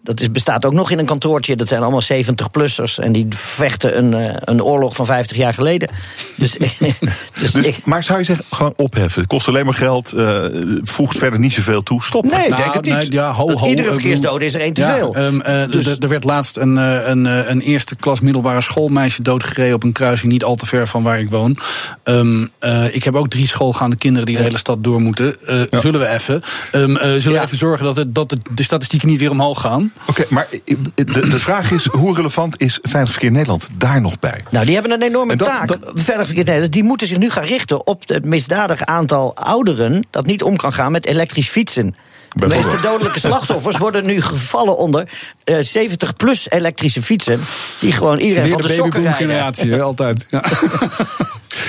Dat 0.08 0.20
is, 0.20 0.30
bestaat 0.30 0.64
ook 0.64 0.72
nog 0.72 0.90
in 0.90 0.98
een 0.98 1.04
kantoortje. 1.06 1.56
Dat 1.56 1.68
zijn 1.68 1.82
allemaal 1.82 2.02
70-plussers. 2.02 2.98
En 2.98 3.12
die 3.12 3.26
vechten 3.30 3.98
een, 3.98 4.14
eh, 4.14 4.34
een 4.44 4.62
oorlog 4.62 4.94
van 4.94 5.06
50 5.06 5.36
jaar 5.36 5.54
geleden. 5.54 5.88
Dus, 6.36 6.52
dus, 7.38 7.52
Dus, 7.52 7.64
ik, 7.66 7.84
maar 7.84 8.02
zou 8.04 8.18
je 8.18 8.24
zeggen, 8.24 8.44
gewoon 8.50 8.72
opheffen? 8.76 9.20
Het 9.20 9.30
kost 9.30 9.48
alleen 9.48 9.64
maar 9.64 9.74
geld, 9.74 10.12
eh, 10.12 10.44
voegt 10.82 11.18
verder 11.18 11.38
niet 11.38 11.52
zoveel 11.54 11.82
toe. 11.82 12.02
Stop. 12.02 12.24
nee, 12.24 12.42
ik 12.42 12.48
Nou, 12.48 12.62
denk 12.62 12.74
het 12.74 12.84
niet. 12.84 12.94
nee, 12.94 13.12
ja, 13.12 13.32
ho, 13.32 13.46
Dat 13.46 13.58
ho, 13.58 13.66
iedere 13.66 13.88
ik 13.88 13.94
verkeersdode 13.94 14.44
is 14.44 14.54
er 14.54 14.60
één 14.60 14.72
te 14.72 14.80
Ja, 14.80 14.94
veel. 14.96 15.14
ehm, 15.14 15.40
eh, 15.40 15.68
Dus- 15.68 15.96
Er 15.98 16.08
werd 16.08 16.24
laatst 16.24 16.56
een, 16.56 16.78
eh, 16.78 17.08
een, 17.08 17.26
eh, 17.26 17.48
een 17.50 17.60
eerste 17.60 17.96
klas 17.96 18.20
middelbare 18.20 18.60
schoolmeisje 18.60 19.22
doodgereden 19.22 19.74
op 19.74 19.82
een 19.82 19.92
kruising 19.92 20.32
niet 20.32 20.44
al 20.44 20.56
te 20.56 20.66
ver 20.66 20.86
van 20.88 21.02
waar 21.02 21.20
ik 21.20 21.30
woon. 21.30 21.58
Ehm, 22.02 22.46
eh, 22.58 22.94
ik 22.94 23.04
heb 23.04 23.14
ook 23.14 23.28
drie 23.28 23.46
schoolgaande 23.48 23.96
kinderen 23.96 24.26
die 24.26 24.36
de 24.36 24.42
hele 24.42 24.58
stad 24.58 24.84
door 24.84 25.00
moeten. 25.00 25.46
Eh, 25.46 25.78
Zullen 25.80 26.00
we 26.00 26.08
even, 26.08 26.42
ehm, 26.72 26.96
eh, 26.96 27.08
zullen 27.20 27.38
we 27.38 27.44
even 27.44 27.56
zorgen 27.56 27.84
dat, 27.84 27.96
het, 27.96 28.14
dat 28.14 28.30
het, 28.30 28.40
de 28.54 28.62
statistieken 28.62 29.08
niet 29.08 29.18
weer 29.20 29.30
omhoog 29.30 29.60
gaan? 29.60 29.92
Oké, 30.06 30.24
maar 30.28 30.46
de, 30.94 31.04
de 31.04 31.40
vraag 31.40 31.70
is, 31.70 31.84
hoe 31.86 32.14
relevant 32.14 32.60
is 32.60 32.78
Veilig 32.82 33.10
Verkeer 33.12 33.30
Nederland 33.30 33.68
daar 33.72 34.00
nog 34.00 34.18
bij? 34.18 34.40
Nou, 34.50 34.64
die 34.64 34.74
hebben 34.74 34.92
een 34.92 35.02
enorme 35.02 35.36
dat- 35.36 35.48
taak. 35.48 35.68
dat- 35.68 35.78
Veilig 35.94 36.26
Verkeer 36.26 36.44
Nederland. 36.44 36.72
Die 36.72 36.82
moeten 36.84 37.06
zich 37.06 37.18
nu 37.18 37.30
gaan 37.30 37.44
richten 37.44 37.86
op 37.86 38.02
het 38.08 38.24
misdadig 38.24 38.84
aantal 38.84 39.36
ouderen... 39.36 40.06
dat 40.10 40.26
niet 40.26 40.42
om 40.42 40.56
kan 40.56 40.72
gaan 40.72 40.92
met 40.92 41.06
elektrisch 41.06 41.48
fietsen. 41.48 41.94
De 42.34 42.46
meeste 42.46 42.80
dodelijke 42.82 43.18
slachtoffers 43.18 43.76
worden 43.76 44.04
nu 44.04 44.20
gevallen 44.20 44.76
onder 44.76 45.08
70-plus 45.50 46.50
elektrische 46.50 47.02
fietsen... 47.02 47.40
die 47.78 47.92
gewoon 47.92 48.18
iedereen 48.18 48.48
van 48.48 48.62
de, 48.62 48.72
sokken 48.72 49.02
rijden. 49.02 49.18
generatie, 49.18 49.82
altijd. 49.82 50.26
Ja. 50.30 50.44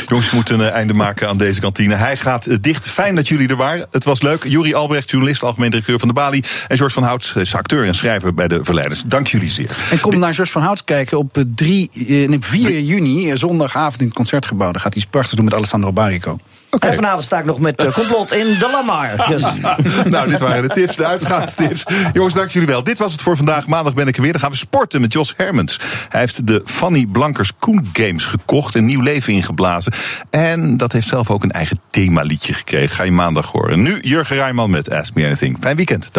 Jongens, 0.07 0.30
we 0.30 0.36
moeten 0.36 0.60
een 0.60 0.69
einde 0.69 0.94
maken 0.94 1.27
aan 1.27 1.38
deze 1.38 1.60
kantine. 1.60 1.95
Hij 1.95 2.18
gaat 2.18 2.45
eh, 2.45 2.57
dicht. 2.61 2.88
Fijn 2.88 3.15
dat 3.15 3.27
jullie 3.27 3.48
er 3.48 3.56
waren. 3.56 3.88
Het 3.91 4.03
was 4.03 4.22
leuk. 4.22 4.44
Juri 4.44 4.73
Albrecht, 4.73 5.10
journalist, 5.10 5.44
algemeen 5.44 5.69
directeur 5.69 5.99
van 5.99 6.07
de 6.07 6.14
Bali. 6.14 6.44
En 6.68 6.77
George 6.77 6.94
van 6.94 7.03
Hout, 7.03 7.34
is 7.36 7.56
acteur 7.56 7.86
en 7.86 7.94
schrijver 7.94 8.34
bij 8.34 8.48
de 8.48 8.60
Verleiders. 8.64 9.03
Dank 9.06 9.27
jullie 9.27 9.52
zeer. 9.52 9.77
En 9.91 9.99
kom 9.99 10.19
naar 10.19 10.34
George 10.34 10.52
van 10.52 10.61
Hout 10.61 10.84
kijken 10.84 11.18
op 11.18 11.38
eh, 11.38 11.44
3, 11.56 11.90
eh, 11.94 12.07
nee, 12.07 12.38
4 12.40 12.80
juni, 12.80 13.31
eh, 13.31 13.38
zondagavond 13.38 13.99
in 14.02 14.07
het 14.07 14.15
concertgebouw. 14.15 14.72
Daar 14.72 14.81
gaat 14.81 14.94
hij 14.94 15.02
iets 15.02 15.11
prachtigs 15.11 15.36
doen 15.36 15.45
met 15.45 15.53
Alessandro 15.53 15.91
Barico. 15.91 16.40
En 16.70 16.96
vanavond 16.96 17.24
sta 17.24 17.40
ik 17.40 17.46
nog 17.46 17.60
met 17.60 17.84
eh, 17.84 17.94
complot 17.94 18.34
in 18.34 18.46
de 18.60 18.70
Lamar. 18.72 19.10
Dus. 19.30 19.44
nou, 20.14 20.30
dit 20.30 20.40
waren 20.40 20.62
de 20.62 20.68
tips, 20.68 20.96
de 20.96 21.06
uitgaanstips. 21.06 21.84
Jongens, 22.14 22.34
dank 22.34 22.50
jullie 22.50 22.68
wel. 22.68 22.84
Dit 22.84 22.98
was 22.98 23.12
het 23.12 23.22
voor 23.22 23.38
vandaag. 23.38 23.68
Maandag 23.68 23.94
ben 23.94 24.08
ik 24.08 24.16
er 24.16 24.22
weer. 24.22 24.32
Dan 24.32 24.41
gaan 24.41 24.52
we 24.52 24.58
sporten 24.58 25.02
met 25.02 25.14
Jos 25.14 25.34
Hermans. 25.38 25.80
Hij 26.10 26.20
heeft 26.20 26.48
de 26.48 26.62
Fanny 26.66 27.06
Blankers 27.06 27.52
Koen 27.60 27.90
Games 27.94 28.26
gekocht. 28.26 28.76
Een 28.76 28.86
nieuw 28.86 29.02
leven 29.02 29.34
ingeblazen. 29.34 29.94
En 30.30 30.78
dat 30.78 30.91
heeft 30.91 31.08
zelf 31.08 31.30
ook 31.30 31.44
een 31.44 31.52
eigen 31.52 31.80
themaliedje 31.90 32.54
gekregen. 32.54 32.96
Ga 32.96 33.04
je 33.04 33.12
maandag 33.12 33.52
horen. 33.52 33.82
Nu 33.82 34.00
Jurgen 34.02 34.36
Rijman 34.36 34.70
met 34.70 34.91
Ask 34.91 35.14
Me 35.14 35.26
Anything. 35.26 35.58
Fijn 35.60 35.76
weekend. 35.76 36.04
Dag. 36.04 36.18